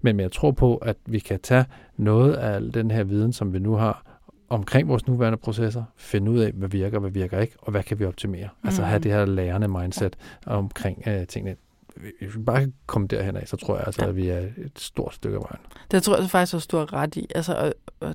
Men 0.00 0.20
jeg 0.20 0.32
tror 0.32 0.50
på, 0.50 0.76
at 0.76 0.96
vi 1.06 1.18
kan 1.18 1.40
tage 1.40 1.64
noget 1.96 2.34
af 2.34 2.72
den 2.72 2.90
her 2.90 3.04
viden, 3.04 3.32
som 3.32 3.52
vi 3.52 3.58
nu 3.58 3.74
har 3.74 4.14
omkring 4.48 4.88
vores 4.88 5.06
nuværende 5.06 5.38
processer, 5.38 5.84
finde 5.96 6.30
ud 6.30 6.38
af, 6.38 6.52
hvad 6.52 6.68
virker, 6.68 6.98
hvad 6.98 7.10
virker 7.10 7.40
ikke, 7.40 7.54
og 7.58 7.70
hvad 7.70 7.82
kan 7.82 7.98
vi 7.98 8.04
optimere. 8.04 8.48
Mm. 8.62 8.66
Altså 8.66 8.82
have 8.82 8.98
mm. 8.98 9.02
det 9.02 9.12
her 9.12 9.24
lærende 9.24 9.68
mindset 9.68 10.16
omkring 10.46 11.02
uh, 11.06 11.26
tingene. 11.28 11.56
Hvis 12.20 12.36
vi 12.36 12.42
bare 12.42 12.60
kan 12.60 12.74
komme 12.86 13.06
derhen 13.06 13.36
af, 13.36 13.48
så 13.48 13.56
tror 13.56 13.76
jeg 13.76 13.86
altså, 13.86 14.02
ja. 14.02 14.08
at 14.08 14.16
vi 14.16 14.28
er 14.28 14.38
et 14.38 14.72
stort 14.76 15.14
stykke 15.14 15.36
af 15.36 15.42
vejen. 15.42 15.66
Det 15.90 16.02
tror 16.02 16.16
jeg 16.16 16.30
faktisk 16.30 16.54
også, 16.54 16.68
du 16.70 16.76
har 16.76 16.92
ret 16.92 17.16
i. 17.16 17.26
Altså, 17.34 17.54
og, 17.54 17.74
og, 18.08 18.14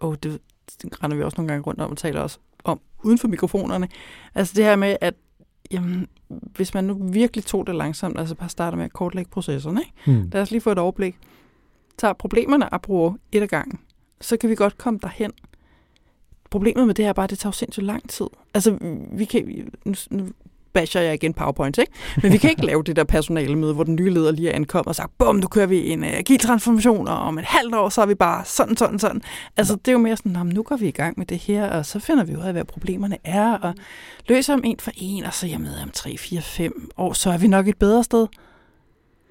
og 0.00 0.22
det, 0.22 0.38
det 0.82 1.02
render 1.02 1.16
vi 1.16 1.22
også 1.22 1.36
nogle 1.36 1.48
gange 1.52 1.62
rundt 1.62 1.80
om 1.80 1.90
og 1.90 1.96
taler 1.96 2.20
også 2.20 2.38
om 2.64 2.80
uden 3.02 3.18
for 3.18 3.28
mikrofonerne. 3.28 3.88
Altså 4.34 4.54
det 4.56 4.64
her 4.64 4.76
med, 4.76 4.96
at 5.00 5.14
jamen, 5.70 6.08
hvis 6.28 6.74
man 6.74 6.84
nu 6.84 7.08
virkelig 7.12 7.44
tog 7.44 7.66
det 7.66 7.74
langsomt, 7.74 8.18
altså 8.18 8.34
bare 8.34 8.48
starter 8.48 8.76
med 8.76 8.84
at 8.84 8.92
kortlægge 8.92 9.30
processerne, 9.30 9.80
ikke? 9.80 9.92
Hmm. 10.04 10.30
lad 10.32 10.42
os 10.42 10.50
lige 10.50 10.60
få 10.60 10.72
et 10.72 10.78
overblik, 10.78 11.16
tager 11.98 12.12
problemerne 12.12 12.72
og 12.72 12.82
bruger 12.82 13.14
et 13.32 13.42
af 13.42 13.48
gangen, 13.48 13.78
så 14.20 14.36
kan 14.36 14.50
vi 14.50 14.54
godt 14.54 14.78
komme 14.78 15.00
derhen. 15.02 15.32
Problemet 16.50 16.86
med 16.86 16.94
det 16.94 17.04
her 17.04 17.10
er 17.10 17.12
bare, 17.12 17.24
at 17.24 17.30
det 17.30 17.38
tager 17.38 17.48
jo 17.48 17.52
sindssygt 17.52 17.86
lang 17.86 18.08
tid. 18.08 18.26
Altså, 18.54 18.78
vi 19.12 19.24
kan, 19.24 19.70
nu, 19.84 19.94
nu 20.10 20.28
basher 20.74 21.00
jeg 21.00 21.14
igen 21.14 21.34
PowerPoint, 21.34 21.78
ikke? 21.78 21.92
Men 22.22 22.32
vi 22.32 22.36
kan 22.36 22.50
ikke 22.50 22.66
lave 22.66 22.82
det 22.82 22.96
der 22.96 23.04
personale 23.04 23.56
møde, 23.56 23.74
hvor 23.74 23.84
den 23.84 23.94
nye 23.94 24.10
leder 24.10 24.32
lige 24.32 24.50
er 24.50 24.54
ankommet 24.54 24.88
og 24.88 24.94
sagt, 24.94 25.18
bum, 25.18 25.36
nu 25.36 25.46
kører 25.46 25.66
vi 25.66 25.90
en 25.90 26.02
uh, 26.02 26.08
agil 26.08 26.38
transformation, 26.38 27.08
og 27.08 27.16
om 27.16 27.38
et 27.38 27.44
halvt 27.44 27.74
år, 27.74 27.88
så 27.88 28.02
er 28.02 28.06
vi 28.06 28.14
bare 28.14 28.44
sådan, 28.44 28.76
sådan, 28.76 28.98
sådan. 28.98 29.22
Altså, 29.56 29.74
det 29.74 29.88
er 29.88 29.92
jo 29.92 29.98
mere 29.98 30.16
sådan, 30.16 30.46
nu 30.46 30.62
går 30.62 30.76
vi 30.76 30.88
i 30.88 30.90
gang 30.90 31.18
med 31.18 31.26
det 31.26 31.38
her, 31.38 31.70
og 31.70 31.86
så 31.86 31.98
finder 31.98 32.24
vi 32.24 32.36
ud 32.36 32.42
af, 32.42 32.52
hvad 32.52 32.64
problemerne 32.64 33.16
er, 33.24 33.52
og 33.52 33.74
løser 34.28 34.54
dem 34.54 34.62
en 34.64 34.76
for 34.80 34.90
en, 34.96 35.24
og 35.24 35.34
så 35.34 35.46
jeg 35.46 35.60
med 35.60 35.82
om 35.82 35.90
3, 35.90 36.16
4, 36.18 36.42
5 36.42 36.90
år, 36.96 37.12
så 37.12 37.30
er 37.30 37.38
vi 37.38 37.46
nok 37.46 37.68
et 37.68 37.76
bedre 37.78 38.04
sted. 38.04 38.26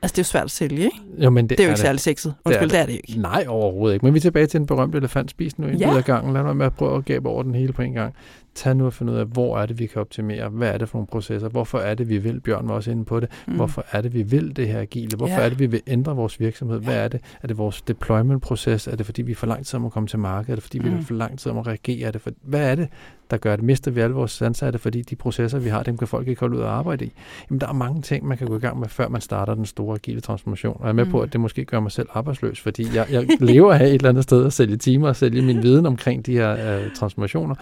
Altså, 0.04 0.14
det 0.14 0.18
er 0.18 0.24
jo 0.24 0.28
svært 0.28 0.44
at 0.44 0.52
sælge, 0.52 0.86
ikke? 0.86 0.98
Jo, 1.18 1.30
men 1.30 1.50
det, 1.50 1.58
det 1.58 1.64
er 1.64 1.68
jo 1.68 1.70
ikke 1.70 1.78
det. 1.78 1.86
særlig 1.86 2.00
sexet. 2.00 2.36
Undskyld, 2.46 2.70
det 2.70 2.80
er, 2.80 2.86
det. 2.86 2.88
det 2.88 2.96
er 2.96 3.02
det 3.02 3.10
ikke. 3.10 3.22
Nej, 3.22 3.46
overhovedet 3.48 3.94
ikke. 3.94 4.06
Men 4.06 4.14
vi 4.14 4.20
er 4.20 4.22
tilbage 4.22 4.48
til 4.48 4.60
en 4.60 4.66
berømt 4.66 4.96
elefant. 4.96 5.32
Spis 5.32 5.60
nu 5.60 5.68
ja. 5.68 5.92
ud 5.92 5.98
af 5.98 6.06
gangen. 6.06 6.34
Lad 6.34 6.44
mig 6.44 6.58
med 6.58 6.66
at 6.66 6.74
prøve 6.74 6.98
at 6.98 7.06
gabe 7.06 7.30
over 7.30 7.44
den 7.44 7.56
hele 7.56 7.74
på 7.74 7.82
en 7.82 7.94
gang 7.94 8.14
tag 8.56 8.76
nu 8.76 8.86
og 8.86 8.94
finde 8.94 9.14
ud 9.14 9.18
af, 9.18 9.26
hvor 9.26 9.60
er 9.60 9.66
det, 9.66 9.80
vi 9.80 9.86
kan 9.86 10.02
optimere, 10.02 10.50
hvad 10.50 10.74
er 10.74 10.78
det 10.78 10.90
for 10.90 10.98
nogle 10.98 11.08
processer, 11.08 11.50
hvorfor 11.50 11.80
er 11.80 11.96
det, 11.96 12.10
vi 12.10 12.18
vil, 12.18 12.40
Bjørn 12.40 12.68
var 12.68 12.74
også 12.74 12.92
inde 12.92 13.06
på 13.06 13.20
det, 13.20 13.30
mm. 13.48 13.56
hvorfor 13.56 13.86
er 13.92 14.02
det, 14.02 14.14
vi 14.14 14.22
vil 14.22 14.56
det 14.56 14.68
her 14.68 14.80
agile, 14.80 15.18
hvorfor 15.18 15.36
ja. 15.36 15.42
er 15.42 15.50
det, 15.50 15.60
vi 15.60 15.66
vil 15.66 15.82
ændre 15.88 16.16
vores 16.16 16.40
virksomhed, 16.40 16.80
hvad 16.80 17.04
er 17.04 17.08
det, 17.08 17.22
er 17.42 17.48
det 17.48 17.58
vores 17.58 17.82
deployment-proces, 17.82 18.88
er 18.88 18.96
det 18.96 19.06
fordi, 19.06 19.22
vi 19.22 19.34
får 19.34 19.48
lang 19.48 19.66
tid 19.66 19.76
om 19.78 19.86
at 19.86 19.92
komme 19.92 20.08
til 20.08 20.20
markedet, 20.20 20.52
er 20.52 20.56
det 20.56 20.64
fordi, 20.64 20.80
mm. 20.80 20.98
vi 20.98 21.04
får 21.04 21.16
lang 21.16 21.40
tid 21.40 21.52
om 21.52 21.58
at 21.58 21.68
reagere, 21.68 22.08
er 22.08 22.12
det 22.12 22.22
for, 22.22 22.32
hvad 22.42 22.72
er 22.72 22.76
det, 22.76 22.88
der 23.32 23.38
gør 23.38 23.56
det? 23.56 23.66
Mister 23.66 23.92
vi 23.92 24.02
alle 24.02 24.16
vores 24.16 24.42
ansatte, 24.42 24.80
fordi 24.80 25.02
de 25.02 25.16
processer, 25.16 25.60
vi 25.60 25.70
har, 25.70 25.84
dem 25.84 25.98
kan 25.98 26.08
folk 26.08 26.28
ikke 26.28 26.40
holde 26.40 26.58
ud 26.58 26.62
og 26.62 26.78
arbejde 26.78 27.06
i? 27.06 27.14
Jamen, 27.50 27.62
der 27.62 27.68
er 27.68 27.74
mange 27.74 28.02
ting, 28.02 28.28
man 28.28 28.38
kan 28.38 28.48
gå 28.48 28.58
i 28.58 28.60
gang 28.60 28.80
med, 28.80 28.88
før 28.88 29.08
man 29.08 29.22
starter 29.22 29.54
den 29.54 29.66
store 29.66 29.96
agile 29.96 30.22
transformation. 30.22 30.78
Og 30.80 30.84
jeg 30.84 30.90
er 30.90 30.94
med 30.94 31.06
mm. 31.06 31.12
på, 31.12 31.22
at 31.22 31.34
det 31.34 31.42
måske 31.42 31.66
gør 31.66 31.80
mig 31.80 31.92
selv 31.92 32.08
arbejdsløs, 32.14 32.62
fordi 32.62 32.96
jeg, 32.96 33.08
jeg 33.12 33.28
lever 33.40 33.74
her 33.74 33.86
et 33.86 33.94
eller 33.94 34.10
andet 34.10 34.24
sted 34.24 34.44
og 34.44 34.54
sælge 34.54 34.78
timer 34.78 35.08
og 35.08 35.16
sælge 35.16 35.42
min 35.42 35.64
viden 35.64 35.86
omkring 35.86 36.26
de 36.26 36.34
her 36.34 36.78
uh, 36.78 36.94
transformationer. 36.94 37.56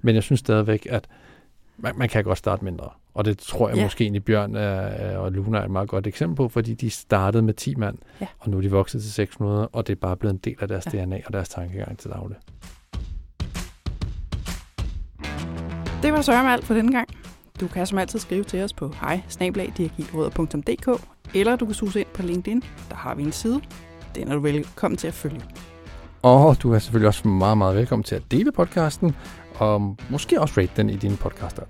Men 0.00 0.14
jeg 0.14 0.22
synes 0.22 0.40
stadigvæk, 0.40 0.86
at 0.90 1.08
man, 1.76 1.92
man 1.96 2.08
kan 2.08 2.24
godt 2.24 2.38
starte 2.38 2.64
mindre. 2.64 2.90
Og 3.14 3.24
det 3.24 3.38
tror 3.38 3.68
jeg 3.68 3.76
ja. 3.76 3.82
måske 3.82 4.04
egentlig 4.04 4.24
Bjørn 4.24 4.56
uh, 4.56 5.22
og 5.22 5.32
Luna 5.32 5.58
er 5.58 5.62
et 5.62 5.70
meget 5.70 5.88
godt 5.88 6.06
eksempel 6.06 6.36
på, 6.36 6.48
fordi 6.48 6.74
de 6.74 6.90
startede 6.90 7.42
med 7.42 7.54
10 7.54 7.74
mand, 7.74 7.98
ja. 8.20 8.26
og 8.38 8.50
nu 8.50 8.56
er 8.56 8.60
de 8.60 8.70
vokset 8.70 9.02
til 9.02 9.12
600, 9.12 9.68
og 9.68 9.86
det 9.86 9.92
er 9.92 10.00
bare 10.00 10.16
blevet 10.16 10.32
en 10.32 10.40
del 10.44 10.56
af 10.60 10.68
deres 10.68 10.86
ja. 10.94 11.04
DNA 11.04 11.20
og 11.26 11.32
deres 11.32 11.48
tankegang 11.48 11.98
til 11.98 12.10
daglig. 12.10 12.36
Det 16.02 16.12
var 16.12 16.20
så 16.20 16.32
alt 16.32 16.64
for 16.64 16.74
denne 16.74 16.92
gang. 16.92 17.08
Du 17.60 17.68
kan 17.68 17.86
som 17.86 17.98
altid 17.98 18.18
skrive 18.18 18.44
til 18.44 18.62
os 18.62 18.72
på 18.72 18.94
hej 19.00 19.20
eller 21.34 21.56
du 21.56 21.64
kan 21.64 21.74
suge 21.74 22.00
ind 22.00 22.08
på 22.14 22.22
LinkedIn. 22.22 22.62
Der 22.90 22.96
har 22.96 23.14
vi 23.14 23.22
en 23.22 23.32
side. 23.32 23.60
Den 24.14 24.28
er 24.28 24.34
du 24.34 24.40
velkommen 24.40 24.96
til 24.96 25.08
at 25.08 25.14
følge. 25.14 25.42
Og 26.22 26.62
du 26.62 26.72
er 26.72 26.78
selvfølgelig 26.78 27.08
også 27.08 27.28
meget, 27.28 27.58
meget 27.58 27.76
velkommen 27.76 28.04
til 28.04 28.14
at 28.14 28.22
dele 28.30 28.52
podcasten, 28.52 29.16
og 29.58 29.96
måske 30.10 30.40
også 30.40 30.60
rate 30.60 30.72
den 30.76 30.90
i 30.90 30.96
dine 30.96 31.16
podcaster. 31.16 31.62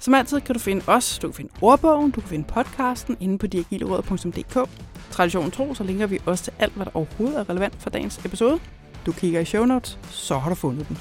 Som 0.00 0.14
altid 0.14 0.40
kan 0.40 0.54
du 0.54 0.58
finde 0.58 0.84
os, 0.86 1.18
du 1.18 1.28
kan 1.28 1.34
finde 1.34 1.52
ordbogen, 1.62 2.10
du 2.10 2.20
kan 2.20 2.28
finde 2.28 2.44
podcasten 2.44 3.16
inde 3.20 3.38
på 3.38 3.46
diagilerådet.dk. 3.46 4.70
Traditionen 5.10 5.50
tro, 5.50 5.74
så 5.74 5.84
linker 5.84 6.06
vi 6.06 6.18
også 6.26 6.44
til 6.44 6.52
alt, 6.58 6.72
hvad 6.72 6.86
der 6.86 6.90
overhovedet 6.94 7.38
er 7.38 7.50
relevant 7.50 7.74
for 7.78 7.90
dagens 7.90 8.24
episode. 8.24 8.60
Du 9.06 9.12
kigger 9.12 9.40
i 9.40 9.44
show 9.44 9.64
notes, 9.64 9.98
så 10.10 10.38
har 10.38 10.48
du 10.48 10.54
fundet 10.54 10.88
den. 10.88 10.98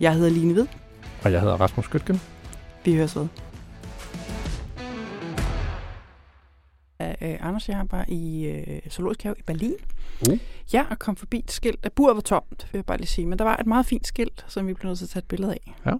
Jeg 0.00 0.14
hedder 0.14 0.30
Line 0.30 0.52
Hvid. 0.52 0.66
Og 1.24 1.32
jeg 1.32 1.40
hedder 1.40 1.56
Rasmus 1.56 1.84
Skytgen. 1.84 2.20
Vi 2.84 2.94
høres 2.94 3.16
ved. 3.16 3.28
Uh, 7.00 7.46
Anders, 7.48 7.68
jeg 7.68 7.86
bare 7.90 8.10
i 8.10 8.50
uh, 8.50 8.90
Zoologisk 8.90 9.22
Have 9.22 9.34
i 9.38 9.42
Berlin. 9.42 9.74
Uh. 10.30 10.38
Ja, 10.72 10.86
og 10.90 10.98
kom 10.98 11.16
forbi 11.16 11.38
et 11.38 11.50
skilt. 11.50 11.80
At 11.82 11.92
buret 11.92 12.14
var 12.16 12.22
tomt, 12.22 12.68
vil 12.72 12.78
jeg 12.78 12.86
bare 12.86 12.98
lige 12.98 13.08
sige. 13.08 13.26
Men 13.26 13.38
der 13.38 13.44
var 13.44 13.56
et 13.56 13.66
meget 13.66 13.86
fint 13.86 14.06
skilt, 14.06 14.44
som 14.48 14.66
vi 14.66 14.74
blev 14.74 14.88
nødt 14.88 14.98
til 14.98 15.04
at 15.04 15.10
tage 15.10 15.20
et 15.20 15.28
billede 15.28 15.52
af. 15.52 15.74
Ja. 15.86 15.92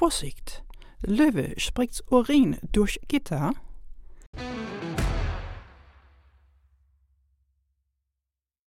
Vorsicht. 0.00 0.62
Løve 1.04 1.54
spricht 1.58 2.02
Urin 2.10 2.56
durch 2.74 2.98
Gitter. 3.08 3.52